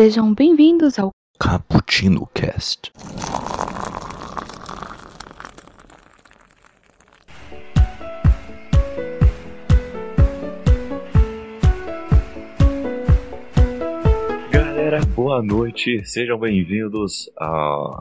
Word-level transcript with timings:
Sejam 0.00 0.32
bem-vindos 0.32 0.96
ao 0.96 1.10
Cappuccino 1.40 2.24
Cast. 2.32 2.92
Galera, 14.52 15.00
boa 15.16 15.42
noite, 15.42 16.04
sejam 16.04 16.38
bem-vindos 16.38 17.28
à, 17.36 17.46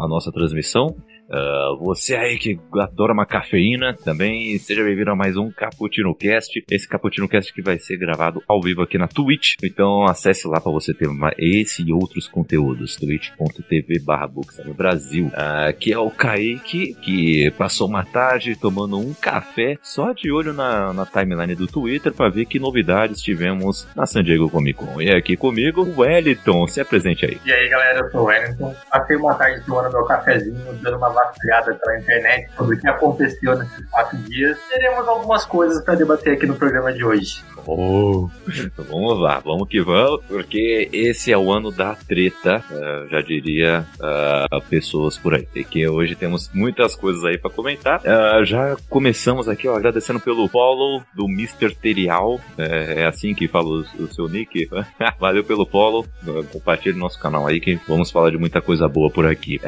à 0.04 0.08
nossa 0.08 0.32
transmissão. 0.32 0.96
Uh, 1.28 1.78
você 1.84 2.16
aí 2.16 2.38
que 2.38 2.58
adora 2.80 3.12
uma 3.12 3.26
cafeína 3.26 3.94
também, 3.94 4.58
seja 4.60 4.84
bem-vindo 4.84 5.12
a 5.12 5.16
mais 5.16 5.36
um 5.36 5.52
Cappuccino 5.52 6.16
Cast. 6.16 6.64
Esse 6.72 6.88
Cappuccino 6.88 7.28
Cast 7.28 7.54
que 7.54 7.62
vai 7.62 7.78
ser 7.78 7.98
gravado 7.98 8.42
ao 8.48 8.62
vivo 8.62 8.82
aqui 8.82 8.98
na 8.98 9.08
Twitch. 9.08 9.56
Então 9.62 10.06
acesse 10.06 10.48
lá 10.48 10.62
para 10.62 10.72
você 10.72 10.94
ter 10.94 11.08
esse 11.38 11.84
e 11.84 11.92
outros 11.92 12.28
conteúdos. 12.28 12.96
twitch.tv 12.96 14.00
barra 14.00 14.30
Brasil. 14.76 15.28
Uh, 15.28 15.78
que 15.78 15.92
é 15.92 16.00
o 16.00 16.10
Kaique, 16.10 16.96
que 16.96 17.52
passou 17.58 17.88
uma 17.88 18.06
tarde 18.06 18.56
tomando 18.56 18.98
um 18.98 19.14
café 19.14 19.78
só 19.82 20.14
de 20.14 20.32
olho 20.32 20.54
na, 20.54 20.94
na 20.94 21.06
timeline 21.06 21.56
do 21.56 21.68
Twitter 21.68 22.14
para 22.14 22.30
ver 22.30 22.46
que 22.46 22.60
novidades 22.60 23.22
tivemos 23.22 23.88
na 23.96 24.06
San 24.06 24.24
Diego 24.24 24.50
Comic 24.50 24.78
Con. 24.80 25.02
E 25.02 25.10
aqui 25.10 25.36
comigo, 25.36 25.82
o 25.82 26.02
Wellington. 26.02 26.68
Se 26.68 26.80
apresente 26.80 27.26
aí. 27.26 27.40
E 27.46 27.52
aí, 27.52 27.70
galera, 27.70 28.00
eu 28.00 28.12
sou 28.12 28.22
o 28.22 28.26
Wellington. 28.26 28.76
Passei 28.90 29.18
uma 29.18 29.34
tarde 29.36 29.66
tomando 29.66 29.92
meu 29.92 30.06
cafezinho, 30.06 30.74
dando 30.82 30.98
uma 30.98 31.17
vasculhada 31.18 31.74
pela 31.74 32.00
internet 32.00 32.50
sobre 32.56 32.76
o 32.76 32.80
que 32.80 32.88
aconteceu 32.88 33.58
nesses 33.58 33.90
quatro 33.90 34.18
dias. 34.20 34.58
Teremos 34.70 35.08
algumas 35.08 35.46
coisas 35.46 35.84
para 35.84 35.96
debater 35.96 36.34
aqui 36.34 36.46
no 36.46 36.56
programa 36.56 36.94
de 36.94 37.04
hoje. 37.04 37.44
Oh, 37.66 38.30
vamos 38.78 39.20
lá, 39.20 39.40
vamos 39.40 39.68
que 39.68 39.82
vamos, 39.82 40.24
porque 40.26 40.88
esse 40.94 41.34
é 41.34 41.38
o 41.38 41.52
ano 41.52 41.70
da 41.70 41.96
treta, 41.96 42.64
uh, 42.72 43.10
já 43.10 43.20
diria 43.20 43.86
uh, 44.00 44.62
pessoas 44.70 45.18
por 45.18 45.34
aí. 45.34 45.46
que 45.66 45.86
hoje 45.86 46.16
temos 46.16 46.50
muitas 46.54 46.96
coisas 46.96 47.26
aí 47.26 47.38
para 47.38 47.52
comentar. 47.52 48.00
Uh, 48.00 48.46
já 48.46 48.78
começamos 48.90 49.50
aqui, 49.50 49.68
ó, 49.68 49.76
agradecendo 49.76 50.20
pelo 50.20 50.48
follow 50.48 51.04
do 51.14 51.26
Mr. 51.26 51.76
Terial, 51.76 52.40
é, 52.58 53.02
é 53.02 53.06
assim 53.06 53.34
que 53.34 53.50
fala 53.50 53.68
o, 53.68 54.04
o 54.04 54.08
seu 54.14 54.30
nick. 54.30 54.70
Valeu 55.20 55.44
pelo 55.44 55.66
follow, 55.66 56.06
compartilhe 56.54 56.98
nosso 56.98 57.20
canal 57.20 57.48
aí 57.48 57.60
que 57.60 57.78
vamos 57.86 58.12
falar 58.12 58.30
de 58.32 58.38
muita 58.38 58.62
coisa 58.62 58.88
boa 58.88 59.10
por 59.10 59.28
aqui. 59.28 59.60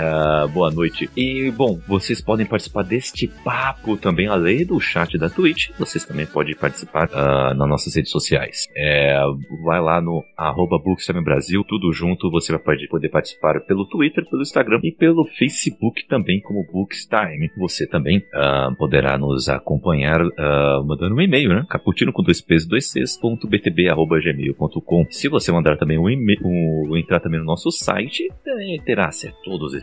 boa 0.53 0.71
noite. 0.71 1.09
E, 1.17 1.38
bom, 1.51 1.79
vocês 1.87 2.21
podem 2.21 2.45
participar 2.45 2.83
deste 2.83 3.27
papo 3.43 3.97
também, 3.97 4.27
além 4.27 4.65
do 4.65 4.79
chat 4.79 5.17
da 5.17 5.29
Twitch, 5.29 5.69
vocês 5.77 6.05
também 6.05 6.25
podem 6.25 6.55
participar 6.55 7.09
na 7.55 7.65
nossa 7.65 7.79
nossas 7.79 7.95
redes 7.95 8.11
sociais. 8.11 8.67
É, 8.75 9.17
vai 9.63 9.81
lá 9.81 10.01
no 10.01 10.23
arroba 10.37 10.77
Brasil, 11.23 11.63
tudo 11.63 11.91
junto, 11.93 12.29
você 12.29 12.51
vai 12.51 12.61
poder 12.89 13.09
participar 13.09 13.61
pelo 13.61 13.85
Twitter, 13.85 14.27
pelo 14.29 14.41
Instagram 14.41 14.79
e 14.83 14.91
pelo 14.91 15.25
Facebook 15.25 16.05
também 16.07 16.41
como 16.41 16.65
Bookstime. 16.71 17.49
Você 17.57 17.87
também 17.87 18.17
uh, 18.17 18.75
poderá 18.75 19.17
nos 19.17 19.47
acompanhar 19.47 20.21
uh, 20.21 20.85
mandando 20.85 21.15
um 21.15 21.21
e-mail, 21.21 21.49
né? 21.49 21.65
Caputino 21.69 22.11
com 22.11 22.21
dois 22.21 22.41
p's, 22.41 22.67
dois 22.67 22.91
c's, 22.91 23.17
ponto 23.17 23.47
btb, 23.47 23.89
arroba 23.89 24.19
gmail.com. 24.19 25.05
Se 25.09 25.29
você 25.29 25.51
mandar 25.51 25.77
também 25.77 25.97
um 25.97 26.09
e-mail, 26.09 26.39
um, 26.43 26.97
entrar 26.97 27.19
também 27.19 27.39
no 27.39 27.45
nosso 27.45 27.71
site, 27.71 28.27
terá 28.85 29.07
acesso 29.07 29.35
a 29.41 29.43
todos 29.43 29.73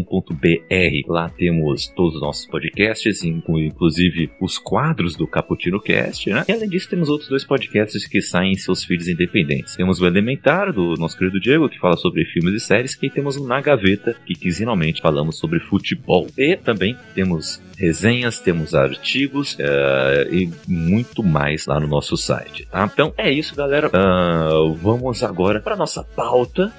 bookstimebrasil.com.br. 0.00 1.12
Lá 1.12 1.28
temos 1.28 1.88
todos 1.88 2.14
os 2.14 2.20
nossos 2.20 2.46
podcasts, 2.46 3.22
inclusive 3.22 4.30
os 4.40 4.58
quadros 4.58 5.16
do 5.16 5.26
Caputino 5.26 5.80
Cast, 5.80 6.30
né? 6.30 6.44
E 6.48 6.52
além 6.52 6.68
disso, 6.68 6.88
temos 6.88 7.08
outros 7.08 7.28
dois 7.28 7.44
podcasts 7.44 8.06
que 8.06 8.22
saem 8.22 8.52
em 8.52 8.56
seus 8.56 8.84
feeds 8.84 9.08
independentes. 9.08 9.76
Temos 9.76 10.00
o 10.00 10.06
Elementar, 10.06 10.72
do 10.72 10.94
nosso 10.94 11.18
querido 11.18 11.40
Diego, 11.40 11.68
que 11.68 11.78
fala 11.78 11.96
sobre 11.96 12.24
filmes 12.24 12.54
e 12.54 12.60
séries, 12.60 12.98
e 13.02 13.10
temos 13.10 13.36
o 13.36 13.46
Na 13.46 13.60
Gaveta, 13.60 14.16
que 14.24 14.34
quinzenalmente 14.34 15.02
falamos 15.02 15.38
sobre 15.38 15.60
futebol. 15.60 16.26
E 16.38 16.56
também 16.56 16.96
temos 17.14 17.60
resenhas, 17.76 18.38
temos 18.38 18.74
artigos 18.74 19.54
uh, 19.54 20.32
e 20.32 20.50
muito 20.68 21.22
mais 21.22 21.66
lá 21.66 21.80
no 21.80 21.88
nosso 21.88 22.16
site. 22.16 22.66
Tá? 22.70 22.88
Então 22.92 23.12
é 23.18 23.30
isso, 23.30 23.54
galera. 23.56 23.88
Uh, 23.88 24.74
vamos 24.74 25.22
agora 25.22 25.60
para 25.60 25.76
nossa 25.76 26.04
pauta. 26.04 26.72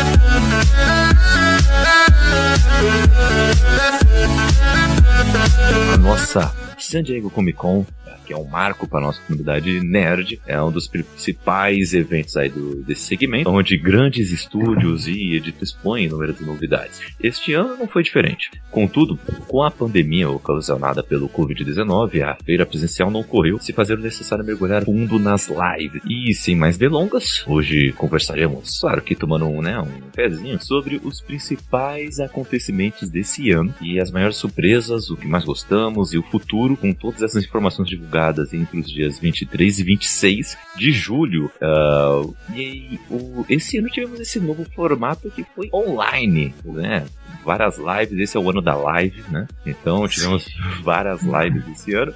A 5.94 5.98
nossa 5.98 6.54
San 6.78 7.04
Diego 7.04 7.30
Comic 7.30 7.56
Con 7.56 7.86
que 8.26 8.34
é 8.34 8.38
um 8.38 8.46
marco 8.46 8.88
para 8.88 9.02
nossa 9.02 9.22
comunidade 9.22 9.82
nerd, 9.82 10.40
é 10.46 10.62
um 10.62 10.72
dos 10.72 10.88
principais 10.88 11.94
eventos 11.94 12.38
aí 12.38 12.50
do, 12.50 12.84
desse 12.84 13.04
segmento, 13.04 13.50
onde 13.50 13.78
grandes 13.78 14.32
estúdios 14.32 15.08
e 15.08 15.36
editores 15.36 15.54
expõem 15.64 16.06
inúmeras 16.06 16.40
novidades. 16.40 17.02
Este 17.22 17.54
ano 17.54 17.78
não 17.78 17.88
foi 17.88 18.04
diferente. 18.04 18.52
Contudo, 18.72 19.18
com 19.48 19.64
a 19.64 19.72
pandemia 19.72 20.30
ocasionada 20.30 21.04
pelo 21.04 21.30
Covid-19, 21.30 22.22
a 22.22 22.36
feira 22.44 22.66
presencial 22.66 23.10
não 23.10 23.22
ocorreu, 23.22 23.60
se 23.60 23.74
fazer 23.74 23.98
o 23.98 24.02
necessário 24.02 24.46
mergulhar 24.46 24.84
fundo 24.84 25.20
nas 25.20 25.50
lives. 25.50 26.02
E 26.10 26.34
sem 26.34 26.56
mais 26.56 26.78
delongas, 26.78 27.46
hoje 27.48 27.92
conversaremos, 27.94 28.80
claro 28.80 29.02
que 29.02 29.16
tomando 29.16 29.46
um, 29.46 29.62
né, 29.62 29.80
um 29.80 30.10
pezinho, 30.12 30.62
sobre 30.62 31.00
os 31.04 31.22
principais 31.22 32.20
acontecimentos 32.20 33.10
desse 33.10 33.52
ano 33.52 33.74
e 33.82 34.00
as 34.00 34.12
maiores 34.12 34.38
surpresas, 34.38 35.10
o 35.10 35.18
que 35.18 35.28
mais 35.28 35.44
gostamos 35.44 36.14
e 36.14 36.18
o 36.18 36.24
futuro, 36.24 36.78
com 36.78 36.94
todas 36.94 37.22
essas 37.22 37.44
informações 37.44 37.88
divulgadas 37.88 38.13
divulgadas 38.14 38.54
entre 38.54 38.80
os 38.80 38.90
dias 38.90 39.20
23 39.20 39.80
e 39.80 39.84
26 39.84 40.58
de 40.76 40.92
julho. 40.92 41.52
Uh, 41.62 42.36
e 42.56 43.00
o, 43.10 43.46
esse 43.50 43.78
ano 43.78 43.90
tivemos 43.90 44.20
esse 44.20 44.40
novo 44.40 44.64
formato 44.72 45.30
que 45.32 45.44
foi 45.44 45.70
online, 45.74 46.54
né? 46.64 47.06
Várias 47.44 47.78
lives, 47.78 48.20
esse 48.20 48.38
é 48.38 48.40
o 48.40 48.50
ano 48.50 48.62
da 48.62 48.76
live, 48.76 49.24
né? 49.30 49.48
Então 49.66 50.08
tivemos 50.08 50.48
várias 50.82 51.24
lives 51.24 51.68
esse 51.70 51.94
ano. 51.94 52.14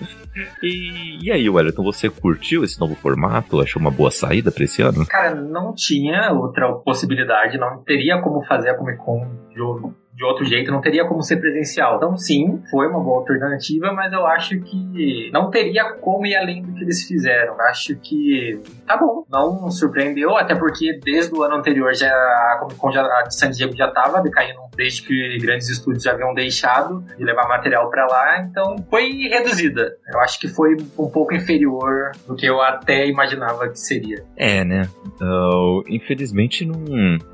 E, 0.61 1.25
e 1.25 1.31
aí, 1.31 1.49
Wellington, 1.49 1.83
você 1.83 2.09
curtiu 2.09 2.63
esse 2.63 2.79
novo 2.79 2.95
formato? 2.95 3.59
Achou 3.59 3.81
uma 3.81 3.91
boa 3.91 4.11
saída 4.11 4.51
para 4.51 4.63
esse 4.63 4.81
ano? 4.81 5.05
Cara, 5.07 5.33
não 5.35 5.73
tinha 5.73 6.31
outra 6.31 6.71
possibilidade, 6.73 7.57
não 7.57 7.83
teria 7.83 8.21
como 8.21 8.45
fazer 8.45 8.69
a 8.69 8.77
Comic 8.77 8.99
Con 8.99 9.27
de 9.49 9.61
de 10.17 10.25
outro 10.25 10.43
jeito, 10.43 10.71
não 10.71 10.81
teria 10.81 11.05
como 11.05 11.21
ser 11.21 11.37
presencial. 11.37 11.97
Então, 11.97 12.17
sim, 12.17 12.59
foi 12.71 12.87
uma 12.87 12.99
boa 12.99 13.19
alternativa, 13.19 13.93
mas 13.93 14.11
eu 14.11 14.25
acho 14.25 14.59
que 14.61 15.29
não 15.31 15.51
teria 15.51 15.93
como 16.01 16.25
ir 16.25 16.35
além 16.35 16.63
do 16.63 16.73
que 16.73 16.83
eles 16.83 17.03
fizeram. 17.03 17.55
Acho 17.61 17.95
que 17.97 18.59
tá 18.87 18.97
bom, 18.97 19.23
não 19.29 19.69
surpreendeu, 19.69 20.35
até 20.35 20.55
porque 20.55 20.99
desde 21.03 21.35
o 21.35 21.43
ano 21.43 21.57
anterior 21.57 21.93
já 21.93 22.09
a 22.09 22.57
Comic 22.59 22.79
Con 22.79 22.91
já, 22.91 23.03
a 23.03 23.23
de 23.23 23.35
San 23.35 23.51
Diego 23.51 23.75
já 23.75 23.89
estava 23.89 24.19
decaindo 24.19 24.59
desde 24.75 25.03
que 25.03 25.37
grandes 25.39 25.69
estúdios 25.69 26.03
já 26.03 26.13
haviam 26.13 26.33
deixado 26.33 27.03
de 27.15 27.23
levar 27.23 27.47
material 27.47 27.87
para 27.89 28.07
lá, 28.07 28.41
então 28.41 28.75
foi 28.89 29.09
reduzida. 29.27 29.97
Eu 30.11 30.19
acho 30.21 30.39
que 30.39 30.47
foi 30.47 30.75
um 30.97 31.09
pouco 31.09 31.35
inferior 31.35 32.11
do 32.27 32.35
que 32.35 32.47
eu 32.47 32.59
até 32.59 33.07
imaginava 33.07 33.69
que 33.69 33.79
seria. 33.79 34.23
É, 34.35 34.63
né? 34.63 34.89
Uh, 35.21 35.83
infelizmente 35.87 36.65
não, 36.65 36.79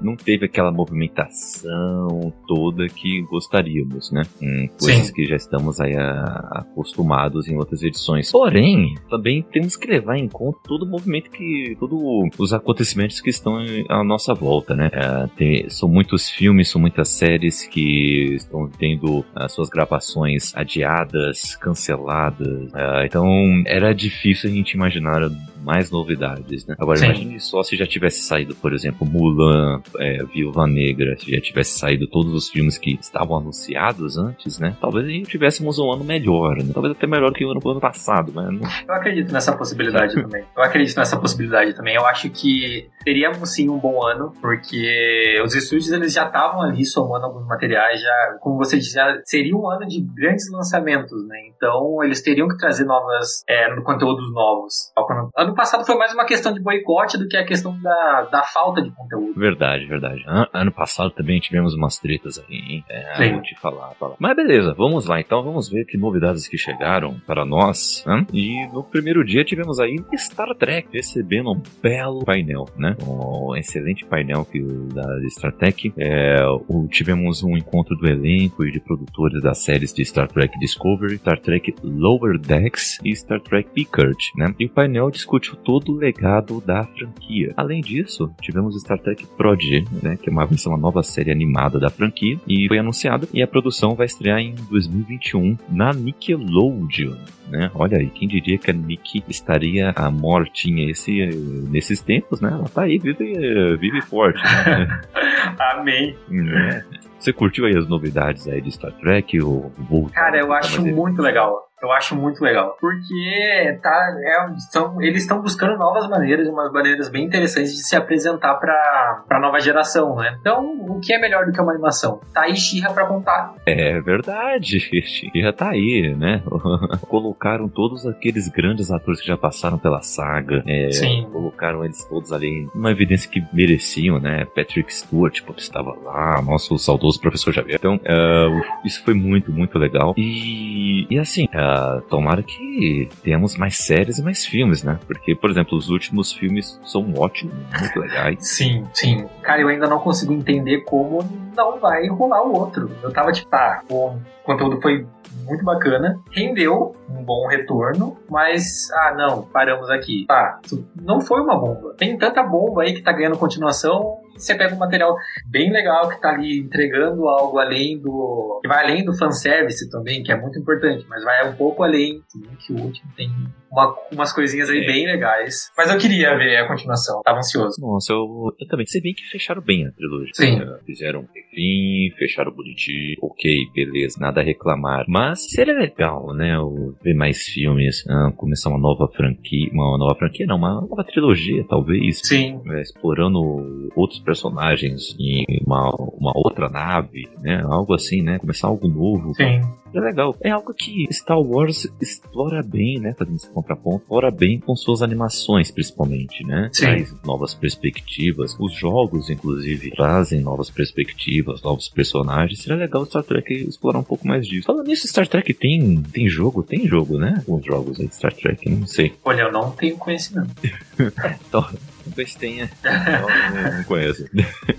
não 0.02 0.16
teve 0.18 0.46
aquela 0.46 0.72
movimentação 0.72 2.34
toda 2.48 2.73
toda 2.74 2.88
que 2.90 3.22
gostaríamos, 3.22 4.12
né? 4.12 4.24
Hum, 4.42 4.68
coisas 4.80 5.08
Sim. 5.08 5.14
que 5.14 5.26
já 5.26 5.36
estamos 5.36 5.80
aí 5.80 5.96
a, 5.96 6.50
acostumados 6.52 7.48
em 7.48 7.56
outras 7.56 7.84
edições. 7.84 8.32
Porém, 8.32 8.96
também 9.10 9.46
temos 9.52 9.76
que 9.76 9.88
levar 9.88 10.18
em 10.18 10.28
conta 10.28 10.60
todo 10.64 10.84
o 10.84 10.90
movimento 10.90 11.30
que, 11.30 11.76
todos 11.80 12.02
os 12.38 12.54
acontecimentos 12.54 13.22
que 13.22 13.30
estão 13.30 13.58
à 13.90 14.04
nossa 14.04 14.34
volta, 14.34 14.76
né? 14.76 14.90
É, 14.92 15.28
tem, 15.38 15.70
são 15.70 15.88
muitos 15.88 16.30
filmes, 16.30 16.70
são 16.70 16.82
muitas 16.82 17.10
séries 17.10 17.66
que 17.68 18.34
estão 18.36 18.68
tendo 18.68 19.24
as 19.36 19.52
suas 19.52 19.70
gravações 19.70 20.56
adiadas, 20.56 21.56
canceladas. 21.56 22.74
É, 22.74 23.06
então, 23.06 23.28
era 23.66 23.94
difícil 23.94 24.50
a 24.50 24.54
gente 24.54 24.72
imaginar 24.72 25.22
mais 25.64 25.90
novidades, 25.92 26.66
né? 26.66 26.76
Agora, 26.80 26.98
Sim. 26.98 27.06
imagine 27.06 27.40
só 27.40 27.64
se 27.64 27.76
já 27.76 27.86
tivesse 27.86 28.22
saído, 28.24 28.56
por 28.56 28.74
exemplo, 28.74 29.08
Mulan, 29.08 29.82
é, 30.00 30.24
Viúva 30.26 30.68
Negra, 30.68 31.16
se 31.18 31.32
já 31.32 31.42
tivesse 31.42 31.80
saído 31.80 32.08
todos 32.08 32.34
os 32.34 32.50
filmes 32.50 32.78
que 32.78 32.98
estavam 33.00 33.38
anunciados 33.38 34.18
antes, 34.18 34.60
né? 34.60 34.76
Talvez 34.80 35.06
a 35.06 35.10
gente 35.10 35.30
tivéssemos 35.30 35.80
um 35.80 35.92
ano 35.92 36.04
melhor, 36.04 36.58
né? 36.58 36.72
Talvez 36.74 36.96
até 36.96 37.08
melhor 37.08 37.32
que 37.34 37.46
o 37.46 37.52
ano, 37.52 37.60
ano 37.66 37.80
passado, 37.80 38.32
mas 38.34 38.46
não... 38.46 38.62
Eu 38.88 38.94
acredito 38.94 39.32
nessa 39.32 39.56
possibilidade 39.56 40.14
também. 40.14 40.44
Eu 40.56 40.64
acredito 40.64 40.98
nessa 40.98 41.18
possibilidade 41.18 41.76
também. 41.76 41.96
Eu 41.96 42.06
acho 42.06 42.30
que 42.30 42.88
teríamos 43.04 43.54
sim 43.54 43.70
um 43.70 43.78
bom 43.78 44.06
ano, 44.06 44.34
porque 44.42 45.42
os 45.44 45.56
estúdios 45.56 45.92
eles 45.92 46.14
já 46.14 46.26
estavam 46.26 46.62
ali 46.62 46.86
somando 46.86 47.26
alguns 47.26 47.48
materiais, 47.48 48.02
já, 48.02 48.38
como 48.42 48.58
você 48.58 48.78
disse, 48.78 48.94
já 48.94 49.20
seria 49.26 49.56
um 49.56 49.70
ano 49.70 49.88
de 49.88 50.02
grandes 50.02 50.52
lançamentos, 50.52 51.26
né? 51.28 51.38
Então 51.56 52.04
eles 52.04 52.22
teriam 52.22 52.48
que 52.48 52.58
trazer 52.58 52.86
novas, 52.86 53.44
é, 53.48 53.74
conteúdos 53.82 54.34
novos. 54.34 54.92
Ano 55.38 55.53
ano 55.54 55.56
passado 55.56 55.86
foi 55.86 55.96
mais 55.96 56.12
uma 56.14 56.26
questão 56.26 56.52
de 56.52 56.60
boicote 56.60 57.18
do 57.18 57.28
que 57.28 57.38
a 57.38 57.46
questão 57.46 57.80
da, 57.80 58.28
da 58.32 58.44
falta 58.44 58.82
de 58.82 58.90
conteúdo. 58.90 59.40
Verdade, 59.40 59.86
verdade. 59.86 60.24
An 60.28 60.48
ano 60.52 60.72
passado 60.72 61.12
também 61.12 61.40
tivemos 61.40 61.76
umas 61.76 62.00
tretas 62.00 62.40
aí, 62.40 62.56
hein? 62.56 62.86
É, 62.90 63.16
Sim. 63.16 63.34
vou 63.34 63.42
te 63.42 63.56
falar, 63.60 63.94
falar. 64.00 64.16
Mas 64.20 64.36
beleza, 64.36 64.74
vamos 64.74 65.06
lá. 65.06 65.20
Então 65.20 65.44
vamos 65.44 65.70
ver 65.70 65.86
que 65.86 65.98
novidades 65.98 66.48
que 66.48 66.58
chegaram 66.58 67.20
para 67.28 67.46
nós. 67.46 68.04
Né? 68.06 68.26
E 68.34 68.68
no 68.74 68.84
primeiro 68.84 69.24
dia 69.24 69.46
tivemos 69.46 69.80
aí 69.80 69.96
Star 70.16 70.56
Trek 70.56 70.90
recebendo 70.92 71.52
um 71.52 71.62
belo 71.82 72.26
painel, 72.26 72.66
né? 72.76 72.96
Um 73.08 73.56
excelente 73.56 74.06
painel 74.06 74.46
que, 74.46 74.60
da 74.94 75.04
Star 75.30 75.54
Trek. 75.54 75.94
É, 75.98 76.44
o, 76.68 76.88
tivemos 76.88 77.44
um 77.44 77.56
encontro 77.56 77.96
do 77.96 78.08
elenco 78.08 78.66
e 78.66 78.72
de 78.72 78.80
produtores 78.80 79.42
das 79.42 79.60
séries 79.60 79.94
de 79.94 80.04
Star 80.04 80.28
Trek 80.28 80.58
Discovery, 80.60 81.18
Star 81.18 81.40
Trek 81.40 81.76
Lower 81.84 82.40
Decks 82.40 83.00
e 83.04 83.16
Star 83.16 83.40
Trek 83.40 83.70
Picard, 83.70 84.18
né? 84.36 84.54
E 84.60 84.66
o 84.66 84.70
painel 84.70 85.12
discutiu 85.12 85.43
todo 85.52 85.92
o 85.92 85.96
legado 85.96 86.62
da 86.66 86.84
franquia. 86.84 87.54
Além 87.56 87.82
disso, 87.82 88.34
tivemos 88.42 88.80
Star 88.80 89.00
Trek 89.00 89.26
Prodigy, 89.38 89.86
né? 90.02 90.18
Que 90.18 90.30
é 90.30 90.32
uma, 90.32 90.48
uma 90.68 90.78
nova 90.78 91.04
série 91.04 91.32
animada 91.32 91.80
da 91.80 91.90
franquia 91.90 92.40
e 92.48 92.68
foi 92.68 92.80
anunciada 92.80 93.28
e 93.34 93.42
a 93.42 93.48
produção 93.48 93.96
vai 93.96 94.06
estrear 94.06 94.40
em 94.40 94.56
2021 94.70 95.58
na 95.70 95.94
Nickelodeon 95.94 97.18
né? 97.54 97.70
Olha 97.76 97.98
aí, 97.98 98.10
quem 98.10 98.28
diria 98.28 98.58
que 98.58 98.72
a 98.72 98.74
Nick 98.74 99.24
estaria 99.30 99.94
a 99.96 100.10
mortinha 100.10 100.90
esse, 100.90 101.26
nesses 101.70 102.02
tempos, 102.02 102.42
né? 102.42 102.50
Ela 102.52 102.68
tá 102.68 102.84
aí, 102.84 102.98
vive, 102.98 103.78
vive 103.78 104.02
forte, 104.02 104.42
né? 104.44 105.02
Amém. 105.60 106.16
É. 106.32 106.84
Você 107.24 107.32
curtiu 107.32 107.66
aí 107.66 107.78
as 107.78 107.88
novidades 107.88 108.50
aí 108.50 108.60
de 108.60 108.70
Star 108.70 108.92
Trek? 109.00 109.42
Ou 109.42 109.72
Cara, 110.14 110.38
eu 110.38 110.52
acho 110.52 110.82
muito 110.86 111.22
legal. 111.22 111.70
Eu 111.84 111.92
acho 111.92 112.16
muito 112.16 112.42
legal. 112.42 112.78
Porque 112.80 113.78
tá, 113.82 114.16
é, 114.24 114.56
são, 114.72 115.02
eles 115.02 115.24
estão 115.24 115.42
buscando 115.42 115.78
novas 115.78 116.08
maneiras, 116.08 116.48
umas 116.48 116.72
maneiras 116.72 117.10
bem 117.10 117.26
interessantes 117.26 117.74
de 117.74 117.86
se 117.86 117.94
apresentar 117.94 118.54
para 118.54 119.26
a 119.30 119.40
nova 119.40 119.60
geração, 119.60 120.16
né? 120.16 120.38
Então, 120.40 120.64
o 120.88 121.02
que 121.02 121.14
é 121.14 121.20
melhor 121.20 121.46
do 121.46 121.52
que 121.52 121.60
uma 121.60 121.74
animação? 121.74 122.22
Tá 122.34 122.44
aí 122.44 122.56
Xirra 122.56 122.94
pra 122.94 123.06
contar. 123.06 123.56
É 123.66 124.00
verdade. 124.00 124.80
Xirra 124.80 125.52
tá 125.52 125.72
aí, 125.72 126.16
né? 126.18 126.42
Colocaram 127.10 127.68
todos 127.68 128.06
aqueles 128.06 128.48
grandes 128.48 128.90
atores 128.90 129.20
que 129.20 129.28
já 129.28 129.36
passaram 129.36 129.78
pela 129.78 130.02
saga. 130.02 130.64
É, 130.66 130.90
Sim. 130.90 131.28
Colocaram 131.34 131.84
eles 131.84 132.06
todos 132.06 132.32
ali 132.32 132.66
uma 132.74 132.92
evidência 132.92 133.30
que 133.30 133.44
mereciam, 133.52 134.22
né? 134.22 134.46
Patrick 134.56 134.94
Stewart, 134.94 135.34
tipo, 135.34 135.54
estava 135.58 135.94
lá, 136.02 136.42
nosso 136.42 136.78
saudoso 136.78 137.13
professor 137.18 137.54
Javier. 137.54 137.78
Então, 137.80 137.96
uh, 137.96 138.62
isso 138.86 139.04
foi 139.04 139.14
muito, 139.14 139.52
muito 139.52 139.78
legal. 139.78 140.14
E, 140.18 141.08
e 141.10 141.20
assim, 141.20 141.46
uh, 141.46 142.02
tomara 142.10 142.44
que 142.44 143.10
tenhamos 143.24 143.58
mais 143.58 143.78
séries 143.78 144.18
e 144.18 144.24
mais 144.24 144.46
filmes, 144.46 144.84
né? 144.84 145.00
Porque, 145.08 145.36
por 145.36 145.50
exemplo, 145.50 145.78
os 145.78 145.90
últimos 145.90 146.32
filmes 146.32 146.80
são 146.84 147.14
ótimos, 147.16 147.54
muito 147.80 148.00
legais. 148.00 148.38
Sim, 148.54 148.86
sim. 148.94 149.26
Cara, 149.42 149.62
eu 149.62 149.68
ainda 149.68 149.88
não 149.88 150.00
consigo 150.00 150.32
entender 150.32 150.82
como 150.82 151.24
não 151.56 151.80
vai 151.80 152.08
rolar 152.08 152.44
o 152.44 152.54
outro. 152.54 152.90
Eu 153.02 153.12
tava 153.12 153.32
tipo, 153.32 153.50
tá, 153.50 153.82
o 153.90 154.16
conteúdo 154.44 154.80
foi 154.82 155.06
muito 155.46 155.64
bacana, 155.64 156.20
rendeu 156.32 156.96
um 157.10 157.24
bom 157.24 157.48
retorno, 157.48 158.18
mas, 158.30 158.90
ah, 158.92 159.14
não, 159.16 159.44
paramos 159.44 159.90
aqui. 159.90 160.26
Tá, 160.28 160.60
não 161.04 161.22
foi 161.22 161.42
uma 161.42 161.60
bomba. 161.60 161.96
Tem 161.98 162.18
tanta 162.18 162.44
bomba 162.44 162.84
aí 162.84 162.94
que 162.94 163.02
tá 163.02 163.12
ganhando 163.12 163.38
continuação, 163.38 164.20
você 164.36 164.56
pega 164.56 164.74
um 164.76 164.80
material 164.80 165.16
bem 165.46 165.72
legal 165.72 166.10
que 166.10 166.20
tá 166.20 166.30
ali 166.30 166.60
entregando 166.60 167.28
algo 167.28 167.60
além 167.60 168.00
do. 168.00 168.60
que 168.62 168.68
vai 168.68 168.84
além 168.84 169.06
do 169.06 169.16
fanservice 169.18 169.90
também, 169.90 170.24
que 170.24 170.32
é 170.32 170.40
muito 170.40 170.60
importante, 170.60 171.06
mas 171.08 171.24
vai 171.24 171.50
um 171.50 171.56
pouco 171.56 171.84
além, 171.84 172.22
que 172.60 172.74
o 172.74 172.82
último 172.82 173.12
tem 173.16 173.30
uma, 173.72 173.96
umas 174.12 174.34
coisinhas 174.34 174.70
aí 174.70 174.84
é. 174.84 174.86
bem 174.86 175.06
legais. 175.06 175.72
Mas 175.78 175.92
eu 175.92 175.98
queria 175.98 176.36
ver 176.36 176.58
a 176.58 176.68
continuação, 176.68 177.22
tava 177.24 177.40
ansioso. 177.40 177.80
Nossa, 177.82 178.14
eu, 178.14 178.56
eu 178.60 178.68
também. 178.68 178.86
Você 178.86 179.02
bem 179.02 179.14
que 179.14 179.24
fecharam 179.24 179.62
bem 179.62 179.88
a 179.88 179.92
trilogia. 179.92 180.34
Sim. 180.34 180.60
Né? 180.60 180.80
Fizeram 180.86 181.28
enfim, 181.54 182.16
fecharam 182.18 182.52
bonitinho, 182.52 183.18
ok, 183.22 183.70
beleza, 183.74 184.18
nada 184.20 184.42
a 184.42 184.44
reclamar. 184.44 185.06
Mas 185.08 185.50
seria 185.50 185.74
legal, 185.74 186.34
né? 186.34 186.56
Ver 187.04 187.14
mais 187.14 187.44
filmes, 187.44 188.04
ah, 188.10 188.32
começar 188.36 188.70
uma 188.70 188.80
nova 188.80 189.08
franquia, 189.14 189.70
uma 189.72 189.98
nova 189.98 190.16
franquia, 190.16 190.46
não, 190.48 190.58
uma 190.58 190.93
nova 190.94 191.04
trilogia, 191.04 191.66
talvez. 191.68 192.22
Sim. 192.24 192.62
É, 192.68 192.82
explorando 192.82 193.90
outros 193.96 194.20
personagens 194.20 195.16
em 195.20 195.46
uma, 195.66 195.90
uma 196.18 196.32
outra 196.36 196.70
nave, 196.70 197.28
né? 197.42 197.62
Algo 197.66 197.94
assim, 197.94 198.22
né? 198.22 198.38
Começar 198.40 198.68
algo 198.68 198.88
novo. 198.88 199.34
Sim. 199.34 199.62
É 199.94 200.00
legal. 200.00 200.36
É 200.42 200.50
algo 200.50 200.74
que 200.74 201.08
Star 201.12 201.40
Wars 201.40 201.88
explora 202.02 202.64
bem, 202.64 203.00
né? 203.00 203.14
Fazendo 203.18 203.36
esse 203.36 203.50
contraponto, 203.50 204.04
explora 204.04 204.32
bem 204.32 204.60
com 204.60 204.76
suas 204.76 205.02
animações, 205.02 205.72
principalmente, 205.72 206.46
né? 206.46 206.70
Sim. 206.72 206.86
Traz 206.86 207.16
novas 207.24 207.54
perspectivas. 207.54 208.56
Os 208.60 208.74
jogos, 208.74 209.30
inclusive, 209.30 209.92
trazem 209.92 210.42
novas 210.42 210.70
perspectivas, 210.70 211.62
novos 211.62 211.90
personagens. 211.90 212.62
Seria 212.62 212.78
legal 212.78 213.06
Star 213.06 213.24
Trek 213.24 213.54
explorar 213.54 214.00
um 214.00 214.04
pouco 214.04 214.28
mais 214.28 214.48
disso. 214.48 214.68
Falando 214.68 214.88
nisso, 214.88 215.08
Star 215.08 215.28
Trek 215.28 215.54
tem, 215.54 216.02
tem 216.02 216.28
jogo? 216.28 216.64
Tem 216.64 216.88
jogo, 216.88 217.18
né? 217.18 217.36
Alguns 217.38 217.66
jogos 217.66 218.00
aí 218.00 218.08
de 218.08 218.16
Star 218.16 218.34
Trek, 218.34 218.70
não 218.70 218.88
sei. 218.88 219.14
Olha, 219.24 219.44
eu 219.44 219.52
não 219.52 219.72
tenho 219.72 219.98
conhecimento. 219.98 220.54
então, 221.48 221.66
Talvez 222.04 222.36
tenha. 222.36 222.70
Não, 222.84 223.78
não 223.78 223.84
conheço. 223.84 224.26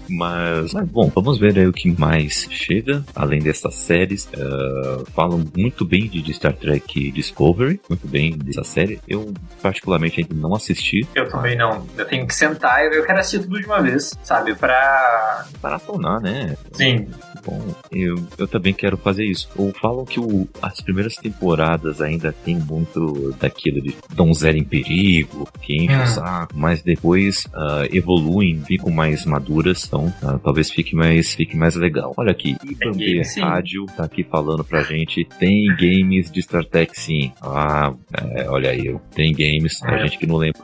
Mas, 0.06 0.72
mas, 0.74 0.86
bom, 0.88 1.10
vamos 1.14 1.38
ver 1.38 1.58
aí 1.58 1.66
o 1.66 1.72
que 1.72 1.90
mais 1.98 2.46
chega, 2.50 3.02
além 3.14 3.40
dessas 3.40 3.74
séries. 3.74 4.26
Uh, 4.26 5.04
falam 5.12 5.42
muito 5.56 5.84
bem 5.84 6.08
de, 6.08 6.32
Star 6.34 6.54
Trek 6.54 7.10
Discovery, 7.10 7.80
muito 7.88 8.06
bem 8.06 8.36
dessa 8.36 8.62
série. 8.62 9.00
Eu, 9.08 9.32
particularmente, 9.62 10.20
ainda 10.20 10.34
não 10.34 10.54
assisti. 10.54 11.06
Eu 11.14 11.28
também 11.28 11.56
não. 11.56 11.86
Eu 11.96 12.04
tenho 12.04 12.26
que 12.26 12.34
sentar, 12.34 12.84
eu 12.84 13.04
quero 13.04 13.18
assistir 13.18 13.40
tudo 13.40 13.58
de 13.58 13.66
uma 13.66 13.80
vez, 13.80 14.12
sabe? 14.22 14.54
Pra. 14.54 15.46
Maratonar, 15.62 16.20
né? 16.20 16.56
Sim 16.72 17.08
bom. 17.44 17.60
Eu, 17.92 18.16
eu 18.38 18.48
também 18.48 18.72
quero 18.72 18.96
fazer 18.96 19.24
isso. 19.24 19.48
Ou 19.56 19.72
falam 19.72 20.04
que 20.04 20.18
o, 20.18 20.48
as 20.62 20.80
primeiras 20.80 21.16
temporadas 21.16 22.00
ainda 22.00 22.32
tem 22.32 22.56
muito 22.56 23.32
daquilo 23.38 23.80
de 23.80 23.94
donzela 24.14 24.56
em 24.56 24.64
perigo, 24.64 25.48
que 25.60 25.76
enche 25.76 25.94
o 25.94 26.02
ah. 26.02 26.06
saco, 26.06 26.52
mas 26.56 26.82
depois 26.82 27.13
uh, 27.22 27.86
evoluem, 27.92 28.60
ficam 28.64 28.90
mais 28.90 29.24
maduras, 29.24 29.84
então 29.86 30.06
uh, 30.22 30.38
talvez 30.38 30.70
fique 30.70 30.94
mais, 30.94 31.34
fique 31.34 31.56
mais 31.56 31.74
legal. 31.76 32.12
Olha 32.16 32.32
aqui, 32.32 32.56
Ibambe 32.64 33.22
Rádio 33.38 33.86
tá 33.96 34.04
aqui 34.04 34.24
falando 34.24 34.64
pra 34.64 34.82
gente, 34.82 35.24
tem 35.38 35.66
games 35.76 36.30
de 36.30 36.42
Star 36.42 36.64
Trek 36.64 36.98
sim. 36.98 37.32
Ah, 37.40 37.94
é, 38.12 38.48
olha 38.48 38.70
aí, 38.70 38.94
tem 39.14 39.32
games, 39.32 39.82
a 39.84 39.98
gente 39.98 40.18
que 40.18 40.26
não 40.26 40.36
lembra. 40.36 40.60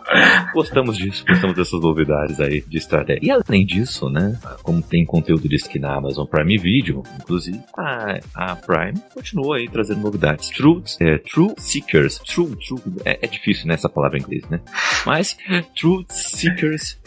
Gostamos 0.52 0.96
disso, 0.96 1.24
gostamos 1.26 1.56
dessas 1.56 1.80
novidades 1.80 2.40
aí 2.40 2.62
de 2.66 2.80
Star 2.80 3.04
Trek. 3.04 3.24
E 3.24 3.30
além 3.30 3.64
disso, 3.64 4.08
né, 4.08 4.38
como 4.62 4.82
tem 4.82 5.04
conteúdo 5.04 5.48
disso 5.48 5.66
aqui 5.66 5.78
na 5.78 5.94
Amazon 5.94 6.26
Prime 6.26 6.58
Video, 6.58 7.02
inclusive, 7.18 7.60
a, 7.76 8.18
a 8.34 8.56
Prime 8.56 9.00
continua 9.14 9.56
aí 9.56 9.68
trazendo 9.68 10.00
novidades. 10.00 10.50
True, 10.50 10.82
é, 11.00 11.18
True 11.18 11.54
Seekers. 11.58 12.18
True, 12.18 12.56
True. 12.56 12.80
É, 13.04 13.18
é 13.22 13.26
difícil 13.26 13.66
nessa 13.66 13.88
né, 13.88 13.94
palavra 13.94 14.18
em 14.18 14.22
inglês, 14.22 14.48
né? 14.48 14.60
Mas 15.06 15.36
True 15.78 16.04
Seekers 16.08 16.39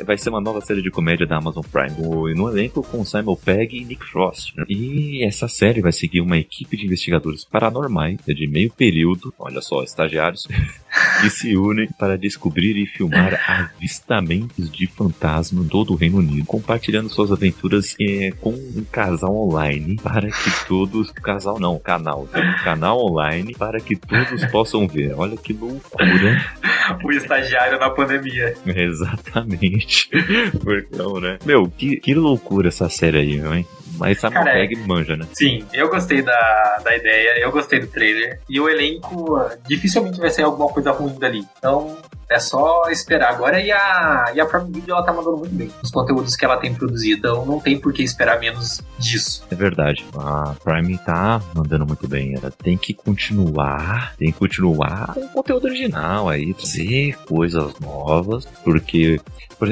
vai 0.04 0.18
ser 0.18 0.30
uma 0.30 0.42
nova 0.42 0.62
série 0.62 0.82
de 0.82 0.92
comédia 0.92 1.26
da 1.26 1.38
Amazon 1.38 1.64
Prime. 1.64 2.02
No 2.36 2.50
elenco 2.50 2.84
com 2.84 3.04
Simon 3.04 3.36
Pegg 3.36 3.78
e 3.78 3.86
Nick 3.86 4.06
Frost. 4.06 4.56
Né? 4.56 4.66
E 4.70 5.24
essa 5.26 5.48
série 5.48 5.82
vai 5.82 5.92
seguir 5.92 6.22
uma 6.22 6.38
equipe 6.38 6.78
de 6.78 6.86
investigadores 6.86 7.44
paranormais 7.46 8.18
de 8.26 8.48
meio 8.48 8.72
período, 8.72 9.34
olha 9.40 9.62
só, 9.62 9.84
estagiários, 9.84 10.48
que 11.22 11.30
se 11.30 11.58
unem 11.58 11.90
para 11.98 12.18
descobrir 12.18 12.78
e 12.78 12.86
filmar 12.86 13.40
avistamentos 13.48 14.72
de 14.72 14.88
fantasma 14.88 15.64
em 15.64 15.68
todo 15.68 15.94
o 15.94 15.96
Reino 15.96 16.18
Unido, 16.18 16.46
compartilhando 16.46 17.10
suas 17.10 17.32
aventuras 17.32 17.96
é, 18.00 18.32
com 18.40 18.52
um 18.52 18.86
casal 18.92 19.36
online 19.36 19.96
para 19.98 20.30
que 20.30 20.68
todos. 20.68 21.12
Casal 21.12 21.60
não, 21.60 21.80
canal. 21.80 22.28
Tem 22.28 22.48
um 22.48 22.58
canal 22.64 23.00
online 23.00 23.54
para 23.56 23.80
que 23.80 23.96
todos 23.96 24.46
possam 24.46 24.88
ver. 24.88 25.14
Olha 25.16 25.38
que 25.38 25.54
loucura. 25.54 26.46
o 27.04 27.12
estagiário 27.12 27.80
na 27.80 27.90
pandemia. 27.90 28.54
Exatamente. 28.66 30.10
Né? 31.22 31.38
Meu, 31.46 31.70
que, 31.70 31.98
que 31.98 32.14
loucura 32.14 32.70
essa 32.70 32.90
série 32.90 33.18
aí, 33.18 33.36
hein? 33.36 33.66
Mas 33.98 34.20
Simon 34.20 34.34
Cara, 34.34 34.54
Pegg 34.54 34.76
manja, 34.88 35.16
né? 35.16 35.26
Sim, 35.34 35.66
eu 35.74 35.90
gostei 35.90 36.22
da, 36.22 36.82
da 36.84 36.96
ideia, 36.96 37.40
eu 37.40 37.52
gostei 37.52 37.80
do 37.80 37.88
trailer. 37.88 38.40
E 38.50 38.60
o 38.60 38.70
elenco 38.70 39.40
dificilmente 39.68 40.20
vai 40.20 40.30
sair 40.30 40.46
alguma 40.46 40.70
coisa 40.70 40.92
ruim 40.92 41.18
dali. 41.20 41.46
Então, 41.58 41.98
é 42.34 42.40
só 42.40 42.90
esperar 42.90 43.34
agora. 43.34 43.62
E 43.62 43.72
a, 43.72 44.32
e 44.36 44.40
a 44.40 44.46
Prime 44.46 44.72
Video 44.72 44.96
ela 44.96 45.04
tá 45.04 45.14
mandando 45.14 45.38
muito 45.38 45.54
bem 45.54 45.72
os 45.82 45.92
conteúdos 45.92 46.36
que 46.36 46.44
ela 46.44 46.58
tem 46.58 46.74
produzido. 46.74 47.20
Então 47.20 47.46
não 47.46 47.60
tem 47.60 47.80
por 47.80 47.94
que 47.94 48.04
esperar 48.04 48.40
menos 48.40 48.82
disso. 48.98 49.46
É 49.52 49.56
verdade. 49.56 50.06
A 50.18 50.56
Prime 50.64 50.98
tá 50.98 51.42
mandando 51.54 51.86
muito 51.86 52.08
bem. 52.08 52.36
Ela 52.36 52.52
tem 52.52 52.78
que 52.78 52.94
continuar, 52.94 54.16
tem 54.18 54.32
que 54.32 54.40
continuar 54.40 55.14
com 55.14 55.22
o 55.22 55.30
conteúdo 55.30 55.66
original 55.66 56.30
aí, 56.30 56.54
trazer 56.54 57.18
coisas 57.26 57.80
novas, 57.80 58.46
porque 58.64 59.20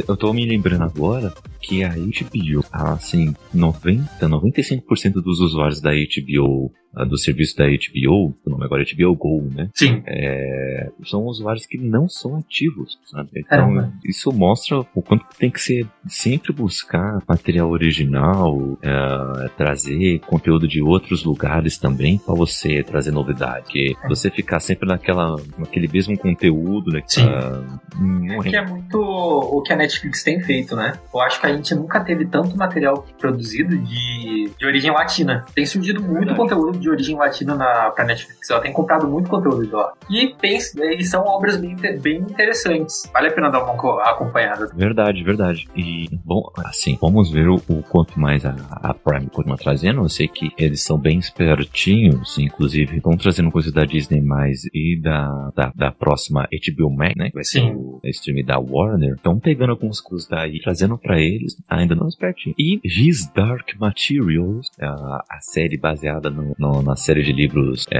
eu 0.07 0.15
tô 0.15 0.31
me 0.33 0.45
lembrando 0.45 0.83
agora 0.83 1.33
que 1.61 1.83
a 1.83 1.89
HBO, 1.89 2.65
assim, 2.71 3.35
90, 3.53 4.27
95% 4.27 5.13
dos 5.13 5.39
usuários 5.39 5.81
da 5.81 5.91
HBO 5.91 6.71
do 7.07 7.17
serviço 7.17 7.57
da 7.57 7.65
HBO, 7.65 8.35
o 8.45 8.49
nome 8.49 8.65
agora 8.65 8.83
é 8.83 8.95
HBO 8.95 9.15
Go, 9.15 9.49
né? 9.53 9.69
Sim. 9.73 10.03
É, 10.05 10.89
são 11.03 11.25
usuários 11.25 11.65
que 11.65 11.77
não 11.77 12.09
são 12.09 12.35
ativos, 12.35 12.99
sabe? 13.05 13.29
Então, 13.35 13.91
isso 14.05 14.31
mostra 14.31 14.79
o 14.93 15.01
quanto 15.01 15.25
tem 15.37 15.49
que 15.49 15.61
ser 15.61 15.87
sempre 16.07 16.51
buscar 16.51 17.21
material 17.27 17.69
original, 17.69 18.77
é, 18.81 19.47
trazer 19.57 20.19
conteúdo 20.19 20.67
de 20.67 20.81
outros 20.81 21.23
lugares 21.23 21.77
também 21.77 22.17
para 22.17 22.35
você 22.35 22.83
trazer 22.83 23.11
novidade. 23.11 23.65
Porque 23.65 23.95
é. 24.03 24.07
você 24.07 24.29
ficar 24.29 24.59
sempre 24.59 24.87
naquela, 24.87 25.35
naquele 25.57 25.87
mesmo 25.87 26.17
conteúdo, 26.17 26.91
né? 26.91 27.01
Sim. 27.07 27.25
Uh, 27.25 28.33
é 28.33 28.49
que 28.49 28.55
é 28.55 28.65
muito 28.65 28.99
o 28.99 29.61
que 29.61 29.71
a 29.71 29.75
Netflix 29.75 30.23
tem 30.23 30.41
feito, 30.41 30.75
né? 30.75 30.93
Eu 31.13 31.21
acho 31.21 31.39
que 31.39 31.47
a 31.47 31.55
gente 31.55 31.73
nunca 31.75 31.99
teve 32.01 32.25
tanto 32.25 32.57
material 32.57 33.05
produzido 33.19 33.77
de, 33.77 34.51
de 34.57 34.65
origem 34.65 34.91
latina. 34.91 35.45
Tem 35.53 35.65
surgido 35.65 36.01
muito 36.01 36.19
Verdade. 36.19 36.37
conteúdo 36.37 36.80
de 36.81 36.89
origem 36.89 37.15
latina 37.15 37.55
na, 37.55 37.91
pra 37.91 38.03
Netflix. 38.03 38.49
Ela 38.49 38.61
tem 38.61 38.73
comprado 38.73 39.07
muito 39.07 39.29
conteúdo 39.29 39.65
de 39.65 39.71
lá. 39.71 39.93
E, 40.09 40.33
tem, 40.35 40.57
e 40.97 41.03
são 41.03 41.23
obras 41.23 41.57
bem, 41.57 41.75
bem 41.75 42.17
interessantes. 42.17 43.09
Vale 43.13 43.29
a 43.29 43.31
pena 43.31 43.49
dar 43.49 43.63
uma 43.63 43.73
acompanhada. 44.03 44.69
Verdade, 44.75 45.23
verdade. 45.23 45.67
E, 45.75 46.07
bom, 46.25 46.51
assim, 46.65 46.97
vamos 47.01 47.31
ver 47.31 47.47
o, 47.47 47.55
o 47.55 47.83
quanto 47.83 48.19
mais 48.19 48.45
a, 48.45 48.55
a 48.69 48.93
Prime 48.93 49.29
continua 49.29 49.57
trazendo. 49.57 50.01
Eu 50.01 50.09
sei 50.09 50.27
que 50.27 50.51
eles 50.57 50.83
são 50.83 50.97
bem 50.97 51.19
espertinhos, 51.19 52.37
inclusive 52.37 52.97
estão 52.97 53.15
trazendo 53.17 53.51
coisas 53.51 53.71
da 53.71 53.85
Disney 53.85 54.21
mais 54.21 54.65
e 54.73 54.99
da, 55.01 55.51
da, 55.55 55.71
da 55.75 55.91
próxima 55.91 56.47
HBO 56.51 56.89
Max, 56.89 57.15
né? 57.15 57.29
Que 57.29 57.35
vai 57.35 57.43
ser 57.43 57.75
o 57.75 57.99
stream 58.05 58.45
da 58.45 58.59
Warner. 58.59 59.15
Estão 59.15 59.39
pegando 59.39 59.71
alguns 59.71 60.01
coisas 60.01 60.27
daí, 60.27 60.59
trazendo 60.61 60.97
para 60.97 61.19
eles, 61.19 61.55
ainda 61.69 61.95
não 61.95 62.07
espertinho. 62.07 62.55
E 62.57 62.79
His 62.83 63.31
Dark 63.33 63.69
Materials, 63.79 64.67
a, 64.79 65.23
a 65.29 65.39
série 65.41 65.77
baseada 65.77 66.29
no, 66.29 66.55
no, 66.57 66.70
na 66.81 66.95
série 66.95 67.23
de 67.23 67.33
livros 67.33 67.85
é, 67.91 67.99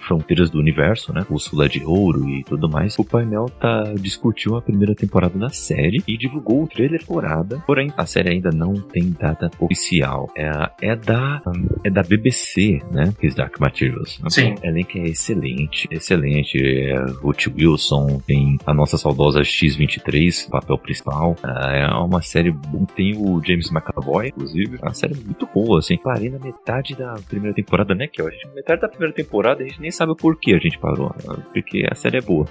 Fronteiras 0.00 0.50
do 0.50 0.58
Universo, 0.58 1.12
né? 1.12 1.24
Úrsula 1.28 1.68
de 1.68 1.84
Ouro 1.84 2.28
e 2.28 2.44
tudo 2.44 2.68
mais. 2.68 2.98
O 2.98 3.04
painel 3.04 3.46
tá 3.60 3.84
discutiu 3.98 4.56
a 4.56 4.62
primeira 4.62 4.94
temporada 4.94 5.38
da 5.38 5.48
série 5.48 6.02
e 6.06 6.16
divulgou 6.16 6.64
o 6.64 6.68
trailer 6.68 7.00
temporada. 7.00 7.62
Porém, 7.66 7.92
a 7.96 8.06
série 8.06 8.30
ainda 8.30 8.50
não 8.50 8.74
tem 8.74 9.10
data 9.10 9.50
oficial. 9.58 10.30
É, 10.36 10.50
é 10.82 10.96
da 10.96 11.42
é 11.84 11.90
da 11.90 12.02
BBC, 12.02 12.80
né? 12.90 13.12
His 13.22 13.34
Dark 13.34 13.58
Materials. 13.58 14.20
Sim. 14.28 14.54
O 14.62 14.66
elenco 14.66 14.98
é 14.98 15.08
excelente, 15.08 15.88
excelente. 15.90 16.58
É, 16.58 16.96
Ruth 17.22 17.46
Wilson 17.46 18.20
tem 18.26 18.58
a 18.66 18.74
nossa 18.74 18.96
saudosa 18.96 19.40
X23, 19.40 20.48
papel 20.48 20.78
principal. 20.78 21.36
É, 21.44 21.82
é 21.82 21.88
uma 21.94 22.22
série 22.22 22.54
tem 22.94 23.16
o 23.16 23.40
James 23.44 23.70
McAvoy, 23.70 24.28
inclusive. 24.28 24.78
É 24.80 24.84
uma 24.84 24.94
série 24.94 25.14
muito 25.14 25.48
boa, 25.52 25.78
assim. 25.78 25.96
Parei 25.98 26.30
na 26.30 26.38
metade 26.38 26.94
da 26.94 27.14
primeira 27.28 27.54
temporada, 27.54 27.79
né? 27.94 28.06
Que 28.06 28.20
eu 28.22 28.28
acho 28.28 28.48
metade 28.54 28.80
da 28.80 28.88
primeira 28.88 29.14
temporada 29.14 29.62
a 29.62 29.66
gente 29.66 29.80
nem 29.80 29.90
sabe 29.90 30.12
o 30.12 30.16
porquê 30.16 30.54
a 30.54 30.58
gente 30.58 30.78
parou. 30.78 31.14
Porque 31.52 31.86
a 31.90 31.94
série 31.94 32.18
é 32.18 32.20
boa. 32.20 32.46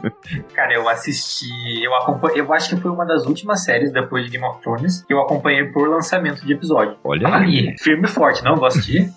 Cara, 0.54 0.74
eu 0.74 0.88
assisti, 0.88 1.82
eu 1.82 1.94
acompanhei, 1.94 2.40
eu 2.40 2.52
acho 2.52 2.74
que 2.74 2.80
foi 2.80 2.90
uma 2.90 3.04
das 3.04 3.26
últimas 3.26 3.64
séries 3.64 3.92
depois 3.92 4.24
de 4.24 4.30
Game 4.30 4.44
of 4.44 4.60
Thrones 4.60 5.04
que 5.04 5.12
eu 5.12 5.20
acompanhei 5.20 5.64
por 5.66 5.88
lançamento 5.88 6.44
de 6.44 6.52
episódio. 6.52 6.96
Olha 7.04 7.28
aí. 7.28 7.68
aí. 7.68 7.78
Firme 7.78 8.04
e 8.04 8.08
forte, 8.08 8.42
não 8.44 8.56
gosto 8.56 8.80
de. 8.80 9.10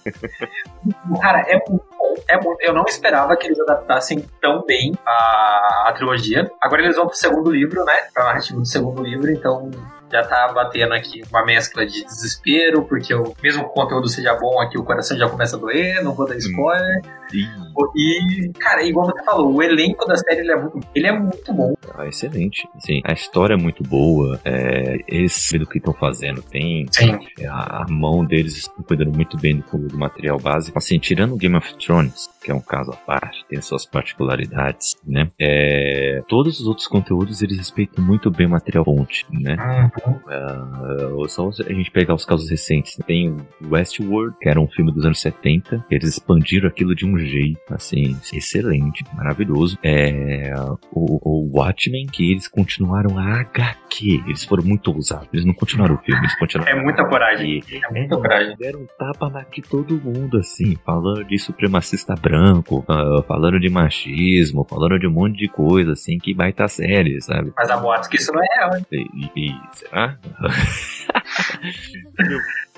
Cara, 1.22 1.41
é 1.48 1.60
muito 1.69 1.95
é 2.27 2.39
muito, 2.39 2.62
eu 2.62 2.74
não 2.74 2.84
esperava 2.88 3.36
que 3.36 3.48
eles 3.48 3.60
adaptassem 3.60 4.25
tão 4.41 4.63
bem 4.65 4.93
a, 5.05 5.86
a 5.88 5.93
trilogia. 5.93 6.50
Agora 6.62 6.84
eles 6.84 6.95
vão 6.95 7.07
pro 7.07 7.15
segundo 7.15 7.51
livro, 7.51 7.84
né? 7.84 7.93
Pra 8.13 8.25
narrativa 8.25 8.60
do 8.60 8.65
segundo 8.65 9.03
livro, 9.03 9.31
então 9.31 9.69
já 10.15 10.24
tá 10.24 10.51
batendo 10.53 10.93
aqui 10.93 11.22
uma 11.29 11.45
mescla 11.45 11.86
de 11.86 12.03
desespero, 12.05 12.84
porque 12.86 13.13
eu, 13.13 13.36
mesmo 13.43 13.63
que 13.63 13.69
o 13.69 13.74
conteúdo 13.74 14.07
seja 14.07 14.34
bom 14.36 14.62
aqui, 14.62 14.77
o 14.77 14.84
coração 14.84 15.17
já 15.17 15.27
começa 15.27 15.57
a 15.57 15.60
doer, 15.60 16.03
não 16.03 16.13
vou 16.13 16.27
dar 16.27 16.38
spoiler. 16.38 17.01
E, 17.34 18.51
cara, 18.60 18.84
igual 18.84 19.05
você 19.05 19.24
falou, 19.24 19.53
o 19.53 19.63
elenco 19.63 20.05
da 20.05 20.15
série 20.15 20.41
ele 20.41 20.51
é 20.51 20.55
muito, 20.55 20.79
ele 20.94 21.08
é 21.08 21.20
muito 21.20 21.53
bom. 21.53 21.74
Ah, 21.94 22.08
excelente. 22.08 22.67
Sim, 22.79 23.01
a 23.03 23.13
história 23.13 23.53
é 23.53 23.58
muito 23.58 23.84
boa, 23.84 24.39
é, 24.44 24.98
eles 25.08 25.50
do 25.58 25.65
que 25.65 25.77
estão 25.77 25.94
fazendo, 25.94 26.41
tem 26.41 26.86
Sim. 26.91 27.17
A, 27.48 27.84
a, 27.84 27.86
mão 27.89 28.25
deles 28.25 28.58
estão 28.58 28.84
cuidando 28.84 29.13
muito 29.13 29.38
bem 29.38 29.58
do, 29.58 29.88
do 29.88 29.98
material 29.98 30.39
básico. 30.39 30.77
Assim, 30.77 31.00
tirando 31.00 31.38
Game 31.38 31.55
of 31.55 31.75
Thrones, 31.77 32.29
que 32.44 32.51
é 32.51 32.53
um 32.53 32.62
caso 32.62 32.91
à 32.91 32.96
parte, 32.96 33.46
tem 33.50 33.62
suas 33.62 33.86
particularidades, 33.86 34.96
né? 35.05 35.29
É, 35.39 36.24
todos 36.27 36.60
os 36.60 36.67
outros 36.67 36.88
conteúdos 36.88 37.41
eles 37.41 37.58
respeitam 37.58 38.03
muito 38.03 38.29
bem 38.29 38.48
o 38.48 38.50
material 38.50 38.86
fonte, 38.86 39.25
né? 39.32 39.91
Uhum. 40.05 41.24
Uh, 41.24 41.29
só 41.29 41.50
a 41.50 41.74
gente 41.74 41.91
pegar 41.91 42.13
os 42.13 42.25
casos 42.25 42.50
recentes, 42.50 42.96
tem 43.05 43.36
Westworld, 43.63 44.36
que 44.39 44.50
era 44.50 44.60
um 44.60 44.67
filme 44.67 44.91
dos 44.91 45.05
anos 45.05 45.20
70, 45.20 45.86
eles 45.89 46.10
expandiram 46.10 46.67
aquilo 46.67 46.96
de 46.96 47.05
um 47.05 47.14
jeito, 47.19 47.74
assim, 47.74 48.17
excelente, 48.34 49.03
maravilhoso. 49.13 49.77
É, 49.84 50.53
o, 50.91 51.19
o 51.22 51.57
Watchmen, 51.57 52.07
que 52.07 52.31
eles 52.31 52.48
continuaram 52.48 53.17
a 53.17 53.41
HQ, 53.41 54.24
eles 54.27 54.43
foram 54.43 54.63
muito 54.63 54.91
ousados, 54.91 55.27
eles 55.34 55.45
não 55.45 55.53
continuaram 55.53 55.95
o 55.95 55.98
filme, 56.00 56.22
eles 56.22 56.38
continuaram 56.38 56.72
É 56.72 56.81
muita 56.81 57.05
coragem, 57.05 57.62
é 57.69 57.91
muita 57.91 58.15
coragem. 58.15 58.55
Deram 58.57 58.81
um 58.81 58.88
tapa 58.98 59.29
na 59.29 59.43
que 59.43 59.62
todo 59.62 60.00
mundo, 60.00 60.38
assim, 60.38 60.75
falando 60.86 61.24
de 61.25 61.38
supremacista 61.38 62.15
branco, 62.15 62.86
uh, 62.89 63.22
falando 63.24 63.60
de 63.60 63.69
machismo, 63.69 64.65
falando 64.69 65.00
de 65.00 65.07
um 65.07 65.12
monte 65.12 65.38
de 65.38 65.48
coisa, 65.48 65.93
assim, 65.93 66.17
que 66.17 66.34
vai 66.34 66.50
estar 66.50 66.67
série, 66.67 67.22
sabe? 67.22 67.53
Mas 67.55 67.69
a 67.69 67.77
boatos 67.77 68.07
que 68.07 68.17
isso 68.17 68.34
não 68.34 68.41
é 68.41 68.45
real, 68.55 68.77
hein? 68.77 68.86
E, 68.91 69.29
e, 69.36 69.51
será? 69.74 70.17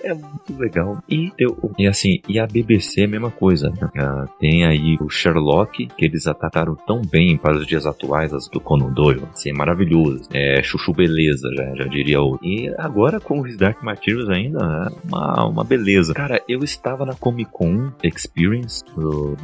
É 0.04 0.14
muito 0.14 0.58
legal. 0.58 1.02
E, 1.10 1.32
eu, 1.38 1.58
e 1.78 1.88
assim, 1.88 2.22
e 2.28 2.40
a 2.40 2.46
BBC 2.46 3.02
é 3.02 3.06
a 3.06 3.08
mesma 3.08 3.32
coisa. 3.32 3.70
Né? 3.70 3.90
Uh, 3.96 4.28
tem 4.40 4.66
aí 4.66 4.98
o 5.00 5.10
Sherlock, 5.10 5.88
que 5.88 6.06
eles 6.06 6.28
atacaram 6.28 6.76
tão 6.76 7.02
bem 7.02 7.38
para 7.38 7.58
os 7.58 7.66
dias 7.66 7.86
atuais, 7.86 8.34
as 8.34 8.48
do 8.48 8.60
Conan 8.60 8.92
Doyle. 8.92 9.24
Assim, 9.34 9.50
é 9.50 9.54
maravilhoso. 9.54 10.30
É 10.34 10.62
chuchu 10.62 10.94
beleza, 10.94 11.50
já, 11.56 11.76
já 11.76 11.86
diria 11.86 12.22
o. 12.22 12.40
E 12.42 12.72
agora 12.78 13.20
com 13.20 13.42
os 13.42 13.58
Dark 13.58 13.82
Materials 13.82 14.30
ainda, 14.30 14.60
é 14.60 15.08
uma, 15.08 15.48
uma 15.48 15.64
beleza. 15.64 16.14
Cara, 16.14 16.42
eu 16.48 16.64
estava 16.64 17.06
na 17.06 17.14
Comic 17.14 17.52
Con 17.52 17.92
Experience 18.04 18.84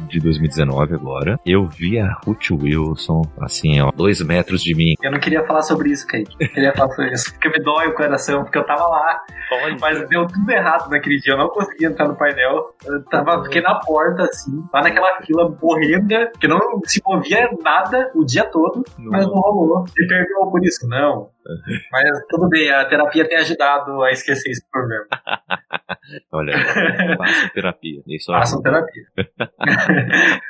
de 0.08 0.20
2019 0.20 0.94
agora. 0.94 1.38
Eu 1.44 1.66
vi 1.66 1.98
a 1.98 2.12
Ruth 2.24 2.50
Wilson, 2.50 3.22
assim, 3.40 3.80
ó, 3.80 3.90
dois 3.90 4.22
metros 4.22 4.62
de 4.62 4.74
mim. 4.74 4.94
Eu 5.02 5.10
não 5.10 5.18
queria 5.18 5.44
falar 5.44 5.62
sobre 5.62 5.90
isso, 5.90 6.06
Kate. 6.06 6.34
Eu 6.38 6.48
queria 6.48 6.72
falar 6.72 6.90
sobre 6.94 7.12
isso, 7.12 7.32
porque 7.32 7.48
me 7.48 7.64
dói 7.64 7.88
o 7.88 7.94
coração, 7.94 8.42
porque 8.44 8.58
eu 8.58 8.64
tava 8.64 8.86
lá. 8.86 9.20
Mas 9.80 10.08
deu 10.08 10.26
tudo 10.26 10.43
errado 10.52 10.90
naquele 10.90 11.18
dia, 11.18 11.34
eu 11.34 11.38
não 11.38 11.48
consegui 11.48 11.86
entrar 11.86 12.08
no 12.08 12.16
painel. 12.16 12.74
Eu 12.84 13.04
tava, 13.04 13.44
fiquei 13.44 13.62
na 13.62 13.74
porta, 13.76 14.24
assim, 14.24 14.64
lá 14.72 14.82
naquela 14.82 15.20
fila 15.22 15.56
morrendo, 15.62 16.30
que 16.38 16.48
não 16.48 16.58
se 16.84 17.00
movia 17.04 17.48
nada 17.62 18.10
o 18.14 18.24
dia 18.24 18.44
todo, 18.44 18.84
não. 18.98 19.10
mas 19.10 19.26
não 19.26 19.34
rolou. 19.34 19.86
Você 19.86 20.06
perdeu 20.06 20.46
por 20.50 20.64
isso? 20.64 20.88
Não. 20.88 21.30
Mas 21.92 22.20
tudo 22.30 22.48
bem, 22.48 22.72
a 22.72 22.86
terapia 22.86 23.28
tem 23.28 23.36
ajudado 23.36 24.02
a 24.02 24.10
esquecer 24.10 24.50
esse 24.50 24.64
problema. 24.70 25.04
Olha, 26.32 26.54
façam 27.16 27.48
terapia. 27.50 28.02
Isso 28.08 28.32
façam 28.32 28.62
terapia. 28.62 29.02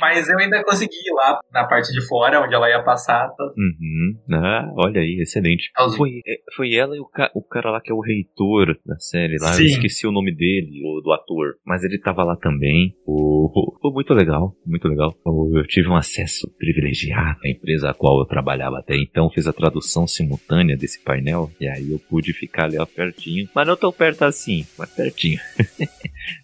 Mas 0.00 0.28
eu 0.28 0.38
ainda 0.38 0.62
consegui 0.64 0.94
ir 0.94 1.14
lá 1.14 1.40
na 1.52 1.64
parte 1.64 1.92
de 1.92 2.06
fora, 2.06 2.40
onde 2.42 2.54
ela 2.54 2.68
ia 2.68 2.82
passar. 2.82 3.28
Tá? 3.28 3.44
Uhum. 3.56 4.18
Ah, 4.32 4.72
olha 4.76 5.00
aí, 5.00 5.20
excelente. 5.20 5.70
Foi, 5.96 6.20
é, 6.26 6.38
foi 6.54 6.74
ela 6.74 6.96
e 6.96 7.00
o, 7.00 7.06
ca, 7.06 7.30
o 7.34 7.42
cara 7.42 7.70
lá 7.70 7.80
que 7.80 7.90
é 7.92 7.94
o 7.94 8.00
reitor 8.00 8.76
da 8.84 8.98
série 8.98 9.36
lá. 9.40 9.52
Sim. 9.52 9.62
Eu 9.62 9.68
esqueci 9.68 10.06
o 10.06 10.12
nome 10.12 10.34
dele, 10.34 10.82
o, 10.84 11.00
do 11.00 11.12
ator. 11.12 11.56
Mas 11.64 11.84
ele 11.84 11.98
tava 11.98 12.24
lá 12.24 12.36
também. 12.36 12.94
O, 13.06 13.50
foi 13.80 13.90
muito 13.92 14.12
legal, 14.14 14.54
muito 14.66 14.88
legal. 14.88 15.14
Eu, 15.24 15.66
tive 15.66 15.88
um 15.88 15.96
acesso 15.96 16.50
privilegiado 16.58 17.38
à 17.44 17.48
empresa 17.48 17.90
a 17.90 17.94
qual 17.94 18.18
eu 18.18 18.26
trabalhava 18.26 18.78
até 18.78 18.96
então. 18.96 19.30
Fiz 19.30 19.46
a 19.46 19.52
tradução 19.52 20.06
simultânea 20.06 20.76
desse 20.76 21.02
painel, 21.02 21.50
e 21.60 21.68
aí 21.68 21.90
eu 21.90 21.98
pude 21.98 22.32
ficar 22.32 22.64
ali 22.64 22.78
ó, 22.78 22.86
pertinho, 22.86 23.48
mas 23.54 23.66
não 23.66 23.76
tão 23.76 23.92
perto 23.92 24.22
assim, 24.22 24.63
mas 24.78 24.90
pertinho. 24.90 25.38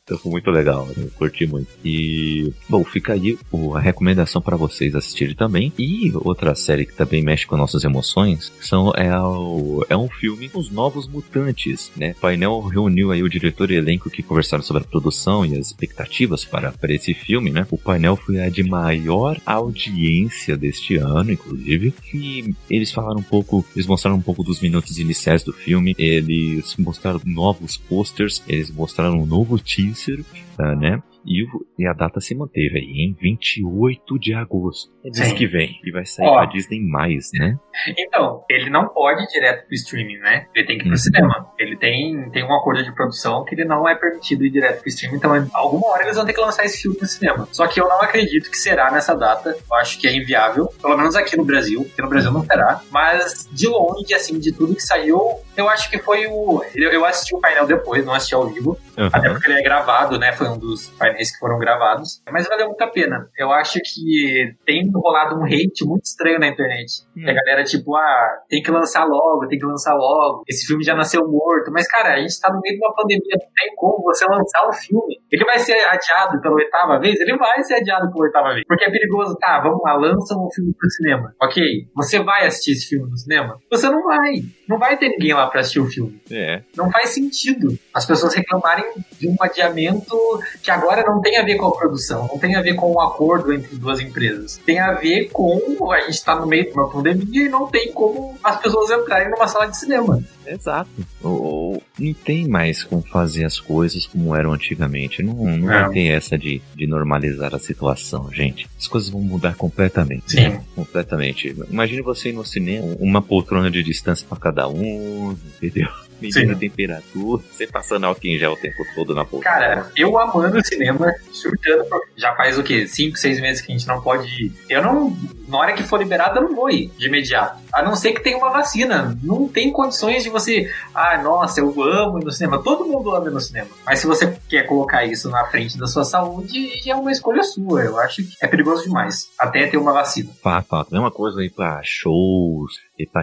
então 0.03 0.19
foi 0.19 0.31
muito 0.31 0.51
legal, 0.51 0.89
eu 0.97 1.11
curti 1.11 1.47
muito. 1.47 1.69
E, 1.85 2.53
bom, 2.69 2.85
fica 2.85 3.15
aí 3.15 3.39
a 3.75 3.81
recomendação 3.81 4.41
para 4.41 4.57
vocês 4.57 4.95
assistirem 4.95 5.35
também. 5.35 5.73
E 5.79 6.13
outra 6.15 6.55
série 6.55 6.87
que 6.87 6.95
também 6.95 7.23
mexe 7.23 7.47
com 7.47 7.57
nossas 7.57 7.85
emoções 7.85 8.53
são, 8.61 8.93
é, 8.95 9.11
o, 9.21 9.85
é 9.89 9.97
um 9.97 10.09
filme 10.09 10.51
Os 10.55 10.71
Novos 10.71 11.09
Mutantes, 11.09 11.91
né? 11.97 12.13
O 12.17 12.21
painel 12.21 12.61
reuniu 12.61 13.13
aí 13.13 13.23
o 13.23 13.29
diretor 13.29 13.71
e 13.71 13.77
elenco 13.77 14.11
que 14.11 14.23
conversaram 14.23 14.63
sobre 14.63 14.83
a 14.83 14.87
produção 14.87 15.45
e 15.45 15.57
as 15.57 15.69
expectativas 15.69 16.45
para, 16.45 16.73
para 16.73 16.93
esse 16.93 17.15
filme, 17.15 17.51
né? 17.51 17.67
O 17.71 17.79
painel 17.79 18.17
foi 18.17 18.41
a 18.41 18.49
de 18.49 18.63
maior 18.63 19.41
audiência 19.47 20.57
deste 20.57 20.97
ano, 20.97 21.33
inclusive, 21.33 21.95
e 22.13 22.55
eles 22.69 22.91
falaram 22.91 23.21
um 23.21 23.25
pouco 23.25 23.65
eles 23.75 23.87
mostraram 23.87 24.19
um 24.19 24.23
pouco 24.23 24.43
dos 24.43 24.61
minutos 24.61 24.99
iniciais 24.99 25.43
do 25.43 25.53
filme, 25.53 25.95
eles 25.99 26.77
mostraram 26.77 27.21
novos 27.25 27.77
posters, 28.11 28.43
eles 28.49 28.71
mostraram 28.71 29.21
um 29.21 29.27
novo 29.27 29.59
teaser, 29.59 30.25
uh, 30.59 30.75
né? 30.77 31.03
E, 31.25 31.43
o- 31.45 31.67
e 31.79 31.87
a 31.87 31.93
data 31.93 32.21
se 32.21 32.35
manteve 32.35 32.79
aí, 32.79 33.07
em 33.09 33.15
28 33.15 34.19
de 34.19 34.35
agosto. 34.35 34.91
É 35.05 35.11
mês 35.19 35.33
que 35.33 35.47
vem. 35.47 35.79
E 35.85 35.91
vai 35.91 36.05
sair 36.05 36.27
Ó. 36.27 36.35
pra 36.35 36.47
Disney 36.47 36.81
mais, 36.81 37.31
né? 37.39 37.57
Então, 37.99 38.45
ele 38.51 38.69
não 38.71 38.89
pode 38.89 39.23
ir 39.23 39.27
direto 39.29 39.67
pro 39.67 39.75
streaming, 39.75 40.19
né? 40.19 40.47
Ele 40.55 40.67
tem 40.67 40.77
que 40.77 40.83
ir 40.83 40.89
pro 40.89 40.91
Uhum. 40.93 40.97
cinema. 40.97 41.47
Ele 41.59 41.77
tem, 41.77 42.31
tem 42.31 42.45
um 42.45 42.55
acordo 42.55 42.83
de 42.85 42.93
produção 42.95 43.45
que 43.45 43.55
ele 43.55 43.65
não 43.65 43.89
é 43.89 43.95
permitido 43.95 44.45
ir 44.45 44.51
direto 44.51 44.81
pro 44.81 44.89
streaming, 44.89 45.17
então 45.17 45.49
alguma 45.55 45.89
hora 45.93 46.03
eles 46.05 46.17
vão 46.17 46.25
ter 46.27 46.33
que 46.33 46.41
lançar 46.41 46.65
esse 46.65 46.83
filme 46.83 46.99
no 47.01 47.07
cinema. 47.07 47.49
Só 47.53 47.67
que 47.67 47.81
eu 47.81 47.89
não 47.89 48.01
acredito 48.03 48.51
que 48.51 48.57
será 48.59 48.91
nessa 48.91 49.15
data. 49.15 49.51
Eu 49.71 49.77
acho 49.77 49.99
que 49.99 50.07
é 50.07 50.15
inviável, 50.15 50.69
pelo 50.81 50.97
menos 50.97 51.17
aqui 51.17 51.37
no 51.37 51.45
Brasil, 51.45 51.85
porque 51.85 52.03
no 52.03 52.09
Brasil 52.09 52.31
não 52.33 52.45
terá. 52.47 52.81
Mas 52.91 53.49
de 53.53 53.67
longe, 53.69 54.13
assim, 54.15 54.39
de 54.39 54.53
tudo 54.53 54.75
que 54.75 54.83
saiu, 54.83 55.21
eu 55.57 55.69
acho 55.69 55.91
que 55.91 55.99
foi 55.99 56.27
o. 56.27 56.63
Eu, 56.75 56.91
eu 56.91 57.05
assisti 57.05 57.35
o 57.35 57.41
painel 57.41 57.67
depois, 57.67 58.05
não 58.05 58.15
assisti 58.15 58.35
ao 58.35 58.47
vivo. 58.49 58.79
Até 58.97 59.29
Aham. 59.29 59.35
porque 59.35 59.51
ele 59.51 59.61
é 59.61 59.63
gravado, 59.63 60.19
né? 60.19 60.33
Foi 60.33 60.47
um 60.49 60.59
dos 60.59 60.89
painéis 60.91 61.10
que 61.17 61.39
foram 61.39 61.59
gravados. 61.59 62.23
Mas 62.31 62.49
valeu 62.49 62.67
muito 62.69 62.83
a 62.83 62.87
pena. 62.89 63.29
Eu 63.39 63.51
acho 63.53 63.79
que 63.85 64.55
tem 64.65 64.89
rolado 64.95 65.37
um 65.37 65.45
hate 65.45 65.85
muito 65.85 66.05
estranho 66.05 66.39
na 66.39 66.49
internet. 66.49 67.03
Hum. 67.17 67.29
A 67.29 67.33
galera, 67.33 67.65
tipo, 67.65 67.97
ah, 67.97 68.29
tem 68.49 68.63
que 68.63 68.71
lançar 68.71 69.05
logo, 69.05 69.47
tem 69.49 69.59
que 69.59 69.67
lançar 69.67 69.95
logo. 69.95 70.43
Esse 70.49 70.67
filme 70.67 70.83
já 70.85 70.95
nasceu 70.95 71.27
morto. 71.27 71.71
Mas, 71.73 71.87
cara, 71.87 72.15
a 72.15 72.19
gente 72.21 72.39
tá 72.41 72.53
no 72.53 72.61
meio 72.61 72.77
de 72.79 72.85
uma 72.85 72.95
pandemia. 72.95 73.35
Não 73.35 73.49
tem 73.57 73.75
como 73.77 74.03
você 74.03 74.25
lançar 74.27 74.69
um 74.69 74.73
filme. 74.73 75.21
Ele 75.31 75.45
vai 75.45 75.59
ser 75.59 75.77
adiado 75.89 76.41
pela 76.41 76.55
oitava 76.55 76.99
vez? 76.99 77.21
Ele 77.21 77.37
vai 77.37 77.63
ser 77.63 77.75
adiado 77.75 78.11
pela 78.13 78.25
oitava 78.25 78.53
vez. 78.55 78.65
Porque 78.67 78.85
é 78.85 78.91
perigoso. 78.91 79.37
Tá, 79.41 79.61
vamos 79.61 79.81
lá, 79.83 79.95
lança 79.95 80.35
um 80.35 80.51
filme 80.51 80.73
pro 80.79 80.91
cinema. 80.91 81.35
Ok, 81.43 81.63
você 81.95 82.23
vai 82.23 82.47
assistir 82.47 82.73
esse 82.73 82.89
filme 82.89 83.11
no 83.11 83.17
cinema? 83.17 83.59
Você 83.71 83.89
não 83.89 84.03
vai. 84.03 84.33
Não 84.69 84.79
vai 84.79 84.97
ter 84.97 85.09
ninguém 85.09 85.35
lá 85.35 85.47
pra 85.49 85.61
assistir 85.61 85.81
o 85.81 85.87
filme 85.87 86.21
É. 86.31 86.63
não 86.77 86.91
faz 86.91 87.11
sentido 87.11 87.77
as 87.93 88.07
pessoas 88.07 88.35
reclamarem 88.35 88.85
de 89.19 89.29
um 89.29 89.37
adiamento 89.41 90.17
que 90.63 90.71
agora 90.71 91.00
não 91.05 91.21
tem 91.21 91.39
a 91.39 91.45
ver 91.45 91.57
com 91.57 91.67
a 91.67 91.73
produção, 91.77 92.27
não 92.29 92.39
tem 92.39 92.55
a 92.57 92.63
ver 92.63 92.75
com 92.75 92.93
um 92.93 93.01
acordo 93.01 93.53
entre 93.53 93.77
duas 93.77 94.01
empresas. 94.01 94.57
Tem 94.65 94.79
a 94.79 94.93
ver 94.93 95.29
com 95.31 95.61
a 95.93 96.01
gente 96.01 96.11
está 96.15 96.35
no 96.39 96.47
meio 96.47 96.65
de 96.65 96.73
uma 96.73 96.89
pandemia 96.91 97.47
e 97.47 97.49
não 97.49 97.67
tem 97.67 97.93
como 97.93 98.39
as 98.43 98.61
pessoas 98.61 98.91
entrarem 98.91 99.31
numa 99.31 99.47
sala 99.49 99.67
de 99.67 99.77
cinema. 99.79 100.23
Exato. 100.47 100.91
O- 101.23 101.29
o- 101.77 101.83
não 101.99 102.13
tem 102.13 102.49
mais 102.49 102.83
como 102.83 103.03
fazer 103.03 103.45
as 103.45 103.61
coisas 103.61 104.07
como 104.07 104.35
eram 104.35 104.53
antigamente. 104.53 105.23
Não, 105.23 105.35
não 105.35 105.71
É. 105.73 105.83
vai 105.83 105.91
ter 105.93 106.07
essa 106.09 106.37
de, 106.37 106.61
de 106.75 106.87
normalizar 106.87 107.55
a 107.55 107.59
situação, 107.59 108.29
gente. 108.33 108.69
As 108.79 108.89
coisas 108.89 109.09
vão 109.11 109.21
mudar 109.21 109.55
completamente. 109.55 110.33
Sim. 110.33 110.41
né? 110.49 110.65
Completamente. 110.75 111.55
Imagine 111.71 112.03
você 112.03 112.31
ir 112.31 112.33
no 112.33 112.45
cinema, 112.45 112.97
uma 112.99 113.23
poltrona 113.23 113.71
de 113.71 113.83
distância 113.83 114.27
pra 114.29 114.39
cada 114.39 114.67
um, 114.69 115.37
entendeu? 115.57 115.89
Medindo 116.21 116.53
a 116.53 116.57
temperatura, 116.57 117.43
você 117.51 117.67
passando 117.67 118.05
álcool 118.05 118.27
em 118.27 118.39
gel 118.39 118.53
o 118.53 118.57
tempo 118.57 118.85
todo 118.95 119.15
na 119.15 119.25
poltrona. 119.25 119.57
Cara, 119.59 119.91
eu 119.97 120.19
amando 120.19 120.59
o 120.59 120.65
cinema, 120.65 121.13
surtando. 121.33 121.87
Já 122.17 122.35
faz 122.35 122.59
o 122.59 122.63
quê? 122.63 122.87
Cinco, 122.87 123.17
seis 123.17 123.41
meses 123.41 123.63
que 123.63 123.73
a 123.73 123.77
gente 123.77 123.87
não 123.87 124.01
pode 124.01 124.29
ir. 124.29 124.53
Eu 124.69 124.83
não. 124.83 125.17
Na 125.49 125.59
hora 125.59 125.73
que 125.73 125.83
for 125.83 125.99
liberado, 125.99 126.39
eu 126.39 126.43
não 126.45 126.55
vou 126.55 126.71
ir 126.71 126.91
de 126.97 127.07
imediato. 127.07 127.61
A 127.73 127.83
não 127.83 127.97
ser 127.97 128.13
que 128.13 128.23
tenha 128.23 128.37
uma 128.37 128.51
vacina. 128.51 129.19
Não 129.23 129.49
tem 129.49 129.73
condições 129.73 130.23
de 130.23 130.31
você. 130.31 130.73
Ah, 130.95 131.21
nossa, 131.23 131.61
eu 131.61 131.83
amo 131.83 132.21
ir 132.21 132.25
no 132.25 132.31
cinema. 132.31 132.63
Todo 132.63 132.87
mundo 132.87 133.15
ama 133.15 133.29
ir 133.29 133.33
no 133.33 133.41
cinema. 133.41 133.69
Mas 133.85 133.99
se 133.99 134.07
você 134.07 134.37
quer 134.49 134.65
colocar 134.65 135.05
isso 135.05 135.29
na 135.29 135.45
frente 135.47 135.79
da 135.79 135.87
sua 135.87 136.05
saúde, 136.05 136.71
é 136.89 136.95
uma 136.95 137.11
escolha 137.11 137.43
sua. 137.43 137.83
Eu 137.83 137.99
acho 137.99 138.23
que 138.23 138.33
é 138.41 138.47
perigoso 138.47 138.85
demais. 138.85 139.31
Até 139.39 139.67
ter 139.67 139.77
uma 139.77 139.93
vacina. 139.93 140.31
Fato, 140.43 140.69
fato. 140.69 140.93
Mesma 140.93 141.11
coisa 141.11 141.41
aí 141.41 141.51
pra 141.51 141.81
shows, 141.83 142.75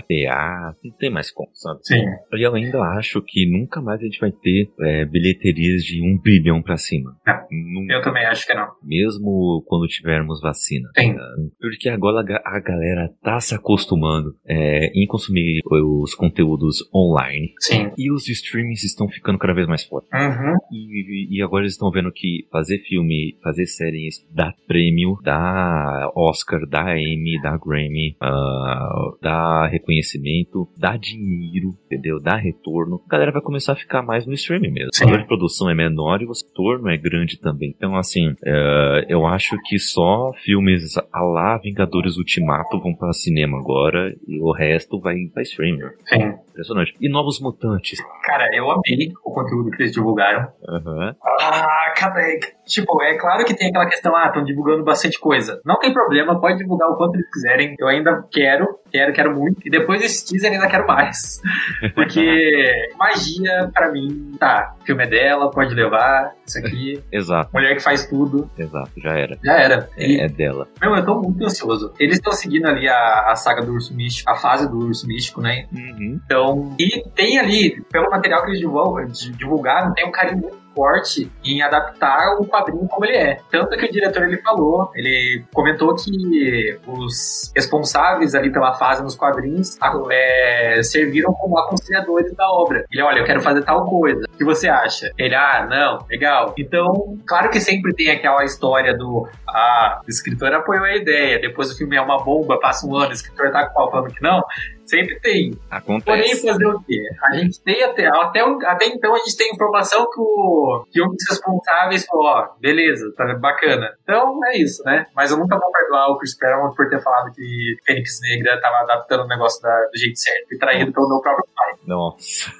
teatro, 0.07 0.79
não 0.83 0.91
tem 0.97 1.09
mais 1.09 1.31
como, 1.31 1.49
sabe? 1.53 1.79
Sim. 1.83 2.03
E 2.33 2.41
eu 2.45 2.53
ainda 2.55 2.79
acho 2.97 3.21
que 3.21 3.45
nunca 3.49 3.81
mais 3.81 3.99
a 4.01 4.03
gente 4.03 4.19
vai 4.19 4.31
ter 4.31 4.69
é, 4.81 5.05
bilheterias 5.05 5.83
de 5.83 6.01
um 6.01 6.17
bilhão 6.21 6.61
pra 6.61 6.77
cima. 6.77 7.15
Não. 7.25 7.37
Nunca. 7.51 7.93
Eu 7.93 8.01
também 8.01 8.25
acho 8.25 8.45
que 8.45 8.53
não. 8.53 8.67
Mesmo 8.83 9.63
quando 9.67 9.87
tivermos 9.87 10.41
vacina. 10.41 10.89
Sim. 10.97 11.15
tá? 11.15 11.21
Porque 11.59 11.89
agora 11.89 12.19
a 12.19 12.23
ga- 12.23 12.43
a 12.45 12.59
galera 12.59 13.09
tá 13.21 13.39
se 13.39 13.55
acostumando 13.55 14.35
é, 14.45 14.87
em 14.93 15.05
consumir 15.07 15.61
os 15.71 16.13
conteúdos 16.15 16.77
online. 16.93 17.53
Sim. 17.59 17.91
E 17.97 18.11
os 18.11 18.27
streamings 18.27 18.83
estão 18.83 19.07
ficando 19.07 19.37
cada 19.39 19.53
vez 19.53 19.67
mais 19.67 19.83
fortes. 19.83 20.09
Uhum. 20.13 20.55
E, 20.71 21.37
e 21.37 21.41
agora 21.41 21.63
eles 21.63 21.73
estão 21.73 21.91
vendo 21.91 22.11
que 22.11 22.47
fazer 22.51 22.79
filme, 22.79 23.37
fazer 23.43 23.65
séries 23.65 24.15
dá 24.33 24.53
prêmio, 24.67 25.17
dá 25.23 26.11
Oscar, 26.15 26.61
dá 26.67 26.97
Emmy, 26.97 27.39
dá 27.41 27.57
Grammy, 27.57 28.15
ah, 28.21 28.89
dá 29.21 29.66
reconhecimento, 29.67 30.67
dá 30.77 30.97
dinheiro, 30.97 31.77
entendeu? 31.85 32.19
Dá 32.19 32.35
retorno. 32.35 33.01
A 33.07 33.11
galera 33.11 33.31
vai 33.31 33.41
começar 33.41 33.73
a 33.73 33.75
ficar 33.75 34.01
mais 34.01 34.25
no 34.25 34.33
streaming 34.33 34.71
mesmo. 34.71 34.89
Sim. 34.93 35.05
O 35.05 35.07
valor 35.07 35.21
de 35.21 35.27
produção 35.27 35.69
é 35.69 35.75
menor 35.75 36.21
e 36.21 36.25
o 36.25 36.31
retorno 36.31 36.89
é 36.89 36.97
grande 36.97 37.39
também. 37.39 37.73
Então, 37.75 37.95
assim, 37.95 38.33
eh, 38.45 39.05
eu 39.09 39.25
acho 39.25 39.57
que 39.65 39.77
só 39.79 40.31
filmes 40.43 40.97
a 40.97 41.23
lá 41.23 41.57
Vingadores 41.57 42.17
Ultimato 42.17 42.79
vão 42.79 42.93
para 42.93 43.13
cinema 43.13 43.57
agora 43.59 44.15
e 44.27 44.39
o 44.39 44.51
resto 44.51 44.99
vai 44.99 45.15
para 45.33 45.43
streaming. 45.43 45.81
Sim. 46.05 46.33
Impressionante. 46.49 46.93
E 46.99 47.09
Novos 47.09 47.39
Mutantes. 47.39 47.99
Cara, 48.23 48.49
eu 48.53 48.69
amei 48.71 49.11
o 49.23 49.31
conteúdo 49.31 49.69
que 49.71 49.83
eles 49.83 49.91
divulgaram. 49.91 50.47
Aham. 50.67 51.15
Ah, 51.23 51.86
cada. 51.97 52.21
Tipo, 52.65 53.01
é 53.01 53.17
claro 53.17 53.45
que 53.45 53.55
tem 53.55 53.69
aquela 53.69 53.87
questão, 53.87 54.13
ah, 54.15 54.27
estão 54.27 54.43
divulgando 54.43 54.83
bastante 54.83 55.17
coisa. 55.19 55.59
Não 55.65 55.79
tem 55.79 55.93
problema, 55.93 56.39
pode 56.39 56.57
divulgar 56.57 56.89
o 56.89 56.97
quanto 56.97 57.15
eles 57.15 57.29
quiserem. 57.31 57.75
Eu 57.79 57.87
ainda 57.87 58.23
quero, 58.29 58.67
quero, 58.91 59.13
quero 59.13 59.33
muito. 59.33 59.61
E 59.65 59.69
depois 59.69 60.01
desse 60.01 60.25
teaser 60.25 60.51
ainda 60.51 60.67
quero 60.67 60.85
mais. 60.85 61.41
Porque 61.95 62.71
magia, 62.97 63.69
pra 63.73 63.91
mim, 63.91 64.33
tá, 64.37 64.75
o 64.81 64.85
filme 64.85 65.03
é 65.03 65.07
dela, 65.07 65.49
pode 65.49 65.73
levar, 65.73 66.33
isso 66.45 66.59
aqui. 66.59 67.01
Exato, 67.11 67.49
Mulher 67.53 67.75
que 67.75 67.81
faz 67.81 68.05
tudo, 68.07 68.49
exato, 68.57 68.91
já 68.97 69.17
era. 69.17 69.37
já 69.43 69.53
era. 69.53 69.89
É, 69.97 70.07
E, 70.07 70.19
é 70.19 70.27
dela. 70.27 70.67
meu, 70.81 70.95
eu 70.95 71.05
tô 71.05 71.15
muito 71.21 71.43
ansioso. 71.43 71.93
Eles 71.99 72.17
estão 72.17 72.33
seguindo 72.33 72.67
ali 72.67 72.87
a, 72.87 73.31
a 73.31 73.35
saga 73.35 73.61
do 73.61 73.71
urso 73.73 73.95
místico, 73.95 74.29
a 74.29 74.35
fase 74.35 74.69
do 74.69 74.77
urso 74.77 75.07
místico, 75.07 75.41
né? 75.41 75.67
Uhum. 75.73 76.19
Então, 76.25 76.75
e 76.77 77.01
tem 77.15 77.39
ali, 77.39 77.81
pelo 77.91 78.09
material 78.09 78.43
que 78.43 78.51
eles 78.51 79.31
divulgaram, 79.37 79.93
tem 79.93 80.05
um 80.05 80.11
carinho 80.11 80.41
muito 80.41 80.66
forte 80.77 81.31
em 81.43 81.63
adaptar 81.63 82.37
o 82.39 82.45
quadrinho 82.45 82.87
como 82.87 83.03
ele 83.03 83.17
é. 83.17 83.39
Tanto 83.49 83.75
que 83.75 83.85
o 83.85 83.91
diretor 83.91 84.23
ele 84.23 84.37
falou, 84.37 84.91
ele 84.93 85.43
comentou 85.51 85.95
que 85.95 86.79
os 86.85 87.51
responsáveis 87.55 88.35
ali 88.35 88.51
pela 88.51 88.75
fase 88.75 89.01
nos 89.01 89.15
quadrinhos 89.15 89.75
é, 90.11 90.83
serviram 90.83 91.33
como 91.33 91.57
aconselhadores 91.57 92.31
da 92.35 92.47
obra. 92.47 92.85
Ele, 92.91 93.01
olha, 93.01 93.19
eu 93.19 93.25
quero 93.25 93.41
fazer 93.41 93.63
tal 93.63 93.85
coisa. 93.85 94.21
O 94.31 94.37
que 94.37 94.45
você 94.45 94.69
acha? 94.69 95.09
Ele, 95.17 95.33
ah, 95.33 95.65
não, 95.67 96.05
legal. 96.07 96.53
Então, 96.59 97.17
claro 97.25 97.49
que 97.49 97.59
sempre 97.59 97.93
tem 97.95 98.11
aquela 98.11 98.43
história 98.43 98.95
do 98.95 99.27
ah, 99.49 100.01
o 100.05 100.09
escritor 100.09 100.53
apoiou 100.53 100.85
a 100.85 100.95
ideia, 100.95 101.39
depois 101.39 101.71
o 101.71 101.77
filme 101.77 101.95
é 101.95 102.01
uma 102.01 102.23
bomba, 102.23 102.59
passa 102.59 102.85
um 102.85 102.95
ano, 102.95 103.09
o 103.09 103.13
escritor 103.13 103.51
tá 103.51 103.67
com 103.67 103.87
falando 103.89 104.13
que 104.13 104.21
não. 104.21 104.43
Sempre 104.87 105.19
tem. 105.19 105.51
Porém, 105.51 105.61
Acontece. 105.69 106.47
fazer 106.47 106.65
o 106.65 106.79
quê? 106.81 107.01
A 107.29 107.35
gente 107.35 107.61
tem 107.61 107.83
até, 107.83 108.07
até, 108.07 108.39
até 108.65 108.85
então 108.87 109.13
a 109.13 109.17
gente 109.19 109.35
tem 109.37 109.51
informação 109.53 110.05
que, 110.09 110.19
o, 110.19 110.85
que 110.91 111.01
um 111.03 111.07
dos 111.09 111.29
responsáveis 111.29 112.05
falou, 112.05 112.25
ó, 112.27 112.47
beleza, 112.59 113.13
tá 113.15 113.25
bacana. 113.35 113.89
Então 114.03 114.39
é 114.45 114.57
isso, 114.57 114.81
né? 114.85 115.05
Mas 115.15 115.31
eu 115.31 115.37
nunca 115.37 115.57
vou 115.59 115.71
perdoar 115.71 116.09
o 116.11 116.17
Chris 116.17 116.37
Claremont 116.37 116.75
por 116.75 116.89
ter 116.89 117.01
falado 117.01 117.31
que 117.33 117.75
Fênix 117.85 118.19
Negra 118.21 118.59
tava 118.61 118.77
adaptando 118.77 119.25
o 119.25 119.27
negócio 119.27 119.61
da- 119.61 119.87
do 119.91 119.97
jeito 119.99 120.17
certo. 120.17 120.47
Fui 120.47 120.57
traído 120.57 120.91
pelo 120.93 121.09
meu 121.09 121.21
próprio 121.21 121.45
pai. 121.55 121.73
Nossa. 121.85 122.51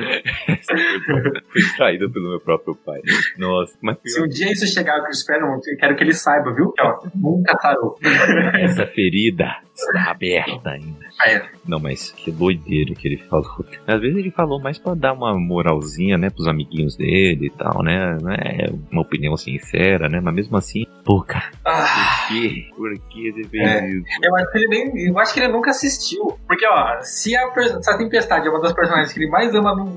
Fui 1.52 1.62
traído 1.76 2.10
pelo 2.10 2.30
meu 2.30 2.40
próprio 2.40 2.74
pai. 2.74 3.00
Nossa, 3.38 3.76
mas 3.82 3.96
Se 4.04 4.20
um 4.22 4.28
dia 4.28 4.50
isso 4.52 4.66
chegar 4.66 4.98
ao 4.98 5.04
Chris 5.04 5.24
Claremont, 5.24 5.62
eu 5.70 5.76
quero 5.78 5.96
que 5.96 6.04
ele 6.04 6.14
saiba, 6.14 6.52
viu? 6.54 6.72
Que, 6.72 6.82
ó, 6.82 6.98
nunca 7.14 7.56
tarou. 7.58 7.96
essa 8.60 8.86
ferida 8.86 9.46
está 9.74 10.10
aberta 10.10 10.70
ainda. 10.70 11.00
É. 11.26 11.42
Não, 11.66 11.78
mas 11.78 12.10
que 12.12 12.30
doideira 12.30 12.94
que 12.94 13.06
ele 13.08 13.16
falou. 13.28 13.64
Às 13.86 14.00
vezes 14.00 14.16
ele 14.16 14.30
falou 14.30 14.60
mais 14.60 14.78
pra 14.78 14.94
dar 14.94 15.12
uma 15.12 15.38
moralzinha, 15.38 16.16
né, 16.18 16.30
pros 16.30 16.46
amiguinhos 16.48 16.96
dele 16.96 17.46
e 17.46 17.50
tal, 17.50 17.82
né? 17.82 18.16
Não 18.20 18.32
é 18.32 18.66
uma 18.90 19.02
opinião 19.02 19.36
sincera, 19.36 20.08
né? 20.08 20.20
Mas 20.20 20.34
mesmo 20.34 20.56
assim, 20.56 20.84
pô, 21.04 21.22
cara, 21.22 21.50
Ah, 21.64 22.26
por 22.28 22.28
quê? 22.28 22.66
Por 22.76 22.98
que 23.10 23.32
você 23.32 23.44
fez 23.48 23.62
É. 23.68 23.88
isso? 23.90 24.04
eu 24.22 24.36
acho 24.36 24.52
que 24.52 24.58
ele 24.58 24.68
nem. 24.68 25.06
Eu 25.08 25.18
acho 25.18 25.34
que 25.34 25.40
ele 25.40 25.52
nunca 25.52 25.70
assistiu. 25.70 26.38
Porque, 26.46 26.66
ó, 26.66 27.00
se 27.02 27.34
a, 27.36 27.50
se 27.82 27.90
a 27.90 27.98
Tempestade 27.98 28.46
é 28.46 28.50
uma 28.50 28.60
das 28.60 28.72
personagens 28.72 29.12
que 29.12 29.20
ele 29.20 29.30
mais 29.30 29.54
ama 29.54 29.74
no 29.74 29.89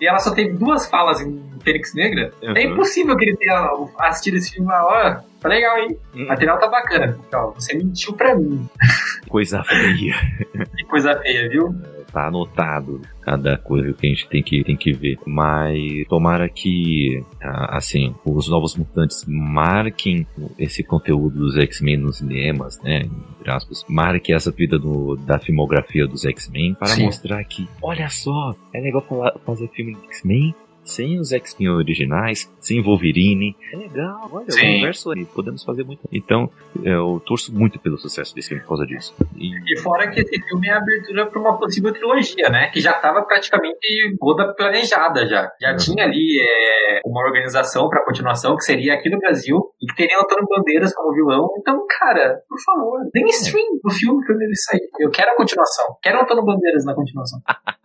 e 0.00 0.06
ela 0.06 0.18
só 0.18 0.32
teve 0.32 0.52
duas 0.54 0.86
falas 0.88 1.20
em 1.20 1.42
Fênix 1.62 1.94
Negra, 1.94 2.32
é 2.42 2.48
Uhum. 2.50 2.72
impossível 2.72 3.16
que 3.16 3.24
ele 3.24 3.36
tenha 3.36 3.70
assistido 4.00 4.36
esse 4.36 4.52
filme 4.52 4.68
lá, 4.68 4.84
ó. 4.84 5.30
Tá 5.40 5.48
legal, 5.48 5.78
hein? 5.78 5.96
Hum. 6.14 6.24
O 6.24 6.28
material 6.28 6.58
tá 6.58 6.68
bacana. 6.68 7.18
Ó, 7.32 7.52
você 7.52 7.74
mentiu 7.74 8.12
pra 8.12 8.34
mim. 8.34 8.68
Coisa 9.28 9.62
feia. 9.64 10.14
Que 10.76 10.84
coisa 10.84 11.18
feia, 11.20 11.48
viu? 11.48 11.74
Tá 12.12 12.26
anotado 12.26 13.00
cada 13.22 13.56
coisa 13.58 13.92
que 13.92 14.06
a 14.06 14.10
gente 14.10 14.28
tem 14.28 14.42
que, 14.42 14.64
tem 14.64 14.76
que 14.76 14.92
ver. 14.92 15.18
Mas 15.26 15.78
tomara 16.08 16.48
que, 16.48 17.22
assim, 17.40 18.14
os 18.24 18.48
novos 18.48 18.76
mutantes 18.76 19.24
marquem 19.28 20.26
esse 20.58 20.82
conteúdo 20.82 21.38
dos 21.38 21.56
X-Men 21.56 21.98
nos 21.98 22.18
cinemas, 22.18 22.80
né? 22.82 23.02
Entre 23.38 23.50
aspas, 23.50 23.84
marque 23.88 24.32
essa 24.32 24.50
vida 24.50 24.78
do, 24.78 25.16
da 25.16 25.38
filmografia 25.38 26.06
dos 26.06 26.24
X-Men 26.24 26.74
para 26.74 26.88
Sim. 26.88 27.04
mostrar 27.04 27.42
que, 27.44 27.68
olha 27.82 28.08
só, 28.08 28.54
é 28.74 28.80
legal 28.80 29.02
falar- 29.08 29.34
fazer 29.46 29.68
filme 29.68 29.94
de 29.94 30.04
X-Men. 30.06 30.54
Sem 30.84 31.18
os 31.18 31.32
X-Men 31.32 31.70
originais, 31.70 32.50
sem 32.60 32.82
Wolverine. 32.82 33.56
É 33.72 33.76
legal, 33.76 34.28
olha, 34.32 34.50
Sim. 34.50 34.60
o 34.60 34.70
universo 34.70 35.10
aí, 35.12 35.24
podemos 35.24 35.62
fazer 35.64 35.84
muito. 35.84 36.00
Então, 36.12 36.50
eu 36.82 37.20
torço 37.24 37.54
muito 37.54 37.78
pelo 37.78 37.98
sucesso 37.98 38.34
desse 38.34 38.48
filme 38.48 38.62
por 38.62 38.70
causa 38.70 38.86
disso. 38.86 39.14
E, 39.36 39.50
e 39.72 39.78
fora 39.80 40.10
que 40.10 40.20
esse 40.20 40.42
filme 40.42 40.68
é 40.68 40.72
a 40.72 40.78
abertura 40.78 41.26
para 41.26 41.40
uma 41.40 41.58
possível 41.58 41.92
trilogia, 41.92 42.48
né? 42.48 42.70
Que 42.70 42.80
já 42.80 42.92
estava 42.92 43.22
praticamente 43.22 44.16
toda 44.18 44.52
planejada 44.54 45.26
já. 45.26 45.50
Já 45.60 45.70
uhum. 45.70 45.76
tinha 45.76 46.04
ali 46.04 46.40
é, 46.40 47.00
uma 47.04 47.20
organização 47.22 47.88
para 47.88 48.04
continuação 48.04 48.56
que 48.56 48.64
seria 48.64 48.94
aqui 48.94 49.08
no 49.10 49.18
Brasil 49.18 49.58
e 49.80 49.86
que 49.86 49.96
teria 49.96 50.18
Antônio 50.18 50.46
Bandeiras 50.48 50.94
como 50.94 51.14
vilão. 51.14 51.48
Então, 51.58 51.84
cara, 51.98 52.40
por 52.48 52.58
favor, 52.60 53.00
nem 53.14 53.24
é. 53.24 53.28
stream 53.28 53.78
do 53.82 53.90
filme 53.90 54.24
quando 54.26 54.42
ele 54.42 54.56
sair. 54.56 54.88
Eu 54.98 55.10
quero 55.10 55.32
a 55.32 55.36
continuação. 55.36 55.96
Quero 56.02 56.20
Antônio 56.20 56.44
Bandeiras 56.44 56.84
na 56.84 56.94
continuação. 56.94 57.40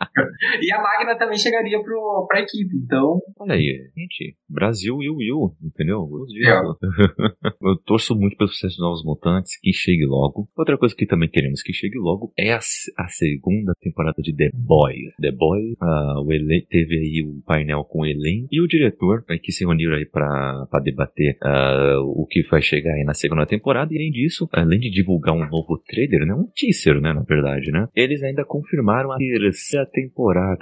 e 0.61 0.73
a 0.73 0.81
Magna 0.81 1.17
também 1.17 1.37
chegaria 1.37 1.81
pro, 1.81 2.25
pra 2.27 2.41
equipe, 2.41 2.75
então. 2.75 3.19
Olha 3.39 3.55
aí, 3.55 3.89
gente, 3.97 4.35
Brasil 4.49 5.01
e 5.01 5.09
o 5.09 5.17
Will, 5.17 5.55
entendeu? 5.63 6.07
É. 6.45 6.55
Eu 7.61 7.77
torço 7.85 8.15
muito 8.15 8.37
pelo 8.37 8.49
sucesso 8.49 8.77
dos 8.77 8.81
Novos 8.81 9.03
Mutantes, 9.03 9.59
que 9.59 9.73
chegue 9.73 10.05
logo. 10.05 10.47
Outra 10.57 10.77
coisa 10.77 10.95
que 10.95 11.05
também 11.05 11.29
queremos 11.29 11.61
que 11.61 11.73
chegue 11.73 11.97
logo 11.97 12.31
é 12.37 12.53
a, 12.53 12.57
a 12.57 13.07
segunda 13.07 13.73
temporada 13.81 14.21
de 14.21 14.35
The 14.35 14.51
Boy. 14.53 14.95
The 15.19 15.31
Boy, 15.31 15.73
uh, 15.81 16.21
o 16.25 16.31
Elen, 16.31 16.65
teve 16.69 16.95
aí 16.95 17.23
o 17.25 17.37
um 17.37 17.41
painel 17.41 17.83
com 17.83 18.01
o 18.01 18.05
Elen 18.05 18.47
e 18.51 18.61
o 18.61 18.67
diretor, 18.67 19.23
né, 19.27 19.37
que 19.41 19.51
se 19.51 19.63
reuniram 19.63 19.95
aí 19.95 20.05
pra, 20.05 20.65
pra 20.69 20.79
debater 20.79 21.37
uh, 21.43 22.01
o 22.01 22.25
que 22.25 22.41
vai 22.49 22.61
chegar 22.61 22.93
aí 22.93 23.03
na 23.03 23.13
segunda 23.13 23.45
temporada. 23.45 23.93
E 23.93 23.97
além 23.97 24.11
disso, 24.11 24.47
além 24.51 24.79
de 24.79 24.89
divulgar 24.89 25.35
um 25.35 25.47
novo 25.49 25.77
trailer, 25.85 26.25
né, 26.25 26.33
um 26.33 26.47
teaser, 26.55 27.01
né, 27.01 27.13
na 27.13 27.23
verdade, 27.23 27.71
né, 27.71 27.87
eles 27.95 28.23
ainda 28.23 28.45
confirmaram 28.45 29.11
a 29.11 29.17
terceira 29.17 29.85
temporada 29.85 30.04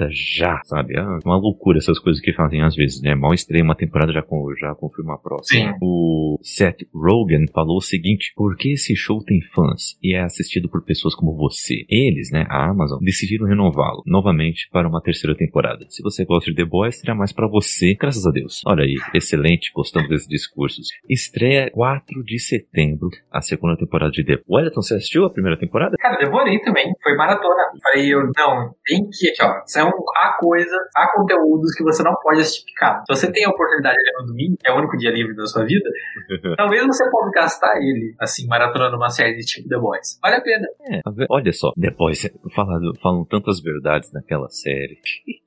já, 0.09 0.61
sabe? 0.63 0.95
É 0.95 1.01
uma 1.01 1.37
loucura 1.37 1.77
essas 1.77 1.99
coisas 1.99 2.21
que 2.21 2.33
fazem 2.33 2.61
às 2.61 2.75
vezes, 2.75 3.01
né? 3.01 3.15
Mal 3.15 3.33
estreia 3.33 3.63
uma 3.63 3.75
temporada 3.75 4.11
já, 4.11 4.23
já 4.59 4.75
confirma 4.75 5.15
a 5.15 5.17
próxima. 5.17 5.71
Sim. 5.71 5.77
O 5.81 6.39
Seth 6.41 6.85
Rogen 6.93 7.45
falou 7.53 7.77
o 7.77 7.81
seguinte: 7.81 8.33
por 8.35 8.55
que 8.55 8.73
esse 8.73 8.95
show 8.95 9.23
tem 9.23 9.41
fãs 9.53 9.97
e 10.01 10.15
é 10.15 10.21
assistido 10.21 10.69
por 10.69 10.83
pessoas 10.83 11.15
como 11.15 11.35
você? 11.35 11.85
Eles, 11.89 12.31
né, 12.31 12.45
a 12.49 12.69
Amazon, 12.69 12.99
decidiram 13.01 13.47
renová-lo 13.47 14.03
novamente 14.05 14.69
para 14.71 14.87
uma 14.87 15.01
terceira 15.01 15.35
temporada. 15.35 15.85
Se 15.89 16.01
você 16.01 16.25
gosta 16.25 16.49
de 16.49 16.55
The 16.55 16.65
Boys, 16.65 16.99
será 16.99 17.15
mais 17.15 17.31
para 17.31 17.47
você, 17.47 17.95
graças 17.95 18.25
a 18.25 18.31
Deus. 18.31 18.61
Olha 18.65 18.83
aí, 18.83 18.95
excelente, 19.13 19.71
gostamos 19.73 20.09
desses 20.09 20.27
discursos. 20.27 20.87
Estreia 21.09 21.69
4 21.71 22.23
de 22.23 22.39
setembro, 22.39 23.09
a 23.31 23.41
segunda 23.41 23.77
temporada 23.77 24.11
de 24.11 24.23
The 24.23 24.37
Boys. 24.47 24.67
Então, 24.67 24.81
você 24.81 24.95
assistiu 24.95 25.25
a 25.25 25.29
primeira 25.29 25.57
temporada? 25.57 25.95
Cara, 25.99 26.17
demorei 26.17 26.59
também, 26.59 26.91
foi 27.01 27.15
maratona. 27.15 27.63
Falei, 27.81 28.13
eu, 28.13 28.21
não, 28.35 28.73
tem 28.85 29.07
que, 29.09 29.32
ó, 29.41 29.61
são 29.65 29.89
há 30.15 30.37
coisas, 30.39 30.77
há 30.95 31.11
conteúdos 31.13 31.73
que 31.75 31.83
você 31.83 32.03
não 32.03 32.13
pode 32.21 32.41
assistir 32.41 32.65
picado. 32.65 33.03
Se 33.07 33.15
você 33.15 33.31
tem 33.31 33.45
a 33.45 33.49
oportunidade 33.49 33.97
de 33.97 34.03
ler 34.03 34.21
no 34.21 34.27
domingo, 34.27 34.57
é 34.65 34.71
o 34.71 34.77
único 34.77 34.97
dia 34.97 35.11
livre 35.11 35.35
da 35.35 35.45
sua 35.45 35.65
vida, 35.65 35.89
talvez 36.57 36.85
você 36.85 37.09
pode 37.09 37.31
gastar 37.31 37.77
ele, 37.77 38.15
assim, 38.19 38.47
maratonando 38.47 38.97
uma 38.97 39.09
série 39.09 39.35
de 39.35 39.45
tipo 39.45 39.69
The 39.69 39.77
Boys. 39.77 40.19
Vale 40.21 40.35
a 40.35 40.41
pena. 40.41 40.67
É, 40.89 41.01
olha 41.29 41.51
só, 41.51 41.71
The 41.79 41.91
Boys, 41.91 42.29
falam, 42.55 42.79
falam 43.01 43.25
tantas 43.25 43.61
verdades 43.61 44.11
naquela 44.11 44.49
série. 44.49 44.99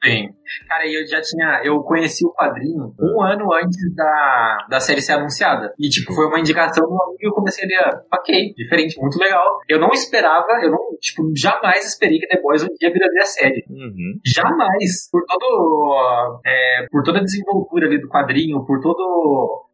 Sim. 0.04 0.34
Cara, 0.68 0.86
eu 0.86 1.06
já 1.06 1.20
tinha, 1.20 1.62
eu 1.64 1.80
conheci 1.82 2.24
o 2.24 2.32
quadrinho 2.32 2.94
um 3.00 3.22
ano 3.22 3.52
antes 3.52 3.94
da, 3.94 4.66
da 4.68 4.80
série 4.80 5.00
ser 5.00 5.12
anunciada. 5.12 5.72
E, 5.78 5.88
tipo, 5.88 6.12
foi 6.14 6.26
uma 6.26 6.38
indicação 6.38 6.86
do 6.86 7.02
amigo 7.02 7.18
que 7.18 7.26
eu 7.26 7.32
comecei 7.32 7.64
a 7.64 7.68
ler, 7.68 8.00
ok, 8.12 8.54
diferente, 8.54 9.00
muito 9.00 9.18
legal. 9.18 9.58
Eu 9.68 9.78
não 9.78 9.90
esperava, 9.90 10.46
eu 10.62 10.70
não, 10.70 10.96
tipo, 11.00 11.22
jamais 11.36 11.84
esperei 11.84 12.18
que 12.18 12.28
The 12.28 12.40
Boys 12.40 12.62
um 12.62 12.74
dia 12.78 12.92
viraria 12.92 13.24
série. 13.24 13.64
Uhum. 13.76 14.18
Jamais. 14.24 15.10
Por 15.10 15.22
todo, 15.26 16.40
é, 16.44 16.86
por 16.90 17.02
toda 17.02 17.18
a 17.18 17.22
desenvoltura 17.22 17.86
ali 17.86 18.00
do 18.00 18.08
quadrinho, 18.08 18.64
por 18.64 18.80
todos 18.80 19.04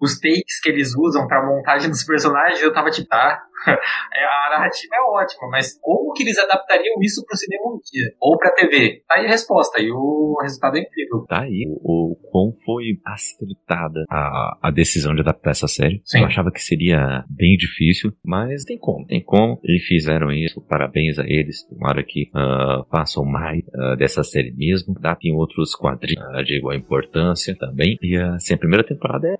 os 0.00 0.18
takes 0.18 0.60
que 0.60 0.70
eles 0.70 0.92
usam 0.96 1.26
pra 1.28 1.46
montagem 1.46 1.88
dos 1.88 2.04
personagens, 2.04 2.60
eu 2.60 2.72
tava 2.72 2.90
tipo, 2.90 3.08
tá, 3.08 3.40
a 3.66 4.50
narrativa 4.50 4.96
é 4.96 5.00
ótima, 5.00 5.48
mas 5.50 5.78
como 5.80 6.12
que 6.12 6.24
eles 6.24 6.38
adaptariam 6.38 6.96
isso 7.00 7.24
pro 7.24 7.36
cinema 7.36 7.62
um 7.68 7.78
dia? 7.78 8.12
Ou 8.20 8.36
pra 8.36 8.50
TV? 8.50 9.02
Tá 9.08 9.16
aí 9.16 9.26
a 9.26 9.30
resposta, 9.30 9.80
e 9.80 9.90
o 9.90 10.36
resultado 10.42 10.76
é 10.76 10.80
incrível. 10.80 11.24
Tá 11.28 11.42
aí 11.42 11.64
o, 11.68 12.12
o 12.12 12.16
quão 12.30 12.52
foi 12.64 12.98
acertada 13.04 14.04
a, 14.10 14.58
a 14.62 14.70
decisão 14.70 15.14
de 15.14 15.20
adaptar 15.20 15.50
essa 15.50 15.68
série. 15.68 16.02
Sim. 16.04 16.20
Eu 16.20 16.26
achava 16.26 16.50
que 16.50 16.60
seria 16.60 17.24
bem 17.28 17.56
difícil, 17.56 18.12
mas 18.24 18.64
tem 18.64 18.78
como, 18.78 19.06
tem 19.06 19.22
como. 19.22 19.60
Eles 19.62 19.84
fizeram 19.84 20.32
isso, 20.32 20.60
parabéns 20.60 21.18
a 21.18 21.24
eles. 21.24 21.64
Tomara 21.68 22.02
que 22.02 22.28
uh, 22.34 22.84
façam 22.90 23.24
mais 23.24 23.60
uh, 23.68 23.91
dessa 23.96 24.22
série 24.22 24.52
mesmo. 24.52 24.94
Adaptem 24.98 25.32
outros 25.32 25.74
quadrinhos 25.74 26.24
uh, 26.24 26.44
de 26.44 26.58
igual 26.58 26.74
importância 26.74 27.54
também. 27.56 27.96
E 28.02 28.16
assim, 28.16 28.54
a 28.54 28.58
primeira 28.58 28.84
temporada 28.84 29.28
é 29.28 29.36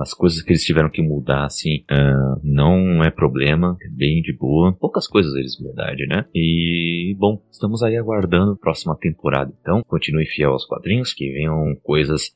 as 0.00 0.14
coisas 0.14 0.42
que 0.42 0.52
eles 0.52 0.64
tiveram 0.64 0.90
que 0.90 1.02
mudar, 1.02 1.44
assim, 1.44 1.84
não 2.42 3.02
é 3.02 3.10
problema 3.10 3.48
cinema, 3.48 3.76
bem 3.90 4.22
de 4.22 4.32
boa. 4.32 4.72
Poucas 4.72 5.06
coisas 5.06 5.34
eles, 5.34 5.58
verdade, 5.58 6.06
né? 6.06 6.24
E, 6.34 7.14
bom, 7.18 7.42
estamos 7.50 7.82
aí 7.82 7.96
aguardando 7.96 8.52
a 8.52 8.56
próxima 8.56 8.96
temporada. 8.96 9.52
Então, 9.60 9.82
continue 9.86 10.26
fiel 10.26 10.52
aos 10.52 10.66
quadrinhos, 10.66 11.12
que 11.12 11.30
venham 11.32 11.74
coisas 11.82 12.32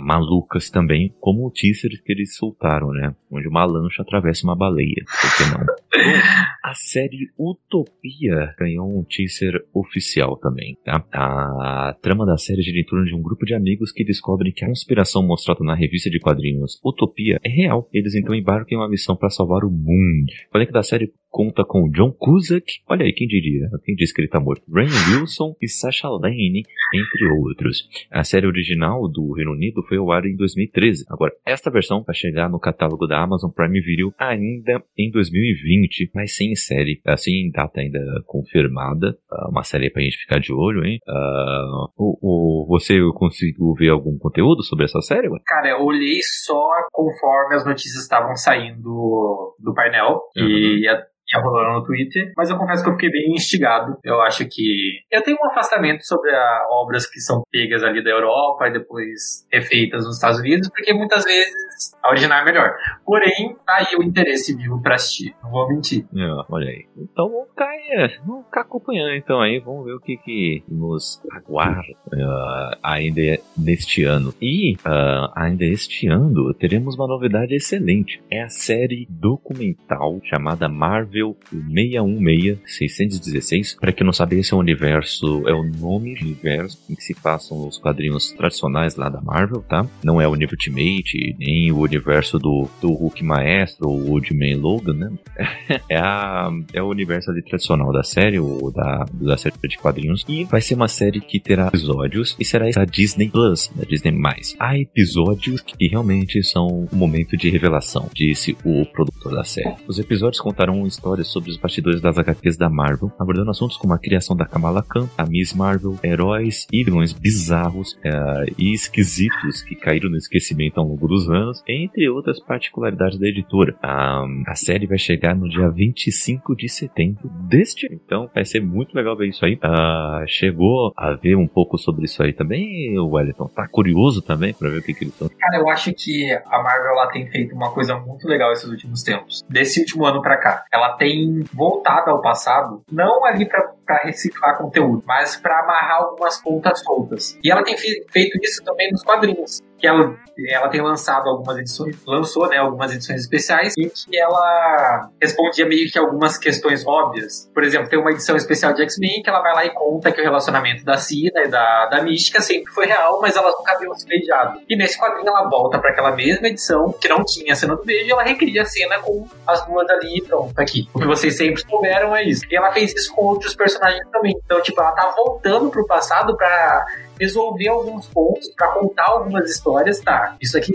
malucas 0.00 0.70
também, 0.70 1.14
como 1.20 1.46
o 1.46 1.50
teaser 1.50 1.90
que 2.04 2.12
eles 2.12 2.36
soltaram, 2.36 2.92
né? 2.92 3.14
Onde 3.30 3.48
uma 3.48 3.64
lancha 3.64 4.02
atravessa 4.02 4.44
uma 4.44 4.56
baleia. 4.56 5.04
Por 5.04 5.36
que 5.36 5.50
não? 5.50 5.66
a 6.64 6.74
série 6.74 7.30
Utopia 7.38 8.54
ganhou 8.58 8.88
um 8.88 9.04
teaser 9.04 9.64
oficial 9.74 10.36
também, 10.36 10.76
tá? 10.98 11.06
A 11.12 11.94
trama 12.00 12.26
da 12.26 12.36
série 12.36 12.62
gira 12.62 12.80
em 12.80 12.84
torno 12.84 13.04
de 13.04 13.14
um 13.14 13.22
grupo 13.22 13.44
de 13.44 13.54
amigos 13.54 13.92
que 13.92 14.04
descobrem 14.04 14.52
que 14.52 14.64
a 14.64 14.68
conspiração 14.68 15.24
mostrada 15.24 15.62
na 15.62 15.74
revista 15.74 16.10
de 16.10 16.18
quadrinhos 16.18 16.80
Utopia 16.84 17.38
é 17.44 17.48
real. 17.48 17.88
Eles 17.92 18.14
então 18.14 18.34
embarcam 18.34 18.76
em 18.76 18.76
uma 18.76 18.88
missão 18.88 19.14
para 19.14 19.30
salvar 19.30 19.64
o 19.64 19.70
mundo. 19.70 20.32
O 20.52 20.58
elenco 20.58 20.72
da 20.72 20.82
série 20.82 21.12
conta 21.30 21.64
com 21.64 21.88
John 21.90 22.12
Cusack, 22.12 22.80
olha 22.88 23.04
aí, 23.04 23.12
quem 23.12 23.26
diria, 23.26 23.68
quem 23.84 23.94
disse 23.94 24.12
que 24.12 24.20
ele 24.20 24.28
tá 24.28 24.40
morto, 24.40 24.62
Rain 24.70 24.88
Wilson 25.14 25.54
e 25.62 25.68
Sasha 25.68 26.08
Lane, 26.08 26.64
entre 26.92 27.28
outros. 27.38 27.88
A 28.10 28.24
série 28.24 28.46
original 28.46 29.08
do 29.08 29.32
Reino 29.32 29.52
Unido 29.52 29.82
foi 29.84 29.98
ao 29.98 30.10
ar 30.10 30.26
em 30.26 30.36
2013. 30.36 31.04
Agora, 31.08 31.32
esta 31.46 31.70
versão 31.70 32.02
vai 32.02 32.14
chegar 32.14 32.48
no 32.48 32.58
catálogo 32.58 33.06
da 33.06 33.22
Amazon 33.22 33.50
Prime 33.50 33.80
Video 33.80 34.12
ainda 34.18 34.82
em 34.98 35.10
2020, 35.10 36.10
mas 36.14 36.34
sem 36.36 36.54
série, 36.54 37.00
assim, 37.06 37.46
em 37.46 37.50
data 37.50 37.80
ainda 37.80 38.00
confirmada. 38.26 39.16
Ah, 39.30 39.48
uma 39.50 39.62
série 39.62 39.90
pra 39.90 40.02
gente 40.02 40.18
ficar 40.18 40.40
de 40.40 40.52
olho, 40.52 40.84
hein? 40.84 40.98
Uh, 41.08 42.66
você 42.66 42.98
conseguiu 43.14 43.72
ver 43.74 43.90
algum 43.90 44.18
conteúdo 44.18 44.62
sobre 44.62 44.84
essa 44.84 45.00
série? 45.00 45.28
Cara, 45.46 45.70
eu 45.70 45.84
olhei 45.84 46.18
só 46.44 46.68
conforme 46.92 47.54
as 47.54 47.64
notícias 47.64 48.02
estavam 48.02 48.34
saindo 48.34 49.54
do 49.58 49.74
painel. 49.74 50.20
Uhum. 50.36 50.46
E 50.46 50.88
que 51.30 51.40
rolando 51.40 51.80
no 51.80 51.84
Twitter, 51.84 52.32
mas 52.36 52.50
eu 52.50 52.58
confesso 52.58 52.82
que 52.82 52.90
eu 52.90 52.94
fiquei 52.94 53.10
bem 53.10 53.32
instigado. 53.32 53.96
Eu 54.02 54.20
acho 54.20 54.46
que 54.48 55.00
eu 55.10 55.22
tenho 55.22 55.38
um 55.40 55.46
afastamento 55.46 56.04
sobre 56.04 56.30
obras 56.70 57.08
que 57.08 57.20
são 57.20 57.42
pegas 57.50 57.84
ali 57.84 58.02
da 58.02 58.10
Europa 58.10 58.66
e 58.66 58.72
depois 58.72 59.46
refeitas 59.52 60.04
nos 60.04 60.16
Estados 60.16 60.40
Unidos, 60.40 60.68
porque 60.68 60.92
muitas 60.92 61.24
vezes 61.24 61.96
a 62.02 62.10
original 62.10 62.40
é 62.40 62.44
melhor. 62.44 62.74
Porém, 63.04 63.56
tá 63.64 63.76
aí 63.76 63.96
o 63.96 64.02
interesse 64.02 64.56
vivo 64.56 64.82
pra 64.82 64.96
assistir, 64.96 65.34
não 65.42 65.50
vou 65.50 65.68
mentir. 65.68 66.04
É, 66.16 66.44
olha 66.48 66.68
aí. 66.68 66.86
Então 66.96 67.30
vamos 67.30 67.48
ficar, 67.50 67.68
aí, 67.68 68.18
vamos 68.26 68.44
ficar 68.46 68.60
acompanhando 68.62 69.14
então 69.14 69.40
aí, 69.40 69.60
vamos 69.60 69.84
ver 69.84 69.92
o 69.92 70.00
que, 70.00 70.16
que 70.16 70.64
nos 70.68 71.22
aguarda 71.32 71.92
uh, 72.12 72.78
ainda 72.82 73.20
neste 73.56 74.04
ano. 74.04 74.34
E 74.40 74.74
uh, 74.74 75.30
ainda 75.34 75.64
este 75.64 76.08
ano 76.08 76.52
teremos 76.54 76.96
uma 76.96 77.06
novidade 77.06 77.54
excelente. 77.54 78.22
É 78.30 78.42
a 78.42 78.48
série 78.48 79.06
documental 79.08 80.20
chamada 80.24 80.68
Marvel 80.68 81.19
Marvel 81.20 81.36
616 81.52 83.20
616. 83.20 83.76
Para 83.80 83.92
quem 83.92 84.04
não 84.04 84.12
sabe, 84.12 84.38
esse 84.38 84.52
é 84.52 84.56
o 84.56 84.60
universo, 84.60 85.42
é 85.46 85.52
o 85.52 85.62
nome 85.62 86.14
do 86.14 86.24
universo 86.24 86.78
em 86.88 86.94
que 86.94 87.02
se 87.02 87.14
passam 87.14 87.66
os 87.66 87.78
quadrinhos 87.78 88.32
tradicionais 88.32 88.96
lá 88.96 89.08
da 89.08 89.20
Marvel, 89.20 89.62
tá? 89.62 89.86
Não 90.02 90.20
é 90.20 90.26
o 90.26 90.32
universo 90.32 90.50
Ultimate, 90.50 91.36
nem 91.38 91.70
o 91.70 91.78
universo 91.78 92.38
do, 92.38 92.68
do 92.80 92.92
Hulk 92.92 93.22
Maestro 93.22 93.88
ou 93.88 94.00
o 94.00 94.10
Ultimate 94.10 94.54
Logan, 94.54 94.94
né? 94.94 95.12
é, 95.88 95.96
a, 95.96 96.50
é 96.72 96.82
o 96.82 96.88
universo 96.88 97.30
ali 97.30 97.42
tradicional 97.42 97.92
da 97.92 98.02
série, 98.02 98.38
ou 98.38 98.72
da, 98.72 99.06
da 99.12 99.36
série 99.36 99.54
de 99.62 99.78
quadrinhos. 99.78 100.24
E 100.28 100.44
vai 100.44 100.60
ser 100.60 100.74
uma 100.74 100.88
série 100.88 101.20
que 101.20 101.38
terá 101.38 101.68
episódios 101.68 102.36
e 102.38 102.44
será 102.44 102.68
da 102.70 102.84
Disney 102.84 103.28
Plus, 103.28 103.70
da 103.74 103.84
Disney+. 103.84 104.10
Há 104.58 104.78
episódios 104.78 105.60
que 105.60 105.86
realmente 105.86 106.42
são 106.42 106.88
um 106.92 106.96
momento 106.96 107.36
de 107.36 107.48
revelação, 107.48 108.10
disse 108.14 108.56
o 108.64 108.84
produtor 108.86 109.34
da 109.34 109.44
série. 109.44 109.76
Os 109.86 109.98
episódios 109.98 110.40
contarão 110.40 110.78
uma 110.78 110.88
história 110.88 111.09
histórias 111.10 111.28
sobre 111.28 111.50
os 111.50 111.56
bastidores 111.56 112.00
das 112.00 112.18
HQs 112.18 112.56
da 112.56 112.68
Marvel, 112.68 113.10
abordando 113.18 113.50
assuntos 113.50 113.76
como 113.76 113.94
a 113.94 113.98
criação 113.98 114.36
da 114.36 114.46
Kamala 114.46 114.82
Khan, 114.82 115.08
a 115.18 115.24
Miss 115.26 115.52
Marvel, 115.52 115.98
heróis 116.02 116.66
e 116.72 116.84
vilões 116.84 117.12
bizarros 117.12 117.92
uh, 117.94 118.54
e 118.56 118.72
esquisitos 118.72 119.62
que 119.62 119.74
caíram 119.74 120.10
no 120.10 120.16
esquecimento 120.16 120.78
ao 120.78 120.86
longo 120.86 121.08
dos 121.08 121.28
anos, 121.28 121.62
entre 121.66 122.08
outras 122.08 122.38
particularidades 122.40 123.18
da 123.18 123.26
editora. 123.26 123.74
Um, 123.84 124.44
a 124.46 124.54
série 124.54 124.86
vai 124.86 124.98
chegar 124.98 125.34
no 125.34 125.48
dia 125.48 125.68
25 125.68 126.54
de 126.54 126.68
setembro 126.68 127.28
deste 127.48 127.86
ano, 127.86 128.00
então 128.04 128.30
vai 128.32 128.44
ser 128.44 128.60
muito 128.60 128.94
legal 128.94 129.16
ver 129.16 129.28
isso 129.28 129.44
aí. 129.44 129.54
Uh, 129.54 130.26
chegou 130.26 130.92
a 130.96 131.12
ver 131.14 131.36
um 131.36 131.48
pouco 131.48 131.76
sobre 131.78 132.04
isso 132.04 132.22
aí 132.22 132.32
também, 132.32 132.98
o 132.98 133.08
Wellington? 133.08 133.48
Tá 133.48 133.66
curioso 133.66 134.22
também 134.22 134.54
para 134.54 134.68
ver 134.68 134.78
o 134.78 134.82
que, 134.82 134.94
que 134.94 135.04
eles. 135.04 135.18
Cara, 135.38 135.58
eu 135.58 135.68
acho 135.68 135.92
que 135.92 136.32
a 136.32 136.62
Marvel 136.62 136.92
ela 136.92 137.06
tem 137.08 137.26
feito 137.26 137.54
uma 137.54 137.72
coisa 137.72 137.96
muito 137.96 138.28
legal 138.28 138.52
esses 138.52 138.68
últimos 138.68 139.02
tempos. 139.02 139.44
Desse 139.48 139.80
último 139.80 140.04
ano 140.04 140.22
para 140.22 140.36
cá. 140.36 140.64
Ela 140.72 140.99
tem 141.00 141.42
voltado 141.54 142.10
ao 142.10 142.20
passado, 142.20 142.82
não 142.92 143.24
ali 143.24 143.48
para 143.48 144.02
reciclar 144.04 144.58
conteúdo, 144.58 145.02
mas 145.06 145.34
para 145.34 145.60
amarrar 145.60 146.02
algumas 146.02 146.38
pontas 146.42 146.80
soltas. 146.84 147.38
E 147.42 147.50
ela 147.50 147.64
tem 147.64 147.74
feito 147.74 148.38
isso 148.42 148.62
também 148.62 148.92
nos 148.92 149.02
quadrinhos 149.02 149.62
que 149.80 149.86
ela, 149.86 150.14
ela 150.48 150.68
tem 150.68 150.82
lançado 150.82 151.28
algumas 151.28 151.58
edições, 151.58 151.96
lançou 152.06 152.48
né, 152.48 152.58
algumas 152.58 152.92
edições 152.92 153.22
especiais 153.22 153.74
em 153.78 153.88
que 153.88 154.18
ela 154.18 155.10
respondia 155.20 155.66
meio 155.66 155.90
que 155.90 155.98
algumas 155.98 156.36
questões 156.36 156.86
óbvias. 156.86 157.50
Por 157.52 157.64
exemplo, 157.64 157.88
tem 157.88 157.98
uma 157.98 158.10
edição 158.10 158.36
especial 158.36 158.72
de 158.74 158.82
X-Men 158.82 159.22
que 159.22 159.30
ela 159.30 159.40
vai 159.40 159.54
lá 159.54 159.64
e 159.64 159.70
conta 159.70 160.12
que 160.12 160.20
o 160.20 160.24
relacionamento 160.24 160.84
da 160.84 160.96
Cida 160.98 161.42
e 161.44 161.48
da, 161.48 161.86
da 161.86 162.02
Mística 162.02 162.40
sempre 162.40 162.72
foi 162.72 162.86
real, 162.86 163.20
mas 163.20 163.36
elas 163.36 163.54
nunca 163.58 163.72
haviam 163.72 163.94
se 163.94 164.06
beijado. 164.06 164.60
E 164.68 164.76
nesse 164.76 164.98
quadrinho 164.98 165.28
ela 165.28 165.48
volta 165.48 165.78
para 165.78 165.90
aquela 165.90 166.12
mesma 166.12 166.48
edição, 166.48 166.92
que 166.92 167.08
não 167.08 167.24
tinha 167.24 167.52
a 167.52 167.56
cena 167.56 167.74
do 167.74 167.84
beijo, 167.84 168.06
e 168.06 168.12
ela 168.12 168.22
recria 168.22 168.62
a 168.62 168.66
cena 168.66 168.98
com 169.00 169.26
as 169.46 169.64
duas 169.66 169.88
ali 169.88 170.18
e 170.18 170.22
pronto, 170.22 170.54
tá 170.54 170.62
aqui. 170.62 170.88
O 170.92 170.98
que 170.98 171.06
vocês 171.06 171.36
sempre 171.36 171.62
souberam 171.62 172.14
é 172.14 172.24
isso. 172.24 172.44
E 172.50 172.56
ela 172.56 172.70
fez 172.72 172.92
isso 172.94 173.14
com 173.14 173.24
outros 173.24 173.54
personagens 173.54 174.06
também. 174.10 174.34
Então, 174.44 174.60
tipo, 174.60 174.80
ela 174.80 174.92
tá 174.92 175.12
voltando 175.16 175.70
pro 175.70 175.86
passado 175.86 176.36
para 176.36 176.86
resolver 177.20 177.68
alguns 177.68 178.06
pontos, 178.06 178.48
para 178.56 178.72
contar 178.72 179.04
algumas 179.08 179.50
histórias, 179.50 180.00
tá? 180.00 180.36
Isso 180.40 180.56
aqui 180.56 180.72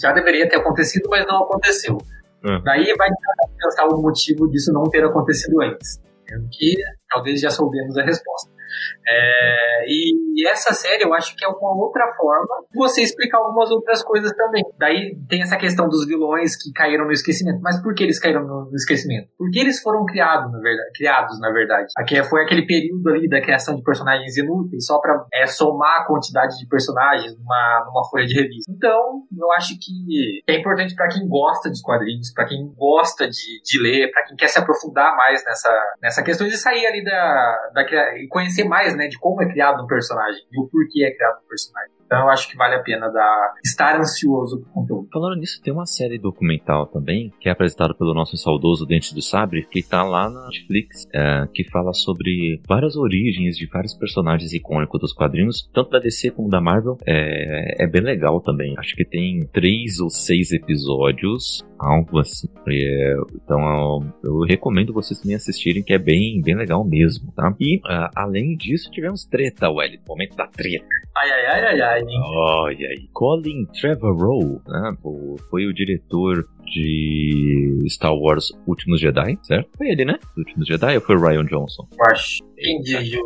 já 0.00 0.12
deveria 0.12 0.48
ter 0.48 0.56
acontecido, 0.56 1.08
mas 1.10 1.26
não 1.26 1.44
aconteceu. 1.44 1.98
É. 2.44 2.60
Daí 2.62 2.94
vai 2.96 3.08
pensar 3.58 3.86
o 3.86 4.00
motivo 4.00 4.50
disso 4.50 4.72
não 4.72 4.84
ter 4.84 5.04
acontecido 5.04 5.60
antes. 5.62 6.00
Que 6.50 6.74
talvez 7.10 7.40
já 7.40 7.50
soubemos 7.50 7.96
a 7.98 8.02
resposta. 8.02 8.50
É, 9.06 9.84
e 9.86 10.48
essa 10.48 10.72
série 10.72 11.04
eu 11.04 11.12
acho 11.12 11.36
que 11.36 11.44
é 11.44 11.48
uma 11.48 11.74
outra 11.76 12.06
forma 12.16 12.64
de 12.70 12.78
você 12.78 13.02
explicar 13.02 13.38
algumas 13.38 13.70
outras 13.70 14.02
coisas 14.02 14.32
também. 14.32 14.62
Daí 14.78 15.16
tem 15.28 15.42
essa 15.42 15.56
questão 15.56 15.88
dos 15.88 16.06
vilões 16.06 16.56
que 16.56 16.72
caíram 16.72 17.04
no 17.04 17.12
esquecimento. 17.12 17.60
Mas 17.62 17.80
por 17.82 17.94
que 17.94 18.02
eles 18.02 18.18
caíram 18.18 18.44
no 18.44 18.74
esquecimento? 18.74 19.28
Porque 19.38 19.58
eles 19.58 19.80
foram 19.80 20.04
criados, 20.04 20.50
na 20.52 20.58
verdade. 20.58 20.90
Criados, 20.94 21.40
na 21.40 21.50
verdade. 21.50 21.92
Aqui 21.96 22.22
foi 22.24 22.42
aquele 22.42 22.66
período 22.66 23.08
ali 23.10 23.28
da 23.28 23.40
criação 23.40 23.76
de 23.76 23.82
personagens 23.82 24.36
inúteis, 24.36 24.86
só 24.86 24.98
pra 25.00 25.24
é, 25.32 25.46
somar 25.46 26.02
a 26.02 26.06
quantidade 26.06 26.58
de 26.58 26.66
personagens 26.66 27.36
numa, 27.38 27.84
numa 27.86 28.04
folha 28.08 28.26
de 28.26 28.34
revista. 28.34 28.72
Então, 28.72 29.22
eu 29.36 29.52
acho 29.52 29.74
que 29.78 30.42
é 30.48 30.58
importante 30.58 30.94
para 30.94 31.08
quem 31.08 31.28
gosta 31.28 31.70
de 31.70 31.80
quadrinhos, 31.82 32.32
para 32.32 32.46
quem 32.46 32.72
gosta 32.76 33.28
de, 33.28 33.62
de 33.62 33.82
ler, 33.82 34.10
para 34.10 34.24
quem 34.24 34.36
quer 34.36 34.48
se 34.48 34.58
aprofundar 34.58 35.16
mais 35.16 35.44
nessa, 35.44 35.72
nessa 36.02 36.22
questão 36.22 36.46
de 36.46 36.56
sair 36.56 36.86
ali 36.86 37.04
da, 37.04 37.70
da 37.74 37.84
e 38.16 38.26
conhecer 38.28 38.63
mais, 38.68 38.96
né, 38.96 39.08
de 39.08 39.18
como 39.18 39.42
é 39.42 39.48
criado 39.48 39.82
um 39.82 39.86
personagem 39.86 40.42
e 40.52 40.60
o 40.60 40.68
porquê 40.68 41.04
é 41.04 41.14
criado 41.14 41.38
um 41.44 41.48
personagem. 41.48 41.94
Então 42.06 42.18
eu 42.20 42.28
acho 42.28 42.48
que 42.48 42.56
vale 42.56 42.74
a 42.74 42.82
pena 42.82 43.08
dar, 43.08 43.54
estar 43.64 43.98
ansioso 43.98 44.60
pro 44.60 44.70
conteúdo. 44.72 45.08
Falando 45.12 45.40
nisso, 45.40 45.60
tem 45.62 45.72
uma 45.72 45.86
série 45.86 46.18
documental 46.18 46.86
também, 46.86 47.32
que 47.40 47.48
é 47.48 47.52
apresentada 47.52 47.94
pelo 47.94 48.14
nosso 48.14 48.36
saudoso 48.36 48.86
Dente 48.86 49.14
do 49.14 49.22
Sabre, 49.22 49.66
que 49.66 49.82
tá 49.82 50.02
lá 50.02 50.28
na 50.30 50.46
Netflix, 50.46 51.06
é, 51.12 51.48
que 51.52 51.64
fala 51.70 51.92
sobre 51.92 52.60
várias 52.68 52.96
origens 52.96 53.56
de 53.56 53.66
vários 53.66 53.94
personagens 53.94 54.52
icônicos 54.52 55.00
dos 55.00 55.12
quadrinhos, 55.12 55.68
tanto 55.72 55.90
da 55.90 55.98
DC 55.98 56.30
como 56.30 56.48
da 56.48 56.60
Marvel. 56.60 56.98
É, 57.06 57.84
é 57.84 57.86
bem 57.86 58.02
legal 58.02 58.40
também. 58.40 58.74
Acho 58.78 58.94
que 58.94 59.04
tem 59.04 59.48
três 59.52 59.98
ou 59.98 60.10
seis 60.10 60.52
episódios, 60.52 61.64
algo 61.84 62.18
assim. 62.18 62.48
É, 62.68 63.14
então 63.34 64.12
eu 64.22 64.40
recomendo 64.40 64.92
vocês 64.92 65.20
também 65.20 65.36
assistirem, 65.36 65.82
que 65.82 65.92
é 65.92 65.98
bem, 65.98 66.40
bem 66.42 66.56
legal 66.56 66.84
mesmo, 66.84 67.32
tá? 67.32 67.54
E 67.60 67.78
uh, 67.78 68.10
além 68.14 68.56
disso, 68.56 68.90
tivemos 68.90 69.24
treta, 69.24 69.70
Wellington. 69.70 70.04
Momento 70.08 70.36
da 70.36 70.46
treta. 70.46 70.86
Ai, 71.16 71.30
ai, 71.30 71.46
ai, 71.46 71.64
ai, 71.66 71.80
ai. 71.80 72.02
Olha 72.36 72.88
aí. 72.88 73.08
Colin 73.12 73.66
Trevorrow, 73.66 74.60
né? 74.66 74.96
Foi 75.50 75.66
o 75.66 75.74
diretor 75.74 76.44
de 76.64 77.86
Star 77.88 78.14
Wars 78.14 78.52
Últimos 78.66 79.00
Jedi, 79.00 79.38
certo? 79.42 79.70
Foi 79.76 79.88
ele, 79.88 80.04
né? 80.04 80.18
Últimos 80.36 80.66
Jedi 80.66 80.96
ou 80.96 81.00
foi 81.00 81.16
o 81.16 81.20
Ryan 81.20 81.44
Johnson? 81.44 81.86
Eu 81.92 82.12
acho. 82.12 82.38
Quem 82.56 82.80
dirigiu 82.80 83.20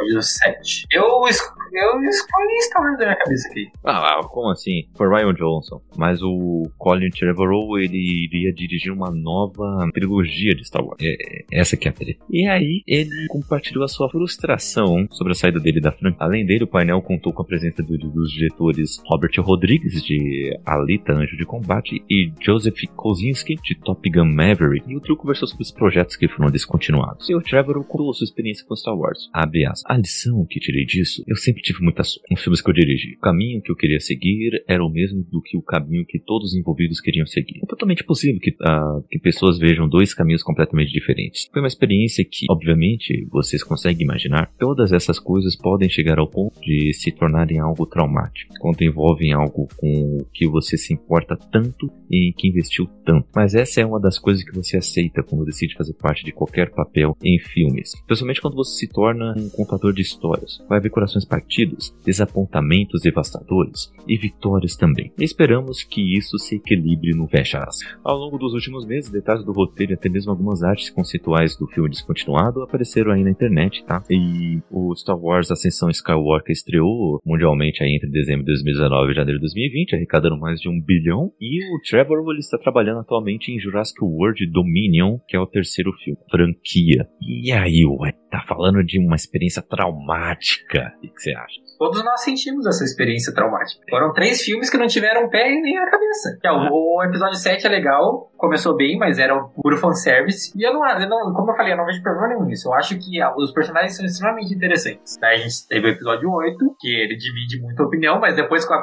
o 0.00 0.04
episódio 0.04 0.22
7? 0.22 0.86
Eu, 0.90 1.04
eu 1.04 2.02
escolhi 2.04 2.62
Star 2.62 2.82
Wars 2.82 2.98
na 2.98 3.04
minha 3.06 3.16
cabeça 3.16 3.48
aqui. 3.48 3.68
Ah, 3.84 4.20
como 4.28 4.50
assim? 4.50 4.88
Foi 4.96 5.08
Ryan 5.08 5.34
Johnson. 5.34 5.80
Mas 5.96 6.20
o 6.22 6.70
Colin 6.76 7.10
Trevorrow, 7.10 7.78
ele 7.78 8.26
iria 8.26 8.52
dirigir 8.52 8.92
uma 8.92 9.10
nova 9.10 9.88
trilogia 9.92 10.54
de 10.54 10.66
Star 10.66 10.84
Wars. 10.84 10.98
É, 11.02 11.14
essa 11.52 11.76
que 11.76 11.88
é 11.88 11.90
a 11.90 11.94
treta. 11.94 12.24
E 12.28 12.46
aí, 12.46 12.82
ele 12.86 13.26
compartilhou 13.28 13.84
a 13.84 13.88
sua 13.88 14.10
frustração 14.10 15.06
sobre 15.10 15.32
a 15.32 15.36
saída 15.36 15.60
dele 15.60 15.80
da 15.80 15.92
franquia. 15.92 16.18
Além 16.20 16.44
dele, 16.44 16.64
o 16.64 16.68
painel 16.68 17.00
contou 17.00 17.32
com 17.32 17.42
a 17.42 17.46
presença 17.46 17.82
do, 17.82 17.96
dos 17.96 18.30
diretores 18.30 19.00
Robert 19.06 19.32
Rodrigues, 19.38 20.02
de 20.02 20.58
Alita 20.66 21.12
Anjo 21.12 21.36
de 21.36 21.44
Combate, 21.44 22.02
e 22.10 22.32
Joseph 22.40 22.80
Kosinski, 22.96 23.56
de 23.62 23.74
Top 23.76 24.08
Gun 24.10 24.26
Maverick, 24.26 24.90
e 24.90 24.96
o 24.96 25.00
trio 25.00 25.16
conversou 25.16 25.46
sobre 25.46 25.62
os 25.62 25.70
projetos 25.70 26.16
que 26.16 26.28
foram 26.28 26.50
descontinuados. 26.50 27.28
E 27.28 27.34
o 27.34 27.40
Trevor 27.40 27.82
contou 27.84 28.12
sua 28.14 28.24
experiência 28.24 28.64
com 28.66 28.74
Star 28.74 28.96
Wars. 28.96 29.28
Abre 29.32 29.66
as. 29.66 29.82
A 29.90 29.96
lição 29.96 30.46
que 30.48 30.60
tirei 30.60 30.84
disso, 30.84 31.24
eu 31.26 31.34
sempre 31.34 31.62
tive 31.62 31.82
muita 31.82 32.04
sorte 32.04 32.30
nos 32.30 32.40
filmes 32.40 32.62
que 32.62 32.70
eu 32.70 32.74
dirigi. 32.74 33.16
O 33.16 33.20
caminho 33.20 33.60
que 33.60 33.72
eu 33.72 33.76
queria 33.76 33.98
seguir 33.98 34.62
era 34.68 34.84
o 34.84 34.88
mesmo 34.88 35.24
do 35.24 35.42
que 35.42 35.56
o 35.56 35.62
caminho 35.62 36.06
que 36.06 36.20
todos 36.20 36.52
os 36.52 36.56
envolvidos 36.56 37.00
queriam 37.00 37.26
seguir. 37.26 37.58
É 37.60 37.66
totalmente 37.66 38.04
possível 38.04 38.40
que, 38.40 38.50
uh, 38.50 39.02
que 39.10 39.18
pessoas 39.18 39.58
vejam 39.58 39.88
dois 39.88 40.14
caminhos 40.14 40.44
completamente 40.44 40.92
diferentes. 40.92 41.48
Foi 41.52 41.60
uma 41.60 41.66
experiência 41.66 42.24
que, 42.24 42.46
obviamente, 42.48 43.26
vocês 43.32 43.64
conseguem 43.64 44.04
imaginar, 44.04 44.52
todas 44.60 44.92
essas 44.92 45.18
coisas 45.18 45.56
podem 45.56 45.90
chegar 45.90 46.20
ao 46.20 46.30
ponto 46.30 46.60
de 46.60 46.92
se 46.92 47.10
tornarem 47.10 47.58
algo 47.58 47.84
traumático, 47.84 48.54
quando 48.60 48.82
envolvem 48.82 49.32
algo 49.32 49.66
com 49.76 50.18
o 50.20 50.24
que 50.32 50.46
você 50.46 50.76
se 50.76 50.94
importa 50.94 51.36
tanto 51.50 51.90
e 52.08 52.32
que 52.38 52.46
investiu 52.46 52.70
investiu 52.70 52.86
tanto. 53.04 53.28
Mas 53.34 53.54
essa 53.54 53.80
é 53.80 53.86
uma 53.86 54.00
das 54.00 54.18
coisas 54.18 54.44
que 54.44 54.54
você 54.54 54.76
aceita 54.76 55.22
quando 55.22 55.44
decide 55.44 55.74
fazer 55.74 55.94
parte 55.94 56.24
de 56.24 56.32
qualquer 56.32 56.70
papel 56.70 57.16
em 57.22 57.38
filmes. 57.38 57.92
Especialmente 57.94 58.40
quando 58.40 58.54
você 58.54 58.78
se 58.78 58.88
torna 58.88 59.34
um 59.36 59.48
contador 59.50 59.79
de 59.88 60.02
histórias. 60.02 60.62
Vai 60.68 60.78
haver 60.78 60.90
corações 60.90 61.24
partidos, 61.24 61.94
desapontamentos 62.04 63.00
devastadores 63.02 63.92
e 64.06 64.16
vitórias 64.16 64.76
também. 64.76 65.12
Esperamos 65.18 65.82
que 65.82 66.16
isso 66.16 66.38
se 66.38 66.56
equilibre 66.56 67.12
no 67.12 67.26
fecha 67.26 67.64
Ao 68.04 68.16
longo 68.16 68.38
dos 68.38 68.54
últimos 68.54 68.86
meses, 68.86 69.10
detalhes 69.10 69.44
do 69.44 69.52
roteiro 69.52 69.92
e 69.92 69.94
até 69.94 70.08
mesmo 70.08 70.30
algumas 70.30 70.62
artes 70.62 70.90
conceituais 70.90 71.56
do 71.56 71.66
filme 71.66 71.88
descontinuado 71.88 72.62
apareceram 72.62 73.12
aí 73.12 73.22
na 73.22 73.30
internet, 73.30 73.84
tá? 73.84 74.02
E 74.10 74.60
o 74.70 74.94
Star 74.94 75.18
Wars 75.18 75.50
Ascensão 75.50 75.90
Skywalker 75.90 76.52
estreou 76.52 77.20
mundialmente 77.24 77.82
aí 77.82 77.94
entre 77.94 78.10
dezembro 78.10 78.44
de 78.44 78.52
2019 78.52 79.12
e 79.12 79.14
janeiro 79.14 79.38
de 79.38 79.44
2020, 79.44 79.94
arrecadando 79.94 80.38
mais 80.38 80.60
de 80.60 80.68
um 80.68 80.80
bilhão. 80.80 81.32
E 81.40 81.58
o 81.74 81.80
Trevor 81.88 82.18
ele 82.30 82.40
está 82.40 82.58
trabalhando 82.58 83.00
atualmente 83.00 83.50
em 83.50 83.58
Jurassic 83.58 84.02
World 84.02 84.46
Dominion, 84.50 85.18
que 85.26 85.36
é 85.36 85.40
o 85.40 85.46
terceiro 85.46 85.92
filme, 86.04 86.20
franquia. 86.30 87.06
E 87.20 87.52
aí, 87.52 87.84
ué, 87.86 88.12
tá 88.30 88.42
falando 88.46 88.82
de 88.84 88.98
uma 88.98 89.16
experiência 89.16 89.62
traumática. 89.70 90.92
O 90.98 91.00
que 91.00 91.12
você 91.16 91.32
acha? 91.32 91.60
Todos 91.78 92.04
nós 92.04 92.22
sentimos 92.22 92.66
essa 92.66 92.84
experiência 92.84 93.32
traumática. 93.32 93.80
Foram 93.88 94.12
três 94.12 94.42
filmes 94.42 94.68
que 94.68 94.76
não 94.76 94.86
tiveram 94.86 95.30
pé 95.30 95.48
nem 95.48 95.78
a 95.78 95.88
cabeça. 95.88 96.38
É, 96.44 96.52
o, 96.52 96.96
o, 96.98 97.02
episódio 97.02 97.36
7 97.36 97.66
é 97.66 97.70
legal, 97.70 98.30
começou 98.36 98.76
bem, 98.76 98.98
mas 98.98 99.18
era 99.18 99.34
um 99.34 99.48
puro 99.48 99.78
fanservice. 99.78 100.52
E 100.58 100.66
eu 100.66 100.74
não, 100.74 100.86
eu 100.86 101.08
não, 101.08 101.32
como 101.32 101.52
eu 101.52 101.56
falei, 101.56 101.72
eu 101.72 101.76
não 101.76 101.86
vejo 101.86 102.02
problema 102.02 102.28
nenhum 102.28 102.44
nisso. 102.44 102.68
Eu 102.68 102.74
acho 102.74 102.98
que 102.98 103.22
ah, 103.22 103.32
os 103.36 103.52
personagens 103.52 103.96
são 103.96 104.04
extremamente 104.04 104.52
interessantes. 104.52 105.16
Daí 105.18 105.36
a 105.36 105.38
gente 105.38 105.66
teve 105.68 105.86
o 105.86 105.90
episódio 105.90 106.30
8, 106.30 106.58
que 106.78 106.88
ele 106.88 107.16
divide 107.16 107.62
muita 107.62 107.84
opinião, 107.84 108.20
mas 108.20 108.34
depois 108.34 108.66
que 108.66 108.74
eu 108.74 108.78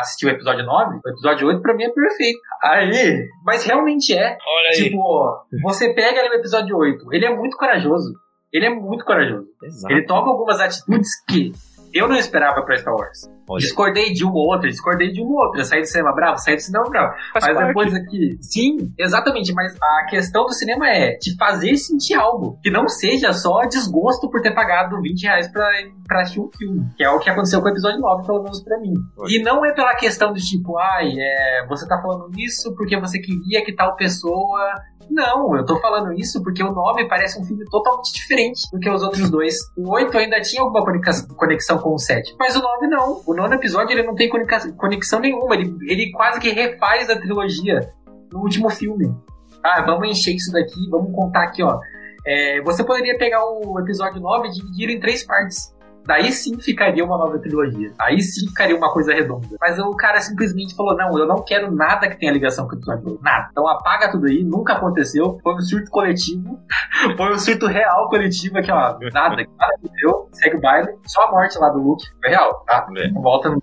assisti 0.00 0.26
o 0.26 0.30
episódio 0.30 0.64
9, 0.64 1.00
o 1.04 1.08
episódio 1.10 1.46
8 1.46 1.62
pra 1.62 1.74
mim 1.74 1.84
é 1.84 1.90
perfeito. 1.90 2.40
Aí, 2.62 3.28
mas 3.44 3.64
realmente 3.64 4.16
é. 4.16 4.24
Olha 4.24 4.70
aí. 4.72 4.84
Tipo, 4.84 5.46
você 5.62 5.92
pega 5.92 6.20
ali 6.20 6.30
o 6.30 6.34
episódio 6.34 6.76
8, 6.76 7.12
ele 7.12 7.26
é 7.26 7.36
muito 7.36 7.56
corajoso. 7.56 8.12
Ele 8.52 8.66
é 8.66 8.70
muito 8.70 9.04
corajoso. 9.04 9.46
Exato. 9.62 9.92
Ele 9.92 10.06
toma 10.06 10.28
algumas 10.28 10.60
atitudes 10.60 11.08
que 11.28 11.52
eu 11.92 12.08
não 12.08 12.16
esperava 12.16 12.62
pra 12.62 12.76
Star 12.76 12.94
Wars. 12.94 13.28
Olha. 13.48 13.60
Discordei 13.60 14.12
de 14.12 14.24
uma 14.24 14.34
ou 14.34 14.46
outra, 14.46 14.68
discordei 14.68 15.10
de 15.10 15.20
uma 15.20 15.30
ou 15.30 15.46
outra. 15.46 15.64
Saí 15.64 15.80
do 15.80 15.86
cinema 15.86 16.12
bravo, 16.14 16.38
saí 16.38 16.54
do 16.54 16.62
cinema 16.62 16.88
bravo. 16.88 17.14
Faz 17.32 17.46
mas 17.46 17.54
parte. 17.54 17.66
depois 17.66 17.94
aqui. 17.94 18.38
Sim, 18.40 18.92
exatamente. 18.96 19.52
Mas 19.52 19.76
a 19.82 20.06
questão 20.08 20.44
do 20.44 20.52
cinema 20.52 20.88
é 20.88 21.16
te 21.16 21.36
fazer 21.36 21.76
sentir 21.76 22.14
algo. 22.14 22.58
Que 22.62 22.70
não 22.70 22.88
seja 22.88 23.32
só 23.32 23.62
desgosto 23.62 24.30
por 24.30 24.40
ter 24.40 24.52
pagado 24.52 25.00
20 25.02 25.22
reais 25.22 25.48
pra, 25.48 25.68
pra 26.06 26.20
assistir 26.22 26.40
um 26.40 26.48
filme. 26.56 26.86
Que 26.96 27.02
é 27.02 27.10
o 27.10 27.18
que 27.18 27.28
aconteceu 27.28 27.60
com 27.60 27.66
o 27.66 27.70
episódio 27.70 27.98
9, 27.98 28.24
pelo 28.24 28.42
menos 28.44 28.62
pra 28.62 28.78
mim. 28.78 28.94
Olha. 29.18 29.28
E 29.28 29.42
não 29.42 29.64
é 29.64 29.72
pela 29.72 29.94
questão 29.96 30.32
de 30.32 30.40
tipo, 30.40 30.78
ai, 30.78 31.10
é, 31.18 31.66
você 31.66 31.88
tá 31.88 32.00
falando 32.00 32.30
isso 32.38 32.72
porque 32.76 32.98
você 33.00 33.18
queria 33.18 33.64
que 33.64 33.74
tal 33.74 33.96
pessoa 33.96 34.74
Não, 35.10 35.56
eu 35.56 35.64
tô 35.64 35.78
falando 35.80 36.12
isso 36.12 36.40
porque 36.42 36.62
o 36.62 36.72
9 36.72 37.08
parece 37.08 37.40
um 37.40 37.44
filme 37.44 37.64
totalmente 37.64 38.12
diferente 38.12 38.62
do 38.72 38.78
que 38.78 38.88
os 38.88 39.02
outros 39.02 39.28
dois. 39.28 39.56
O 39.76 39.90
8 39.90 40.16
ainda 40.16 40.40
tinha 40.40 40.62
alguma 40.62 40.84
conexão 41.36 41.78
com 41.78 41.94
o 41.94 41.98
7, 41.98 42.36
mas 42.38 42.54
o 42.54 42.62
9 42.62 42.86
não. 42.86 43.22
O 43.26 43.34
nono 43.34 43.54
episódio 43.54 43.92
ele 43.92 44.06
não 44.06 44.14
tem 44.14 44.30
conexão 44.76 45.18
nenhuma, 45.18 45.54
ele, 45.56 45.76
ele 45.88 46.12
quase 46.12 46.38
que 46.38 46.50
refaz 46.50 47.10
a 47.10 47.18
trilogia 47.18 47.80
no 48.32 48.40
último 48.40 48.70
filme. 48.70 49.12
Ah, 49.64 49.82
vamos 49.82 50.08
encher 50.08 50.34
isso 50.34 50.52
daqui, 50.52 50.88
vamos 50.88 51.12
contar 51.14 51.42
aqui, 51.42 51.62
ó. 51.62 51.80
É, 52.24 52.60
você 52.62 52.84
poderia 52.84 53.18
pegar 53.18 53.44
o 53.44 53.78
episódio 53.80 54.20
9 54.20 54.48
e 54.48 54.52
dividir 54.52 54.90
em 54.90 55.00
três 55.00 55.24
partes. 55.24 55.74
Daí 56.10 56.32
sim 56.32 56.58
ficaria 56.58 57.04
uma 57.04 57.16
nova 57.16 57.38
trilogia. 57.38 57.92
Aí 57.96 58.20
sim 58.20 58.48
ficaria 58.48 58.76
uma 58.76 58.92
coisa 58.92 59.14
redonda. 59.14 59.46
Mas 59.60 59.78
o 59.78 59.94
cara 59.94 60.20
simplesmente 60.20 60.74
falou: 60.74 60.96
não, 60.96 61.16
eu 61.16 61.24
não 61.24 61.36
quero 61.36 61.70
nada 61.70 62.10
que 62.10 62.18
tenha 62.18 62.32
ligação 62.32 62.66
com 62.66 62.74
o 62.74 62.78
episódio 62.78 63.16
Nada. 63.22 63.46
Então 63.52 63.68
apaga 63.68 64.10
tudo 64.10 64.26
aí, 64.26 64.42
nunca 64.42 64.72
aconteceu. 64.72 65.38
Foi 65.40 65.54
um 65.54 65.60
surto 65.60 65.88
coletivo. 65.88 66.58
Foi 67.16 67.32
um 67.32 67.38
surto 67.38 67.68
real 67.68 68.08
coletivo 68.08 68.58
aqui, 68.58 68.72
ó. 68.72 68.98
Nada, 68.98 69.06
nada 69.12 69.44
aconteceu. 69.78 70.28
Segue 70.32 70.56
o 70.56 70.60
baile. 70.60 70.88
Só 71.06 71.28
a 71.28 71.30
morte 71.30 71.56
lá 71.60 71.68
do 71.68 71.78
Luke. 71.78 72.04
Foi 72.20 72.30
real, 72.30 72.64
tá? 72.66 72.88
É. 72.96 73.08
Volta 73.12 73.48
no 73.48 73.60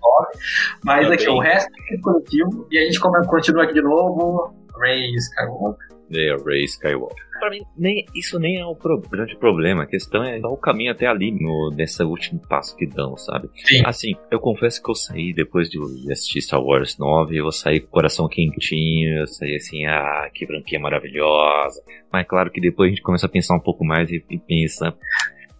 Mas 0.86 1.02
Também. 1.02 1.18
aqui, 1.18 1.28
o 1.28 1.40
resto 1.40 1.70
é 1.92 2.00
coletivo. 2.00 2.66
E 2.70 2.78
a 2.78 2.84
gente 2.84 2.98
continua 2.98 3.64
aqui 3.64 3.74
de 3.74 3.82
novo. 3.82 4.54
Ray 4.80 5.14
Skywalker. 5.16 5.88
É, 6.14 6.34
Ray 6.46 6.64
Skywalker. 6.64 7.27
Pra 7.38 7.50
mim, 7.50 7.62
nem, 7.76 8.04
isso 8.14 8.38
nem 8.38 8.58
é 8.58 8.66
o 8.66 8.74
pro, 8.74 9.00
grande 9.00 9.36
problema. 9.36 9.82
A 9.82 9.86
questão 9.86 10.22
é 10.24 10.38
dar 10.38 10.48
o 10.48 10.56
caminho 10.56 10.92
até 10.92 11.06
ali, 11.06 11.30
no, 11.30 11.70
nesse 11.74 12.02
último 12.02 12.40
passo 12.48 12.76
que 12.76 12.86
dão, 12.86 13.16
sabe? 13.16 13.48
Sim. 13.54 13.82
Assim, 13.84 14.14
eu 14.30 14.40
confesso 14.40 14.82
que 14.82 14.90
eu 14.90 14.94
saí 14.94 15.32
depois 15.32 15.68
de 15.68 15.78
assistir 16.10 16.42
Star 16.42 16.62
Wars 16.62 16.98
9, 16.98 17.36
eu 17.36 17.50
saí 17.52 17.80
com 17.80 17.88
o 17.88 17.90
coração 17.90 18.28
quentinho, 18.28 19.20
eu 19.20 19.26
saí 19.26 19.56
assim, 19.56 19.84
ah, 19.86 20.28
que 20.32 20.46
branquinha 20.46 20.80
maravilhosa. 20.80 21.82
Mas 22.12 22.26
claro 22.26 22.50
que 22.50 22.60
depois 22.60 22.88
a 22.88 22.90
gente 22.90 23.02
começa 23.02 23.26
a 23.26 23.30
pensar 23.30 23.54
um 23.54 23.60
pouco 23.60 23.84
mais 23.84 24.10
e, 24.10 24.24
e 24.30 24.38
pensa, 24.38 24.94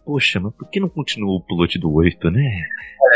poxa, 0.09 0.41
mas 0.41 0.55
por 0.57 0.71
que 0.71 0.81
não 0.81 0.89
continuou 0.89 1.37
o 1.37 1.45
piloto 1.45 1.79
do 1.79 1.93
8, 1.93 2.31
né? 2.31 2.41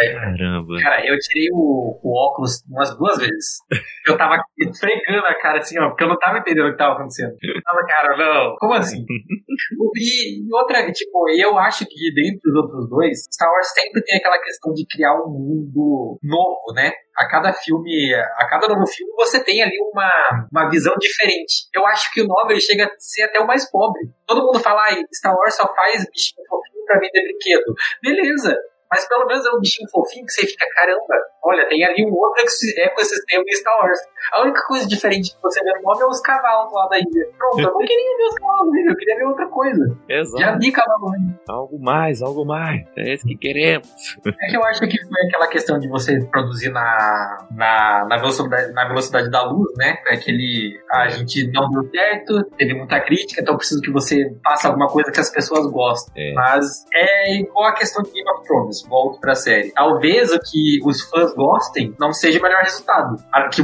É, 0.04 0.12
Caramba. 0.12 0.76
Cara, 0.78 1.00
eu 1.06 1.18
tirei 1.18 1.48
o, 1.52 1.98
o, 2.02 2.28
óculos 2.28 2.62
umas 2.68 2.94
duas 2.98 3.16
vezes. 3.16 3.60
Eu 4.06 4.16
tava 4.16 4.36
fregando 4.78 5.26
a 5.26 5.34
cara 5.40 5.58
assim, 5.58 5.78
ó, 5.80 5.88
porque 5.88 6.04
eu 6.04 6.08
não 6.08 6.18
tava 6.18 6.38
entendendo 6.38 6.68
o 6.68 6.72
que 6.72 6.76
tava 6.76 6.94
acontecendo. 6.94 7.32
Eu 7.42 7.62
tava, 7.62 7.86
cara, 7.86 8.16
não, 8.16 8.56
como 8.56 8.74
assim? 8.74 9.04
e, 9.96 10.44
e 10.44 10.54
outra, 10.54 10.84
tipo, 10.92 11.30
eu 11.30 11.58
acho 11.58 11.86
que 11.86 12.12
dentre 12.14 12.50
os 12.50 12.56
outros 12.56 12.88
dois, 12.90 13.24
Star 13.32 13.48
Wars 13.50 13.72
sempre 13.72 14.02
tem 14.02 14.18
aquela 14.18 14.38
questão 14.38 14.72
de 14.74 14.84
criar 14.86 15.14
um 15.14 15.30
mundo 15.30 16.18
novo, 16.22 16.74
né? 16.74 16.92
a 17.14 17.28
cada 17.28 17.52
filme, 17.52 18.14
a 18.14 18.48
cada 18.48 18.66
novo 18.68 18.86
filme, 18.86 19.12
você 19.16 19.42
tem 19.44 19.62
ali 19.62 19.76
uma, 19.92 20.48
uma 20.50 20.70
visão 20.70 20.94
diferente. 20.98 21.68
Eu 21.74 21.86
acho 21.86 22.10
que 22.10 22.22
o 22.22 22.26
9 22.26 22.54
ele 22.54 22.60
chega 22.60 22.86
a 22.86 22.90
ser 22.98 23.24
até 23.24 23.38
o 23.38 23.46
mais 23.46 23.70
pobre. 23.70 24.00
Todo 24.26 24.42
mundo 24.42 24.58
fala, 24.60 24.82
ah, 24.88 25.04
Star 25.14 25.34
Wars 25.36 25.54
só 25.54 25.66
faz 25.74 26.06
bichinho 26.10 26.42
fofinho 26.82 26.86
pra 26.86 26.98
vender 27.00 27.22
brinquedo. 27.22 27.74
Beleza, 28.02 28.56
mas 28.92 29.08
pelo 29.08 29.24
menos 29.26 29.46
é 29.46 29.50
um 29.50 29.58
bichinho 29.58 29.88
fofinho 29.88 30.26
que 30.26 30.32
você 30.32 30.46
fica, 30.46 30.66
caramba, 30.74 31.14
olha, 31.42 31.66
tem 31.66 31.82
ali 31.82 32.04
um 32.04 32.12
outro 32.12 32.42
ecossistema 32.42 33.42
em 33.48 33.56
Star 33.56 33.74
Wars. 33.78 33.98
A 34.34 34.42
única 34.42 34.60
coisa 34.66 34.86
diferente 34.86 35.34
que 35.34 35.42
você 35.42 35.64
vê 35.64 35.72
no 35.78 35.82
nome 35.82 36.02
é 36.02 36.06
os 36.06 36.20
cavalos 36.20 36.70
lá 36.74 36.86
da 36.88 36.98
ilha. 36.98 37.26
Pronto, 37.38 37.60
eu 37.60 37.72
não 37.72 37.78
queria 37.78 38.16
ver 38.18 38.24
os 38.24 38.34
cavalos 38.34 38.72
eu 38.86 38.96
queria 38.96 39.16
ver 39.16 39.24
outra 39.24 39.46
coisa. 39.46 39.98
Exato. 40.06 40.42
Já 40.42 40.58
vi 40.58 40.70
cavalo 40.70 41.06
Algo 41.48 41.78
mais, 41.80 42.20
algo 42.20 42.44
mais. 42.44 42.86
É 42.94 43.14
isso 43.14 43.26
que 43.26 43.34
queremos. 43.34 43.88
É 44.26 44.50
que 44.50 44.56
eu 44.56 44.64
acho 44.64 44.80
que 44.80 45.02
foi 45.02 45.26
aquela 45.26 45.46
questão 45.48 45.78
de 45.78 45.88
você 45.88 46.22
produzir 46.26 46.70
na, 46.70 47.46
na, 47.50 48.04
na, 48.04 48.18
velocidade, 48.18 48.72
na 48.72 48.86
velocidade 48.86 49.30
da 49.30 49.42
luz, 49.44 49.72
né? 49.78 49.96
É 50.06 50.14
aquele. 50.14 50.78
A 50.90 51.08
gente 51.08 51.50
não 51.50 51.70
deu 51.70 51.88
certo, 51.90 52.44
teve 52.58 52.74
muita 52.74 53.00
crítica, 53.00 53.40
então 53.40 53.56
preciso 53.56 53.80
que 53.80 53.90
você 53.90 54.36
faça 54.44 54.68
alguma 54.68 54.88
coisa 54.88 55.10
que 55.10 55.20
as 55.20 55.30
pessoas 55.30 55.66
gostem. 55.70 56.30
É. 56.30 56.34
Mas 56.34 56.84
é 56.92 57.40
igual 57.40 57.66
a 57.66 57.72
questão 57.72 58.02
de 58.02 58.10
Game 58.10 58.30
of 58.30 58.44
Thrones 58.46 58.81
volto 58.86 59.20
pra 59.20 59.34
série. 59.34 59.72
Talvez 59.72 60.32
o 60.32 60.38
que 60.38 60.80
os 60.84 61.02
fãs 61.02 61.34
gostem 61.34 61.94
não 61.98 62.12
seja 62.12 62.38
o 62.38 62.42
melhor 62.42 62.62
resultado. 62.62 63.16
Que 63.52 63.62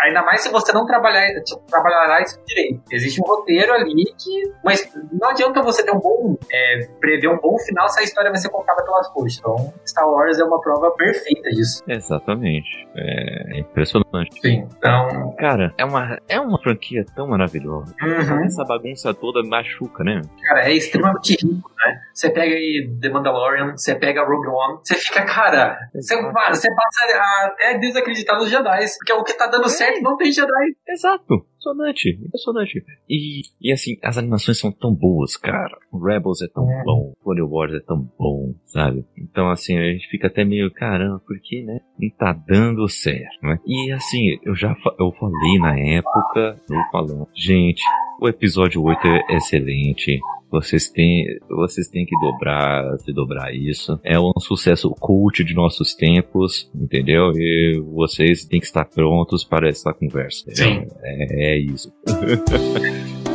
Ainda 0.00 0.22
mais 0.22 0.42
se 0.42 0.50
você 0.50 0.72
não 0.72 0.86
trabalhar, 0.86 1.26
tipo, 1.42 1.60
trabalhará 1.68 2.22
isso 2.22 2.38
direito. 2.46 2.82
Existe 2.90 3.20
um 3.20 3.24
roteiro 3.24 3.72
ali 3.72 4.04
que. 4.18 4.52
Mas 4.64 4.88
não 5.12 5.30
adianta 5.30 5.62
você 5.62 5.84
ter 5.84 5.92
um 5.92 6.00
bom. 6.00 6.36
É, 6.50 6.88
prever 7.00 7.28
um 7.28 7.38
bom 7.38 7.56
final 7.58 7.88
se 7.88 8.00
a 8.00 8.02
história 8.02 8.30
vai 8.30 8.38
ser 8.38 8.50
contada 8.50 8.84
pelas 8.84 9.08
coxas. 9.08 9.38
Então, 9.38 9.56
Star 9.86 10.08
Wars 10.08 10.38
é 10.38 10.44
uma 10.44 10.60
prova 10.60 10.90
perfeita 10.92 11.50
disso. 11.50 11.82
Exatamente. 11.88 12.86
É 12.96 13.60
impressionante. 13.60 14.40
Sim. 14.40 14.68
Então. 14.76 15.34
Cara, 15.38 15.72
é 15.78 15.84
uma, 15.84 16.18
é 16.28 16.40
uma 16.40 16.60
franquia 16.60 17.04
tão 17.14 17.28
maravilhosa. 17.28 17.94
Uhum. 18.02 18.44
Essa 18.44 18.64
bagunça 18.64 19.14
toda 19.14 19.42
machuca, 19.42 20.04
né? 20.04 20.20
Cara, 20.42 20.68
é 20.68 20.72
extremamente 20.72 21.32
rico, 21.32 21.70
né? 21.78 22.00
Você 22.12 22.30
pega 22.30 22.54
aí 22.54 22.90
The 23.00 23.08
Mandalorian, 23.10 23.76
você 23.76 23.94
pega 23.94 24.24
Rogue 24.24 24.48
One, 24.48 24.78
você 24.82 24.94
fica, 24.94 25.24
cara. 25.24 25.78
Você, 25.94 26.16
você 26.16 26.68
passa 26.74 27.46
até 27.46 27.78
desacreditar 27.78 28.36
nos 28.36 28.50
Jedi. 28.50 28.86
Porque 28.98 29.12
é 29.12 29.14
o 29.14 29.24
que 29.24 29.34
tá 29.34 29.46
dando 29.46 29.68
certo 29.68 29.95
não 30.00 30.16
tem 30.16 30.32
Jedi. 30.32 30.76
Exato. 30.88 31.46
Impressionante, 31.66 32.20
impressionante. 32.24 32.84
E, 33.08 33.42
e 33.60 33.72
assim, 33.72 33.98
as 34.02 34.16
animações 34.16 34.58
são 34.58 34.70
tão 34.70 34.94
boas, 34.94 35.36
cara. 35.36 35.76
Rebels 35.92 36.42
é 36.42 36.48
tão 36.48 36.70
é. 36.70 36.84
bom, 36.84 37.12
Clone 37.22 37.42
Wars 37.42 37.74
é 37.74 37.80
tão 37.80 38.08
bom, 38.18 38.54
sabe? 38.66 39.04
Então, 39.18 39.50
assim, 39.50 39.76
a 39.76 39.92
gente 39.92 40.08
fica 40.08 40.28
até 40.28 40.44
meio, 40.44 40.70
caramba, 40.70 41.20
porque, 41.26 41.62
né? 41.62 41.80
Não 41.98 42.10
tá 42.10 42.32
dando 42.32 42.88
certo, 42.88 43.42
né? 43.42 43.58
E 43.66 43.90
assim, 43.92 44.38
eu 44.42 44.54
já 44.54 44.76
eu 44.98 45.12
falei 45.12 45.58
na 45.58 45.78
época, 45.78 46.60
eu 46.70 46.82
falando, 46.92 47.28
gente, 47.34 47.82
o 48.20 48.28
episódio 48.28 48.82
8 48.82 49.06
é 49.06 49.36
excelente. 49.36 50.20
Vocês 50.50 50.88
têm, 50.88 51.26
vocês 51.48 51.88
têm 51.88 52.06
que 52.06 52.16
dobrar, 52.20 52.98
se 52.98 53.12
dobrar 53.12 53.52
isso. 53.54 53.98
É 54.04 54.18
um 54.18 54.32
sucesso 54.38 54.90
cult 54.90 55.42
de 55.42 55.54
nossos 55.54 55.94
tempos, 55.94 56.70
entendeu? 56.74 57.32
E 57.34 57.82
vocês 57.92 58.44
têm 58.44 58.60
que 58.60 58.66
estar 58.66 58.84
prontos 58.84 59.44
para 59.44 59.68
essa 59.68 59.92
conversa. 59.92 60.44
Sim. 60.54 60.86
É, 61.02 61.54
é 61.54 61.58
isso. 61.58 61.92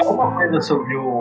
Alguma 0.00 0.34
coisa 0.34 0.60
sobre 0.60 0.96
o, 0.96 1.11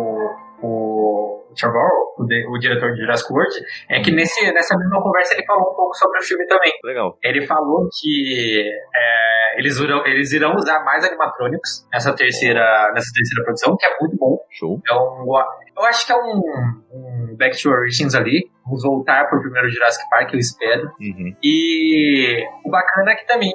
o 1.67 2.25
Trevorrow, 2.27 2.53
o, 2.53 2.57
diretor 2.59 2.93
de 2.93 3.01
Jurassic 3.01 3.31
World, 3.31 3.55
é 3.89 4.01
que 4.01 4.11
nesse, 4.11 4.51
nessa 4.51 4.77
mesma 4.77 5.01
conversa 5.01 5.33
ele 5.33 5.45
falou 5.45 5.71
um 5.71 5.75
pouco 5.75 5.93
sobre 5.95 6.19
o 6.19 6.23
filme 6.23 6.45
também. 6.47 6.71
Legal. 6.83 7.17
Ele 7.23 7.45
falou 7.45 7.87
que 7.99 8.69
é, 8.95 9.59
eles, 9.59 9.77
irão, 9.77 10.05
eles 10.05 10.31
irão 10.31 10.55
usar 10.55 10.83
mais 10.83 11.03
animatrônicos 11.05 11.87
nessa 11.91 12.13
terceira, 12.13 12.91
nessa 12.93 13.11
terceira 13.13 13.43
produção, 13.43 13.75
que 13.77 13.85
é 13.85 13.97
muito 13.99 14.17
bom. 14.17 14.37
Show. 14.51 14.79
Então, 14.81 15.25
eu 15.77 15.85
acho 15.85 16.05
que 16.05 16.11
é 16.11 16.15
um, 16.15 16.41
um 16.91 17.10
Back 17.41 17.59
to 17.59 17.69
Origins 17.71 18.13
ali. 18.13 18.47
Vamos 18.63 18.83
voltar 18.83 19.27
pro 19.27 19.41
primeiro 19.41 19.67
Jurassic 19.69 20.07
Park, 20.07 20.33
eu 20.33 20.39
espero. 20.39 20.91
Uhum. 21.01 21.35
E 21.43 22.45
o 22.63 22.69
bacana 22.69 23.11
é 23.11 23.15
que 23.15 23.25
também, 23.25 23.51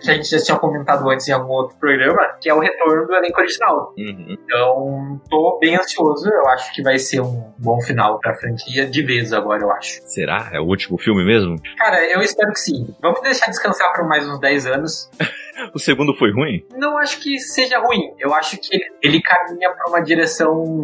que 0.00 0.10
a 0.10 0.14
gente 0.14 0.30
já 0.30 0.42
tinha 0.42 0.58
comentado 0.58 1.08
antes 1.10 1.28
em 1.28 1.32
algum 1.32 1.52
outro 1.52 1.76
programa, 1.78 2.34
que 2.40 2.48
é 2.48 2.54
o 2.54 2.58
retorno 2.58 3.06
do 3.06 3.14
elenco 3.14 3.38
original. 3.38 3.92
Uhum. 3.98 4.26
Então, 4.30 5.20
tô 5.28 5.58
bem 5.60 5.76
ansioso. 5.76 6.26
Eu 6.26 6.48
acho 6.48 6.72
que 6.72 6.82
vai 6.82 6.98
ser 6.98 7.20
um 7.20 7.52
bom 7.58 7.78
final 7.82 8.18
pra 8.20 8.34
franquia 8.34 8.86
de 8.86 9.02
vez 9.02 9.34
agora, 9.34 9.62
eu 9.62 9.70
acho. 9.70 10.00
Será? 10.06 10.48
É 10.50 10.58
o 10.58 10.64
último 10.64 10.96
filme 10.96 11.24
mesmo? 11.24 11.56
Cara, 11.76 12.02
eu 12.10 12.22
espero 12.22 12.50
que 12.52 12.60
sim. 12.60 12.94
Vamos 13.02 13.20
deixar 13.20 13.48
descansar 13.48 13.92
por 13.92 14.08
mais 14.08 14.26
uns 14.26 14.40
10 14.40 14.66
anos. 14.66 15.10
o 15.74 15.78
segundo 15.78 16.16
foi 16.16 16.32
ruim? 16.32 16.64
Não 16.74 16.96
acho 16.96 17.20
que 17.20 17.38
seja 17.38 17.78
ruim. 17.78 18.14
Eu 18.18 18.32
acho 18.32 18.56
que 18.56 18.74
ele, 18.74 18.84
ele 19.02 19.22
caminha 19.22 19.70
pra 19.72 19.88
uma 19.88 20.00
direção 20.00 20.82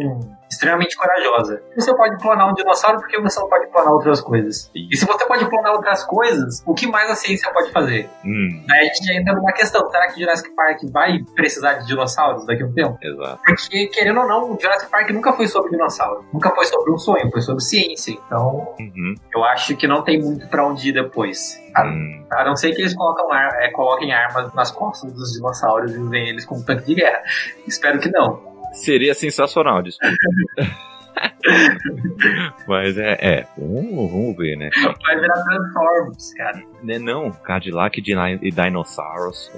extremamente 0.55 0.95
corajosa. 0.95 1.61
Você 1.75 1.95
pode 1.95 2.17
clonar 2.17 2.49
um 2.49 2.53
dinossauro 2.53 2.99
porque 2.99 3.19
você 3.19 3.39
não 3.39 3.49
pode 3.49 3.67
clonar 3.67 3.93
outras 3.93 4.21
coisas. 4.21 4.71
E 4.73 4.95
se 4.95 5.05
você 5.05 5.25
pode 5.25 5.47
clonar 5.47 5.73
outras 5.73 6.03
coisas, 6.03 6.63
o 6.65 6.73
que 6.73 6.87
mais 6.87 7.09
a 7.09 7.15
ciência 7.15 7.51
pode 7.53 7.71
fazer? 7.71 8.09
Hum. 8.25 8.65
Aí 8.69 8.79
a 8.79 8.93
gente 8.93 9.11
entra 9.11 9.33
numa 9.33 9.51
questão: 9.51 9.89
será 9.89 10.07
que 10.07 10.19
Jurassic 10.19 10.49
Park 10.55 10.79
vai 10.91 11.19
precisar 11.35 11.73
de 11.73 11.87
dinossauros 11.87 12.45
daqui 12.45 12.63
a 12.63 12.65
um 12.65 12.73
tempo? 12.73 12.97
Exato. 13.01 13.39
Porque, 13.45 13.87
querendo 13.87 14.21
ou 14.21 14.27
não, 14.27 14.57
Jurassic 14.59 14.89
Park 14.89 15.09
nunca 15.11 15.33
foi 15.33 15.47
sobre 15.47 15.71
dinossauro. 15.71 16.25
Nunca 16.33 16.53
foi 16.53 16.65
sobre 16.65 16.91
um 16.91 16.97
sonho, 16.97 17.31
foi 17.31 17.41
sobre 17.41 17.63
ciência. 17.63 18.17
Então, 18.25 18.73
uhum. 18.79 19.15
eu 19.33 19.43
acho 19.43 19.75
que 19.75 19.87
não 19.87 20.03
tem 20.03 20.19
muito 20.19 20.47
para 20.47 20.65
onde 20.65 20.89
ir 20.89 20.93
depois. 20.93 21.61
A, 21.75 21.83
hum. 21.83 22.25
a, 22.31 22.45
não 22.45 22.55
ser 22.55 22.73
que 22.73 22.81
eles 22.81 22.95
colocam 22.95 23.31
ar, 23.31 23.49
é, 23.61 23.69
coloquem 23.71 24.13
armas 24.13 24.53
nas 24.53 24.71
costas 24.71 25.11
dos 25.11 25.33
dinossauros 25.33 25.93
e 25.93 25.97
usem 25.97 26.29
eles 26.29 26.45
como 26.45 26.63
tanque 26.63 26.85
de 26.85 26.95
guerra. 26.95 27.21
Espero 27.67 27.99
que 27.99 28.09
não. 28.09 28.54
Seria 28.75 29.13
sensacional, 29.13 29.81
desculpa. 29.81 30.15
Mas 32.67 32.97
é, 32.97 33.17
é 33.21 33.47
vamos, 33.57 34.11
vamos, 34.11 34.37
ver, 34.37 34.57
né? 34.57 34.69
Vai 35.01 35.19
virar 35.19 35.43
Transformers, 35.43 36.33
cara. 36.33 36.63
Né, 36.83 36.99
não, 36.99 37.31
Cadillac 37.31 37.99
e 37.99 38.51
Dinossauros. 38.51 39.51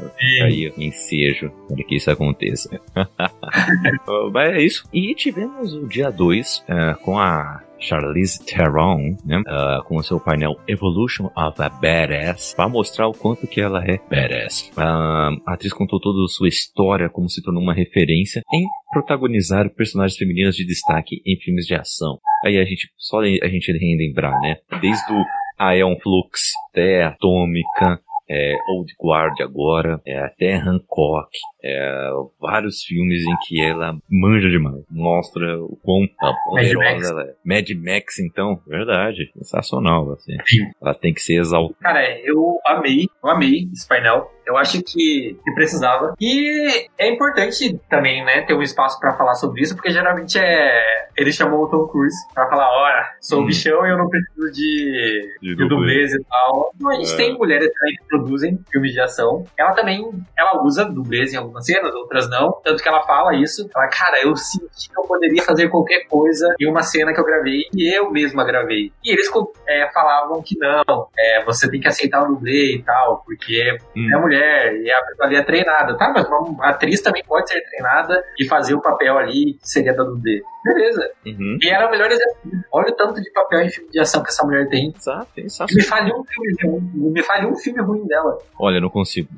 Aí, 0.43 0.71
ensejo 0.77 1.51
para 1.67 1.83
que 1.83 1.95
isso 1.95 2.11
aconteça. 2.11 2.79
Mas 4.31 4.53
é 4.53 4.61
isso. 4.61 4.87
E 4.93 5.13
tivemos 5.15 5.73
o 5.73 5.87
dia 5.87 6.11
2 6.11 6.57
uh, 6.57 6.71
é, 6.71 6.93
com 6.95 7.19
a 7.19 7.61
Charlize 7.79 8.43
Theron, 8.45 9.15
né, 9.25 9.39
uh, 9.39 9.83
com 9.85 9.97
o 9.97 10.03
seu 10.03 10.19
painel 10.19 10.55
Evolution 10.67 11.25
of 11.35 11.61
a 11.61 11.69
Badass, 11.69 12.53
para 12.55 12.69
mostrar 12.69 13.07
o 13.07 13.13
quanto 13.13 13.47
que 13.47 13.61
ela 13.61 13.83
é 13.83 13.97
badass. 14.09 14.71
Uh, 14.77 15.41
a 15.45 15.53
atriz 15.53 15.73
contou 15.73 15.99
toda 15.99 16.23
a 16.23 16.27
sua 16.27 16.47
história, 16.47 17.09
como 17.09 17.29
se 17.29 17.41
tornou 17.41 17.61
uma 17.61 17.73
referência 17.73 18.41
em 18.53 18.65
protagonizar 18.91 19.69
personagens 19.69 20.17
femininas 20.17 20.55
de 20.55 20.65
destaque 20.65 21.21
em 21.25 21.37
filmes 21.39 21.65
de 21.65 21.75
ação. 21.75 22.19
Aí 22.45 22.57
a 22.57 22.65
gente, 22.65 22.89
só 22.97 23.19
a 23.19 23.47
gente 23.47 23.71
relembrar, 23.71 24.39
né, 24.41 24.57
desde 24.81 25.11
o 25.13 25.23
Aeon 25.57 25.95
Flux 25.99 26.51
até 26.69 27.03
Atômica, 27.03 27.99
é, 28.29 28.55
Old 28.69 28.93
Guard 29.01 29.39
agora, 29.41 30.01
é, 30.05 30.19
até 30.19 30.55
Hancock, 30.55 31.29
é, 31.63 32.09
vários 32.39 32.83
filmes 32.83 33.23
em 33.23 33.37
que 33.47 33.61
ela 33.63 33.97
manja 34.09 34.49
demais, 34.49 34.83
mostra 34.89 35.59
o 35.61 35.77
quão 35.77 36.07
poderosa 36.45 37.11
ela 37.11 37.23
é. 37.23 37.33
Mad 37.43 37.69
Max, 37.71 38.19
então, 38.19 38.61
verdade, 38.67 39.31
sensacional, 39.37 40.11
assim. 40.11 40.35
Sim. 40.45 40.69
Ela 40.81 40.93
tem 40.93 41.13
que 41.13 41.21
ser 41.21 41.39
exaltada. 41.39 41.75
Cara, 41.81 42.19
eu 42.21 42.59
amei, 42.65 43.07
eu 43.23 43.29
amei 43.29 43.69
esse 43.73 43.87
painel. 43.87 44.29
Eu 44.47 44.57
acho 44.57 44.81
que, 44.81 45.37
que 45.43 45.53
precisava. 45.53 46.13
E 46.19 46.87
é 46.97 47.11
importante 47.11 47.79
também, 47.89 48.23
né, 48.23 48.41
ter 48.41 48.53
um 48.53 48.61
espaço 48.61 48.99
para 48.99 49.13
falar 49.15 49.35
sobre 49.35 49.61
isso, 49.61 49.75
porque 49.75 49.91
geralmente 49.91 50.39
é. 50.39 51.07
Ele 51.17 51.31
chamou 51.31 51.63
o 51.63 51.67
Tom 51.67 51.87
Cruise 51.87 52.15
pra 52.33 52.47
falar: 52.47 52.69
olha, 52.69 53.09
sou 53.19 53.41
hum. 53.41 53.45
bichão 53.45 53.85
e 53.85 53.89
eu 53.89 53.97
não 53.97 54.07
preciso 54.07 54.51
de, 54.51 55.37
de, 55.41 55.55
de 55.55 55.67
dublês 55.67 56.13
e 56.13 56.23
tal. 56.23 56.71
Então, 56.75 56.89
a 56.89 56.95
gente 56.95 57.13
é. 57.13 57.17
tem 57.17 57.37
mulheres 57.37 57.69
também 57.73 57.95
que 57.95 58.07
produzem 58.07 58.59
filmes 58.71 58.93
de 58.93 59.01
ação. 59.01 59.43
Ela 59.57 59.73
também 59.73 60.09
ela 60.37 60.63
usa 60.63 60.85
dublês 60.85 61.33
em 61.33 61.37
algumas 61.37 61.65
cenas, 61.65 61.93
outras 61.95 62.29
não. 62.29 62.61
Tanto 62.63 62.81
que 62.81 62.87
ela 62.87 63.01
fala 63.01 63.35
isso. 63.35 63.67
Ela, 63.75 63.87
cara, 63.87 64.21
eu 64.21 64.35
senti 64.35 64.89
que 64.89 64.97
eu 64.97 65.03
poderia 65.03 65.41
fazer 65.43 65.69
qualquer 65.69 66.05
coisa 66.07 66.55
em 66.59 66.69
uma 66.69 66.83
cena 66.83 67.13
que 67.13 67.19
eu 67.19 67.25
gravei 67.25 67.63
e 67.73 67.97
eu 67.97 68.11
mesma 68.11 68.45
gravei. 68.45 68.91
E 69.03 69.11
eles 69.11 69.29
é, 69.67 69.89
falavam 69.91 70.41
que 70.41 70.57
não, 70.57 71.07
é, 71.17 71.43
você 71.43 71.69
tem 71.69 71.79
que 71.79 71.87
aceitar 71.87 72.23
o 72.23 72.33
dublê 72.33 72.75
e 72.75 72.83
tal, 72.83 73.23
porque 73.25 73.77
hum. 73.95 74.07
é 74.13 74.17
mulher 74.19 74.36
mulher 74.37 74.81
e 74.81 74.91
a 74.91 75.01
pessoa 75.01 75.27
ali 75.27 75.35
é 75.35 75.43
treinada. 75.43 75.97
Tá, 75.97 76.11
mas 76.13 76.27
uma 76.27 76.69
atriz 76.69 77.01
também 77.01 77.23
pode 77.27 77.49
ser 77.49 77.61
treinada 77.61 78.23
e 78.39 78.45
fazer 78.45 78.73
o 78.75 78.81
papel 78.81 79.17
ali 79.17 79.53
que 79.53 79.67
seria 79.67 79.93
da 79.93 80.03
D. 80.03 80.41
Beleza. 80.63 81.11
Uhum. 81.25 81.57
E 81.61 81.69
era 81.69 81.87
o 81.87 81.91
melhor 81.91 82.11
exemplo. 82.11 82.35
Olha 82.71 82.89
o 82.89 82.95
tanto 82.95 83.21
de 83.21 83.31
papel 83.31 83.61
em 83.61 83.69
filme 83.69 83.89
de 83.89 83.99
ação 83.99 84.21
que 84.21 84.29
essa 84.29 84.45
mulher 84.45 84.67
tem. 84.67 84.93
Exato, 84.95 85.27
exato. 85.37 85.73
Me 85.73 85.83
fale 85.83 86.11
um 86.13 86.23
filme 86.23 86.55
ruim, 86.63 87.11
me 87.11 87.23
fale 87.23 87.47
um 87.47 87.55
filme 87.55 87.81
ruim 87.81 88.05
dela. 88.05 88.37
Olha, 88.59 88.81
não 88.81 88.89
consigo. 88.89 89.29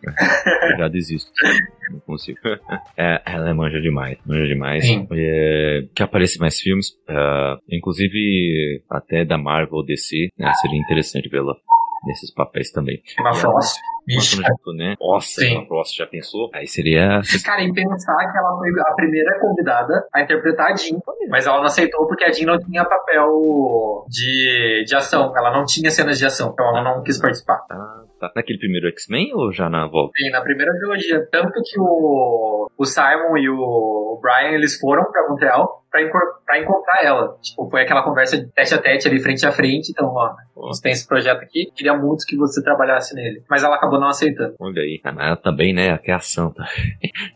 Já 0.78 0.88
desisto. 0.88 1.32
não 1.92 2.00
consigo. 2.02 2.40
É, 2.98 3.22
ela 3.26 3.50
é 3.50 3.54
manja 3.54 3.80
demais, 3.80 4.18
manja 4.26 4.48
demais. 4.48 4.84
É, 5.12 5.82
que 5.94 6.02
aparece 6.02 6.40
mais 6.40 6.60
filmes, 6.60 6.90
uh, 7.10 7.60
inclusive 7.70 8.82
até 8.90 9.24
da 9.24 9.38
Marvel 9.38 9.84
DC, 9.84 10.30
né? 10.38 10.52
Seria 10.54 10.80
interessante 10.80 11.30
vê-la 11.30 11.54
nesses 12.06 12.34
papéis 12.34 12.72
também. 12.72 13.02
Emma 13.20 13.34
Frost. 13.34 13.80
Bicho. 14.06 14.42
Né? 14.76 14.96
Nossa, 15.00 15.46
Emma 15.46 15.66
Frost 15.66 15.96
já 15.96 16.08
pensou? 16.08 16.50
Aí 16.54 16.68
seria. 16.68 17.22
Cara, 17.44 17.62
em 17.62 17.74
pensar 17.74 18.18
que 18.18 18.38
ela 18.38 18.58
foi 18.58 18.70
a 18.80 18.94
primeira 18.96 19.40
convidada 19.40 20.08
a 20.14 20.22
interpretar 20.22 20.72
a 20.72 20.76
Jean, 20.76 21.00
mas 21.30 21.46
ela 21.46 21.58
não 21.58 21.66
aceitou 21.66 22.08
porque 22.08 22.24
a 22.24 22.32
Jean 22.32 22.48
não 22.48 22.60
tinha 22.60 22.84
papel 22.86 24.06
de, 24.08 24.84
de 24.86 24.96
ação. 24.96 25.34
Ela 25.36 25.52
não 25.52 25.66
tinha 25.66 25.92
cenas 25.92 26.18
de 26.18 26.26
ação, 26.26 26.52
então 26.54 26.68
ela 26.68 26.84
não 26.84 27.04
quis 27.04 27.20
participar. 27.20 27.62
Ah, 27.70 28.04
tá. 28.20 28.32
Naquele 28.36 28.60
primeiro 28.60 28.88
X-Men 28.90 29.34
ou 29.36 29.52
já 29.52 29.70
na 29.70 29.88
volta? 29.88 30.12
Sim, 30.18 30.30
na 30.32 30.42
primeira 30.42 30.74
trilogia. 30.74 31.28
Tanto 31.32 31.62
que 31.64 31.80
o, 31.80 32.68
o 32.78 32.86
Simon 32.86 33.38
e 33.38 33.50
o 33.50 34.20
Brian 34.22 34.56
eles 34.56 34.80
foram 34.80 35.04
pra 35.12 35.28
Montreal 35.30 35.84
pra, 35.92 36.02
pra 36.46 36.60
encontrar 36.60 37.04
ela. 37.04 37.38
Tipo, 37.42 37.70
foi 37.70 37.82
aquela 37.82 38.04
conversa 38.04 38.38
de 38.38 38.48
tete 38.48 38.74
a 38.74 38.78
tete 38.78 39.08
ali, 39.08 39.20
frente 39.20 39.46
a 39.46 39.52
frente. 39.52 39.92
Então, 39.92 40.08
ó, 40.08 40.28
a 40.28 40.72
gente 40.72 40.82
tem 40.82 40.92
esse 40.92 41.08
projeto 41.08 41.42
aqui, 41.42 41.72
queria 41.76 41.96
muito 41.96 42.26
que 42.26 42.36
você 42.36 42.64
trabalhasse 42.64 43.16
nele. 43.16 43.44
Mas 43.50 43.64
ela 43.64 43.76
acabou 43.76 44.00
não 44.00 44.08
aceitando. 44.08 44.56
Olha 44.60 44.82
aí. 44.82 45.00
Ah, 45.04 45.16
ela 45.20 45.36
também, 45.36 45.74
né? 45.74 45.98
Que 45.98 46.12
é 46.12 46.14
ação, 46.14 46.52
tá? 46.52 46.68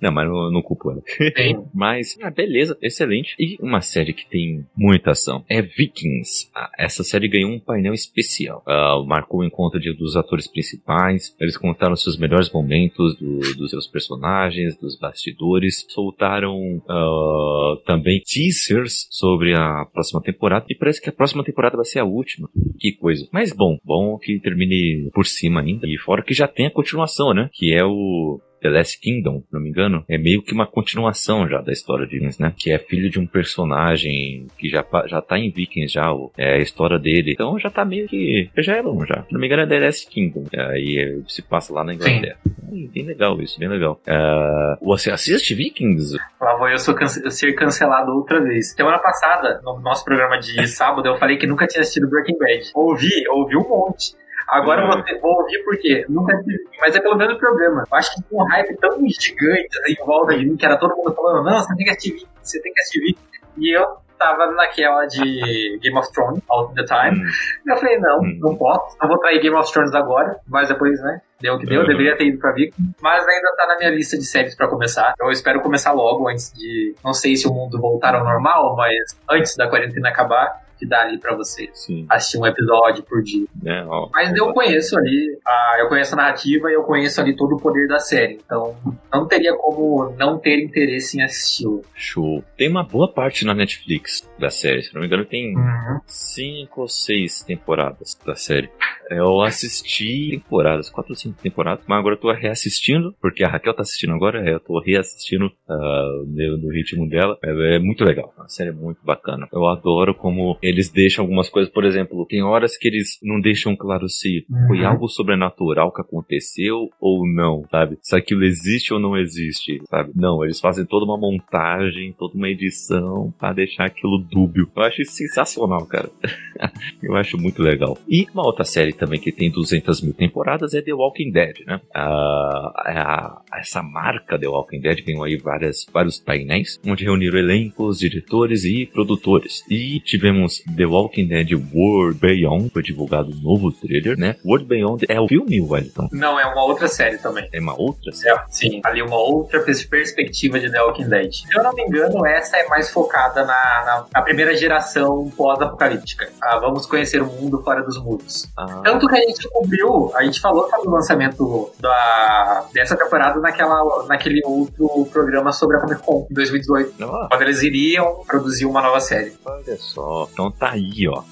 não, 0.02 0.12
mas 0.12 0.28
não, 0.28 0.52
não 0.52 0.62
culpo 0.62 0.92
ela. 0.92 1.02
Sim. 1.36 1.66
mas, 1.74 2.18
ah, 2.22 2.30
beleza, 2.30 2.78
excelente. 2.82 3.36
E 3.40 3.58
uma 3.62 3.82
série 3.82 4.14
que 4.14 4.28
tem 4.28 4.66
muita 4.76 5.12
ação 5.12 5.44
é 5.50 5.62
Vikings. 5.62 6.50
Ah, 6.56 6.70
essa 6.78 7.04
série 7.04 7.28
ganhou 7.28 7.52
um 7.52 7.60
painel 7.60 7.94
especial. 7.94 8.64
Uh, 8.68 9.06
marcou 9.06 9.42
o 9.42 9.46
encontro 9.46 9.80
de, 9.80 9.94
dos 9.94 10.16
atores 10.16 10.48
principais. 10.48 11.36
Eles 11.40 11.58
contaram 11.58 11.96
seus 11.96 12.18
melhores 12.18 12.52
momentos 12.52 13.16
do, 13.18 13.40
dos 13.56 13.70
seus 13.70 13.88
personagens, 13.88 14.78
dos 14.78 14.98
bastidores. 14.98 15.86
Soltaram 15.90 16.58
uh, 16.78 17.78
também 17.86 18.22
teasers 18.44 19.08
sobre 19.10 19.54
a 19.54 19.86
próxima 19.92 20.22
temporada. 20.22 20.66
E 20.70 20.76
parece 20.76 21.02
que 21.02 21.10
a 21.10 21.14
próxima 21.14 21.44
temporada 21.44 21.76
vai 21.76 21.86
ser 21.86 22.00
a 22.00 22.06
última. 22.06 22.50
Que 22.80 22.94
coisa. 22.94 23.28
Mas 23.32 23.54
bom, 23.54 23.78
bom 23.84 24.18
que 24.18 24.40
termine 24.40 25.10
por 25.14 25.26
cima 25.26 25.62
ainda. 25.62 25.88
E 25.88 25.98
fora 25.98 26.24
que 26.24 26.34
já 26.34 26.48
tem 26.48 26.68
a 26.68 26.72
continuação, 26.72 27.34
né? 27.34 27.50
Que 27.54 27.74
é 27.74 27.84
o 27.84 28.40
The 28.64 28.70
Last 28.70 29.00
Kingdom, 29.00 29.42
se 29.42 29.54
não 29.54 29.62
me 29.62 29.70
engano, 29.70 30.04
é 30.10 30.18
meio 30.18 30.42
que 30.42 30.54
uma 30.54 30.66
continuação 30.66 31.48
já 31.48 31.62
da 31.62 31.72
história 31.72 32.08
de 32.08 32.24
Vikings, 32.24 32.42
né? 32.42 32.54
Que 32.56 32.72
é 32.72 32.80
filho 32.80 33.10
de 33.10 33.20
um 33.20 33.28
personagem 33.28 34.48
que 34.58 34.70
já, 34.70 34.86
já 35.08 35.22
tá 35.22 35.38
em 35.38 35.52
Vikings 35.52 35.94
já, 35.94 36.10
é 36.38 36.56
a 36.56 36.60
história 36.60 36.98
dele. 36.98 37.34
Então 37.34 37.60
já 37.60 37.70
tá 37.70 37.84
meio 37.84 38.08
que. 38.08 38.50
Já 38.58 38.78
é 38.78 38.84
bom 38.84 39.06
já. 39.06 39.24
Se 39.24 39.34
não 39.34 39.40
me 39.40 39.48
engano 39.48 39.64
é 39.64 39.68
The 39.68 39.80
Last 39.80 40.08
Kingdom. 40.08 40.46
Aí 40.56 41.22
se 41.28 41.42
passa 41.42 41.74
lá 41.74 41.84
na 41.84 41.94
Inglaterra. 41.94 42.38
Sim. 42.70 42.90
Bem 42.94 43.06
legal 43.06 43.40
isso, 43.40 43.60
bem 43.60 43.70
legal. 43.70 44.02
Uh, 44.08 44.86
você 44.86 45.12
assiste 45.12 45.54
Vikings? 45.54 46.18
Lá 46.42 46.58
vou 46.58 46.70
eu 46.70 46.80
sou 46.80 46.96
cance 46.96 47.30
ser 47.30 47.54
cancelado 47.54 48.12
outra 48.12 48.42
vez. 48.42 48.74
Semana 48.74 48.98
passada, 48.98 49.62
no 49.64 49.80
nosso 49.80 50.04
programa 50.04 50.40
de 50.40 50.66
sábado, 50.68 51.08
eu 51.08 51.16
falei 51.18 51.38
que 51.38 51.46
nunca 51.46 51.68
tinha 51.68 51.82
assistido 51.82 52.10
Breaking 52.10 52.38
Bad. 52.38 52.72
Ouvi, 52.74 53.28
ouvi 53.30 53.58
um 53.58 53.68
monte. 53.68 54.16
Agora 54.48 54.86
uhum. 54.86 55.02
você 55.02 55.20
vou 55.20 55.32
ouvir 55.32 55.64
porque 55.64 56.06
nunca 56.10 56.36
tive, 56.44 56.64
mas 56.80 56.96
é 56.96 57.00
pelo 57.00 57.18
mesmo 57.18 57.38
problema. 57.38 57.84
Eu 57.92 57.98
acho 57.98 58.16
que 58.16 58.24
tinha 58.24 58.42
um 58.42 58.48
hype 58.48 58.78
tão 58.78 58.92
gigante 59.08 59.70
em 59.88 60.06
volta 60.06 60.38
de 60.38 60.46
mim 60.46 60.56
que 60.56 60.66
era 60.66 60.78
todo 60.78 60.96
mundo 60.96 61.14
falando: 61.14 61.44
não, 61.44 61.60
você 61.60 61.76
tem 61.76 61.86
que 61.86 61.92
assistir, 61.92 62.28
você 62.42 62.62
tem 62.62 62.74
que 62.74 62.82
assistir. 62.82 63.18
E 63.58 63.78
eu 63.78 64.04
tava 64.18 64.52
naquela 64.52 65.06
de 65.06 65.80
Game 65.82 65.98
of 65.98 66.12
Thrones, 66.14 66.42
all 66.50 66.74
the 66.74 66.84
time. 66.84 67.20
Uhum. 67.20 67.74
Eu 67.74 67.78
falei: 67.78 67.98
não, 68.00 68.20
uhum. 68.20 68.38
não 68.40 68.56
posso, 68.56 68.98
não 69.02 69.10
vou 69.10 69.20
trair 69.20 69.42
Game 69.42 69.56
of 69.56 69.72
Thrones 69.72 69.94
agora, 69.94 70.38
mas 70.48 70.70
depois, 70.70 71.00
né? 71.02 71.22
Deu 71.42 71.56
o 71.56 71.60
que 71.60 71.66
deu, 71.66 71.82
uhum. 71.82 71.88
deveria 71.88 72.16
ter 72.16 72.28
ido 72.28 72.40
pra 72.40 72.54
Vic, 72.54 72.74
mas 73.02 73.28
ainda 73.28 73.54
tá 73.58 73.68
na 73.68 73.78
minha 73.78 73.90
lista 73.90 74.18
de 74.18 74.24
séries 74.24 74.56
para 74.56 74.70
começar. 74.70 75.14
Eu 75.20 75.30
espero 75.30 75.60
começar 75.62 75.92
logo 75.92 76.30
antes 76.30 76.54
de. 76.54 76.96
Não 77.04 77.14
sei 77.14 77.36
se 77.36 77.48
o 77.48 77.54
mundo 77.54 77.80
voltar 77.80 78.16
ao 78.16 78.24
normal, 78.24 78.76
mas 78.78 78.96
antes 79.30 79.56
da 79.58 79.68
quarentena 79.68 80.10
acabar 80.10 80.63
que 80.84 80.90
dá 80.90 81.02
ali 81.02 81.18
para 81.18 81.36
você 81.36 81.70
Sim. 81.74 82.06
assistir 82.10 82.38
um 82.38 82.46
episódio 82.46 83.04
por 83.04 83.24
dia. 83.24 83.46
É, 83.66 83.86
ó, 83.86 84.10
Mas 84.14 84.36
eu 84.36 84.52
conheço 84.54 84.98
ali, 84.98 85.40
a, 85.46 85.78
eu 85.80 85.88
conheço 85.88 86.14
a 86.14 86.18
narrativa 86.18 86.70
e 86.70 86.74
eu 86.74 86.84
conheço 86.84 87.22
ali 87.22 87.36
todo 87.36 87.56
o 87.56 87.60
poder 87.60 87.88
da 87.88 88.00
série. 88.00 88.40
Então 88.46 88.76
não 89.12 89.26
teria 89.26 89.56
como 89.56 90.14
não 90.18 90.38
ter 90.38 90.62
interesse 90.62 91.18
em 91.18 91.24
assisti-lo. 91.24 91.82
Show. 91.96 92.44
Tem 92.58 92.70
uma 92.70 92.84
boa 92.84 93.12
parte 93.12 93.46
na 93.46 93.54
Netflix 93.54 94.30
da 94.38 94.50
série, 94.50 94.84
se 94.84 94.94
não 94.94 95.02
me 95.02 95.08
engano, 95.08 95.26
tem 95.26 95.56
uhum. 95.56 96.00
cinco 96.06 96.82
ou 96.82 96.88
seis 96.88 97.42
temporadas 97.42 98.20
da 98.26 98.36
série. 98.36 98.70
Eu 99.10 99.42
assisti 99.42 100.32
temporadas, 100.32 100.90
quatro 100.90 101.12
ou 101.12 101.16
cinco 101.16 101.42
temporadas, 101.42 101.86
mas 101.88 102.00
agora 102.00 102.16
eu 102.16 102.20
tô 102.20 102.32
reassistindo, 102.32 103.16
porque 103.22 103.44
a 103.44 103.48
Raquel 103.48 103.74
tá 103.74 103.84
assistindo 103.84 104.14
agora, 104.14 104.44
eu 104.50 104.60
tô 104.60 104.80
reassistindo 104.80 105.46
uh, 105.46 106.26
no, 106.26 106.58
no 106.58 106.72
ritmo 106.72 107.08
dela. 107.08 107.38
É, 107.44 107.76
é, 107.76 107.80
muito 107.80 108.04
legal, 108.04 108.34
a 108.38 108.48
série 108.48 108.70
é 108.70 108.74
muito 108.74 109.00
bacana. 109.04 109.48
Eu 109.54 109.66
adoro 109.68 110.16
como 110.16 110.58
eles 110.74 110.90
deixam 110.90 111.24
algumas 111.24 111.50
coisas, 111.50 111.72
por 111.72 111.86
exemplo, 111.86 112.26
tem 112.26 112.44
horas 112.44 112.78
que 112.78 112.88
eles 112.88 113.18
não 113.22 113.40
deixam 113.40 113.76
claro 113.76 114.10
se 114.10 114.46
uhum. 114.50 114.68
foi 114.68 114.84
algo 114.84 115.08
sobrenatural 115.08 115.92
que 115.92 116.02
aconteceu 116.02 116.90
ou 117.00 117.28
não, 117.28 117.64
sabe? 117.70 117.98
Se 118.02 118.16
aquilo 118.16 118.44
existe 118.44 118.94
ou 118.94 119.00
não 119.00 119.18
existe, 119.18 119.82
sabe? 119.90 120.12
Não, 120.16 120.44
eles 120.44 120.60
fazem 120.60 120.86
toda 120.86 121.06
uma 121.06 121.18
montagem, 121.18 122.14
toda 122.18 122.36
uma 122.36 122.50
edição 122.50 123.34
para 123.40 123.54
deixar 123.54 123.86
aquilo 123.86 124.18
dúbio. 124.18 124.70
Eu 124.76 124.84
acho 124.84 125.02
isso 125.02 125.14
sensacional, 125.14 125.86
cara. 125.86 126.10
eu 127.02 127.16
acho 127.16 127.38
muito 127.38 127.62
legal. 127.62 127.98
E 128.08 128.28
uma 128.34 128.46
outra 128.46 128.66
série 128.66 128.94
também 128.94 129.20
que 129.20 129.32
tem 129.32 129.52
200 129.52 130.02
mil 130.02 130.14
temporadas 130.14 130.74
é 130.74 130.82
The 130.82 130.94
Walking 130.94 131.32
Dead, 131.32 131.66
né? 131.66 131.80
Ah, 131.94 133.42
essa 133.56 133.82
marca 133.82 134.40
The 134.40 134.48
Walking 134.48 134.80
Dead 134.80 135.04
ganhou 135.06 135.24
aí 135.24 135.38
várias, 135.38 135.86
vários 135.92 136.20
painéis, 136.20 136.80
onde 136.86 137.04
reuniram 137.04 137.38
elencos, 137.38 138.00
diretores 138.00 138.64
e 138.64 138.86
produtores. 138.86 139.64
E 139.70 140.00
tivemos 140.00 140.53
The 140.76 140.86
Walking 140.86 141.28
Dead 141.28 141.50
World 141.74 142.20
Beyond, 142.20 142.70
foi 142.70 142.84
divulgado 142.84 143.32
um 143.32 143.42
novo 143.42 143.72
trailer, 143.72 144.18
né? 144.18 144.36
World 144.46 144.66
Beyond 144.66 145.06
é 145.10 145.20
o 145.20 145.28
filme, 145.28 145.62
Wellington? 145.62 146.10
Não, 146.12 146.40
é 146.40 146.46
uma 146.46 146.64
outra 146.64 146.88
série 146.88 147.18
também. 147.18 147.48
É 147.52 147.60
uma 147.60 147.80
outra 147.80 148.12
série? 148.12 148.38
É, 148.38 148.44
sim, 148.50 148.82
ali 148.84 149.02
uma 149.02 149.18
outra 149.18 149.60
perspectiva 149.62 150.60
de 150.60 150.72
The 150.72 150.82
Walking 150.82 151.10
Dead. 151.10 151.34
Se 151.34 151.58
eu 151.58 151.64
não 151.64 151.74
me 151.74 151.84
engano, 151.84 152.26
essa 152.26 152.58
é 152.58 152.68
mais 152.68 152.90
focada 152.90 153.46
na, 153.46 153.54
na, 153.86 154.06
na 154.14 154.22
primeira 154.22 154.56
geração 154.56 155.32
pós-apocalíptica. 155.36 156.30
Ah, 156.42 156.60
vamos 156.60 156.86
conhecer 156.86 157.22
o 157.22 157.26
mundo 157.26 157.62
fora 157.64 157.84
dos 157.84 158.02
muros. 158.02 158.48
Ah. 158.58 158.82
Tanto 158.84 159.08
que 159.08 159.16
a 159.16 159.22
gente 159.22 159.50
cobriu, 159.50 160.12
a 160.16 160.24
gente 160.24 160.40
falou 160.40 160.70
sobre 160.70 160.88
o 160.88 160.92
lançamento 160.92 161.72
da, 161.80 162.66
dessa 162.74 162.96
temporada 162.96 163.40
naquela, 163.40 164.06
naquele 164.08 164.42
outro 164.46 165.08
programa 165.12 165.52
sobre 165.52 165.78
a 165.78 165.80
Comic 165.80 166.02
Con 166.02 166.28
em 166.30 166.34
2018. 166.34 167.04
Ah. 167.04 167.28
Quando 167.30 167.42
eles 167.42 167.62
iriam 167.62 168.24
produzir 168.28 168.66
uma 168.66 168.82
nova 168.82 169.00
série. 169.00 169.34
Olha 169.46 169.78
só. 169.78 170.28
Então 170.32 170.43
Então 170.44 170.52
tá 170.52 170.72
aí, 170.72 171.08
ó. 171.08 171.24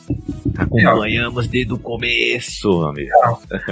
Acompanhamos 0.58 1.48
desde 1.48 1.74
o 1.74 1.78
começo, 1.78 2.70
amigo. 2.84 3.12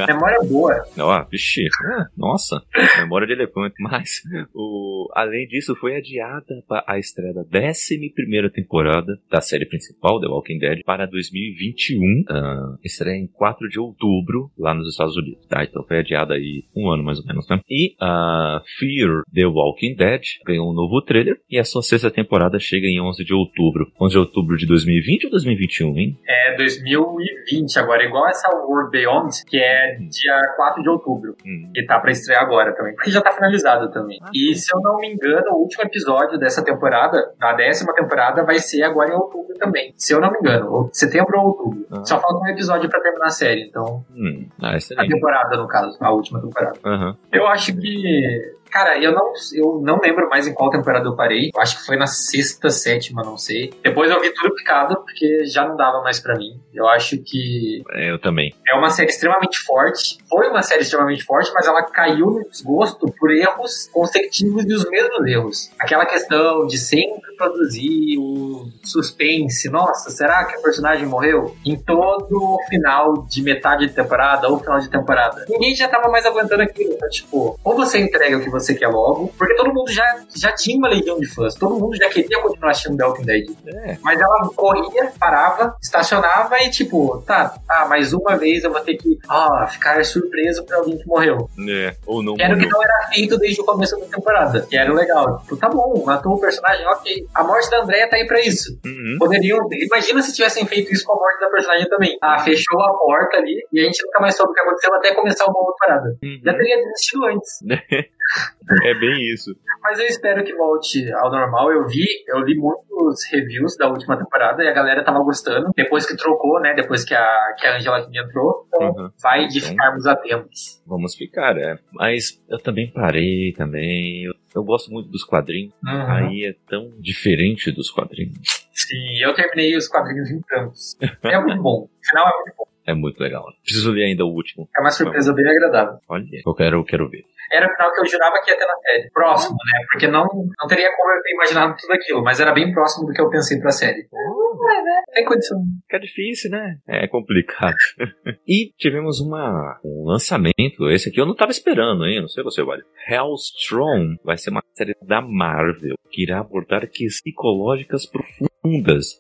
Memória 0.08 0.40
boa. 0.44 0.86
Ó, 1.00 1.26
vixi, 1.30 1.64
é, 1.64 2.06
nossa, 2.18 2.62
memória 2.98 3.26
de 3.26 3.34
elefante. 3.34 3.76
Mas, 3.80 4.22
o, 4.54 5.10
além 5.14 5.48
disso, 5.48 5.76
foi 5.76 5.96
adiada 5.96 6.64
a 6.86 6.98
estreia 6.98 7.34
da 7.34 7.42
11 7.42 8.12
temporada 8.54 9.18
da 9.32 9.40
série 9.40 9.66
principal, 9.66 10.20
The 10.20 10.28
Walking 10.28 10.60
Dead, 10.60 10.82
para 10.84 11.06
2021. 11.06 12.00
Uh, 12.00 12.78
estreia 12.84 13.18
em 13.18 13.28
4 13.28 13.70
de 13.70 13.80
outubro, 13.80 14.52
lá 14.58 14.74
nos 14.74 14.90
Estados 14.90 15.16
Unidos, 15.16 15.46
tá? 15.48 15.64
Então 15.64 15.86
foi 15.86 16.00
adiada 16.00 16.34
aí 16.34 16.66
um 16.76 16.90
ano 16.90 17.04
mais 17.04 17.20
ou 17.20 17.26
menos, 17.26 17.48
né? 17.50 17.62
E 17.70 17.94
uh, 18.02 18.62
Fear 18.78 19.24
The 19.34 19.46
Walking 19.46 19.96
Dead 19.96 20.22
ganhou 20.46 20.70
um 20.70 20.74
novo 20.74 21.02
trailer 21.02 21.38
e 21.50 21.58
a 21.58 21.64
sua 21.64 21.82
sexta 21.82 22.12
temporada 22.12 22.60
chega 22.60 22.88
em 22.88 23.00
11 23.00 23.24
de 23.24 23.34
outubro. 23.34 23.92
11 24.02 24.14
de 24.14 24.20
outubro 24.20 24.58
de 24.58 24.66
2020 24.66 25.29
ou 25.30 25.32
2021, 25.32 25.98
hein? 25.98 26.20
É 26.28 26.56
2020 26.56 27.80
agora, 27.80 28.04
igual 28.04 28.28
essa 28.28 28.50
World 28.56 28.92
Beyond, 28.92 29.46
que 29.46 29.58
é 29.58 29.96
dia 29.96 30.42
4 30.56 30.82
de 30.82 30.90
outubro. 30.90 31.36
Hum. 31.46 31.72
E 31.76 31.86
tá 31.86 32.00
pra 32.00 32.12
estrear 32.12 32.44
agora 32.44 32.76
também, 32.76 32.96
porque 32.96 33.12
já 33.12 33.22
tá 33.22 33.32
finalizado 33.32 33.92
também. 33.92 34.20
Ah, 34.22 34.30
e 34.34 34.56
se 34.56 34.74
eu 34.76 34.82
não 34.82 34.98
me 34.98 35.12
engano, 35.12 35.52
o 35.52 35.62
último 35.62 35.84
episódio 35.84 36.38
dessa 36.38 36.64
temporada, 36.64 37.34
da 37.40 37.54
décima 37.54 37.94
temporada, 37.94 38.44
vai 38.44 38.60
ser 38.60 38.84
agora 38.84 39.12
em 39.12 39.16
outubro 39.16 39.54
também. 39.58 39.94
Se 39.96 40.14
eu 40.14 40.20
não 40.20 40.32
me 40.32 40.40
engano, 40.40 40.90
setembro 40.94 41.40
ou 41.40 41.48
outubro. 41.48 41.86
Ah. 41.92 42.04
Só 42.06 42.20
falta 42.20 42.44
um 42.44 42.48
episódio 42.48 42.90
pra 42.90 43.00
terminar 43.02 43.26
a 43.26 43.30
série, 43.30 43.68
então. 43.68 44.04
Hum. 44.12 44.48
Ah, 44.62 44.76
a 44.76 45.08
temporada, 45.08 45.58
no 45.58 45.68
caso, 45.68 45.98
a 46.02 46.12
última 46.12 46.42
temporada. 46.42 46.80
Uhum. 46.86 47.16
Eu 47.32 47.48
acho 47.48 47.76
que 47.76 48.59
Cara, 48.72 48.98
eu 49.00 49.12
não, 49.12 49.34
eu 49.54 49.82
não 49.82 50.00
lembro 50.00 50.30
mais 50.30 50.48
em 50.48 50.54
qual 50.54 50.70
temporada 50.70 51.08
eu 51.08 51.16
parei. 51.16 51.50
Eu 51.54 51.62
acho 51.62 51.80
que 51.80 51.86
foi 51.86 51.98
na 51.98 52.08
sexta, 52.08 52.70
sétima, 52.70 53.24
não 53.24 53.38
sei. 53.38 53.74
Depois 53.84 54.10
eu 54.12 54.22
vi 54.22 54.32
tudo 54.34 54.54
picado, 54.56 54.96
porque 54.98 55.46
já 55.46 55.68
não 55.68 55.76
dava 55.76 56.02
mais 56.02 56.20
para 56.20 56.36
mim. 56.36 56.60
Eu 56.74 56.88
acho 56.88 57.18
que. 57.18 57.82
Eu 57.96 58.20
também. 58.20 58.54
É 58.68 58.76
uma 58.76 58.90
série 58.90 59.10
extremamente 59.10 59.60
forte. 59.60 60.18
Foi 60.30 60.48
uma 60.50 60.62
série 60.62 60.82
extremamente 60.82 61.24
forte, 61.24 61.52
mas 61.54 61.66
ela 61.66 61.84
caiu 61.84 62.28
no 62.28 62.50
desgosto 62.50 63.12
por 63.20 63.32
erros 63.32 63.90
consecutivos 63.92 64.64
e 64.66 64.74
os 64.74 64.90
mesmos 64.90 65.28
erros. 65.28 65.72
Aquela 65.80 66.06
questão 66.06 66.68
de 66.68 66.78
sempre 66.78 67.36
produzir 67.38 68.18
o 68.18 68.68
suspense. 68.84 69.70
Nossa, 69.70 70.10
será 70.12 70.46
que 70.46 70.58
o 70.58 70.62
personagem 70.62 71.08
morreu? 71.08 71.56
Em 71.66 71.78
todo 71.78 72.36
o 72.36 72.60
final 72.70 73.26
de 73.28 73.42
metade 73.42 73.88
de 73.88 73.94
temporada 73.94 74.48
ou 74.48 74.60
final 74.60 74.80
de 74.80 74.90
temporada. 74.90 75.46
Ninguém 75.50 75.76
já 75.76 75.88
tava 75.88 76.10
mais 76.10 76.26
aguentando 76.26 76.62
aquilo. 76.62 76.94
Então, 76.94 77.10
tipo, 77.10 77.60
ou 77.64 77.76
você 77.76 78.00
entrega 78.00 78.38
o 78.38 78.42
que 78.42 78.50
você 78.50 78.59
você 78.60 78.76
quer 78.76 78.88
logo, 78.88 79.34
porque 79.38 79.56
todo 79.56 79.74
mundo 79.74 79.92
já, 79.92 80.22
já 80.36 80.52
tinha 80.52 80.78
uma 80.78 80.90
legião 80.90 81.20
de 81.20 81.28
fãs, 81.28 81.56
todo 81.56 81.80
mundo 81.80 81.96
já 81.96 82.10
queria 82.10 82.42
continuar 82.42 82.72
assistindo 82.72 82.98
The 82.98 83.06
Walking 83.06 83.26
Dead. 83.26 83.50
É. 83.68 83.98
Mas 84.02 84.20
ela 84.20 84.50
corria, 84.56 85.12
parava, 85.20 85.76
estacionava 85.82 86.58
e 86.60 86.70
tipo, 86.70 87.22
tá, 87.26 87.56
tá, 87.68 87.86
mais 87.88 88.14
uma 88.14 88.38
vez 88.38 88.64
eu 88.64 88.72
vou 88.72 88.82
ter 88.82 88.96
que 88.96 89.18
ah, 89.28 89.68
ficar 89.70 90.04
surpreso 90.04 90.64
por 90.66 90.76
alguém 90.76 90.98
que 90.98 91.08
morreu. 91.08 91.50
É, 91.68 91.96
ou 92.06 92.24
não 92.24 92.36
Era 92.40 92.56
o 92.56 92.60
que 92.60 92.68
não 92.68 92.82
era 92.82 93.08
feito 93.10 93.38
desde 93.38 93.62
o 93.62 93.66
começo 93.66 93.98
da 94.00 94.06
temporada, 94.06 94.66
que 94.70 94.78
era 94.78 94.94
legal. 94.94 95.40
Tipo, 95.40 95.58
tá 95.58 95.70
bom, 95.70 96.04
matou 96.06 96.34
o 96.34 96.40
personagem, 96.40 96.86
ok. 96.88 97.28
A 97.34 97.44
morte 97.44 97.70
da 97.70 97.82
Andrea 97.82 98.10
tá 98.10 98.18
aí 98.18 98.28
pra 98.28 98.40
isso. 98.42 98.80
Uhum. 98.86 99.18
Poderiam, 99.20 99.60
imagina 99.72 100.22
se 100.22 100.34
tivessem 100.34 100.66
feito 100.66 100.92
isso 100.94 101.04
com 101.06 101.14
a 101.14 101.16
morte 101.16 101.40
da 101.40 101.50
personagem 101.50 101.90
também. 101.90 102.18
Ah, 102.22 102.40
fechou 102.40 102.82
a 102.82 102.98
porta 102.98 103.38
ali 103.38 103.66
e 103.72 103.80
a 103.80 103.84
gente 103.84 104.04
nunca 104.06 104.20
mais 104.22 104.36
soube 104.36 104.52
o 104.52 104.54
que 104.54 104.62
aconteceu 104.62 104.94
até 104.96 105.14
começar 105.14 105.46
uma 105.46 105.60
outra 105.60 105.76
parada. 105.80 106.18
Uhum. 106.24 106.42
Já 106.44 106.54
teria 106.54 106.78
desistido 106.78 107.26
antes. 107.26 107.60
É 108.84 108.94
bem 108.94 109.34
isso. 109.34 109.56
Mas 109.82 110.00
eu 110.00 110.06
espero 110.06 110.44
que 110.44 110.54
volte 110.54 111.12
ao 111.14 111.32
normal. 111.32 111.72
Eu 111.72 111.88
vi, 111.88 112.06
eu 112.28 112.40
li 112.42 112.56
muitos 112.56 113.26
reviews 113.32 113.76
da 113.76 113.88
última 113.88 114.16
temporada 114.16 114.64
e 114.64 114.68
a 114.68 114.74
galera 114.74 115.04
tava 115.04 115.24
gostando. 115.24 115.72
Depois 115.76 116.06
que 116.06 116.16
trocou, 116.16 116.60
né? 116.60 116.76
Depois 116.76 117.04
que 117.04 117.16
a, 117.16 117.56
que 117.58 117.66
a 117.66 117.78
Angela 117.78 118.06
King 118.06 118.20
entrou. 118.20 118.68
Então 118.68 118.90
uhum. 118.90 119.10
vai 119.22 119.48
de 119.48 119.58
então, 119.58 119.72
ficarmos 119.72 120.06
atentos. 120.06 120.84
Vamos 120.86 121.16
ficar, 121.16 121.58
é. 121.58 121.80
Mas 121.94 122.40
eu 122.48 122.60
também 122.60 122.92
parei 122.92 123.54
também. 123.54 124.26
Eu, 124.26 124.34
eu 124.56 124.64
gosto 124.64 124.92
muito 124.92 125.10
dos 125.10 125.24
quadrinhos. 125.24 125.74
Uhum. 125.84 126.12
Aí 126.12 126.46
é 126.46 126.56
tão 126.70 126.92
diferente 127.00 127.72
dos 127.72 127.90
quadrinhos. 127.90 128.38
Sim, 128.72 129.24
eu 129.24 129.34
terminei 129.34 129.76
os 129.76 129.88
quadrinhos 129.88 130.30
em 130.30 130.42
tantos. 130.42 130.96
É 131.24 131.40
muito 131.40 131.62
bom. 131.62 131.84
O 131.86 132.08
final 132.08 132.28
é 132.28 132.38
muito 132.44 132.56
bom. 132.56 132.69
É 132.90 132.94
muito 132.94 133.20
legal. 133.20 133.46
Preciso 133.64 133.92
ler 133.92 134.06
ainda 134.06 134.26
o 134.26 134.34
último. 134.34 134.68
É 134.76 134.82
uma 134.82 134.90
surpresa 134.90 135.34
bem 135.34 135.48
agradável. 135.48 136.00
Olha, 136.08 136.26
eu 136.46 136.54
quero, 136.56 136.78
eu 136.78 136.84
quero 136.84 137.10
ver 137.10 137.24
era 137.52 137.68
o 137.68 137.76
final 137.76 137.92
que 137.92 138.02
eu 138.02 138.06
jurava 138.06 138.42
que 138.44 138.52
ia 138.52 138.58
ter 138.58 138.66
na 138.66 138.76
série. 138.76 139.10
Próximo, 139.12 139.56
né? 139.56 139.86
Porque 139.92 140.08
não, 140.08 140.26
não 140.26 140.68
teria 140.68 140.96
como 140.96 141.12
eu 141.12 141.22
ter 141.22 141.34
imaginado 141.34 141.76
tudo 141.80 141.94
aquilo, 141.94 142.24
mas 142.24 142.40
era 142.40 142.54
bem 142.54 142.72
próximo 142.72 143.08
do 143.08 143.14
que 143.14 143.22
eu 143.22 143.30
pensei 143.30 143.60
pra 143.60 143.72
série. 143.72 144.08
Uh, 144.12 144.84
né? 144.84 145.02
Tem 145.14 145.26
condição. 145.26 145.58
Fica 145.82 146.00
difícil, 146.00 146.52
né? 146.52 146.78
É 146.88 147.08
complicado. 147.08 147.76
e 148.48 148.72
tivemos 148.78 149.20
uma, 149.20 149.80
um 149.84 150.08
lançamento, 150.08 150.90
esse 150.90 151.10
aqui 151.10 151.20
eu 151.20 151.26
não 151.26 151.36
tava 151.36 151.52
esperando, 151.52 152.06
hein? 152.06 152.22
Não 152.22 152.28
sei 152.28 152.44
você, 152.44 152.64
vale. 152.64 152.84
Hellstrom 153.08 154.16
vai 154.24 154.38
ser 154.38 154.52
uma 154.52 154.64
série 154.74 154.96
da 155.02 155.22
Marvel 155.22 155.96
que 156.12 156.24
irá 156.24 156.40
abordar 156.40 156.82
questões 156.82 157.20
psicológicas 157.22 158.06
profundas. 158.06 158.49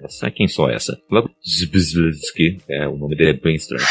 Sabe 0.08 0.34
quem 0.34 0.48
só 0.48 0.70
essa? 0.70 1.00
Zbzlsky, 1.48 2.58
é, 2.70 2.88
o 2.88 2.98
nome 2.98 3.16
dele 3.16 3.32
é 3.32 3.34
bem 3.34 3.56
estranho 3.56 3.86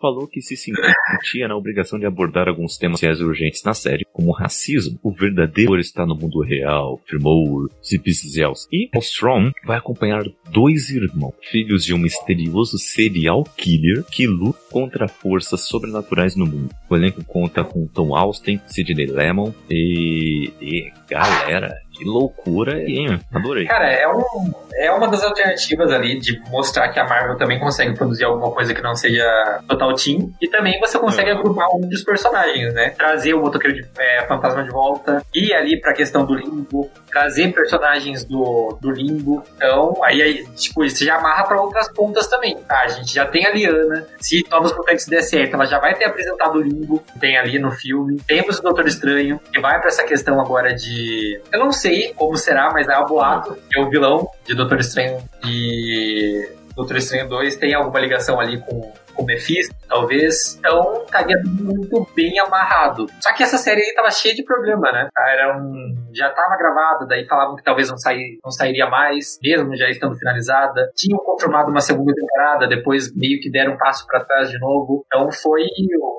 falou 0.00 0.26
que 0.26 0.40
se 0.40 0.56
sentia 0.56 1.46
na 1.46 1.56
obrigação 1.56 1.98
de 1.98 2.06
abordar 2.06 2.48
alguns 2.48 2.76
temas 2.76 2.98
sociais 2.98 3.20
urgentes 3.20 3.62
na 3.62 3.74
série, 3.74 4.06
como 4.12 4.32
racismo. 4.32 4.98
O 5.02 5.12
verdadeiro 5.12 5.78
está 5.78 6.06
no 6.06 6.16
mundo 6.16 6.40
real, 6.40 7.00
afirmou 7.04 7.68
Zipzels. 7.84 8.66
E 8.72 8.88
Ostrom 8.96 9.50
vai 9.64 9.76
acompanhar 9.76 10.24
dois 10.50 10.90
irmãos, 10.90 11.34
filhos 11.42 11.84
de 11.84 11.92
um 11.92 11.98
misterioso 11.98 12.78
serial 12.78 13.44
killer 13.56 14.02
que 14.04 14.26
luta 14.26 14.58
contra 14.70 15.08
forças 15.08 15.62
sobrenaturais 15.68 16.34
no 16.34 16.46
mundo. 16.46 16.70
O 16.88 16.96
elenco 16.96 17.22
conta 17.24 17.62
com 17.62 17.86
Tom 17.86 18.16
Austin, 18.16 18.60
Sidney 18.66 19.06
Lemon 19.06 19.52
e, 19.68 20.50
e 20.60 20.92
galera 21.08 21.76
que 22.00 22.04
loucura, 22.06 22.80
hein? 22.80 23.20
Adorei. 23.30 23.66
Cara, 23.66 23.92
é, 23.92 24.08
um, 24.08 24.52
é 24.74 24.90
uma 24.90 25.06
das 25.06 25.22
alternativas 25.22 25.92
ali 25.92 26.18
de 26.18 26.40
mostrar 26.48 26.88
que 26.88 26.98
a 26.98 27.04
Marvel 27.04 27.36
também 27.36 27.60
consegue 27.60 27.94
produzir 27.94 28.24
alguma 28.24 28.50
coisa 28.52 28.72
que 28.72 28.80
não 28.80 28.94
seja 28.94 29.22
total 29.68 29.94
team. 29.94 30.32
E 30.40 30.48
também 30.48 30.80
você 30.80 30.98
consegue 30.98 31.30
uhum. 31.30 31.38
agrupar 31.38 31.68
outros 31.68 32.02
personagens, 32.02 32.72
né? 32.72 32.90
Trazer 32.90 33.34
o 33.34 33.40
motoqueiro 33.40 33.76
de 33.76 33.86
é, 33.98 34.22
fantasma 34.26 34.64
de 34.64 34.70
volta, 34.70 35.22
ir 35.34 35.52
ali 35.52 35.78
pra 35.78 35.92
questão 35.92 36.24
do 36.24 36.34
limbo, 36.34 36.90
trazer 37.10 37.52
personagens 37.52 38.24
do, 38.24 38.78
do 38.80 38.90
limbo. 38.90 39.42
Então, 39.56 40.02
aí, 40.02 40.22
aí 40.22 40.46
tipo, 40.54 40.88
você 40.88 41.04
já 41.04 41.16
amarra 41.16 41.44
pra 41.44 41.60
outras 41.60 41.92
pontas 41.92 42.26
também, 42.26 42.56
tá? 42.56 42.80
A 42.80 42.88
gente 42.88 43.12
já 43.12 43.26
tem 43.26 43.46
a 43.46 43.50
Liana. 43.50 44.06
Se 44.20 44.44
Novos 44.50 44.74
Mutantes 44.76 45.06
der 45.06 45.22
certo, 45.22 45.54
ela 45.54 45.66
já 45.66 45.78
vai 45.78 45.94
ter 45.94 46.04
apresentado 46.04 46.58
o 46.58 46.62
limbo, 46.62 47.02
tem 47.18 47.36
ali 47.36 47.58
no 47.58 47.70
filme. 47.70 48.20
Temos 48.26 48.58
o 48.58 48.62
Doutor 48.62 48.86
Estranho, 48.86 49.40
que 49.52 49.60
vai 49.60 49.78
pra 49.78 49.88
essa 49.88 50.04
questão 50.04 50.40
agora 50.40 50.74
de. 50.74 51.40
Eu 51.52 51.58
não 51.58 51.72
sei 51.72 52.12
como 52.14 52.36
será, 52.36 52.70
mas 52.72 52.88
é 52.88 52.96
o 52.96 53.06
boato 53.06 53.56
que 53.70 53.80
o 53.80 53.88
vilão 53.88 54.28
de 54.46 54.54
Doutor 54.54 54.80
Estranho 54.80 55.22
e 55.44 56.48
Doutor 56.74 56.96
Estranho 56.96 57.28
2 57.28 57.56
tem 57.56 57.74
alguma 57.74 58.00
ligação 58.00 58.40
ali 58.40 58.58
com 58.58 58.92
o 59.16 59.24
Mephisto, 59.24 59.74
talvez. 59.88 60.56
Então, 60.58 61.02
estaria 61.04 61.36
muito 61.44 62.06
bem 62.14 62.38
amarrado. 62.40 63.06
Só 63.20 63.32
que 63.34 63.42
essa 63.42 63.58
série 63.58 63.80
aí 63.82 63.94
tava 63.94 64.10
cheia 64.10 64.34
de 64.34 64.44
problema, 64.44 64.90
né? 64.92 65.08
Era 65.18 65.56
um... 65.56 65.94
Já 66.12 66.30
tava 66.30 66.56
gravada, 66.56 67.06
daí 67.06 67.26
falavam 67.26 67.56
que 67.56 67.62
talvez 67.62 67.88
não, 67.88 67.96
sair, 67.96 68.38
não 68.44 68.50
sairia 68.50 68.88
mais, 68.88 69.38
mesmo 69.42 69.76
já 69.76 69.88
estando 69.88 70.18
finalizada. 70.18 70.90
Tinham 70.96 71.18
confirmado 71.18 71.70
uma 71.70 71.80
segunda 71.80 72.12
temporada, 72.12 72.66
depois 72.66 73.14
meio 73.14 73.40
que 73.40 73.50
deram 73.50 73.74
um 73.74 73.78
passo 73.78 74.06
para 74.06 74.24
trás 74.24 74.50
de 74.50 74.58
novo. 74.58 75.04
Então 75.06 75.30
foi 75.30 75.66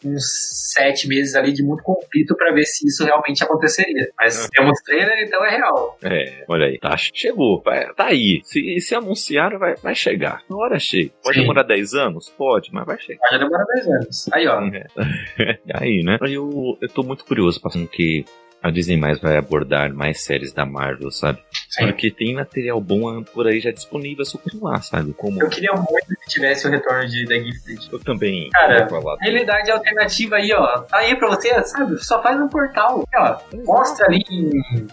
uns 0.05 0.71
sete 0.73 1.07
meses 1.07 1.35
ali 1.35 1.53
de 1.53 1.63
muito 1.63 1.83
conflito 1.83 2.35
para 2.35 2.53
ver 2.53 2.63
se 2.63 2.87
isso 2.87 3.03
realmente 3.03 3.43
aconteceria. 3.43 4.09
Mas 4.17 4.47
temos 4.49 4.79
trailer, 4.81 5.25
então 5.25 5.43
é 5.45 5.49
real. 5.49 5.97
É, 6.03 6.43
olha 6.47 6.65
aí. 6.67 6.79
Tá, 6.79 6.95
chegou, 6.97 7.61
tá 7.61 8.05
aí. 8.05 8.41
Se, 8.43 8.79
se 8.79 8.95
anunciaram, 8.95 9.59
vai, 9.59 9.75
vai 9.75 9.95
chegar. 9.95 10.41
Na 10.49 10.57
hora 10.57 10.79
chega. 10.79 11.11
Pode 11.23 11.35
Sim. 11.35 11.41
demorar 11.41 11.63
10 11.63 11.93
anos? 11.93 12.29
Pode, 12.29 12.69
mas 12.73 12.85
vai 12.85 12.90
chegar. 12.97 13.19
Pode 13.29 13.43
demorar 13.43 13.65
10 13.75 13.87
anos. 13.87 14.29
Aí, 14.33 14.47
ó. 14.47 14.61
É. 14.61 15.59
aí, 15.75 16.03
né? 16.03 16.17
Eu, 16.21 16.77
eu 16.81 16.89
tô 16.89 17.03
muito 17.03 17.25
curioso 17.25 17.59
pra 17.61 17.71
que 17.87 18.25
a 18.61 18.69
Disney 18.69 18.95
mais 18.95 19.19
vai 19.19 19.37
abordar 19.37 19.91
mais 19.93 20.21
séries 20.21 20.53
da 20.53 20.65
Marvel, 20.65 21.09
sabe? 21.09 21.39
Sim. 21.69 21.87
Porque 21.87 22.11
tem 22.11 22.35
material 22.35 22.79
bom 22.79 23.23
por 23.23 23.47
aí 23.47 23.59
já 23.59 23.71
disponível, 23.71 24.21
é 24.21 24.25
só 24.25 24.37
continuar, 24.37 24.81
sabe? 24.83 25.13
Como... 25.13 25.41
Eu 25.41 25.49
queria 25.49 25.71
muito 25.73 26.11
tivesse 26.27 26.67
o 26.67 26.71
retorno 26.71 27.07
de 27.07 27.25
The 27.25 27.39
Gifted. 27.39 27.89
Eu 27.91 27.99
também. 27.99 28.49
Cara. 28.51 28.87
Realidade 29.19 29.71
alternativa 29.71 30.35
aí, 30.35 30.53
ó. 30.53 30.79
Tá 30.81 30.97
aí 30.97 31.15
pra 31.15 31.29
você, 31.29 31.63
sabe? 31.63 32.03
Só 32.03 32.21
faz 32.21 32.39
um 32.39 32.47
portal. 32.47 33.03
Ó, 33.15 33.37
mostra 33.65 34.05
ali 34.05 34.23
em 34.29 34.51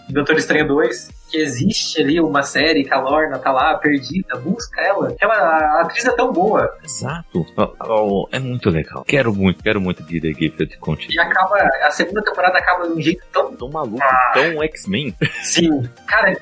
Doutor 0.09 0.35
Estranho 0.37 0.67
2 0.67 1.18
que 1.29 1.37
existe 1.37 2.01
ali 2.01 2.19
uma 2.19 2.43
série 2.43 2.83
que 2.83 2.93
a 2.93 2.99
Lorna 2.99 3.37
tá 3.39 3.51
lá 3.51 3.77
perdida, 3.77 4.35
busca 4.37 4.81
ela. 4.81 5.15
Ela 5.19 5.33
a 5.35 5.81
atriz 5.81 6.05
é 6.05 6.11
tão 6.15 6.31
boa. 6.31 6.69
Exato. 6.83 7.45
Oh, 7.57 7.67
oh, 7.87 8.27
é 8.31 8.39
muito 8.39 8.69
legal. 8.69 9.03
Quero 9.05 9.33
muito, 9.33 9.63
quero 9.63 9.79
muito 9.81 10.03
que 10.03 10.19
The 10.19 10.33
Gifted 10.33 10.77
contigo. 10.79 11.13
E 11.13 11.19
acaba, 11.19 11.57
a 11.83 11.91
segunda 11.91 12.21
temporada 12.23 12.57
acaba 12.57 12.87
de 12.87 12.93
um 12.93 13.01
jeito 13.01 13.23
tão. 13.31 13.55
Tão 13.55 13.69
maluco, 13.69 13.99
tão 14.33 14.63
X-Men. 14.63 15.13
Sim. 15.43 15.87
Cara, 16.07 16.33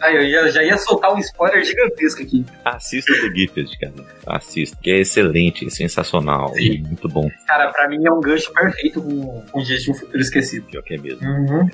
aí 0.00 0.16
eu 0.16 0.22
ia- 0.22 0.50
já 0.50 0.62
ia 0.62 0.78
soltar 0.78 1.12
um 1.12 1.18
spoiler 1.18 1.64
gigantesco 1.64 2.22
aqui. 2.22 2.44
Assista 2.64 3.12
The 3.12 3.28
Gifted, 3.34 3.78
cara. 3.78 3.92
Assista. 4.26 4.76
Que 4.82 4.90
é 4.90 5.00
excelente, 5.00 5.70
sensacional 5.70 6.48
Sim. 6.54 6.60
e 6.60 6.82
muito 6.82 7.08
bom. 7.08 7.28
Cara, 7.46 7.70
pra 7.70 7.88
mim 7.88 7.98
é 8.06 8.10
um 8.12 8.20
gancho 8.20 8.52
perfeito 8.52 9.02
com, 9.02 9.42
com 9.52 9.62
Dias 9.62 9.82
de 9.82 9.90
um 9.90 9.94
Futuro 9.94 10.18
Esquecido. 10.20 10.66
Pior 10.66 10.82
que 10.82 10.94
é 10.94 10.98
mesmo. 10.98 11.26
Uhum. 11.28 11.68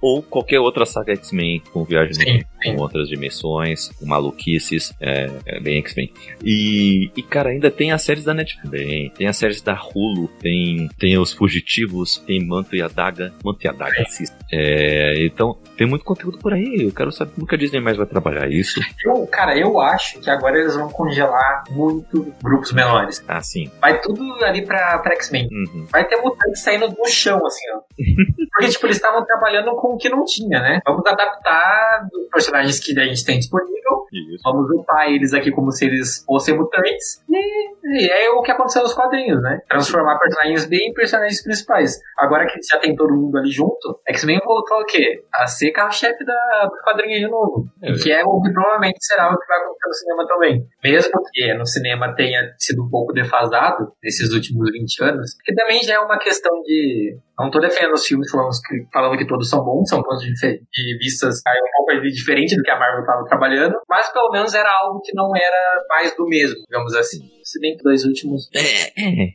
Ou 0.00 0.22
qualquer 0.22 0.58
outra 0.60 0.86
saga 0.86 1.12
X-Men 1.12 1.62
com 1.72 1.84
viagem 1.84 1.99
no 2.08 2.14
Sim, 2.14 2.40
sim. 2.62 2.74
com 2.74 2.82
outras 2.82 3.08
dimensões, 3.08 3.88
com 3.88 4.06
maluquices, 4.06 4.92
é, 5.00 5.30
é 5.46 5.60
bem 5.60 5.78
X-Men. 5.78 6.12
E, 6.44 7.10
e, 7.16 7.22
cara, 7.22 7.50
ainda 7.50 7.70
tem 7.70 7.92
as 7.92 8.02
séries 8.02 8.24
da 8.24 8.34
Netflix, 8.34 8.68
bem, 8.68 9.10
tem 9.10 9.26
as 9.26 9.36
séries 9.36 9.62
da 9.62 9.74
Hulu, 9.74 10.28
tem, 10.40 10.88
tem 10.98 11.18
os 11.18 11.32
Fugitivos, 11.32 12.16
tem 12.26 12.44
Manto 12.44 12.74
e 12.74 12.82
Adaga, 12.82 13.32
Manto 13.44 13.64
e 13.64 13.68
Adaga, 13.68 14.02
assista. 14.02 14.36
É, 14.52 15.24
então, 15.24 15.58
tem 15.80 15.88
muito 15.88 16.04
conteúdo 16.04 16.36
por 16.36 16.52
aí, 16.52 16.84
eu 16.86 16.92
quero 16.92 17.10
saber 17.10 17.32
como 17.32 17.46
que 17.46 17.54
a 17.54 17.58
Disney 17.58 17.80
mais 17.80 17.96
vai 17.96 18.04
trabalhar 18.04 18.46
isso. 18.50 18.78
Eu, 19.02 19.26
cara, 19.26 19.56
eu 19.56 19.80
acho 19.80 20.20
que 20.20 20.28
agora 20.28 20.58
eles 20.58 20.76
vão 20.76 20.90
congelar 20.90 21.64
muito 21.70 22.34
grupos 22.42 22.70
menores. 22.70 23.24
Ah, 23.26 23.40
sim. 23.40 23.70
Vai 23.80 23.98
tudo 23.98 24.22
ali 24.44 24.62
pra, 24.62 24.98
pra 24.98 25.14
X-Men. 25.14 25.48
Uhum. 25.50 25.86
Vai 25.90 26.06
ter 26.06 26.16
mutantes 26.16 26.62
saindo 26.62 26.86
do 26.86 27.06
chão, 27.08 27.40
assim, 27.46 27.64
ó. 27.74 27.80
Porque, 28.52 28.68
tipo, 28.72 28.86
eles 28.86 28.98
estavam 28.98 29.24
trabalhando 29.24 29.74
com 29.76 29.94
o 29.94 29.96
que 29.96 30.10
não 30.10 30.22
tinha, 30.26 30.60
né? 30.60 30.82
Vamos 30.84 31.06
adaptar 31.06 32.06
dos 32.12 32.28
personagens 32.28 32.78
que 32.78 32.98
a 32.98 33.06
gente 33.06 33.24
tem 33.24 33.38
disponível. 33.38 33.99
Isso. 34.12 34.42
Vamos 34.44 34.70
upar 34.70 35.08
eles 35.08 35.32
aqui 35.32 35.50
como 35.50 35.70
se 35.70 35.86
eles 35.86 36.24
fossem 36.24 36.56
mutantes. 36.56 37.22
E, 37.28 38.04
e 38.04 38.10
é 38.10 38.30
o 38.30 38.42
que 38.42 38.50
aconteceu 38.50 38.82
nos 38.82 38.94
quadrinhos, 38.94 39.40
né? 39.42 39.60
Transformar 39.68 40.18
personagens 40.18 40.66
bem 40.66 40.90
em 40.90 40.92
personagens 40.92 41.42
principais. 41.42 41.98
Agora 42.18 42.46
que 42.46 42.58
já 42.62 42.78
tem 42.78 42.94
todo 42.94 43.14
mundo 43.14 43.38
ali 43.38 43.50
junto, 43.50 44.00
X-Men 44.08 44.40
voltou 44.44 44.78
o 44.78 44.84
quê? 44.84 45.24
A 45.32 45.46
ser 45.46 45.70
carro-chefe 45.70 46.24
da, 46.24 46.66
do 46.66 46.76
quadrinho 46.84 47.18
de 47.18 47.28
novo. 47.28 47.66
É, 47.82 47.92
que 47.92 48.12
é 48.12 48.22
o 48.24 48.40
que 48.42 48.52
provavelmente 48.52 48.98
será 49.00 49.32
o 49.32 49.38
que 49.38 49.46
vai 49.46 49.58
acontecer 49.58 49.88
no 49.88 49.94
cinema 49.94 50.26
também. 50.26 50.66
Mesmo 50.82 51.12
que 51.32 51.54
no 51.54 51.66
cinema 51.66 52.14
tenha 52.14 52.54
sido 52.58 52.84
um 52.84 52.90
pouco 52.90 53.12
defasado 53.12 53.92
nesses 54.02 54.32
últimos 54.32 54.70
20 54.70 55.04
anos, 55.04 55.34
que 55.44 55.54
também 55.54 55.82
já 55.82 55.94
é 55.94 56.00
uma 56.00 56.18
questão 56.18 56.62
de. 56.62 57.18
Não 57.40 57.50
tô 57.50 57.58
defendendo 57.58 57.94
os 57.94 58.06
filmes 58.06 58.30
falando 58.30 58.50
que, 58.66 58.86
falando 58.92 59.18
que 59.18 59.26
todos 59.26 59.48
são 59.48 59.64
bons, 59.64 59.88
são 59.88 60.02
pontos 60.02 60.22
de, 60.22 60.32
de 60.32 60.98
vistas 60.98 61.40
um 61.46 61.86
pouco 61.86 62.02
diferente 62.02 62.56
do 62.56 62.62
que 62.62 62.70
a 62.70 62.78
Marvel 62.78 63.00
estava 63.00 63.24
trabalhando, 63.24 63.80
mas 63.88 64.12
pelo 64.12 64.30
menos 64.30 64.54
era 64.54 64.70
algo 64.70 65.00
que 65.00 65.12
não 65.14 65.30
era 65.34 65.84
mais 65.88 66.14
do 66.16 66.26
mesmo, 66.26 66.56
digamos 66.68 66.94
assim. 66.94 67.18
Se 67.50 67.58
bem 67.58 67.76
que 67.76 67.82
dois 67.82 68.04
últimos. 68.04 68.48
É, 68.54 68.92
é. 68.96 69.34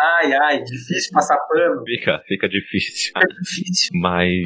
Ai, 0.00 0.32
ai, 0.32 0.64
difícil 0.64 1.12
passar 1.12 1.36
pano. 1.48 1.84
Fica, 1.86 2.20
fica 2.26 2.48
difícil. 2.48 3.12
É 3.16 3.20
difícil. 3.20 3.90
Mas, 3.94 4.42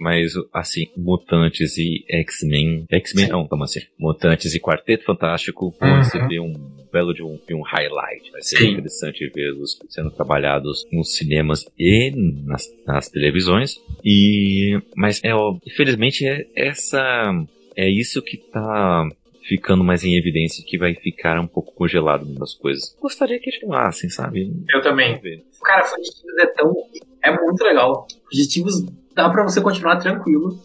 mas, 0.00 0.32
assim, 0.52 0.88
Mutantes 0.96 1.78
e 1.78 2.04
X-Men. 2.10 2.86
X-Men 2.90 3.28
não, 3.28 3.46
como 3.46 3.62
assim? 3.62 3.82
Mutantes 3.96 4.52
e 4.52 4.58
Quarteto 4.60 5.04
Fantástico 5.04 5.72
vão 5.78 5.90
Uhum. 5.90 5.98
receber 5.98 6.40
um 6.40 6.54
belo 6.92 7.14
de 7.14 7.22
um, 7.22 7.38
de 7.46 7.54
um 7.54 7.62
highlight. 7.62 8.32
Vai 8.32 8.42
ser 8.42 8.56
Sim. 8.56 8.72
interessante 8.72 9.30
vê-los 9.32 9.78
sendo 9.88 10.10
trabalhados 10.10 10.84
nos 10.90 11.16
cinemas 11.16 11.64
e 11.78 12.10
nas, 12.44 12.64
nas 12.84 13.08
televisões. 13.08 13.76
E, 14.04 14.76
mas, 14.96 15.20
é, 15.22 15.32
ó, 15.32 15.56
infelizmente, 15.64 16.26
é 16.26 16.44
essa. 16.56 17.30
É 17.76 17.88
isso 17.88 18.20
que 18.22 18.38
tá 18.38 19.08
ficando 19.46 19.84
mais 19.84 20.04
em 20.04 20.16
evidência 20.16 20.64
que 20.66 20.78
vai 20.78 20.94
ficar 20.94 21.38
um 21.40 21.46
pouco 21.46 21.72
congelado 21.74 22.26
nas 22.38 22.54
coisas. 22.54 22.96
Gostaria 23.00 23.38
que 23.38 23.50
continuassem, 23.52 24.10
sabe? 24.10 24.52
Eu 24.72 24.82
também. 24.82 25.20
Cara, 25.62 25.84
Fugitivos 25.84 26.38
é 26.38 26.46
tão. 26.46 26.74
É 27.22 27.30
muito 27.32 27.62
legal. 27.62 28.06
Fugitivos 28.28 28.84
dá 29.14 29.30
pra 29.30 29.42
você 29.44 29.60
continuar 29.60 29.96
tranquilo. 29.96 30.60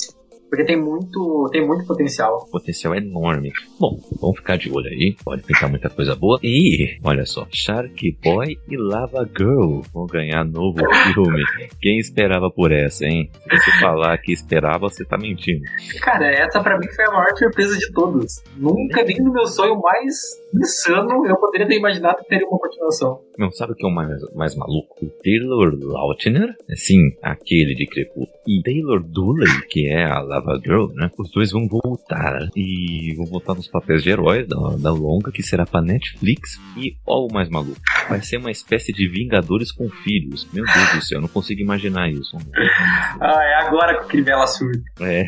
Porque 0.52 0.66
tem 0.66 0.76
muito, 0.76 1.49
tem 1.49 1.66
muito 1.66 1.88
potencial. 1.88 2.45
potencial 2.52 2.93
enorme. 2.93 3.54
Bom, 3.80 3.97
vamos 4.20 4.36
ficar 4.36 4.58
de 4.58 4.70
olho 4.70 4.89
aí, 4.89 5.16
pode 5.24 5.43
pintar 5.43 5.70
muita 5.70 5.89
coisa 5.89 6.14
boa. 6.14 6.38
E, 6.43 6.97
olha 7.06 7.26
só, 7.26 7.47
Shark 7.49 8.18
Boy 8.22 8.60
e 8.68 8.76
Lava 8.76 9.26
Girl 9.26 9.80
vão 9.93 10.06
ganhar 10.08 10.43
novo 10.43 10.76
filme. 11.14 11.41
Quem 11.82 11.99
esperava 11.99 12.52
por 12.52 12.74
essa, 12.74 13.06
hein? 13.06 13.32
Se 13.49 13.58
você 13.58 13.80
falar 13.80 14.18
que 14.18 14.34
esperava, 14.34 14.89
você 14.89 15.06
tá 15.06 15.18
mentindo. 15.18 15.62
Cara, 16.02 16.30
essa 16.30 16.62
pra 16.62 16.78
mim 16.78 16.88
foi 16.89 17.06
a 17.06 17.12
maior 17.12 17.38
surpresa 17.38 17.78
de 17.78 17.89
todos. 17.93 18.43
Nunca, 18.58 19.06
nem 19.06 19.22
no 19.22 19.32
meu 19.32 19.45
sonho 19.45 19.80
mais 19.80 20.14
insano, 20.54 21.26
eu 21.26 21.38
poderia 21.38 21.66
ter 21.66 21.78
imaginado 21.78 22.18
que 22.18 22.28
teria 22.28 22.45
uma 22.45 22.60
continuação. 22.60 23.22
Não, 23.38 23.49
sabe 23.52 23.72
o 23.72 23.76
que 23.76 23.86
é 23.86 23.89
o 23.89 23.93
mais, 23.93 24.20
mais 24.36 24.54
maluco? 24.54 24.97
O 25.02 25.10
Taylor 25.24 25.74
Lautner, 25.82 26.54
sim, 26.76 27.16
aquele 27.24 27.74
de 27.74 27.88
Crepúsculo, 27.88 28.28
e 28.45 28.62
Taylor 28.62 29.02
Dooley, 29.02 29.47
que 29.70 29.88
é 29.88 30.04
a 30.04 30.20
Lava 30.20 30.41
Girl, 30.64 30.88
né? 30.94 31.10
Os 31.18 31.32
dois 31.32 31.52
vão 31.52 31.68
voltar 31.68 32.50
e 32.56 33.14
vão 33.16 33.26
voltar 33.26 33.54
nos 33.54 33.68
papéis 33.68 34.04
de 34.04 34.10
heróis 34.10 34.48
da, 34.48 34.58
da 34.78 34.92
longa, 34.92 35.32
que 35.32 35.44
será 35.44 35.66
pra 35.66 35.82
Netflix. 35.82 36.60
E, 36.78 36.96
ó, 37.06 37.26
o 37.26 37.34
mais 37.34 37.50
maluco, 37.50 37.80
vai 38.10 38.22
ser 38.22 38.38
uma 38.38 38.52
espécie 38.52 38.92
de 38.92 39.08
Vingadores 39.08 39.72
com 39.72 39.89
filhos. 39.89 40.48
Meu 40.54 40.66
Deus 40.66 40.94
do 40.94 41.02
céu, 41.02 41.18
eu 41.18 41.22
não 41.22 41.28
consigo 41.28 41.62
imaginar 41.62 42.10
isso. 42.10 42.38
Ah, 43.20 43.44
é 43.44 43.56
agora 43.66 43.98
que 44.00 44.06
o 44.06 44.08
Crivella 44.08 44.48
surta. 44.48 44.82
É. 45.02 45.26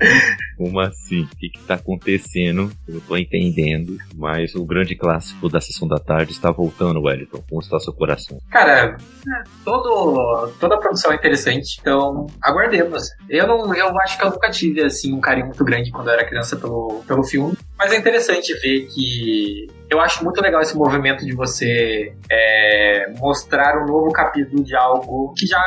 Como 0.56 0.80
assim? 0.80 1.22
O 1.22 1.36
que, 1.36 1.48
que 1.48 1.60
tá 1.60 1.74
acontecendo? 1.74 2.70
Eu 2.86 2.94
não 2.94 3.00
tô 3.00 3.16
entendendo. 3.16 3.96
Mas 4.14 4.54
o 4.54 4.64
grande 4.64 4.94
clássico 4.96 5.48
da 5.48 5.60
sessão 5.60 5.86
da 5.88 5.98
tarde 5.98 6.32
está 6.32 6.50
voltando, 6.50 7.02
Wellington. 7.02 7.42
Como 7.48 7.60
está 7.60 7.78
seu 7.78 7.92
coração? 7.92 8.38
Cara, 8.50 8.96
é, 8.96 9.42
todo, 9.64 10.50
toda 10.58 10.74
a 10.74 10.78
produção 10.78 11.12
é 11.12 11.16
interessante, 11.16 11.78
então 11.80 12.26
aguardemos. 12.42 13.08
Eu 13.28 13.46
não, 13.46 13.74
eu 13.74 13.98
acho 14.00 14.09
que 14.18 14.24
eu 14.24 14.30
nunca 14.30 14.50
tive 14.50 14.82
assim 14.82 15.12
um 15.14 15.20
carinho 15.20 15.46
muito 15.46 15.64
grande 15.64 15.90
quando 15.90 16.08
eu 16.08 16.14
era 16.14 16.24
criança 16.24 16.56
pelo, 16.56 17.02
pelo 17.06 17.22
filme, 17.22 17.56
mas 17.78 17.92
é 17.92 17.96
interessante 17.96 18.52
ver 18.54 18.86
que 18.86 19.66
eu 19.90 20.00
acho 20.00 20.22
muito 20.22 20.40
legal 20.40 20.60
esse 20.60 20.76
movimento 20.76 21.24
de 21.24 21.34
você 21.34 22.14
é, 22.30 23.10
mostrar 23.18 23.82
um 23.82 23.86
novo 23.86 24.12
capítulo 24.12 24.62
de 24.62 24.74
algo 24.76 25.34
que 25.36 25.46
já, 25.46 25.60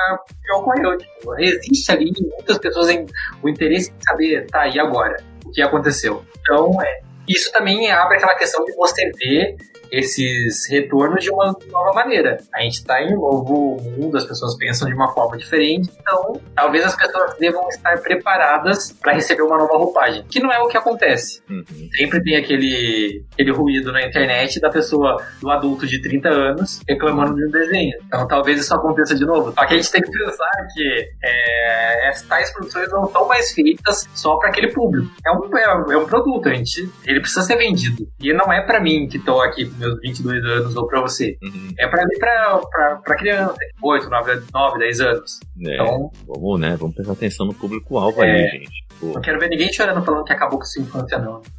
já 0.47 0.55
ocorreu. 0.55 0.97
Tipo, 0.97 1.39
existe 1.39 1.91
ali 1.91 2.11
muitas 2.21 2.57
pessoas 2.57 2.89
em 2.89 3.05
o 3.41 3.49
interesse 3.49 3.91
em 3.91 4.01
saber, 4.01 4.47
tá, 4.47 4.67
e 4.67 4.79
agora? 4.79 5.17
O 5.45 5.51
que 5.51 5.61
aconteceu? 5.61 6.23
Então, 6.39 6.81
é, 6.81 7.01
isso 7.27 7.51
também 7.51 7.91
abre 7.91 8.17
aquela 8.17 8.35
questão 8.35 8.63
de 8.63 8.73
você 8.75 9.11
ver 9.17 9.57
esses 9.93 10.67
retornos 10.69 11.23
de 11.23 11.29
uma 11.29 11.55
nova 11.71 11.93
maneira. 11.93 12.37
A 12.53 12.61
gente 12.61 12.79
está 12.79 12.99
em 13.01 13.15
um 13.15 13.21
novo 13.21 13.77
mundo, 13.95 14.17
as 14.17 14.25
pessoas 14.25 14.57
pensam 14.57 14.87
de 14.87 14.95
uma 14.95 15.13
forma 15.13 15.37
diferente, 15.37 15.91
então 16.01 16.41
talvez 16.55 16.83
as 16.83 16.95
pessoas 16.95 17.37
devam 17.37 17.67
estar 17.69 18.01
preparadas 18.01 18.91
para 18.91 19.13
receber 19.13 19.43
uma 19.43 19.57
nova 19.57 19.77
roupagem, 19.77 20.23
que 20.23 20.39
não 20.39 20.51
é 20.51 20.59
o 20.59 20.67
que 20.67 20.75
acontece. 20.75 21.43
Uhum. 21.47 21.63
Sempre 21.95 22.23
tem 22.23 22.35
aquele, 22.35 23.23
aquele 23.33 23.51
ruído 23.51 23.91
na 23.91 24.03
internet 24.03 24.59
da 24.59 24.69
pessoa, 24.69 25.23
do 25.39 25.51
adulto 25.51 25.85
de 25.85 26.01
30 26.01 26.29
anos, 26.29 26.81
reclamando 26.89 27.35
de 27.35 27.45
um 27.45 27.51
desenho. 27.51 27.95
Então 28.07 28.27
talvez 28.27 28.59
isso 28.59 28.73
aconteça 28.73 29.13
de 29.13 29.25
novo. 29.25 29.53
Só 29.53 29.65
que 29.65 29.75
a 29.75 29.77
gente 29.77 29.91
tem 29.91 30.01
que 30.01 30.11
pensar 30.11 30.49
que 30.73 31.09
é, 31.23 32.11
tais 32.27 32.51
produções 32.51 32.89
não 32.89 33.05
são 33.05 33.27
mais 33.27 33.51
feitas 33.53 34.07
só 34.15 34.37
para 34.37 34.49
aquele 34.49 34.71
público. 34.73 35.11
É 35.25 35.31
um, 35.31 35.57
é, 35.57 35.93
é 35.93 35.97
um 35.97 36.05
produto, 36.05 36.49
a 36.49 36.53
gente, 36.53 36.89
ele 37.05 37.19
precisa 37.19 37.43
ser 37.43 37.57
vendido. 37.57 38.07
E 38.19 38.33
não 38.33 38.51
é 38.51 38.61
para 38.61 38.79
mim 38.79 39.07
que 39.07 39.19
tô 39.19 39.39
aqui 39.39 39.65
meus 39.84 39.99
22 40.01 40.43
anos 40.43 40.75
ou 40.75 40.88
para 40.88 41.01
você. 41.01 41.38
Uhum. 41.43 41.73
É 41.77 41.88
para 41.88 42.03
mim, 42.05 42.17
pra, 42.19 42.61
pra, 42.69 42.95
pra 42.97 43.15
criança, 43.15 43.55
8, 43.81 44.09
9, 44.09 44.41
9, 44.53 44.79
10 44.79 45.01
anos. 45.01 45.39
É, 45.65 45.73
Então, 45.73 46.11
vamos, 46.27 46.59
né? 46.59 46.75
Vamos 46.79 46.95
prestar 46.95 47.13
atenção 47.13 47.45
no 47.45 47.53
público-alvo 47.53 48.23
É. 48.23 48.31
aí, 48.31 48.59
gente. 48.59 48.86
Pô, 48.99 49.07
não 49.13 49.21
quero 49.21 49.39
ver 49.39 49.49
ninguém 49.49 49.71
chorando 49.71 50.03
falando 50.03 50.23
que 50.23 50.34
acabou 50.34 50.59
com 50.59 50.65
sua 50.65 50.81
infância, 50.81 51.17
não. 51.19 51.41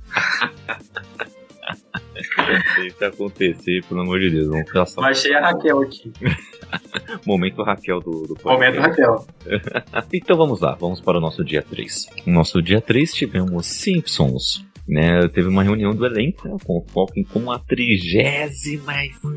se 2.75 2.87
isso 2.87 3.05
acontecer, 3.05 3.85
pelo 3.89 4.01
amor 4.01 4.20
de 4.20 4.31
Deus, 4.31 4.49
vamos 4.49 4.70
Mas 4.97 5.18
achei 5.18 5.35
a 5.35 5.41
Raquel 5.41 5.81
aqui. 5.83 6.12
momento 7.27 7.62
Raquel 7.62 8.01
do, 8.01 8.22
do 8.27 8.37
Momento. 8.45 8.81
Raquel. 8.81 9.27
Então 10.12 10.37
vamos 10.37 10.61
lá, 10.61 10.75
vamos 10.75 11.01
para 11.01 11.18
o 11.18 11.20
nosso 11.20 11.45
dia 11.45 11.62
3. 11.62 12.07
No 12.27 12.35
nosso 12.35 12.62
dia 12.62 12.81
3 12.81 13.12
tivemos 13.12 13.66
Simpsons. 13.66 14.64
Né, 14.87 15.26
teve 15.28 15.49
uma 15.49 15.62
reunião 15.62 15.95
do 15.95 16.05
elenco 16.05 16.49
né, 16.49 16.57
com 16.64 16.85
foco 16.89 17.12
em 17.16 17.24
como 17.24 17.51
a 17.51 17.59
trigésima 17.59 18.93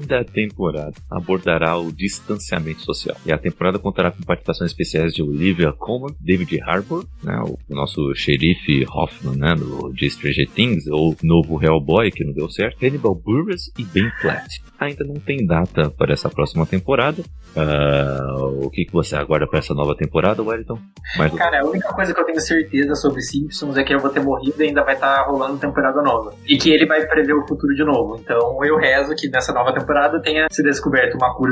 da 0.06 0.24
temporada 0.24 0.94
abordará 1.10 1.78
o 1.78 1.92
distanciamento 1.92 2.82
social. 2.82 3.16
E 3.26 3.32
a 3.32 3.38
temporada 3.38 3.80
contará 3.80 4.12
com 4.12 4.22
participações 4.24 4.72
especiais 4.72 5.14
de 5.14 5.22
Olivia 5.22 5.72
Colman, 5.72 6.16
David 6.20 6.62
Harbour, 6.62 7.06
né, 7.24 7.40
o 7.46 7.58
nosso 7.74 8.14
xerife 8.16 8.86
Hoffman, 8.90 9.38
né, 9.38 9.56
do 9.56 9.94
Stranger 10.10 10.50
Things, 10.50 10.88
ou 10.88 11.16
novo 11.24 11.64
Hellboy, 11.64 12.12
que 12.12 12.24
não 12.24 12.34
deu 12.34 12.50
certo, 12.50 12.84
Hannibal 12.84 13.16
Buress 13.16 13.72
e 13.78 13.84
Ben 13.84 14.10
Platt. 14.22 14.62
Ainda 14.80 15.04
não 15.04 15.16
tem 15.16 15.46
data 15.46 15.90
para 15.90 16.14
essa 16.14 16.30
próxima 16.30 16.66
temporada. 16.66 17.24
Uh, 17.56 18.66
o 18.66 18.70
que, 18.70 18.86
que 18.86 18.94
você 18.94 19.16
aguarda 19.16 19.48
para 19.48 19.60
essa 19.60 19.74
nova 19.74 19.96
temporada, 19.96 20.44
Wellington? 20.44 20.80
Mais 21.18 21.34
Cara, 21.34 21.62
a 21.62 21.66
única 21.66 21.92
coisa 21.94 22.14
que 22.14 22.20
eu 22.20 22.26
tenho 22.26 22.40
certeza 22.40 22.94
sobre 22.96 23.22
Simpsons 23.22 23.78
é 23.78 23.84
que 23.84 23.94
eu 23.94 24.00
vou 24.00 24.12
ter 24.12 24.20
morrido 24.20 24.62
e 24.62 24.68
ainda 24.68 24.84
vai 24.84 24.94
estar 24.94 25.24
tá 25.24 25.24
rolando 25.38 25.60
temporada 25.60 26.02
nova. 26.02 26.34
E 26.48 26.58
que 26.58 26.72
ele 26.72 26.86
vai 26.86 27.06
prever 27.06 27.34
o 27.34 27.48
futuro 27.48 27.74
de 27.74 27.84
novo. 27.84 28.20
Então 28.20 28.64
eu 28.66 28.78
rezo 28.78 29.16
que 29.16 29.30
nessa 29.30 29.54
nova 29.54 29.74
temporada 29.74 30.20
tenha 30.22 30.48
se 30.52 30.64
descoberto 30.64 31.16
uma 31.16 31.34
cura, 31.36 31.52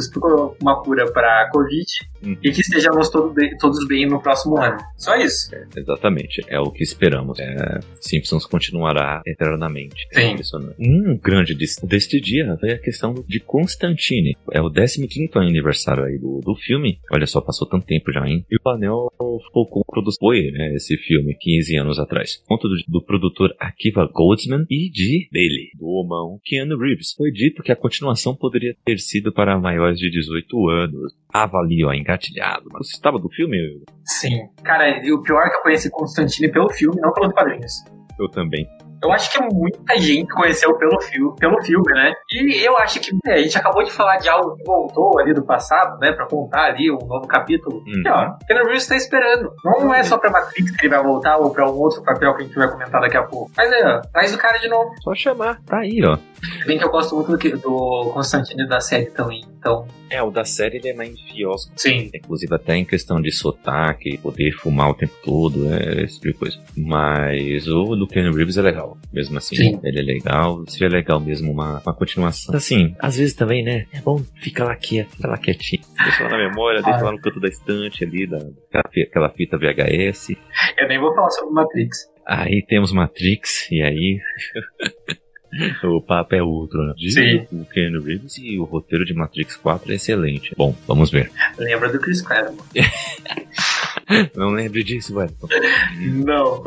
uma 0.62 0.84
cura 0.84 1.12
para 1.12 1.50
Covid 1.52 1.86
uhum. 2.24 2.38
e 2.44 2.52
que 2.52 2.62
estejamos 2.62 3.10
todo 3.10 3.34
bem, 3.34 3.56
todos 3.58 3.86
bem 3.88 4.08
no 4.08 4.22
próximo 4.22 4.58
ano. 4.58 4.78
Só 4.98 5.16
isso. 5.16 5.54
É, 5.56 5.66
exatamente. 5.78 6.44
É 6.48 6.60
o 6.60 6.72
que 6.72 6.84
esperamos. 6.84 7.40
É, 7.40 7.80
Simpsons 8.00 8.46
continuará 8.46 9.22
eternamente. 9.26 10.08
Sim. 10.12 10.36
um 10.80 11.18
grande 11.18 11.56
deste 11.56 12.20
dia 12.20 12.58
foi 12.60 12.72
a 12.72 12.80
questão 12.80 13.14
de 13.28 13.40
Constantine. 13.40 14.36
É 14.52 14.62
o 14.62 14.70
15 14.70 15.30
aniversário 15.36 16.06
aí 16.06 16.18
do, 16.18 16.40
do 16.40 16.56
filme. 16.56 17.00
Olha 17.12 17.28
só, 17.28 17.42
passou 17.42 17.68
tanto 17.68 17.86
tempo 17.86 18.12
já, 18.12 18.26
hein? 18.26 18.46
E 18.50 18.56
o 18.56 18.62
Panel 18.62 19.12
focou 19.52 19.84
foi, 20.20 20.52
né, 20.52 20.74
esse 20.76 20.98
filme, 20.98 21.36
15 21.40 21.78
anos 21.78 22.00
atrás. 22.00 22.42
Conto 22.48 22.68
do, 22.68 22.76
do 22.88 23.02
produtor 23.04 23.54
Akiva 23.76 24.10
Goldsman 24.12 24.66
e 24.70 24.90
de 24.90 25.28
dele, 25.32 25.70
do 25.78 25.86
homão 25.86 26.40
Keanu 26.44 26.78
Reeves. 26.78 27.14
Foi 27.16 27.30
dito 27.30 27.62
que 27.62 27.72
a 27.72 27.76
continuação 27.76 28.36
poderia 28.36 28.76
ter 28.86 28.98
sido 29.00 29.34
para 29.34 29.60
maiores 29.60 30.00
de 30.00 30.10
18 30.10 30.70
anos. 30.70 31.14
Avalio, 31.32 31.94
engatilhado. 31.94 32.70
Mas 32.72 32.88
você 32.88 32.96
estava 32.96 33.20
do 33.20 33.30
filme? 33.30 33.58
Sim. 34.06 34.48
Cara, 34.64 35.06
e 35.06 35.12
o 35.12 35.22
pior 35.22 35.46
é 35.46 35.50
que 35.50 35.58
eu 35.58 35.62
conheci 35.62 35.92
Constantine 35.92 36.52
pelo 36.52 36.70
filme, 36.70 37.00
não 37.02 37.12
pelos 37.12 37.34
quadrinhos. 37.34 37.84
Eu 38.18 38.30
também. 38.30 38.66
Eu 39.02 39.12
acho 39.12 39.32
que 39.32 39.40
muita 39.42 39.98
gente 39.98 40.34
conheceu 40.34 40.76
pelo 40.78 41.00
filme, 41.02 41.36
pelo 41.38 41.62
filme, 41.64 41.94
né? 41.94 42.14
E 42.32 42.66
eu 42.66 42.78
acho 42.78 43.00
que 43.00 43.12
é, 43.26 43.34
a 43.34 43.38
gente 43.38 43.58
acabou 43.58 43.84
de 43.84 43.92
falar 43.92 44.18
de 44.18 44.30
algo 44.30 44.56
que 44.56 44.64
voltou 44.64 45.20
ali 45.20 45.34
do 45.34 45.44
passado, 45.44 46.00
né? 46.00 46.12
Pra 46.12 46.28
contar 46.28 46.66
ali 46.66 46.92
um 46.92 46.98
novo 46.98 47.28
capítulo. 47.28 47.78
Uhum. 47.78 48.04
E 48.06 48.10
ó, 48.10 48.34
Keanu 48.48 48.66
Reeves 48.66 48.88
tá 48.88 48.96
esperando. 48.96 49.52
Não 49.64 49.94
é 49.94 50.04
só 50.04 50.18
pra 50.18 50.32
Matrix 50.32 50.72
que 50.72 50.86
ele 50.86 50.96
vai 50.96 51.04
voltar 51.04 51.38
ou 51.38 51.52
pra 51.52 51.70
um 51.70 51.76
outro 51.76 52.04
papel 52.04 52.34
que 52.36 52.44
a 52.44 52.46
gente 52.46 52.56
vai 52.56 52.70
comentar 52.70 53.02
daqui 53.02 53.18
a 53.18 53.24
pouco. 53.24 53.52
Mas 53.56 53.72
é, 53.72 53.86
ó, 53.86 54.02
traz 54.12 54.34
o 54.34 54.38
cara 54.38 54.58
de 54.58 54.68
novo. 54.68 54.92
Só 55.02 55.14
chamar, 55.14 55.62
tá 55.66 55.80
aí, 55.80 56.02
ó. 56.04 56.18
Bem 56.66 56.78
que 56.78 56.84
eu 56.84 56.92
gosto 56.92 57.16
muito 57.16 57.38
do, 57.38 57.58
do 57.58 58.12
Constantino 58.14 58.68
da 58.68 58.80
série 58.80 59.08
também, 59.08 59.44
então. 59.58 59.88
É, 60.10 60.22
o 60.22 60.30
da 60.30 60.46
série 60.46 60.78
ele 60.78 60.90
é 60.90 60.94
mais 60.94 61.20
fiosco. 61.22 61.72
Sim. 61.76 62.12
Inclusive 62.14 62.54
até 62.54 62.76
em 62.76 62.86
questão 62.86 63.20
de 63.20 63.32
sotaque, 63.32 64.18
poder 64.20 64.52
fumar 64.52 64.92
o 64.92 64.94
tempo 64.94 65.14
todo, 65.24 65.74
é 65.74 66.04
esse 66.04 66.20
tipo 66.20 66.34
de 66.34 66.34
coisa. 66.34 66.58
Mas 66.78 67.68
o 67.68 67.96
do 67.96 68.08
Keanu 68.08 68.36
Reeves 68.36 68.58
é 68.58 68.62
legal, 68.62 68.95
mesmo 69.12 69.38
assim. 69.38 69.56
Sim. 69.56 69.80
Ele 69.84 70.00
é 70.00 70.04
legal, 70.04 70.64
seria 70.68 70.90
legal 70.90 71.20
mesmo 71.20 71.52
uma, 71.52 71.82
uma 71.86 71.94
continuação. 71.94 72.56
Assim, 72.56 72.96
às 73.00 73.18
vezes 73.18 73.34
também, 73.34 73.64
né, 73.64 73.86
é 73.94 74.02
bom 74.02 74.22
ficar 74.42 74.66
lá 74.66 74.76
quieto, 74.76 75.12
ficar 75.12 75.30
lá 75.30 75.38
quietinho. 75.38 75.84
Deixa 76.04 76.24
lá 76.24 76.30
na 76.30 76.38
memória, 76.38 76.82
deixa 76.82 77.04
lá 77.04 77.12
no 77.12 77.20
canto 77.20 77.40
da 77.40 77.48
estante 77.48 78.04
ali, 78.04 78.28
da, 78.28 78.40
aquela 78.74 79.30
fita 79.30 79.58
VHS. 79.58 80.36
Eu 80.78 80.88
nem 80.88 81.00
vou 81.00 81.14
falar 81.16 81.30
sobre 81.32 81.54
Matrix. 81.54 82.10
Aí 82.26 82.66
temos 82.68 82.92
Matrix, 82.92 83.72
e 83.72 83.82
aí. 83.82 84.20
o 85.84 86.02
papo 86.02 86.36
é 86.36 86.44
outro, 86.44 86.84
né? 86.84 86.94
Diz 86.98 87.14
Sim. 87.14 87.48
o 87.52 87.66
Keanu 87.66 88.02
Reeves 88.02 88.38
e 88.38 88.58
o 88.58 88.64
roteiro 88.64 89.06
de 89.06 89.14
Matrix 89.14 89.56
4 89.56 89.92
é 89.92 89.96
excelente. 89.96 90.54
Bom, 90.58 90.76
vamos 90.88 91.12
ver. 91.12 91.32
Lembra 91.58 91.92
do 91.92 92.00
Chris 92.00 92.22
Claremont. 92.22 92.62
Não 94.36 94.52
lembro 94.52 94.84
disso, 94.84 95.16
velho. 95.16 95.32
Não. 96.26 96.64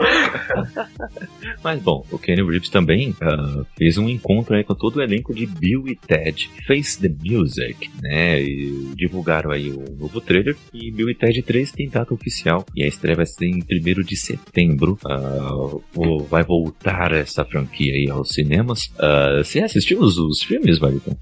Mas 1.62 1.80
bom, 1.80 2.05
o 2.11 2.18
Kenny 2.18 2.43
Reeves 2.43 2.68
também 2.68 3.11
uh, 3.11 3.64
fez 3.76 3.97
um 3.99 4.09
encontro 4.09 4.57
aí 4.57 4.64
com 4.64 4.74
todo 4.74 4.97
o 4.97 5.03
elenco 5.03 5.34
de 5.34 5.47
Bill 5.47 5.86
e 5.89 5.95
Ted 5.95 6.51
Face 6.66 7.01
the 7.01 7.09
Music, 7.24 7.91
né? 8.03 8.43
E 8.43 8.93
divulgaram 8.97 9.51
aí 9.51 9.70
o 9.70 9.84
novo 9.99 10.20
trailer 10.20 10.57
e 10.72 10.91
Bill 10.91 11.11
e 11.11 11.14
Ted 11.14 11.43
3 11.43 11.72
tem 11.72 11.89
data 11.89 12.12
oficial 12.12 12.64
e 12.74 12.82
a 12.82 12.89
estreia 12.89 13.16
vai 13.16 13.26
ser 13.26 13.47
em 13.47 13.62
1 13.70 14.03
de 14.03 14.16
setembro. 14.16 14.99
Uh, 15.05 16.24
vai 16.24 16.43
voltar 16.43 17.12
essa 17.12 17.45
franquia 17.45 17.93
aí 17.93 18.09
aos 18.11 18.30
cinemas. 18.30 18.86
Uh, 18.97 19.45
você 19.45 19.61
assistiu 19.61 20.01
os, 20.01 20.18
os 20.18 20.43
filmes, 20.43 20.80
Wellington? 20.80 21.16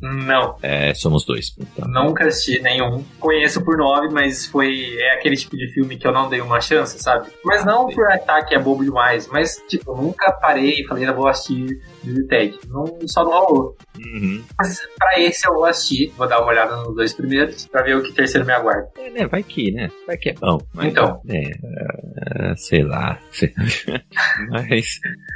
Não. 0.00 0.56
É, 0.62 0.94
somos 0.94 1.24
dois. 1.24 1.54
Então. 1.58 1.88
Nunca 1.88 2.26
assisti 2.26 2.60
nenhum. 2.60 3.04
Conheço 3.18 3.62
por 3.62 3.76
nome, 3.76 4.08
mas 4.12 4.46
foi. 4.46 4.96
É 4.98 5.14
aquele 5.14 5.36
tipo 5.36 5.56
de 5.56 5.68
filme 5.72 5.96
que 5.96 6.06
eu 6.06 6.12
não 6.12 6.28
dei 6.28 6.40
uma 6.40 6.60
chance, 6.60 6.98
sabe? 6.98 7.28
Mas 7.44 7.64
não 7.64 7.88
por 7.88 8.06
achar 8.06 8.42
que 8.44 8.54
é 8.54 8.58
bobo 8.58 8.82
demais, 8.84 9.28
mas, 9.28 9.62
tipo, 9.68 9.94
nunca 9.94 10.32
parei 10.32 10.80
e 10.80 10.86
falei, 10.86 11.06
eu 11.08 11.14
vou 11.14 11.28
assistir 11.28 11.80
Bill 12.02 12.26
Ted. 12.26 12.58
Não, 12.68 12.84
só 13.06 13.24
não 13.24 13.30
rolou. 13.30 13.76
Uhum. 13.98 14.42
Mas 14.58 14.80
pra 14.98 15.20
esse 15.20 15.46
eu 15.46 15.54
vou 15.54 15.64
assistir, 15.64 16.12
vou 16.16 16.28
dar 16.28 16.40
uma 16.40 16.50
olhada 16.50 16.76
nos 16.76 16.94
dois 16.94 17.12
primeiros, 17.12 17.66
pra 17.66 17.82
ver 17.82 17.96
o 17.96 18.02
que 18.02 18.12
terceiro 18.12 18.46
me 18.46 18.52
aguarda. 18.52 18.88
É, 18.98 19.10
né? 19.10 19.26
Vai 19.26 19.42
que, 19.42 19.70
né? 19.70 19.90
Vai 20.06 20.16
que 20.16 20.30
é 20.30 20.34
bom. 20.34 20.58
Mas, 20.74 20.86
então. 20.86 21.20
É, 21.28 22.50
é, 22.50 22.54
sei 22.56 22.82
lá. 22.82 23.18
mas 24.50 24.86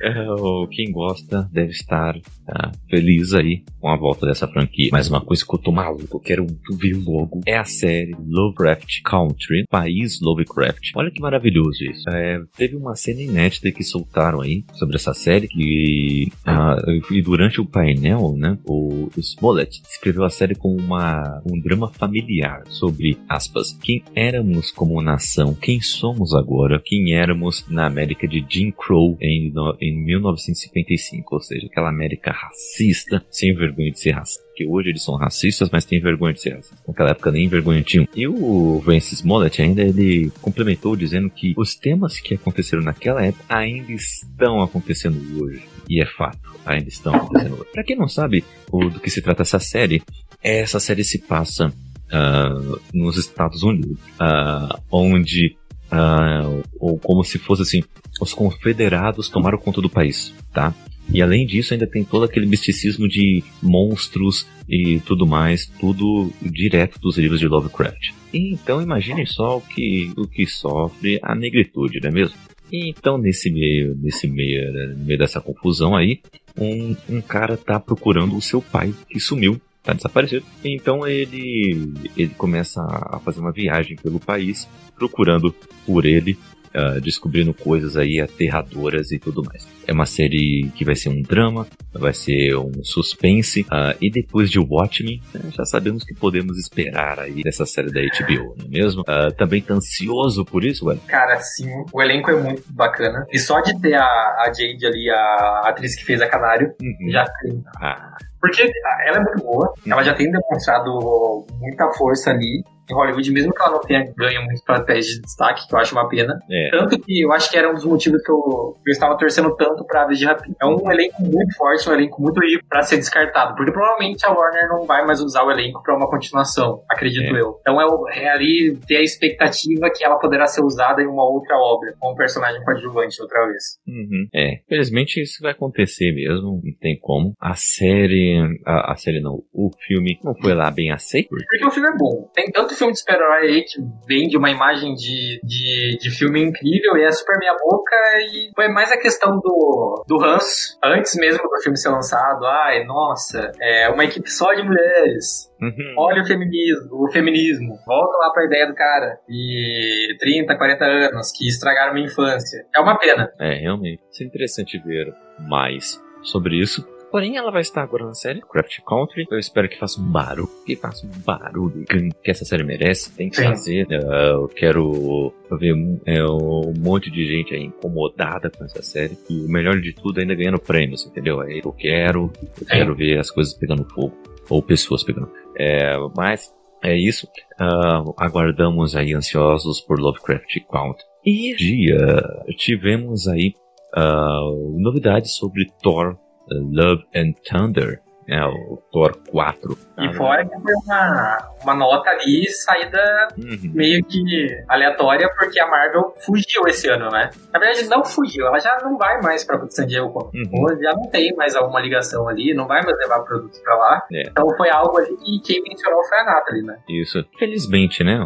uh, 0.05 0.67
quem 0.69 0.91
gosta 0.91 1.49
deve 1.53 1.71
estar 1.71 2.17
uh, 2.17 2.71
feliz 2.89 3.35
aí 3.35 3.62
com 3.81 3.89
a 3.89 3.97
volta 3.97 4.27
dessa 4.27 4.49
franquia. 4.49 4.89
Mas 4.93 5.09
uma 5.09 5.21
coisa 5.21 5.45
que 5.45 5.55
eu 5.55 5.59
tô 5.59 5.73
maluco, 5.73 6.17
eu 6.17 6.21
quero 6.21 6.47
ver 6.79 6.95
logo, 6.97 7.41
é 7.47 7.57
a 7.57 7.65
série 7.65 8.15
Lovecraft 8.27 9.03
Country, 9.05 9.65
País 9.69 10.21
Lovecraft. 10.21 10.93
Olha 10.97 11.11
que 11.11 11.21
maravilhoso 11.21 11.85
isso. 11.85 12.09
É, 12.11 12.41
teve 12.57 12.77
uma 12.77 12.95
cena 12.95 13.21
inédita 13.21 13.71
que 13.73 13.83
soltaram 13.83 14.41
aí 14.41 14.65
sobre 14.73 14.97
essa 14.97 15.15
série 15.15 15.49
e, 15.57 16.29
uh, 16.57 17.13
e 17.13 17.23
durante 17.23 17.61
o 17.61 17.67
painel, 17.67 18.35
né, 18.37 18.59
o 18.65 19.09
Smollett 19.17 19.83
escreveu 19.89 20.25
a 20.25 20.31
série 20.31 20.55
como 20.55 20.77
uma, 20.77 21.43
um 21.51 21.59
drama 21.59 21.89
familiar 21.93 22.63
sobre, 22.69 23.19
aspas, 23.29 23.73
quem 23.83 24.03
éramos 24.15 24.71
como 24.71 25.01
nação, 25.03 25.55
quem 25.55 25.81
somos 25.81 26.35
agora, 26.35 26.81
quem 26.85 27.15
éramos 27.15 27.67
na 27.69 27.87
América 27.87 28.27
de 28.27 28.45
Jim 28.49 28.71
Crow 28.71 29.17
em, 29.21 29.53
em 29.81 30.05
1955, 30.05 31.35
ou 31.35 31.41
seja, 31.41 31.67
aquela 31.67 31.89
América 31.89 32.33
racista, 32.33 33.25
sem 33.31 33.55
vergonha 33.55 33.91
de 33.91 34.01
ser 34.01 34.13
racista 34.13 34.45
que 34.55 34.67
hoje 34.67 34.91
eles 34.91 35.03
são 35.03 35.17
racistas, 35.17 35.69
mas 35.71 35.85
têm 35.85 36.01
vergonha 36.01 36.33
de 36.33 36.41
ser 36.41 36.55
racistas. 36.55 36.83
Naquela 36.87 37.11
época 37.11 37.31
nem 37.31 37.49
vergonha 37.49 37.83
tinham. 37.83 38.07
E 38.15 38.27
o 38.27 38.81
Francis 38.85 39.21
Smollett 39.21 39.61
ainda 39.61 39.83
ele 39.83 40.31
complementou 40.41 40.97
dizendo 40.97 41.29
que 41.31 41.55
os 41.57 41.75
temas 41.75 42.21
que 42.21 42.35
aconteceram 42.35 42.83
naquela 42.83 43.25
época 43.25 43.45
ainda 43.49 43.93
estão 43.93 44.63
acontecendo 44.63 45.19
hoje. 45.43 45.63
E 45.89 46.01
é 46.01 46.07
fato, 46.07 46.57
ainda 46.65 46.89
estão 46.89 47.15
acontecendo 47.15 47.55
hoje. 47.55 47.71
Pra 47.73 47.85
quem 47.85 47.97
não 47.97 48.09
sabe 48.09 48.45
o, 48.71 48.89
do 48.89 49.01
que 49.01 49.11
se 49.11 49.21
trata 49.21 49.43
essa 49.43 49.59
série, 49.59 50.03
essa 50.43 50.81
série 50.81 51.05
se 51.05 51.19
passa 51.19 51.69
uh, 51.69 52.81
nos 52.93 53.17
Estados 53.17 53.63
Unidos, 53.63 53.99
uh, 54.21 54.79
onde 54.91 55.57
Uh, 55.93 56.65
ou 56.81 56.99
como 56.99 57.23
se 57.23 57.39
fosse 57.39 57.63
assim, 57.63 57.85
os 58.21 58.35
confederados 58.35 59.29
tomaram 59.29 59.59
conta 59.59 59.81
do 59.81 59.89
país, 59.89 60.35
tá? 60.53 60.75
E 61.13 61.23
além 61.23 61.47
disso, 61.47 61.75
ainda 61.75 61.87
tem 61.87 62.05
todo 62.05 62.25
aquele 62.25 62.47
misticismo 62.47 63.09
de 63.09 63.43
monstros 63.63 64.47
e 64.69 64.99
tudo 65.01 65.27
mais, 65.27 65.67
tudo 65.67 66.33
direto 66.43 66.99
dos 66.99 67.19
livros 67.19 67.41
de 67.41 67.47
Lovecraft. 67.47 68.13
Então 68.33 68.83
imaginem 68.83 69.27
só 69.27 69.59
o 69.59 69.61
que, 69.61 70.13
o 70.17 70.27
que 70.27 70.47
sofre 70.47 71.21
a 71.23 71.35
negritude, 71.35 72.01
não 72.01 72.09
é 72.09 72.13
mesmo? 72.13 72.37
Então 72.73 73.19
nesse 73.19 73.51
meio, 73.51 73.95
nesse 73.97 74.27
meio, 74.27 74.73
no 74.97 75.05
meio 75.05 75.19
dessa 75.19 75.41
confusão 75.41 75.95
aí, 75.95 76.21
um, 76.59 76.97
um 77.09 77.21
cara 77.21 77.57
tá 77.57 77.79
procurando 77.79 78.37
o 78.37 78.43
seu 78.43 78.61
pai 78.61 78.93
que 79.09 79.21
sumiu, 79.21 79.61
tá 79.83 79.93
desaparecido. 79.93 80.45
Então 80.65 81.07
ele 81.07 81.93
ele 82.17 82.31
começa 82.37 82.81
a 82.83 83.21
fazer 83.21 83.41
uma 83.41 83.53
viagem 83.53 83.97
pelo 83.97 84.19
país 84.19 84.69
procurando 84.97 85.55
por 85.87 86.07
ele 86.07 86.39
uh, 86.75 87.01
descobrindo 87.01 87.55
coisas 87.55 87.97
aí 87.97 88.20
aterradoras 88.20 89.12
e 89.12 89.18
tudo 89.18 89.43
mais. 89.45 89.66
É 89.87 89.93
uma 89.93 90.07
série 90.07 90.70
que 90.75 90.85
vai 90.85 90.95
ser 90.95 91.09
um 91.09 91.22
drama, 91.22 91.66
vai 91.93 92.12
ser 92.12 92.57
um 92.57 92.83
suspense, 92.83 93.62
uh, 93.62 93.97
e 94.01 94.11
depois 94.11 94.51
de 94.51 94.59
Watchmen, 94.59 95.20
né, 95.33 95.41
já 95.51 95.64
sabemos 95.64 96.05
que 96.05 96.14
podemos 96.14 96.59
esperar 96.59 97.20
aí 97.20 97.43
dessa 97.43 97.66
série 97.66 97.93
da 97.93 98.01
HBO, 98.01 98.55
não 98.59 98.66
é 98.66 98.68
mesmo? 98.68 99.03
Uh, 99.03 99.33
também 99.37 99.62
tá 99.62 99.75
ansioso 99.75 100.45
por 100.45 100.64
isso, 100.64 100.87
velho? 100.87 101.01
Cara, 101.07 101.39
sim, 101.41 101.68
o 101.93 102.03
elenco 102.03 102.31
é 102.31 102.43
muito 102.43 102.62
bacana. 102.72 103.27
E 103.33 103.39
só 103.39 103.61
de 103.61 103.79
ter 103.81 103.95
a, 103.95 104.05
a 104.05 104.47
Jade 104.47 104.87
ali, 104.87 105.11
a 105.11 105.62
atriz 105.66 105.95
que 105.95 106.05
fez 106.05 106.20
a 106.20 106.29
Canário, 106.29 106.75
uhum. 106.81 107.11
já 107.11 107.25
tem. 107.43 107.62
Ah. 107.81 108.16
Porque 108.41 108.62
ela 109.07 109.16
é 109.16 109.20
muito 109.20 109.43
boa, 109.43 109.72
ela 109.87 110.03
já 110.03 110.12
tem 110.14 110.31
demonstrado 110.31 111.47
muita 111.59 111.91
força 111.93 112.31
ali. 112.31 112.62
Em 112.91 112.95
Hollywood, 112.95 113.30
mesmo 113.32 113.53
que 113.53 113.62
ela 113.62 113.72
não 113.72 113.80
tenha 113.80 114.12
ganho 114.16 114.43
muitos 114.45 114.62
papéis 114.64 115.07
de 115.07 115.20
destaque, 115.20 115.66
que 115.68 115.74
eu 115.74 115.78
acho 115.78 115.95
uma 115.95 116.09
pena. 116.09 116.39
É. 116.51 116.70
Tanto 116.70 116.99
que 117.01 117.20
eu 117.22 117.32
acho 117.32 117.51
que 117.51 117.57
era 117.57 117.70
um 117.70 117.74
dos 117.74 117.85
motivos 117.85 118.22
que 118.22 118.30
eu, 118.30 118.76
eu 118.87 118.91
estava 118.93 119.16
torcendo 119.16 119.55
tanto 119.57 119.85
pra 119.87 120.03
Aves 120.03 120.18
de 120.18 120.24
Rapina. 120.26 120.55
É 120.61 120.66
um 120.66 120.91
elenco 120.91 121.22
muito 121.22 121.57
forte, 121.57 121.89
um 121.89 121.93
elenco 121.93 122.20
muito 122.20 122.41
rico 122.41 122.64
pra 122.68 122.82
ser 122.82 122.97
descartado, 122.97 123.55
porque 123.57 123.72
provavelmente 123.72 124.24
a 124.26 124.30
Warner 124.32 124.68
não 124.68 124.85
vai 124.87 125.05
mais 125.07 125.20
usar 125.20 125.43
o 125.45 125.51
elenco 125.51 125.82
pra 125.82 125.97
uma 125.97 126.09
continuação, 126.09 126.82
acredito 126.91 127.35
É. 127.37 127.41
eu. 127.41 127.57
Então 127.61 127.80
é, 127.80 127.87
o- 127.87 128.09
é 128.09 128.28
ali 128.28 128.78
ter 128.87 128.97
a 128.97 129.03
expectativa 129.03 129.91
que 129.95 130.05
ela 130.05 130.18
poderá 130.18 130.47
ser 130.47 130.62
usada 130.62 131.03
em 131.03 131.07
uma 131.07 131.24
outra 131.24 131.57
obra, 131.57 131.95
como 131.99 132.16
personagem 132.16 132.62
coadjuvante 132.64 133.20
outra 133.22 133.47
vez. 133.47 133.62
Uhum. 133.87 134.26
É, 134.35 134.55
infelizmente 134.64 135.20
isso 135.20 135.39
vai 135.43 135.53
acontecer 135.53 136.12
mesmo, 136.12 136.61
não 136.64 136.72
tem 136.80 136.99
como. 137.01 137.32
A 137.41 137.55
série, 137.55 138.39
a, 138.66 138.93
a 138.93 138.97
série 138.97 139.20
não, 139.20 139.43
o 139.53 139.70
filme 139.87 140.18
não 140.22 140.35
foi 140.35 140.55
lá 140.55 140.70
bem 140.70 140.91
aceito. 140.91 141.28
Porque 141.28 141.66
o 141.66 141.70
filme 141.70 141.89
é 141.89 141.97
bom. 141.97 142.30
Tem 142.35 142.51
tanto 142.51 142.74
filme 142.75 142.93
de 142.93 142.99
super-herói 142.99 143.49
aí 143.49 143.62
que 143.62 143.81
vende 144.07 144.37
uma 144.37 144.51
imagem 144.51 144.95
de, 144.95 145.41
de, 145.43 145.99
de 145.99 146.11
filme 146.11 146.43
incrível 146.43 146.97
e 146.97 147.05
é 147.05 147.11
super 147.11 147.39
meia 147.39 147.57
boca 147.59 147.97
e 148.33 148.51
foi 148.55 148.68
mais 148.68 148.91
a 148.93 148.99
questão 148.99 149.39
do, 149.39 150.05
do 150.07 150.18
ranço, 150.18 150.79
antes 150.83 151.14
mesmo 151.16 151.43
do 151.49 151.62
filme 151.62 151.77
ser 151.77 151.91
lançado. 151.91 152.45
Ai, 152.45 152.85
nossa, 152.85 153.53
é 153.61 153.89
uma 153.89 154.05
equipe 154.05 154.31
só 154.31 154.53
de 154.55 154.62
mulheres. 154.62 155.51
Uhum. 155.61 155.95
Olha 155.97 156.22
o 156.22 156.27
feminismo, 156.27 156.89
o 156.93 157.11
feminismo. 157.11 157.79
Volta 157.87 158.16
lá 158.18 158.31
pra 158.33 158.45
ideia 158.45 158.66
do 158.66 158.75
cara. 158.75 159.18
E 159.29 160.16
30, 160.18 160.57
40 160.57 160.85
anos 160.85 161.33
que 161.33 161.47
estragaram 161.47 161.95
minha 161.95 162.07
infância. 162.07 162.66
É 162.75 162.81
uma 162.81 162.99
pena. 162.99 163.33
É, 163.41 163.55
realmente. 163.61 164.03
Isso 164.11 164.22
é 164.22 164.27
interessante 164.27 164.79
ver 164.79 165.14
mais 165.39 166.01
sobre 166.22 166.57
isso. 166.61 166.87
Porém, 167.15 167.37
ela 167.37 167.53
vai 167.53 167.61
estar 167.61 167.81
agora 167.81 168.05
na 168.05 168.12
série 168.12 168.41
Craft 168.41 168.81
Country. 168.85 169.25
Eu 169.31 169.39
espero 169.39 169.69
que 169.69 169.79
faça 169.79 170.01
um 170.01 170.05
barulho, 170.05 170.49
que 170.67 170.75
faça 170.75 171.07
um 171.07 171.11
barulho 171.25 171.85
que- 171.85 172.11
essa 172.29 172.45
série 172.45 172.65
merece. 172.65 173.15
Tem 173.15 173.31
que 173.31 173.37
Sim. 173.37 173.45
fazer. 173.45 173.87
É, 173.89 174.31
Eu 174.33 174.49
quero 174.49 175.33
ver 175.53 175.75
um, 175.75 176.01
é, 176.05 176.25
um 176.25 176.75
monte 176.77 177.12
de 177.12 177.25
gente 177.25 177.55
aí 177.55 177.62
incomodada 177.67 178.51
com 178.51 178.65
essa 178.65 178.83
série. 178.83 179.17
E 179.31 179.45
o 179.45 179.49
melhor 179.49 179.81
de 179.81 179.93
tudo, 179.95 180.19
ainda 180.19 180.35
ganhando 180.35 180.59
prêmios, 180.59 181.07
entendeu? 181.07 181.41
Aí 181.41 181.62
eu 181.65 181.73
quero, 181.73 182.33
eu 182.61 182.67
quero 182.67 182.97
ver 182.97 183.21
as 183.21 183.31
coisas 183.31 183.55
pegando 183.55 183.85
fogo. 183.91 184.12
Ou 184.51 184.61
pessoas 184.61 185.05
pegando. 185.05 185.31
É, 185.57 185.97
mas 186.17 186.53
é 186.83 186.97
isso. 186.99 187.29
Ah, 187.57 188.03
aguardamos 188.17 188.97
aí 188.97 189.15
ansiosos 189.15 189.81
por 189.81 190.01
Lovecraft 190.01 190.53
Country. 190.69 191.05
E 191.25 191.55
dia 191.55 192.23
tivemos 192.57 193.29
aí 193.29 193.55
ah, 193.95 194.51
novidades 194.79 195.37
sobre 195.37 195.67
Thor 195.81 196.15
uh, 196.15 196.24
Love 196.51 197.03
and 197.15 197.33
Thunder, 197.49 198.01
né, 198.29 198.45
o 198.45 198.77
Thor 198.93 199.17
4. 199.31 199.79
E 199.99 200.13
fora 200.15 200.45
que 200.45 200.61
foi 200.61 200.75
uma, 200.85 201.39
uma 201.65 201.75
nota 201.75 202.11
ali 202.11 202.49
saída 202.51 203.29
uhum. 203.37 203.73
meio 203.75 204.05
que 204.05 204.49
aleatória, 204.69 205.29
porque 205.37 205.59
a 205.59 205.67
Marvel 205.67 206.15
fugiu 206.25 206.62
esse 206.69 206.89
ano, 206.89 207.11
né? 207.11 207.31
Na 207.53 207.59
verdade, 207.59 207.89
não 207.89 208.05
fugiu, 208.05 208.47
ela 208.47 208.59
já 208.59 208.79
não 208.83 208.97
vai 208.97 209.21
mais 209.21 209.45
pra 209.45 209.59
San 209.71 209.87
Diego. 209.87 210.31
Uhum. 210.35 210.83
Já 210.83 210.93
não 210.93 211.09
tem 211.11 211.35
mais 211.35 211.57
alguma 211.57 211.81
ligação 211.81 212.29
ali, 212.29 212.55
não 212.55 212.67
vai 212.67 212.83
mais 212.83 212.97
levar 212.99 213.21
produtos 213.21 213.59
pra 213.61 213.75
lá. 213.75 214.07
É. 214.12 214.23
Então 214.29 214.47
foi 214.57 214.71
algo 214.71 214.99
ali 214.99 215.17
que 215.17 215.55
quem 215.55 215.62
mencionou 215.62 216.05
foi 216.05 216.19
a 216.19 216.25
Nathalie, 216.25 216.62
né? 216.62 216.79
Isso. 216.89 217.25
Felizmente, 217.39 218.05
né? 218.05 218.19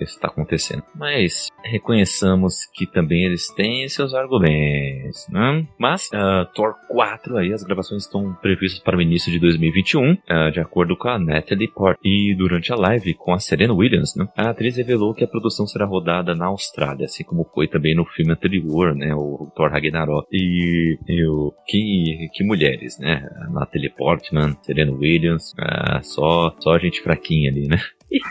isso 0.00 0.14
está 0.14 0.28
acontecendo. 0.28 0.82
Mas 0.94 1.48
reconheçamos 1.64 2.66
que 2.74 2.86
também 2.86 3.24
eles 3.24 3.48
têm 3.54 3.88
seus 3.88 4.14
argumentos, 4.14 5.26
né? 5.30 5.66
Mas 5.78 6.08
ah, 6.12 6.46
Thor 6.54 6.74
4 6.88 7.36
aí, 7.36 7.52
as 7.52 7.62
gravações 7.62 8.04
estão 8.04 8.32
previstas 8.34 8.82
para 8.82 8.96
o 8.96 9.02
início 9.02 9.30
de 9.30 9.38
2021, 9.38 10.16
ah, 10.28 10.50
de 10.50 10.60
acordo 10.60 10.96
com 10.96 11.08
a 11.08 11.18
Natalie 11.18 11.68
Portman. 11.68 11.94
E 12.04 12.34
durante 12.48 12.72
a 12.72 12.76
live 12.76 13.14
com 13.14 13.32
a 13.32 13.38
Serena 13.38 13.72
Williams, 13.72 14.14
né? 14.16 14.28
A 14.36 14.50
atriz 14.50 14.76
revelou 14.76 15.14
que 15.14 15.24
a 15.24 15.28
produção 15.28 15.66
será 15.66 15.86
rodada 15.86 16.34
na 16.34 16.46
Austrália, 16.46 17.06
assim 17.06 17.24
como 17.24 17.44
foi 17.54 17.66
também 17.66 17.94
no 17.94 18.04
filme 18.04 18.32
anterior, 18.32 18.94
né? 18.94 19.14
O 19.14 19.50
Thor 19.56 19.70
Ragnarok. 19.70 20.26
E, 20.30 20.98
e 21.08 21.26
o- 21.26 21.52
que, 21.66 22.28
que 22.34 22.44
mulheres, 22.44 22.98
né? 22.98 23.26
Natalie 23.50 23.90
Portman, 23.90 24.56
Serena 24.62 24.92
Williams, 24.92 25.54
ah, 25.58 26.00
só, 26.02 26.54
só 26.60 26.78
gente 26.78 27.00
fraquinha 27.00 27.50
ali, 27.50 27.66
né? 27.66 27.78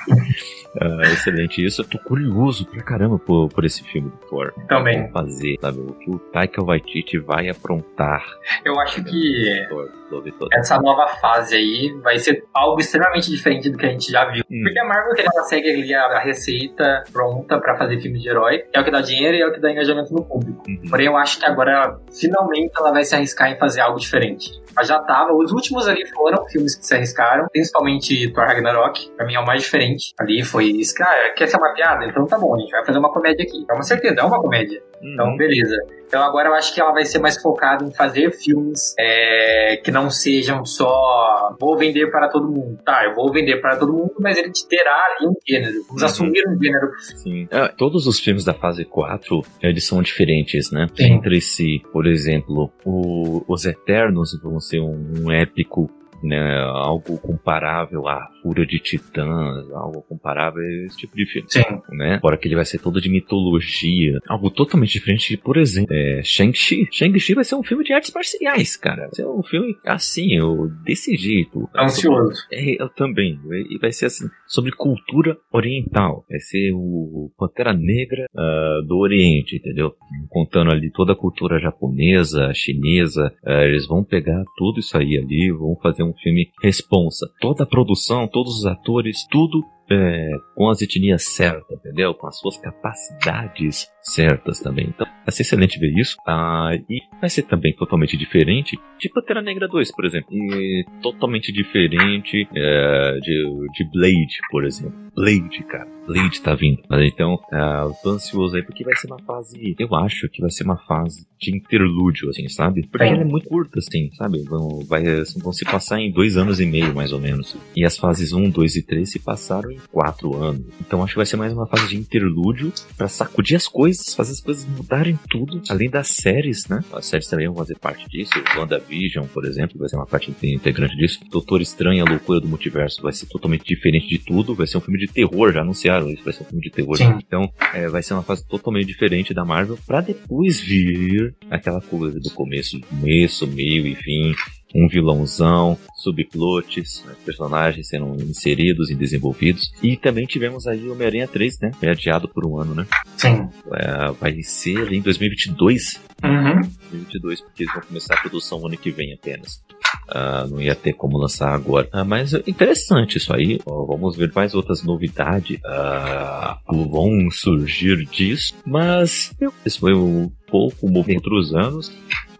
Ah, 0.82 1.02
excelente 1.04 1.64
isso. 1.64 1.82
Eu 1.82 1.88
tô 1.88 2.00
curioso 2.00 2.66
pra 2.66 2.82
caramba 2.82 3.20
por, 3.20 3.48
por 3.50 3.64
esse 3.64 3.84
filme 3.84 4.10
do 4.10 4.18
Thor. 4.28 4.52
Também. 4.68 5.08
Fazer, 5.12 5.56
sabe? 5.62 5.80
O 5.80 5.94
que 5.94 6.10
o 6.10 6.18
Taika 6.18 6.64
Waititi 6.64 7.20
vai 7.20 7.48
aprontar. 7.50 8.26
Eu 8.66 8.80
acho 8.80 9.04
que 9.04 9.66
Thor, 9.70 9.90
Thunder. 10.22 10.48
essa 10.54 10.80
nova 10.80 11.08
fase 11.08 11.56
aí 11.56 11.94
vai 12.02 12.20
ser 12.20 12.44
algo 12.54 12.80
extremamente 12.80 13.30
diferente 13.30 13.70
do 13.70 13.78
que 13.78 13.86
a 13.86 13.90
gente 13.90 14.12
já 14.12 14.26
viu. 14.26 14.44
Hum. 14.50 14.62
Porque 14.64 14.80
a 14.80 14.86
Marvel 14.86 15.14
ela 15.18 15.44
segue 15.44 15.70
ali 15.70 15.94
a, 15.94 16.20
receita 16.20 17.04
pronta 17.12 17.60
pra 17.60 17.76
fazer 17.78 18.00
filme 18.00 18.20
de 18.20 18.30
herói, 18.30 18.64
é 18.72 18.80
o 18.80 18.84
que 18.84 18.92
dá 18.92 19.02
dinheiro 19.02 19.36
e 19.36 19.42
é 19.42 19.48
o 19.48 19.52
que 19.52 19.60
dá 19.60 19.72
engajamento 19.72 20.14
no 20.14 20.24
público. 20.24 20.64
Uhum. 20.68 20.90
Porém, 20.90 21.08
eu 21.08 21.18
acho 21.18 21.40
que 21.40 21.46
agora, 21.46 22.00
finalmente, 22.12 22.72
ela 22.78 22.92
vai 22.92 23.04
se 23.04 23.16
arriscar 23.16 23.52
em 23.52 23.58
fazer 23.58 23.82
algo 23.82 24.00
diferente. 24.00 24.62
Ela 24.76 24.86
já 24.86 25.00
tava, 25.00 25.34
os 25.34 25.52
últimos 25.52 25.88
ali 25.88 26.06
foram 26.08 26.46
filmes 26.48 26.76
que 26.76 26.86
se 26.86 26.94
arriscaram, 26.94 27.48
principalmente 27.52 28.32
Thor 28.32 28.46
Ragnarok, 28.46 29.12
pra 29.16 29.26
mim 29.26 29.36
é 29.36 29.40
o 29.40 29.46
mais 29.46 29.64
diferente. 29.64 30.14
Ali 30.20 30.44
foi 30.44 30.66
isso, 30.66 30.94
cara, 30.96 31.34
quer 31.34 31.48
ser 31.48 31.58
uma 31.58 31.74
piada? 31.74 32.06
Então 32.06 32.26
tá 32.26 32.38
bom, 32.38 32.56
a 32.56 32.60
gente 32.60 32.72
vai 32.72 32.86
fazer 32.86 32.98
uma 32.98 33.12
comédia 33.12 33.44
aqui. 33.44 33.66
É 33.70 33.74
uma 33.74 33.84
certeza, 33.84 34.16
é 34.20 34.24
uma 34.24 34.42
comédia. 34.42 34.82
Então, 35.04 35.32
Uhum. 35.32 35.38
beleza. 35.38 35.76
Então 36.08 36.22
agora 36.24 36.48
eu 36.50 36.54
acho 36.54 36.74
que 36.74 36.80
ela 36.80 36.92
vai 36.92 37.04
ser 37.06 37.18
mais 37.20 37.42
focada 37.42 37.84
em 37.84 37.92
fazer 37.92 38.32
filmes 38.32 38.94
é, 39.00 39.82
que 39.84 39.90
não 39.92 40.10
sejam 40.12 40.64
só 40.64 41.56
vou 41.60 41.76
vender 41.78 42.10
para 42.12 42.30
todo 42.30 42.48
mundo. 42.48 42.78
Tá, 42.86 43.04
eu 43.06 43.16
vou 43.16 43.32
vender 43.32 43.60
para 43.60 43.76
todo 43.78 43.92
mundo, 43.92 44.14
mas 44.20 44.38
ele 44.38 44.52
te 44.52 44.68
terá 44.68 44.96
ali 45.18 45.28
um 45.28 45.34
gênero. 45.48 45.84
Vamos 45.88 46.02
Uhum. 46.04 46.08
assumir 46.08 46.44
um 46.48 46.58
gênero. 46.64 46.92
Sim. 47.18 47.48
Ah, 47.52 47.68
todos 47.76 48.06
os 48.08 48.20
filmes 48.20 48.46
da 48.46 48.54
fase 48.54 48.86
4, 48.86 49.42
eles 49.62 49.86
são 49.88 50.02
diferentes, 50.04 50.72
né? 50.72 50.88
Sim. 50.96 51.14
Entre 51.14 51.42
si. 51.42 51.82
Por 51.92 52.06
exemplo, 52.06 52.72
o- 52.86 53.44
os 53.48 53.66
Eternos 53.66 54.40
vão 54.42 54.60
ser 54.60 54.80
um, 54.82 55.14
um 55.26 55.32
épico, 55.32 55.90
né? 56.24 56.60
Algo 56.62 57.18
comparável 57.20 58.08
à 58.08 58.30
Fúria 58.42 58.66
de 58.66 58.80
Titãs, 58.80 59.70
algo 59.72 60.02
comparável 60.02 60.62
a 60.62 60.86
esse 60.86 60.98
tipo 60.98 61.16
de 61.16 61.26
filme. 61.26 61.48
Sim. 61.50 61.64
né? 61.92 62.20
Fora 62.22 62.38
que 62.38 62.48
ele 62.48 62.56
vai 62.56 62.66
ser 62.66 62.80
todo 62.80 63.02
de 63.02 63.10
mitologia. 63.10 64.20
Algo 64.28 64.50
totalmente 64.50 64.94
diferente 64.94 65.30
de, 65.30 65.38
por 65.38 65.58
exemplo, 65.58 65.94
é, 65.94 66.22
Shang-Chi. 66.24 66.88
Shang-Chi 66.92 67.34
vai 67.34 67.44
ser 67.44 67.56
um 67.56 67.64
filme 67.64 67.84
de 67.84 67.94
artes 67.94 68.12
marciais, 68.14 68.76
cara. 68.78 69.04
Vai 69.04 69.16
ser 69.16 69.28
um 69.28 69.44
filme 69.44 69.76
assim, 69.86 70.34
eu, 70.36 70.70
desse 70.84 71.16
jeito. 71.16 71.70
Ansioso. 71.76 72.42
É, 72.52 72.82
eu 72.82 72.90
também. 72.90 73.40
E 73.70 73.78
vai 73.78 73.92
ser 73.92 74.06
assim, 74.06 74.28
sobre 74.48 74.72
cultura 74.72 75.38
oriental. 75.52 76.26
Vai 76.30 76.40
ser 76.40 76.72
o 76.74 77.32
Pantera 77.38 77.74
Negra 77.74 78.26
ah, 78.36 78.80
do 78.88 78.98
Oriente, 78.98 79.58
entendeu? 79.58 79.94
Contando 80.30 80.72
ali 80.72 80.92
toda 80.92 81.14
a 81.14 81.16
cultura 81.16 81.60
japonesa, 81.60 82.54
chinesa. 82.54 83.34
Ah, 83.46 83.64
eles 83.66 83.88
vão 83.88 84.04
pegar 84.04 84.44
tudo 84.58 84.80
isso 84.80 84.98
aí 84.98 85.18
ali, 85.18 85.52
vão 85.52 85.76
fazer 85.82 86.04
um 86.04 86.13
filme 86.22 86.52
responsa. 86.62 87.28
Toda 87.40 87.64
a 87.64 87.68
produção, 87.68 88.28
todos 88.28 88.60
os 88.60 88.66
atores, 88.66 89.26
tudo 89.30 89.64
é, 89.92 90.30
com 90.56 90.70
as 90.70 90.82
etnias 90.82 91.24
certas, 91.36 91.78
entendeu? 91.78 92.14
Com 92.14 92.28
as 92.28 92.38
suas 92.38 92.58
capacidades 92.58 93.88
certas 94.04 94.60
também. 94.60 94.88
Então, 94.90 95.08
vai 95.08 95.32
ser 95.32 95.44
excelente 95.44 95.80
ver 95.80 95.94
isso. 95.98 96.18
Ah, 96.28 96.72
e 96.90 97.00
vai 97.20 97.30
ser 97.30 97.44
também 97.44 97.74
totalmente 97.74 98.18
diferente 98.18 98.78
de 99.00 99.10
Pantera 99.10 99.42
Negra 99.42 99.68
2, 99.68 99.92
por 99.92 100.06
exemplo. 100.06 100.30
E 100.32 100.86
totalmente 101.02 101.52
diferente 101.52 102.48
é, 102.56 103.20
de, 103.22 103.68
de 103.74 103.92
Blade, 103.92 104.38
por 104.52 104.66
exemplo. 104.66 105.04
Blade, 105.16 105.64
cara. 105.64 105.88
Blade 106.08 106.42
tá 106.42 106.56
vindo. 106.56 106.82
Mas 106.90 107.02
Então, 107.08 107.40
ah, 107.52 107.84
eu 107.86 107.94
tô 108.02 108.12
ansioso 108.12 108.56
aí 108.56 108.64
porque 108.64 108.84
vai 108.84 108.96
ser 108.96 109.08
uma 109.08 109.22
fase. 109.24 109.76
Eu 109.80 109.96
acho 109.96 110.28
que 110.30 110.42
vai 110.42 110.50
ser 110.50 110.64
uma 110.64 110.78
fase 110.78 111.26
de 111.40 111.56
interlúdio, 111.56 112.30
assim, 112.30 112.48
sabe? 112.50 112.88
Porque 112.88 113.06
ela 113.06 113.22
é 113.22 113.26
muito 113.26 113.48
curta, 113.48 113.80
assim, 113.80 114.10
sabe? 114.14 114.44
Vão, 114.44 114.82
vai, 114.88 115.04
vão 115.42 115.52
se 115.54 115.66
passar 115.66 116.00
em 116.00 116.12
dois 116.12 116.36
anos 116.36 116.60
e 116.60 116.66
meio, 116.66 116.96
mais 116.96 117.12
ou 117.12 117.20
menos. 117.20 117.56
E 117.76 117.86
as 117.86 117.98
fases 117.98 118.34
1, 118.34 118.50
2 118.50 118.76
e 118.78 118.82
3 118.82 119.10
se 119.10 119.20
passaram 119.20 119.72
em 119.72 119.80
quatro 119.92 120.36
anos. 120.36 120.66
Então 120.82 121.04
acho 121.04 121.14
que 121.14 121.18
vai 121.18 121.26
ser 121.26 121.38
mais 121.38 121.54
uma 121.54 121.68
fase 121.68 121.88
de 121.88 121.98
interlúdio 121.98 122.72
pra 122.98 123.08
sacudir 123.08 123.56
as 123.56 123.68
coisas, 123.68 123.93
fazer 124.16 124.32
as 124.32 124.42
coisas 124.42 124.66
mudarem 124.66 125.18
tudo. 125.30 125.62
Além 125.70 125.90
das 125.90 126.10
séries, 126.10 126.68
né? 126.68 126.84
As 126.92 127.06
séries 127.06 127.28
também 127.28 127.48
vão 127.48 127.56
fazer 127.56 127.78
parte 127.78 128.08
disso. 128.10 128.34
WandaVision, 128.58 129.26
por 129.28 129.46
exemplo, 129.46 129.78
vai 129.80 129.90
ser 129.90 129.96
uma 129.96 130.06
parte 130.06 130.34
integrante 130.44 130.96
disso. 130.96 131.20
Doutor 131.30 131.62
Estranho, 131.62 132.06
a 132.06 132.10
loucura 132.10 132.40
do 132.40 132.48
multiverso, 132.48 133.02
vai 133.02 133.14
ser 133.14 133.28
totalmente 133.28 133.64
diferente 133.66 134.08
de 134.08 134.20
tudo. 134.20 134.56
Vai 134.56 134.68
ser 134.68 134.78
um 134.78 134.82
filme 134.82 135.00
de 135.00 135.08
terror, 135.08 135.52
já 135.52 135.62
anunciaram 135.62 136.10
isso, 136.10 136.24
vai 136.24 136.34
ser 136.34 136.44
um 136.44 136.48
filme 136.48 136.64
de 136.64 136.72
terror. 136.72 136.98
Sim. 136.98 137.18
Então, 137.26 137.52
é, 137.74 137.88
vai 137.88 138.04
ser 138.04 138.14
uma 138.14 138.24
fase 138.24 138.48
totalmente 138.48 138.88
diferente 138.88 139.34
da 139.34 139.46
Marvel, 139.46 139.78
pra 139.86 140.02
depois 140.02 140.60
vir 140.60 141.36
aquela 141.50 141.82
coisa 141.82 142.20
do 142.20 142.30
começo, 142.32 142.80
começo, 142.82 143.48
meio 143.48 143.88
e 143.88 143.96
fim, 143.96 144.34
um 144.74 144.88
vilãozão, 144.88 145.78
subplots, 145.96 147.04
né, 147.06 147.14
personagens 147.26 147.88
sendo 147.88 148.22
inseridos 148.24 148.90
e 148.90 148.96
desenvolvidos. 148.96 149.74
E 149.82 149.96
também 149.96 150.26
tivemos 150.26 150.68
aí 150.68 150.90
Homem-Aranha 150.90 151.28
3, 151.28 151.60
né? 151.60 151.72
Foi 151.80 151.90
adiado 151.90 152.28
por 152.28 152.46
um 152.46 152.58
ano, 152.58 152.76
né? 152.76 152.86
Sim. 153.18 153.48
É, 153.74 154.12
vai 154.12 154.42
ser 154.42 154.80
ali 154.80 154.98
em 154.98 155.02
2022. 155.02 156.02
Uhum. 156.24 156.62
2022, 156.92 157.42
porque 157.42 157.64
eles 157.64 157.74
vão 157.74 157.84
começar 157.84 158.16
a 158.16 158.22
produção 158.22 158.66
ano 158.66 158.78
que 158.78 158.92
vem 158.92 159.14
apenas. 159.14 159.62
Uh, 160.10 160.48
não 160.50 160.62
ia 160.62 160.76
ter 160.76 160.94
como 160.94 161.18
lançar 161.18 161.54
agora. 161.54 161.88
Uh, 161.94 162.06
mas 162.06 162.34
interessante 162.46 163.18
isso 163.18 163.34
aí. 163.34 163.60
Uh, 163.66 163.86
vamos 163.86 164.16
ver 164.16 164.32
mais 164.34 164.54
outras 164.54 164.84
novidades 164.84 165.60
uh, 165.60 166.90
vão 166.90 167.30
surgir 167.32 168.06
disso. 168.06 168.54
Mas 168.66 169.34
esse 169.66 169.80
foi 169.80 169.94
um 169.94 170.30
pouco 170.48 170.86
o 170.86 170.92
movimento 170.92 171.30
dos 171.30 171.54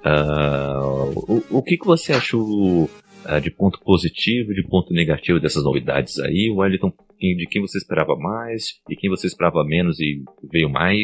anos. 0.04 1.16
o, 1.28 1.58
o 1.58 1.64
que, 1.64 1.78
que 1.78 1.86
você 1.86 2.14
achou 2.14 2.90
de 3.42 3.50
ponto 3.52 3.80
positivo 3.80 4.52
e 4.52 4.56
de 4.56 4.68
ponto 4.68 4.94
negativo 4.94 5.40
dessas 5.40 5.64
novidades 5.64 6.20
aí? 6.20 6.50
Wellington, 6.50 6.92
de 7.20 7.48
quem 7.50 7.62
você 7.62 7.78
esperava 7.78 8.16
mais, 8.18 8.82
de 8.88 8.96
quem 8.96 9.10
você 9.10 9.28
esperava 9.28 9.64
menos 9.64 10.00
e 10.00 10.24
veio 10.52 10.70
mais? 10.70 11.00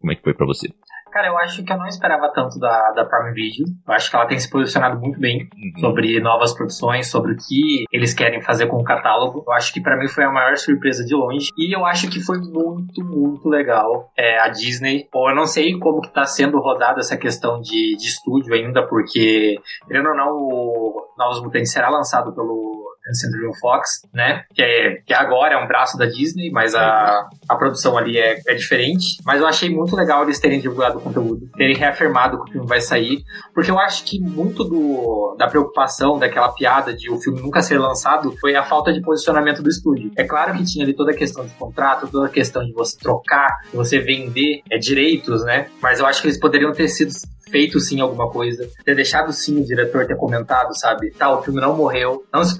Como 0.00 0.12
é 0.12 0.14
que 0.14 0.22
foi 0.22 0.34
para 0.34 0.46
você? 0.46 0.68
Cara, 1.10 1.28
eu 1.28 1.38
acho 1.38 1.64
que 1.64 1.72
eu 1.72 1.76
não 1.76 1.86
esperava 1.86 2.30
tanto 2.32 2.58
da, 2.58 2.92
da 2.92 3.04
Prime 3.04 3.32
Video. 3.32 3.66
Eu 3.86 3.94
acho 3.94 4.10
que 4.10 4.16
ela 4.16 4.26
tem 4.26 4.38
se 4.38 4.50
posicionado 4.50 4.98
muito 5.00 5.18
bem 5.18 5.48
uhum. 5.54 5.80
sobre 5.80 6.20
novas 6.20 6.54
produções, 6.54 7.10
sobre 7.10 7.32
o 7.32 7.36
que 7.36 7.84
eles 7.92 8.14
querem 8.14 8.40
fazer 8.42 8.66
com 8.66 8.76
o 8.76 8.84
catálogo. 8.84 9.44
Eu 9.46 9.52
acho 9.52 9.72
que 9.72 9.80
para 9.80 9.96
mim 9.96 10.08
foi 10.08 10.24
a 10.24 10.30
maior 10.30 10.56
surpresa 10.56 11.04
de 11.04 11.14
longe. 11.14 11.48
E 11.56 11.74
eu 11.74 11.84
acho 11.86 12.08
que 12.10 12.20
foi 12.20 12.38
muito, 12.38 13.04
muito 13.04 13.48
legal 13.48 14.10
é, 14.16 14.38
a 14.40 14.48
Disney. 14.48 15.08
Ou 15.12 15.30
eu 15.30 15.34
não 15.34 15.46
sei 15.46 15.78
como 15.78 16.00
que 16.00 16.12
tá 16.12 16.24
sendo 16.24 16.58
rodada 16.60 17.00
essa 17.00 17.16
questão 17.16 17.60
de, 17.60 17.96
de 17.96 18.06
estúdio 18.06 18.54
ainda, 18.54 18.86
porque, 18.86 19.56
querendo 19.86 20.10
ou 20.10 20.16
não, 20.16 20.28
o 20.32 21.08
Novos 21.16 21.42
Mutantes 21.42 21.72
será 21.72 21.88
lançado 21.88 22.32
pelo 22.34 22.77
Centurion 23.14 23.52
Fox, 23.60 24.00
né? 24.12 24.44
Que, 24.54 24.62
é, 24.62 25.02
que 25.06 25.14
agora 25.14 25.54
é 25.54 25.58
um 25.58 25.66
braço 25.66 25.96
da 25.96 26.06
Disney, 26.06 26.50
mas 26.50 26.74
a, 26.74 27.28
a 27.48 27.56
produção 27.56 27.96
ali 27.96 28.18
é, 28.18 28.38
é 28.46 28.54
diferente. 28.54 29.16
Mas 29.24 29.40
eu 29.40 29.46
achei 29.46 29.70
muito 29.70 29.94
legal 29.96 30.22
eles 30.22 30.40
terem 30.40 30.60
divulgado 30.60 30.98
o 30.98 31.00
conteúdo, 31.00 31.48
terem 31.56 31.76
reafirmado 31.76 32.42
que 32.42 32.50
o 32.50 32.52
filme 32.52 32.66
vai 32.66 32.80
sair, 32.80 33.22
porque 33.54 33.70
eu 33.70 33.78
acho 33.78 34.04
que 34.04 34.20
muito 34.20 34.64
do, 34.64 35.36
da 35.38 35.46
preocupação, 35.46 36.18
daquela 36.18 36.52
piada 36.52 36.94
de 36.94 37.10
o 37.10 37.20
filme 37.20 37.40
nunca 37.40 37.60
ser 37.62 37.78
lançado, 37.78 38.34
foi 38.40 38.54
a 38.54 38.62
falta 38.62 38.92
de 38.92 39.00
posicionamento 39.00 39.62
do 39.62 39.68
estúdio. 39.68 40.10
É 40.16 40.24
claro 40.24 40.54
que 40.54 40.64
tinha 40.64 40.84
ali 40.84 40.94
toda 40.94 41.12
a 41.12 41.16
questão 41.16 41.44
de 41.44 41.54
contrato, 41.54 42.08
toda 42.08 42.26
a 42.26 42.30
questão 42.30 42.64
de 42.64 42.72
você 42.72 42.98
trocar, 42.98 43.48
de 43.70 43.76
você 43.76 43.98
vender 43.98 44.62
é, 44.70 44.78
direitos, 44.78 45.44
né? 45.44 45.68
Mas 45.80 46.00
eu 46.00 46.06
acho 46.06 46.20
que 46.20 46.28
eles 46.28 46.38
poderiam 46.38 46.72
ter 46.72 46.88
sido 46.88 47.12
feito 47.50 47.80
sim 47.80 48.00
alguma 48.00 48.30
coisa, 48.30 48.68
ter 48.84 48.94
deixado 48.94 49.32
sim 49.32 49.60
o 49.60 49.64
diretor 49.64 50.06
ter 50.06 50.16
comentado, 50.16 50.78
sabe? 50.78 51.10
Tá, 51.12 51.30
o 51.34 51.42
filme 51.42 51.60
não 51.60 51.76
morreu, 51.76 52.24
não 52.32 52.44
se 52.44 52.56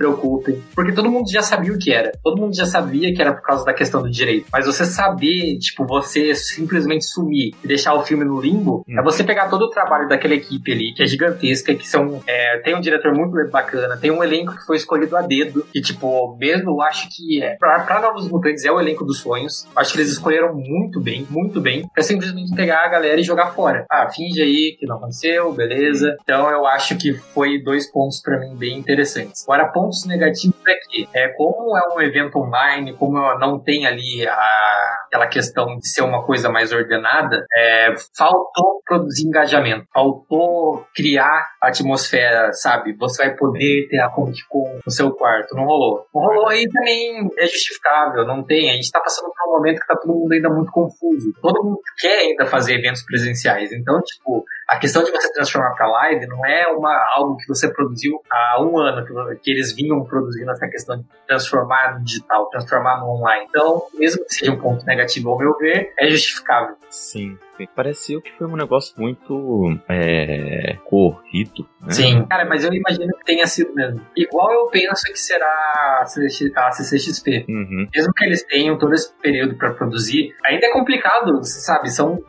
porque 0.74 0.92
todo 0.92 1.10
mundo 1.10 1.30
já 1.30 1.42
sabia 1.42 1.72
o 1.72 1.78
que 1.78 1.92
era, 1.92 2.12
todo 2.22 2.40
mundo 2.40 2.54
já 2.54 2.66
sabia 2.66 3.14
que 3.14 3.20
era 3.20 3.32
por 3.32 3.42
causa 3.42 3.64
da 3.64 3.72
questão 3.72 4.02
do 4.02 4.10
direito. 4.10 4.46
Mas 4.52 4.66
você 4.66 4.84
saber, 4.84 5.58
tipo, 5.58 5.86
você 5.86 6.34
simplesmente 6.34 7.04
sumir 7.04 7.54
e 7.62 7.68
deixar 7.68 7.94
o 7.94 8.02
filme 8.02 8.24
no 8.24 8.40
limbo, 8.40 8.84
hum. 8.88 8.98
é 8.98 9.02
você 9.02 9.24
pegar 9.24 9.48
todo 9.48 9.62
o 9.62 9.70
trabalho 9.70 10.08
daquela 10.08 10.34
equipe 10.34 10.72
ali, 10.72 10.92
que 10.94 11.02
é 11.02 11.06
gigantesca, 11.06 11.74
que 11.74 11.86
são. 11.86 12.22
É, 12.26 12.58
tem 12.58 12.76
um 12.76 12.80
diretor 12.80 13.14
muito 13.14 13.28
bacana, 13.50 13.96
tem 13.96 14.10
um 14.10 14.22
elenco 14.22 14.56
que 14.56 14.64
foi 14.66 14.76
escolhido 14.76 15.16
a 15.16 15.22
dedo, 15.22 15.66
que, 15.72 15.80
tipo, 15.80 16.36
mesmo 16.36 16.70
eu 16.70 16.82
acho 16.82 17.08
que 17.10 17.42
é, 17.42 17.56
pra, 17.56 17.80
pra 17.80 18.00
Novos 18.00 18.28
Mutantes 18.28 18.64
é 18.64 18.72
o 18.72 18.80
elenco 18.80 19.04
dos 19.04 19.20
sonhos. 19.20 19.66
Acho 19.74 19.92
que 19.92 19.98
eles 19.98 20.12
escolheram 20.12 20.54
muito 20.54 21.00
bem, 21.00 21.26
muito 21.30 21.60
bem, 21.60 21.88
pra 21.94 22.02
simplesmente 22.02 22.54
pegar 22.54 22.84
a 22.84 22.88
galera 22.88 23.20
e 23.20 23.24
jogar 23.24 23.52
fora. 23.52 23.84
Ah, 23.90 24.08
finge 24.08 24.40
aí 24.40 24.76
que 24.78 24.86
não 24.86 24.96
aconteceu, 24.96 25.52
beleza. 25.52 26.16
Então 26.22 26.50
eu 26.50 26.66
acho 26.66 26.96
que 26.96 27.14
foi 27.14 27.62
dois 27.62 27.90
pontos 27.90 28.20
para 28.20 28.38
mim 28.38 28.54
bem 28.56 28.78
interessantes. 28.78 29.44
Agora, 29.44 29.68
pontos 29.68 30.04
negativos 30.06 30.27
é 30.28 30.74
que, 30.88 31.08
é, 31.14 31.28
como 31.28 31.76
é 31.76 31.94
um 31.94 32.00
evento 32.00 32.38
online, 32.38 32.96
como 32.96 33.18
não 33.38 33.58
tem 33.58 33.86
ali 33.86 34.26
a, 34.26 34.96
aquela 35.06 35.26
questão 35.26 35.76
de 35.76 35.88
ser 35.88 36.02
uma 36.02 36.24
coisa 36.24 36.48
mais 36.48 36.72
ordenada, 36.72 37.44
é, 37.56 37.94
faltou 38.16 38.80
produzir 38.84 39.26
engajamento, 39.26 39.86
faltou 39.92 40.86
criar 40.94 41.46
atmosfera, 41.62 42.52
sabe? 42.52 42.96
Você 42.98 43.26
vai 43.26 43.36
poder 43.36 43.88
ter 43.88 44.00
a 44.00 44.08
Comic 44.08 44.40
Con 44.48 44.80
no 44.84 44.92
seu 44.92 45.12
quarto. 45.12 45.54
Não 45.54 45.64
rolou. 45.64 46.06
Não 46.14 46.22
rolou 46.22 46.48
aí 46.48 46.66
também 46.68 47.28
é 47.38 47.46
justificável, 47.46 48.26
não 48.26 48.44
tem. 48.44 48.70
A 48.70 48.74
gente 48.74 48.90
tá 48.90 49.00
passando 49.00 49.30
por 49.32 49.48
um 49.48 49.56
momento 49.58 49.80
que 49.80 49.86
tá 49.86 49.96
todo 49.96 50.14
mundo 50.14 50.32
ainda 50.32 50.48
muito 50.48 50.72
confuso. 50.72 51.32
Todo 51.40 51.64
mundo 51.64 51.80
quer 51.98 52.20
ainda 52.20 52.46
fazer 52.46 52.74
eventos 52.74 53.04
presenciais. 53.04 53.72
Então, 53.72 54.00
tipo, 54.00 54.44
a 54.68 54.78
questão 54.78 55.02
de 55.02 55.10
você 55.10 55.32
transformar 55.32 55.74
para 55.74 55.88
live 55.88 56.26
não 56.26 56.44
é 56.44 56.66
uma, 56.68 56.94
algo 57.14 57.38
que 57.38 57.48
você 57.48 57.72
produziu 57.72 58.20
há 58.30 58.62
um 58.62 58.78
ano, 58.78 59.06
que, 59.06 59.36
que, 59.36 59.50
eles 59.50 59.72
vinham 59.74 60.04
produzindo 60.04 60.50
essa 60.50 60.68
questão 60.68 60.98
de 60.98 61.06
transformar 61.26 61.98
no 61.98 62.04
digital, 62.04 62.50
transformar 62.50 63.00
no 63.00 63.08
online. 63.08 63.46
Então, 63.48 63.86
mesmo 63.94 64.26
que 64.26 64.34
seja 64.34 64.52
um 64.52 64.60
ponto 64.60 64.84
negativo 64.84 65.30
ao 65.30 65.38
meu 65.38 65.56
ver, 65.56 65.94
é 65.98 66.10
justificável. 66.10 66.76
Sim. 66.90 67.38
Pareceu 67.66 68.20
que 68.20 68.32
foi 68.32 68.46
um 68.46 68.56
negócio 68.56 68.94
muito 68.98 69.78
é, 69.88 70.76
corrido. 70.84 71.68
Né? 71.80 71.90
Sim, 71.90 72.26
cara, 72.26 72.44
mas 72.44 72.64
eu 72.64 72.72
imagino 72.72 73.12
que 73.18 73.24
tenha 73.24 73.46
sido 73.46 73.74
mesmo. 73.74 74.00
Igual 74.16 74.52
eu 74.52 74.66
penso 74.66 75.02
que 75.04 75.18
será 75.18 76.02
a 76.02 76.70
CCXP. 76.70 77.46
Uhum. 77.48 77.88
Mesmo 77.94 78.12
que 78.12 78.24
eles 78.24 78.42
tenham 78.44 78.78
todo 78.78 78.94
esse 78.94 79.12
período 79.20 79.56
para 79.56 79.72
produzir, 79.72 80.34
ainda 80.44 80.66
é 80.66 80.72
complicado, 80.72 81.40
sabe? 81.42 81.90
São 81.90 82.22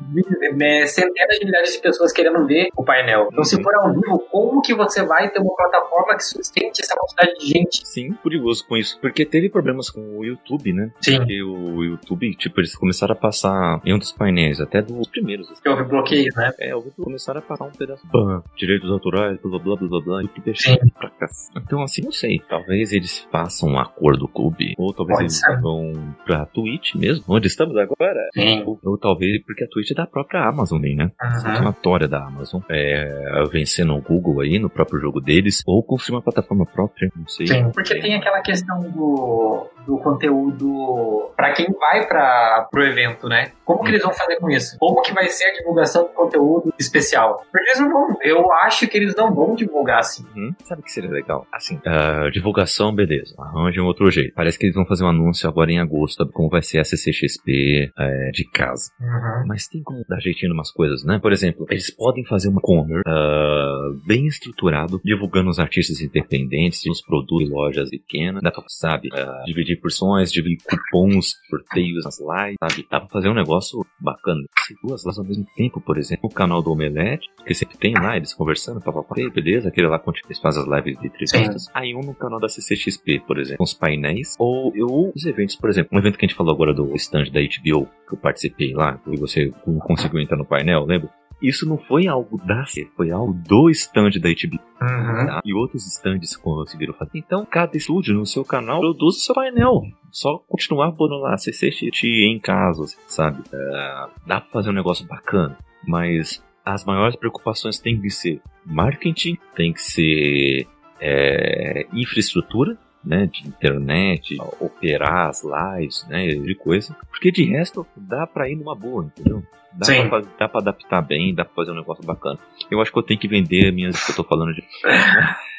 é, 0.62 0.86
centenas 0.86 1.40
de 1.40 1.46
milhares 1.46 1.74
de 1.74 1.82
pessoas 1.82 2.12
querendo 2.12 2.46
ver 2.46 2.70
o 2.76 2.84
painel. 2.84 3.28
Então, 3.28 3.40
uhum. 3.40 3.44
se 3.44 3.62
for 3.62 3.74
ao 3.76 3.94
vivo, 3.94 4.20
como 4.32 4.62
que 4.62 4.74
você 4.74 5.04
vai 5.04 5.30
ter 5.30 5.40
uma 5.40 5.56
plataforma 5.56 6.16
que 6.16 6.24
sustente 6.24 6.82
essa 6.82 6.96
quantidade 6.96 7.40
de 7.40 7.48
gente? 7.48 7.88
Sim, 7.88 8.14
curioso 8.14 8.66
com 8.68 8.78
isso. 8.78 9.00
Porque 9.00 9.26
teve 9.26 9.50
problemas 9.50 9.90
com 9.90 10.18
o 10.18 10.26
YouTube, 10.26 10.74
né? 10.74 10.92
Sim. 11.02 11.18
Porque 11.18 11.42
o 11.44 11.84
YouTube, 11.84 12.36
tipo, 12.36 12.60
eles 12.60 12.76
começaram 12.76 13.14
a 13.14 13.18
passar 13.18 13.82
em 13.86 13.94
um 13.94 13.98
dos 13.98 14.12
painéis, 14.12 14.60
até 14.60 14.82
dos 14.82 15.08
primeiros. 15.20 15.52
Assim. 15.52 15.62
Que 15.62 15.70
houve 15.70 15.84
bloqueio, 15.84 16.28
né? 16.36 16.52
É, 16.60 16.76
houve 16.76 16.92
começaram 16.92 17.40
a 17.40 17.42
passar 17.42 17.66
um 17.66 17.72
pedaço. 17.72 18.06
Bam, 18.12 18.44
direitos 18.56 18.90
autorais, 18.92 19.40
blá 19.42 19.60
blá 19.60 19.76
blá 19.76 19.88
blá 19.88 20.02
blá, 20.02 20.24
e 20.24 20.28
que 20.28 20.42
deixaram 20.42 20.88
pra 20.90 21.10
cá. 21.10 21.28
Então, 21.58 21.82
assim, 21.82 22.02
não 22.04 22.12
sei. 22.12 22.40
Talvez 22.50 22.92
eles 22.94 23.28
façam 23.32 23.70
um 23.70 23.80
acordo 23.80 24.28
com 24.28 24.48
o 24.48 24.50
clube, 24.50 24.74
ou 24.78 24.94
talvez 24.94 25.18
Pode 25.18 25.24
eles 25.26 25.40
ser. 25.40 25.62
vão 25.62 26.16
pra 26.26 26.46
Twitch 26.46 26.96
mesmo, 26.96 27.24
onde 27.28 27.48
estamos 27.48 27.76
agora. 27.78 28.20
Sim. 28.34 28.64
Ou, 28.66 28.80
ou 28.84 28.98
talvez 28.98 29.44
porque 29.44 29.64
a 29.64 29.68
Twitch 29.68 29.92
é 29.92 29.96
da 29.96 30.08
própria 30.08 30.48
Amazon, 30.48 30.80
né? 30.82 31.12
Uhum. 31.22 31.74
É 32.00 32.08
da 32.08 32.26
Amazon. 32.26 32.62
É, 32.70 33.44
vencendo 33.52 33.96
o 33.96 34.02
Google 34.02 34.42
aí 34.42 34.60
no 34.60 34.70
próprio 34.70 35.00
jogo 35.00 35.20
deles, 35.20 35.64
ou 35.66 35.84
construir 35.84 36.16
uma 36.18 36.22
plataforma 36.22 36.66
própria, 36.66 37.12
não 37.16 37.28
sei. 37.28 37.48
Sim, 37.48 37.72
porque 37.72 38.00
tem 38.00 38.16
aquela 38.16 38.42
questão 38.42 38.82
do, 38.82 39.68
do 39.86 39.98
conteúdo 39.98 41.32
para 41.36 41.52
quem 41.54 41.68
vai 41.74 42.08
para 42.08 42.68
pro 42.72 42.84
evento, 42.84 43.28
né? 43.28 43.52
Como 43.66 43.84
que 43.84 43.90
eles 43.90 44.04
vão 44.04 44.14
fazer 44.14 44.38
com 44.38 44.50
isso? 44.50 44.78
Como 44.80 45.02
que 45.02 45.09
vai 45.14 45.28
ser 45.28 45.46
a 45.46 45.54
divulgação 45.54 46.04
do 46.04 46.10
conteúdo 46.10 46.74
especial? 46.80 47.44
Porque 47.52 47.70
eles 47.70 47.80
não 47.80 47.90
vão, 47.90 48.18
eu 48.22 48.52
acho 48.64 48.88
que 48.88 48.98
eles 48.98 49.16
não 49.16 49.34
vão 49.34 49.56
divulgar 49.56 50.00
assim. 50.00 50.26
Uhum. 50.36 50.54
Sabe 50.66 50.82
o 50.82 50.84
que 50.84 50.92
seria 50.92 51.10
legal? 51.10 51.46
Assim, 51.52 51.78
uh, 51.78 52.32
divulgação, 52.32 52.94
beleza, 52.94 53.36
arranje 53.38 53.80
um 53.80 53.86
outro 53.86 54.10
jeito. 54.10 54.34
Parece 54.34 54.58
que 54.58 54.66
eles 54.66 54.76
vão 54.76 54.86
fazer 54.86 55.04
um 55.04 55.10
anúncio 55.10 55.48
agora 55.48 55.72
em 55.72 55.80
agosto, 55.80 56.28
como 56.32 56.50
vai 56.50 56.62
ser 56.62 56.80
a 56.80 56.84
CCXP 56.84 57.92
é, 57.98 58.32
de 58.32 58.50
casa. 58.50 58.92
Uhum. 59.00 59.48
Mas 59.48 59.68
tem 59.68 59.82
como 59.84 60.04
dar 60.08 60.20
jeitinho 60.20 60.52
em 60.52 60.54
umas 60.54 60.72
coisas, 60.72 61.04
né? 61.04 61.20
Por 61.20 61.32
exemplo, 61.32 61.66
eles 61.70 61.90
podem 61.90 62.24
fazer 62.26 62.50
uma 62.50 62.62
commerce 62.62 63.04
uh, 63.08 64.00
bem 64.06 64.28
estruturado, 64.28 65.02
divulgando 65.04 65.50
os 65.50 65.60
artistas 65.60 66.02
independentes, 66.02 66.86
os 66.86 67.02
produtos 67.02 67.48
em 67.48 67.50
lojas 67.52 67.90
pequenas, 67.90 68.42
dá 68.42 68.52
pra, 68.52 68.64
sabe, 68.68 69.10
uh, 69.10 69.46
dividir 69.46 69.80
porções, 69.80 70.32
dividir 70.32 70.60
cupons, 70.64 71.36
sorteios 71.50 72.04
nas 72.06 72.20
lives, 72.20 72.58
sabe? 72.60 72.88
Dá 72.90 73.00
pra 73.00 73.10
fazer 73.10 73.30
um 73.30 73.34
negócio 73.34 73.86
bacana. 74.00 74.44
Se 74.66 74.76
duas 74.84 74.99
lives 75.04 75.20
ao 75.20 75.26
mesmo 75.26 75.46
tempo, 75.56 75.82
por 75.82 75.98
exemplo, 75.98 76.30
o 76.30 76.34
canal 76.34 76.62
do 76.62 76.72
Omelete, 76.72 77.30
que 77.46 77.54
sempre 77.54 77.78
tem 77.78 77.94
lá, 77.94 78.18
eles 78.18 78.34
conversando, 78.34 78.82
papapá, 78.82 79.16
beleza, 79.34 79.70
aquele 79.70 79.88
lá 79.88 80.00
eles 80.28 80.40
fazem 80.40 80.62
as 80.62 80.68
lives 80.68 81.00
de 81.00 81.08
entrevistas. 81.08 81.64
Sim. 81.66 81.72
Aí 81.74 81.96
um 81.96 82.02
no 82.02 82.14
canal 82.14 82.40
da 82.40 82.50
CCXP, 82.50 83.22
por 83.26 83.40
exemplo, 83.40 83.58
com 83.58 83.64
os 83.64 83.74
painéis, 83.74 84.36
ou 84.38 84.72
os 85.16 85.26
eventos, 85.26 85.56
por 85.56 85.70
exemplo, 85.70 85.90
um 85.96 86.00
evento 86.00 86.18
que 86.18 86.26
a 86.26 86.28
gente 86.28 86.38
falou 86.38 86.54
agora 86.54 86.74
do 86.74 86.96
stand 86.96 87.26
da 87.32 87.40
HBO, 87.40 87.88
que 88.08 88.14
eu 88.14 88.18
participei 88.18 88.74
lá, 88.74 89.00
e 89.08 89.18
você 89.18 89.52
conseguiu 89.82 90.20
entrar 90.20 90.38
no 90.38 90.46
painel, 90.46 90.86
lembra? 90.86 91.10
Isso 91.42 91.68
não 91.68 91.78
foi 91.78 92.08
algo 92.08 92.38
da 92.46 92.66
série, 92.66 92.90
foi 92.96 93.12
algo 93.12 93.34
do 93.34 93.70
stand 93.70 94.12
da 94.22 94.30
HBO. 94.30 94.60
Uhum. 94.82 95.26
Tá? 95.26 95.42
E 95.46 95.54
outros 95.54 95.86
stands 95.88 96.36
conseguiram 96.36 96.94
fazer. 96.94 97.12
Então, 97.16 97.46
cada 97.46 97.76
estúdio 97.78 98.16
no 98.16 98.26
seu 98.26 98.44
canal 98.44 98.80
produz 98.80 99.18
o 99.18 99.20
seu 99.20 99.36
painel. 99.36 99.82
Só 100.12 100.38
continuar 100.48 100.92
pondo 100.94 101.18
lá 101.18 101.38
CCXT 101.38 102.08
em 102.26 102.40
casa, 102.40 102.86
sabe? 103.08 103.40
Uh, 103.42 104.10
dá 104.26 104.42
pra 104.42 104.50
fazer 104.52 104.70
um 104.70 104.74
negócio 104.74 105.06
bacana, 105.06 105.58
mas 105.88 106.44
as 106.66 106.84
maiores 106.84 107.16
preocupações 107.16 107.80
têm 107.80 108.00
que 108.00 108.10
ser 108.10 108.42
marketing, 108.66 109.38
tem 109.56 109.74
que 109.74 109.82
ser 109.82 110.68
é, 111.00 111.88
infraestrutura, 111.94 112.78
né, 113.04 113.28
de 113.28 113.48
internet, 113.48 114.38
operar 114.60 115.30
as 115.30 115.44
lives, 115.44 116.06
né, 116.08 116.28
de 116.28 116.56
coisa. 116.56 116.96
Porque 117.10 117.32
de 117.32 117.46
resto 117.46 117.86
dá 117.96 118.28
pra 118.28 118.50
ir 118.50 118.56
numa 118.56 118.76
boa, 118.76 119.06
entendeu? 119.06 119.44
Dá 119.74 119.86
Sim. 119.86 120.02
pra, 120.02 120.10
fazer, 120.10 120.32
dá 120.38 120.50
pra 120.50 120.62
adaptar 120.62 121.02
bem, 121.02 121.34
dá 121.34 121.46
pra 121.46 121.54
fazer 121.54 121.72
um 121.72 121.76
negócio 121.76 122.04
bacana. 122.04 122.40
Eu 122.70 122.82
acho 122.82 122.92
que 122.92 122.98
eu 122.98 123.04
tenho 123.04 123.20
que 123.20 123.28
vender 123.28 123.72
minhas 123.72 124.04
que 124.04 124.12
eu 124.12 124.16
tô 124.16 124.24
falando 124.24 124.54
de. 124.54 124.64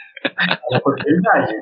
É 0.72 0.76
oportunidade. 0.76 1.52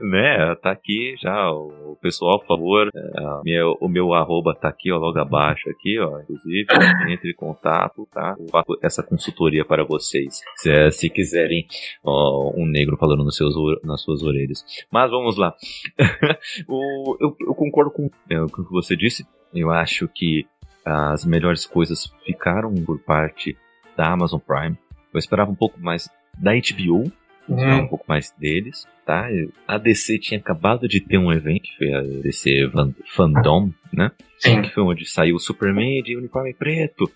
né? 0.00 0.54
Tá 0.56 0.70
aqui 0.70 1.16
já 1.20 1.50
o 1.50 1.96
pessoal, 2.00 2.38
por 2.40 2.46
favor. 2.46 2.90
É, 2.94 3.40
minha, 3.44 3.66
o 3.80 3.88
meu 3.88 4.14
arroba 4.14 4.54
tá 4.54 4.68
aqui, 4.68 4.92
ó, 4.92 4.98
logo 4.98 5.18
abaixo 5.18 5.68
aqui, 5.70 5.98
ó. 5.98 6.20
Inclusive, 6.20 6.66
entre 7.08 7.30
em 7.30 7.34
contato, 7.34 8.06
tá? 8.12 8.36
Faço 8.50 8.78
essa 8.82 9.02
consultoria 9.02 9.64
para 9.64 9.84
vocês. 9.84 10.40
Se, 10.56 10.90
se 10.90 11.10
quiserem 11.10 11.66
ó, 12.04 12.52
um 12.56 12.66
negro 12.66 12.96
falando 12.96 13.24
nos 13.24 13.36
seus, 13.36 13.54
nas 13.82 14.02
suas 14.02 14.22
orelhas. 14.22 14.64
Mas 14.90 15.10
vamos 15.10 15.36
lá. 15.36 15.54
o, 16.68 17.16
eu, 17.20 17.36
eu, 17.40 17.54
concordo 17.54 17.90
com, 17.90 18.10
é, 18.30 18.36
com 18.36 18.62
o 18.62 18.66
que 18.66 18.72
você 18.72 18.96
disse. 18.96 19.26
Eu 19.54 19.70
acho 19.70 20.08
que 20.08 20.46
as 20.84 21.24
melhores 21.24 21.66
coisas 21.66 22.12
ficaram 22.24 22.72
por 22.74 23.00
parte 23.00 23.56
da 23.96 24.12
Amazon 24.12 24.38
Prime. 24.38 24.76
Eu 25.12 25.18
esperava 25.18 25.50
um 25.50 25.54
pouco 25.54 25.80
mais 25.80 26.08
da 26.38 26.52
HBO, 26.52 27.10
uhum. 27.48 27.84
um 27.84 27.88
pouco 27.88 28.04
mais 28.08 28.30
deles, 28.38 28.86
tá? 29.04 29.28
A 29.66 29.78
DC 29.78 30.18
tinha 30.18 30.38
acabado 30.40 30.88
de 30.88 31.00
ter 31.00 31.18
um 31.18 31.32
evento, 31.32 31.62
que 31.62 31.76
foi 31.76 31.92
a 31.92 32.00
DC 32.00 32.70
Fandom, 33.14 33.70
né? 33.92 34.10
Sim. 34.38 34.62
Que 34.62 34.70
foi 34.70 34.82
onde 34.82 35.04
saiu 35.06 35.36
o 35.36 35.40
Superman 35.40 36.02
de 36.02 36.16
uniforme 36.16 36.54
preto. 36.54 37.10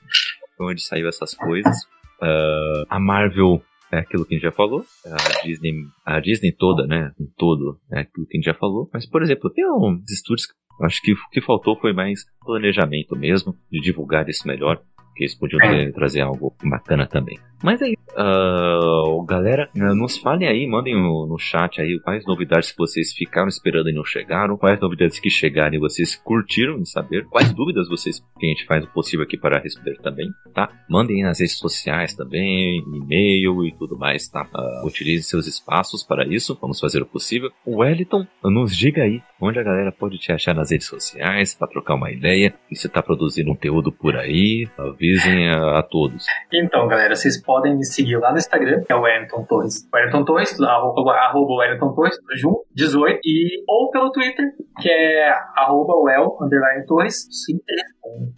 Foi 0.56 0.72
onde 0.72 0.82
saiu 0.82 1.08
essas 1.08 1.34
coisas. 1.34 1.76
Uh, 2.20 2.84
a 2.88 2.98
Marvel 2.98 3.62
é 3.92 3.98
aquilo 3.98 4.24
que 4.24 4.34
a 4.34 4.36
gente 4.36 4.44
já 4.44 4.52
falou. 4.52 4.84
A 5.04 5.42
Disney, 5.42 5.72
a 6.04 6.20
Disney 6.20 6.52
toda, 6.52 6.86
né? 6.86 7.12
Um 7.18 7.28
todo, 7.36 7.78
é 7.92 8.00
aquilo 8.00 8.26
que 8.26 8.36
a 8.36 8.38
gente 8.38 8.46
já 8.46 8.54
falou. 8.54 8.88
Mas, 8.92 9.06
por 9.06 9.22
exemplo, 9.22 9.50
tem 9.50 9.64
uns 9.66 10.10
estúdios 10.10 10.46
que 10.46 10.54
acho 10.84 11.02
que 11.02 11.12
o 11.12 11.16
que 11.30 11.40
faltou 11.40 11.76
foi 11.76 11.92
mais 11.92 12.24
planejamento 12.44 13.16
mesmo, 13.16 13.54
de 13.70 13.80
divulgar 13.80 14.28
isso 14.28 14.46
melhor 14.46 14.80
que 15.14 15.24
eles 15.24 15.34
podiam 15.34 15.60
ter, 15.60 15.92
trazer 15.92 16.22
algo 16.22 16.54
bacana 16.64 17.06
também. 17.06 17.38
Mas 17.62 17.82
aí, 17.82 17.96
uh, 18.16 19.22
galera, 19.24 19.70
nos 19.74 20.18
falem 20.18 20.48
aí, 20.48 20.66
mandem 20.66 20.94
no, 20.94 21.26
no, 21.26 21.38
chat 21.38 21.80
aí 21.80 21.98
quais 22.00 22.26
novidades 22.26 22.72
que 22.72 22.78
vocês 22.78 23.12
ficaram 23.12 23.48
esperando 23.48 23.88
e 23.88 23.92
não 23.92 24.04
chegaram, 24.04 24.56
quais 24.56 24.80
novidades 24.80 25.20
que 25.20 25.30
chegaram 25.30 25.74
e 25.74 25.78
vocês 25.78 26.16
curtiram 26.16 26.78
em 26.78 26.84
saber, 26.84 27.24
quais 27.26 27.52
dúvidas 27.52 27.88
vocês 27.88 28.20
que 28.38 28.46
a 28.46 28.48
gente 28.48 28.66
faz 28.66 28.84
o 28.84 28.88
possível 28.88 29.24
aqui 29.24 29.36
para 29.36 29.60
responder 29.60 29.96
também, 30.02 30.28
tá? 30.54 30.68
Mandem 30.88 31.22
nas 31.22 31.40
redes 31.40 31.58
sociais 31.58 32.14
também, 32.14 32.82
e-mail 32.94 33.64
e 33.64 33.72
tudo 33.78 33.96
mais, 33.96 34.28
tá? 34.28 34.48
Uh, 34.54 34.86
utilizem 34.86 35.22
seus 35.22 35.46
espaços 35.46 36.02
para 36.02 36.26
isso, 36.26 36.58
vamos 36.60 36.80
fazer 36.80 37.02
o 37.02 37.06
possível. 37.06 37.50
O 37.64 37.78
Wellington, 37.78 38.26
nos 38.44 38.76
diga 38.76 39.02
aí 39.02 39.22
onde 39.40 39.58
a 39.58 39.62
galera 39.62 39.92
pode 39.92 40.18
te 40.18 40.32
achar 40.32 40.54
nas 40.54 40.70
redes 40.70 40.86
sociais 40.86 41.54
para 41.54 41.68
trocar 41.68 41.94
uma 41.94 42.10
ideia, 42.10 42.52
e 42.70 42.76
você 42.76 42.86
está 42.86 43.02
produzindo 43.02 43.50
conteúdo 43.60 43.92
por 43.92 44.16
aí, 44.16 44.66
avisem 44.78 45.50
a, 45.50 45.78
a 45.78 45.82
todos. 45.82 46.24
Então, 46.52 46.88
galera, 46.88 47.14
vocês 47.14 47.40
podem 47.40 47.76
me 47.76 47.84
seguir 47.84 47.99
lá 48.18 48.32
no 48.32 48.38
Instagram, 48.38 48.82
que 48.84 48.92
é 48.92 48.96
o 48.96 49.02
Wellington 49.02 49.44
Torres. 49.44 49.88
Wellington 49.92 50.24
Torres, 50.24 50.60
arroba, 50.60 51.12
arroba 51.12 51.54
Wellington 51.54 51.94
Torres, 51.94 52.16
junto, 52.36 52.64
18. 52.74 53.20
E, 53.24 53.64
ou 53.68 53.90
pelo 53.90 54.10
Twitter, 54.12 54.44
que 54.80 54.88
é 54.88 55.30
arroba 55.56 55.94
well, 55.96 56.36
underline 56.40 56.86
Torres, 56.86 57.26
sim. 57.30 57.58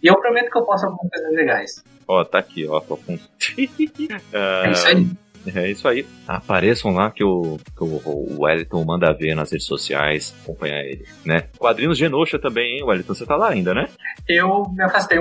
E 0.01 0.07
eu 0.07 0.19
prometo 0.19 0.49
que 0.49 0.57
eu 0.57 0.65
posto 0.65 0.85
algumas 0.85 1.09
coisas 1.09 1.33
legais. 1.33 1.83
Ó, 2.07 2.23
tá 2.23 2.39
aqui, 2.39 2.67
ó, 2.67 2.79
tô 2.79 2.97
com... 2.97 3.13
é 4.33 4.71
isso 4.71 4.87
aí. 4.87 5.07
É 5.53 5.69
isso 5.69 5.87
aí. 5.87 6.05
Apareçam 6.27 6.93
lá 6.93 7.11
que 7.11 7.23
o, 7.23 7.57
que 7.75 7.83
o, 7.83 8.43
Wellington 8.43 8.85
manda 8.85 9.13
ver 9.13 9.35
nas 9.35 9.51
redes 9.51 9.67
sociais, 9.67 10.33
acompanhar 10.41 10.79
ele, 10.85 11.05
né? 11.25 11.43
Quadrinhos 11.57 11.97
Genosha 11.97 12.39
também, 12.39 12.77
hein, 12.77 12.83
Wellington? 12.83 13.13
Você 13.13 13.25
tá 13.25 13.35
lá 13.35 13.49
ainda, 13.49 13.73
né? 13.73 13.89
Eu 14.27 14.63
me 14.73 14.83
afastei 14.83 15.19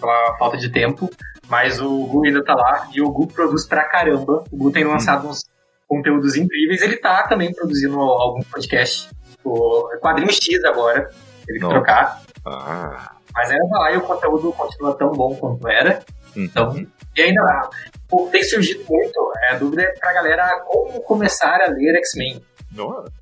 pela 0.00 0.36
falta 0.38 0.56
de 0.56 0.70
tempo, 0.70 1.10
mas 1.48 1.80
o 1.80 2.06
Gu 2.06 2.26
ainda 2.26 2.44
tá 2.44 2.54
lá 2.54 2.88
e 2.92 3.00
o 3.00 3.10
Gu 3.10 3.28
produz 3.28 3.66
pra 3.66 3.84
caramba. 3.84 4.44
O 4.50 4.56
Gu 4.56 4.72
tem 4.72 4.84
lançado 4.84 5.26
hum. 5.26 5.30
uns 5.30 5.44
conteúdos 5.88 6.36
incríveis. 6.36 6.82
Ele 6.82 6.96
tá 6.96 7.22
também 7.28 7.52
produzindo 7.52 7.98
algum 8.00 8.42
podcast. 8.42 9.08
O 9.44 9.88
Quadrinho 10.00 10.32
X 10.32 10.64
agora, 10.64 11.08
ele 11.48 11.60
que 11.60 11.68
trocar. 11.68 12.20
Ah. 12.44 13.12
Mas 13.32 13.50
ainda 13.50 13.68
tá 13.68 13.78
lá 13.78 13.92
e 13.92 13.96
o 13.96 14.00
conteúdo 14.00 14.52
continua 14.52 14.94
tão 14.94 15.12
bom 15.12 15.34
quanto 15.36 15.68
era. 15.68 16.02
Uhum. 16.34 16.44
Então, 16.44 16.86
e 17.14 17.22
ainda 17.22 17.70
pô, 18.08 18.28
tem 18.30 18.42
surgido 18.42 18.84
muito. 18.88 19.32
É, 19.42 19.52
a 19.52 19.58
dúvida 19.58 19.82
é 19.82 19.92
pra 19.98 20.12
galera 20.12 20.60
como 20.66 21.00
começar 21.02 21.60
a 21.60 21.70
ler 21.70 21.96
X-Men. 21.96 22.42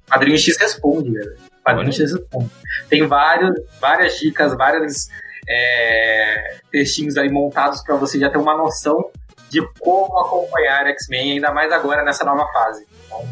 Quadrinho 0.09 0.39
X 0.39 0.57
responde, 0.59 1.13
velho. 1.13 1.37
Quadrinho 1.65 1.93
X 1.93 2.13
responde. 2.13 2.51
Tem 2.89 3.07
vários, 3.07 3.53
várias 3.81 4.19
dicas, 4.19 4.55
várias 4.57 5.09
é, 5.49 6.59
textinhos 6.71 7.17
aí 7.17 7.31
montados 7.31 7.83
para 7.83 7.97
você 7.97 8.19
já 8.19 8.31
ter 8.31 8.39
uma 8.39 8.57
noção 8.57 9.11
de 9.51 9.61
como 9.79 10.19
acompanhar 10.19 10.87
X-Men, 10.89 11.33
ainda 11.33 11.53
mais 11.53 11.71
agora 11.73 12.05
nessa 12.05 12.25
nova 12.25 12.47
fase. 12.53 12.87
Então, 13.07 13.25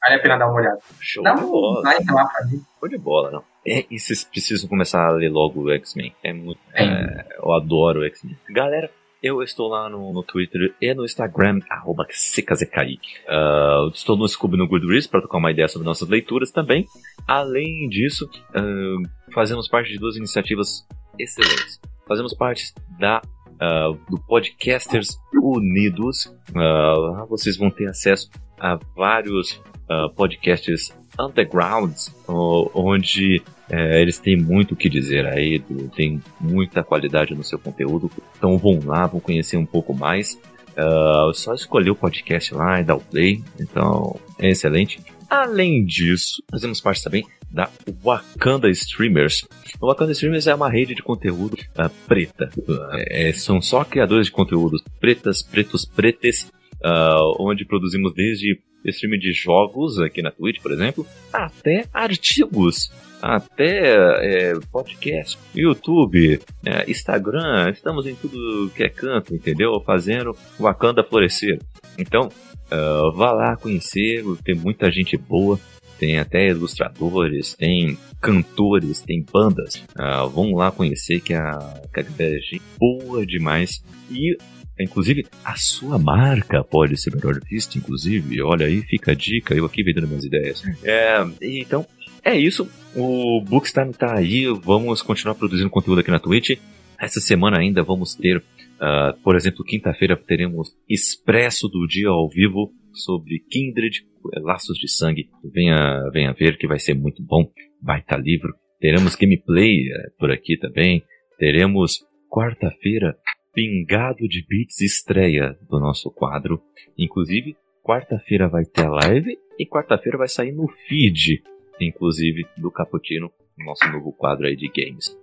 vale 0.00 0.16
a 0.16 0.18
pena 0.18 0.36
dar 0.36 0.48
uma 0.48 0.60
olhada. 0.60 0.78
Show 1.00 1.22
Dá 1.22 1.34
de 1.34 1.42
bola. 1.42 1.82
Vai 1.82 1.96
lá 2.04 2.26
pra 2.26 2.46
mim. 2.46 2.62
Show 2.78 2.88
de 2.88 2.98
bola, 2.98 3.30
não. 3.30 3.44
É, 3.66 3.86
e 3.90 3.98
vocês 3.98 4.24
precisam 4.24 4.68
começar 4.68 5.06
a 5.06 5.12
ler 5.12 5.30
logo 5.30 5.62
o 5.62 5.70
X-Men. 5.70 6.14
É 6.22 6.32
muito. 6.32 6.60
É, 6.74 7.26
eu 7.38 7.52
adoro 7.52 8.00
o 8.00 8.04
X-Men. 8.04 8.36
Galera, 8.50 8.90
eu 9.22 9.40
estou 9.40 9.68
lá 9.68 9.88
no, 9.88 10.12
no 10.12 10.22
Twitter 10.24 10.74
e 10.80 10.92
no 10.92 11.04
Instagram, 11.04 11.60
arroba 11.70 12.04
Uh, 12.04 13.88
estou 13.94 14.16
no 14.16 14.28
Scooby 14.28 14.56
no 14.56 14.66
Goodreads 14.66 15.06
para 15.06 15.20
trocar 15.20 15.38
uma 15.38 15.52
ideia 15.52 15.68
sobre 15.68 15.86
nossas 15.86 16.08
leituras 16.08 16.50
também. 16.50 16.86
Além 17.26 17.88
disso, 17.88 18.28
uh, 18.50 19.32
fazemos 19.32 19.68
parte 19.68 19.92
de 19.92 19.98
duas 19.98 20.16
iniciativas 20.16 20.84
excelentes. 21.22 21.80
Fazemos 22.06 22.34
parte 22.34 22.72
da 22.98 23.22
uh, 23.54 23.98
do 24.10 24.18
Podcasters 24.26 25.18
Unidos. 25.34 26.26
Uh, 26.50 27.26
vocês 27.28 27.56
vão 27.56 27.70
ter 27.70 27.88
acesso 27.88 28.30
a 28.58 28.78
vários 28.96 29.60
uh, 29.88 30.12
podcasts 30.14 30.92
undergrounds, 31.18 32.14
onde 32.26 33.42
é, 33.68 34.00
eles 34.00 34.18
têm 34.18 34.36
muito 34.36 34.72
o 34.72 34.76
que 34.76 34.88
dizer 34.88 35.26
aí, 35.26 35.62
tem 35.94 36.22
muita 36.40 36.82
qualidade 36.82 37.34
no 37.34 37.44
seu 37.44 37.58
conteúdo. 37.58 38.10
Então 38.36 38.56
vão 38.56 38.80
lá, 38.84 39.06
vão 39.06 39.20
conhecer 39.20 39.56
um 39.56 39.66
pouco 39.66 39.94
mais. 39.94 40.40
Uh, 40.70 41.34
só 41.34 41.52
escolher 41.52 41.90
o 41.90 41.94
podcast 41.94 42.54
lá 42.54 42.80
e 42.80 42.84
dar 42.84 42.96
o 42.96 43.00
play. 43.00 43.42
Então 43.60 44.18
é 44.38 44.48
excelente. 44.48 45.00
Além 45.28 45.84
disso, 45.84 46.42
fazemos 46.50 46.80
parte 46.80 47.02
também 47.02 47.26
da 47.52 47.70
Wakanda 48.02 48.70
Streamers. 48.70 49.46
O 49.80 49.86
Wakanda 49.86 50.12
Streamers 50.12 50.46
é 50.46 50.54
uma 50.54 50.70
rede 50.70 50.94
de 50.94 51.02
conteúdo 51.02 51.54
uh, 51.54 51.90
preta. 52.06 52.50
Uh, 52.56 53.34
são 53.34 53.60
só 53.60 53.84
criadores 53.84 54.26
de 54.26 54.32
conteúdos 54.32 54.82
pretas, 55.00 55.42
pretos, 55.42 55.84
pretes, 55.84 56.50
uh, 56.84 57.36
onde 57.38 57.64
produzimos 57.64 58.14
desde 58.14 58.58
streaming 58.84 59.18
de 59.18 59.32
jogos 59.32 60.00
aqui 60.00 60.22
na 60.22 60.30
Twitch, 60.30 60.60
por 60.60 60.72
exemplo, 60.72 61.06
até 61.32 61.86
artigos, 61.92 62.90
até 63.20 64.50
é, 64.50 64.54
podcast, 64.72 65.38
YouTube, 65.54 66.40
é, 66.66 66.90
Instagram, 66.90 67.70
estamos 67.70 68.06
em 68.06 68.16
tudo 68.16 68.70
que 68.74 68.82
é 68.82 68.88
canto, 68.88 69.34
entendeu? 69.34 69.80
Fazendo 69.86 70.36
Wakanda 70.58 71.04
florescer. 71.04 71.60
Então, 71.96 72.28
uh, 72.28 73.12
vá 73.12 73.30
lá 73.30 73.56
conhecer, 73.56 74.24
tem 74.44 74.56
muita 74.56 74.90
gente 74.90 75.16
boa, 75.16 75.60
tem 76.02 76.18
até 76.18 76.48
ilustradores, 76.48 77.54
tem 77.54 77.96
cantores, 78.20 79.00
tem 79.02 79.24
bandas. 79.32 79.76
Uh, 79.96 80.28
vão 80.28 80.52
lá 80.52 80.72
conhecer 80.72 81.20
que 81.20 81.32
a, 81.32 81.80
galera 81.92 82.40
é 82.40 82.58
boa 82.76 83.24
demais. 83.24 83.84
E 84.10 84.36
Inclusive, 84.80 85.26
a 85.44 85.54
sua 85.54 85.96
marca 85.96 86.64
pode 86.64 87.00
ser 87.00 87.14
melhor 87.14 87.38
vista, 87.48 87.78
inclusive. 87.78 88.42
Olha 88.42 88.66
aí, 88.66 88.80
fica 88.80 89.12
a 89.12 89.14
dica, 89.14 89.54
eu 89.54 89.64
aqui 89.64 89.84
vendendo 89.84 90.08
minhas 90.08 90.24
ideias. 90.24 90.64
É, 90.82 91.24
então, 91.40 91.86
é 92.24 92.36
isso. 92.36 92.68
O 92.96 93.40
Bookstime 93.42 93.92
tá 93.92 94.16
aí, 94.16 94.46
vamos 94.46 95.00
continuar 95.02 95.36
produzindo 95.36 95.70
conteúdo 95.70 96.00
aqui 96.00 96.10
na 96.10 96.18
Twitch. 96.18 96.58
Essa 96.98 97.20
semana 97.20 97.60
ainda 97.60 97.84
vamos 97.84 98.16
ter, 98.16 98.38
uh, 98.38 99.16
por 99.22 99.36
exemplo, 99.36 99.64
quinta-feira 99.64 100.16
teremos 100.16 100.74
Expresso 100.88 101.68
do 101.68 101.86
Dia 101.86 102.08
ao 102.08 102.28
vivo 102.28 102.72
sobre 102.94 103.40
Kindred, 103.50 104.04
Laços 104.42 104.78
de 104.78 104.90
Sangue. 104.90 105.28
Venha, 105.44 106.08
venha 106.12 106.32
ver 106.32 106.56
que 106.56 106.66
vai 106.66 106.78
ser 106.78 106.94
muito 106.94 107.22
bom. 107.22 107.50
Baita 107.80 108.16
livro. 108.16 108.54
Teremos 108.80 109.14
gameplay 109.14 109.88
uh, 109.88 110.16
por 110.18 110.30
aqui 110.30 110.56
também. 110.56 111.02
Teremos 111.38 112.04
quarta-feira 112.30 113.16
Pingado 113.54 114.26
de 114.28 114.44
Beats 114.46 114.80
estreia 114.80 115.58
do 115.68 115.78
nosso 115.78 116.10
quadro. 116.10 116.62
Inclusive, 116.96 117.56
quarta-feira 117.82 118.48
vai 118.48 118.64
ter 118.64 118.86
a 118.86 118.90
live 118.90 119.36
e 119.58 119.66
quarta-feira 119.66 120.18
vai 120.18 120.28
sair 120.28 120.52
no 120.52 120.66
feed, 120.88 121.42
inclusive, 121.80 122.46
do 122.56 122.70
Caputino, 122.70 123.30
nosso 123.58 123.86
novo 123.92 124.12
quadro 124.12 124.46
aí 124.46 124.56
de 124.56 124.68
games. 124.68 125.14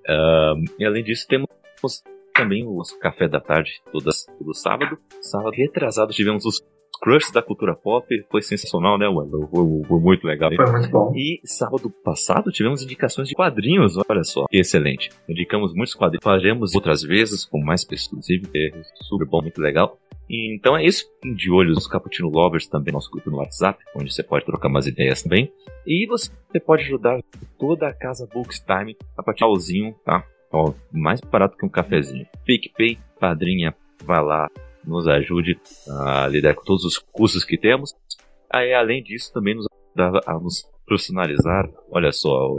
E 0.78 0.86
além 0.86 1.04
disso, 1.04 1.26
temos 1.28 1.48
também 2.36 2.66
o 2.66 2.82
café 3.00 3.28
da 3.28 3.42
tarde, 3.42 3.82
todas, 3.92 4.26
todo 4.38 4.54
sábado. 4.54 4.98
Sábado 5.22 5.56
retrasado 5.56 6.14
tivemos 6.14 6.46
os 6.46 6.62
Crush 7.02 7.32
da 7.32 7.42
cultura 7.42 7.76
pop 7.76 8.08
foi 8.30 8.42
sensacional, 8.42 8.98
né, 8.98 9.08
mano? 9.08 9.48
Foi, 9.52 9.84
foi, 9.88 10.00
muito 10.00 10.28
legal. 10.28 10.50
Foi 10.56 10.72
muito 10.72 10.90
bom. 10.90 11.14
E 11.16 11.40
sábado 11.44 11.90
passado 11.90 12.52
tivemos 12.52 12.84
indicações 12.84 13.28
de 13.28 13.36
quadrinhos, 13.36 13.98
olha 14.10 14.24
só. 14.24 14.46
Que 14.48 14.60
excelente. 14.60 15.10
Indicamos 15.28 15.74
muitos 15.74 15.96
quadrinhos. 15.96 16.24
Faremos 16.24 16.76
outras 16.76 17.02
vezes 17.02 17.46
com 17.46 17.60
mais 17.60 17.86
pessoas, 17.86 18.30
inclusive. 18.30 18.50
É 18.56 18.82
super 18.96 19.26
bom, 19.26 19.42
muito 19.42 19.62
legal. 19.62 19.98
Então 20.30 20.78
é 20.78 20.86
isso. 20.86 21.06
De 21.36 21.50
olho 21.50 21.74
nos 21.74 21.88
Cappuccino 21.88 22.30
Lovers 22.30 22.68
também, 22.68 22.94
nosso 22.94 23.10
grupo 23.10 23.32
no 23.32 23.38
WhatsApp, 23.38 23.84
onde 23.96 24.14
você 24.14 24.22
pode 24.22 24.46
trocar 24.46 24.68
umas 24.68 24.86
ideias 24.86 25.24
também. 25.24 25.52
E 25.88 26.06
você 26.06 26.32
pode 26.64 26.84
ajudar 26.84 27.20
toda 27.58 27.88
a 27.88 27.94
casa 27.94 28.30
Books 28.32 28.60
Time 28.60 28.96
a 29.18 29.24
partir 29.24 29.46
do 29.46 29.94
tá? 30.06 30.24
Ó, 30.52 30.74
mais 30.92 31.20
barato 31.22 31.58
que 31.58 31.66
um 31.66 31.70
cafezinho. 31.70 32.28
PicPay, 32.46 33.00
padrinha, 33.20 33.76
vai 34.04 34.24
lá, 34.24 34.50
nos 34.86 35.08
ajude 35.08 35.60
a 35.88 36.28
lidar 36.28 36.56
com 36.56 36.64
todos 36.64 36.84
os 36.84 36.98
custos 36.98 37.44
que 37.44 37.58
temos. 37.58 37.94
Aí, 38.52 38.74
além 38.74 39.04
disso, 39.04 39.32
também 39.34 39.56
nos 39.56 39.68
ajuda 39.96 40.22
a 40.26 40.34
nos 40.34 40.68
personalizar. 40.90 41.70
Olha 41.92 42.12
só, 42.12 42.50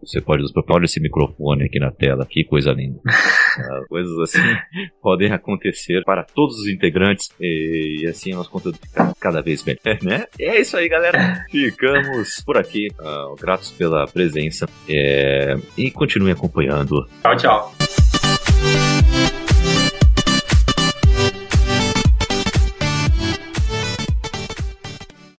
você 0.00 0.20
pode 0.20 0.42
usar. 0.42 0.62
Olha 0.68 0.84
esse 0.84 1.00
microfone 1.00 1.64
aqui 1.64 1.80
na 1.80 1.90
tela, 1.90 2.26
que 2.28 2.44
coisa 2.44 2.72
linda. 2.72 2.98
uh, 2.98 3.86
coisas 3.88 4.16
assim 4.20 4.38
podem 5.02 5.32
acontecer 5.32 6.04
para 6.04 6.22
todos 6.22 6.60
os 6.60 6.68
integrantes 6.68 7.30
e, 7.40 8.02
e 8.02 8.06
assim 8.06 8.34
nosso 8.34 8.50
conteúdo 8.50 8.78
ficar 8.78 9.14
cada 9.18 9.40
vez 9.40 9.64
melhor, 9.64 9.80
né? 10.04 10.26
É 10.38 10.60
isso 10.60 10.76
aí, 10.76 10.88
galera. 10.88 11.44
Ficamos 11.50 12.42
por 12.44 12.58
aqui. 12.58 12.88
Uh, 13.00 13.34
gratos 13.40 13.72
pela 13.72 14.06
presença 14.06 14.68
é, 14.88 15.56
e 15.76 15.90
continue 15.90 16.30
acompanhando. 16.30 17.08
Tchau, 17.22 17.36
tchau. 17.36 17.99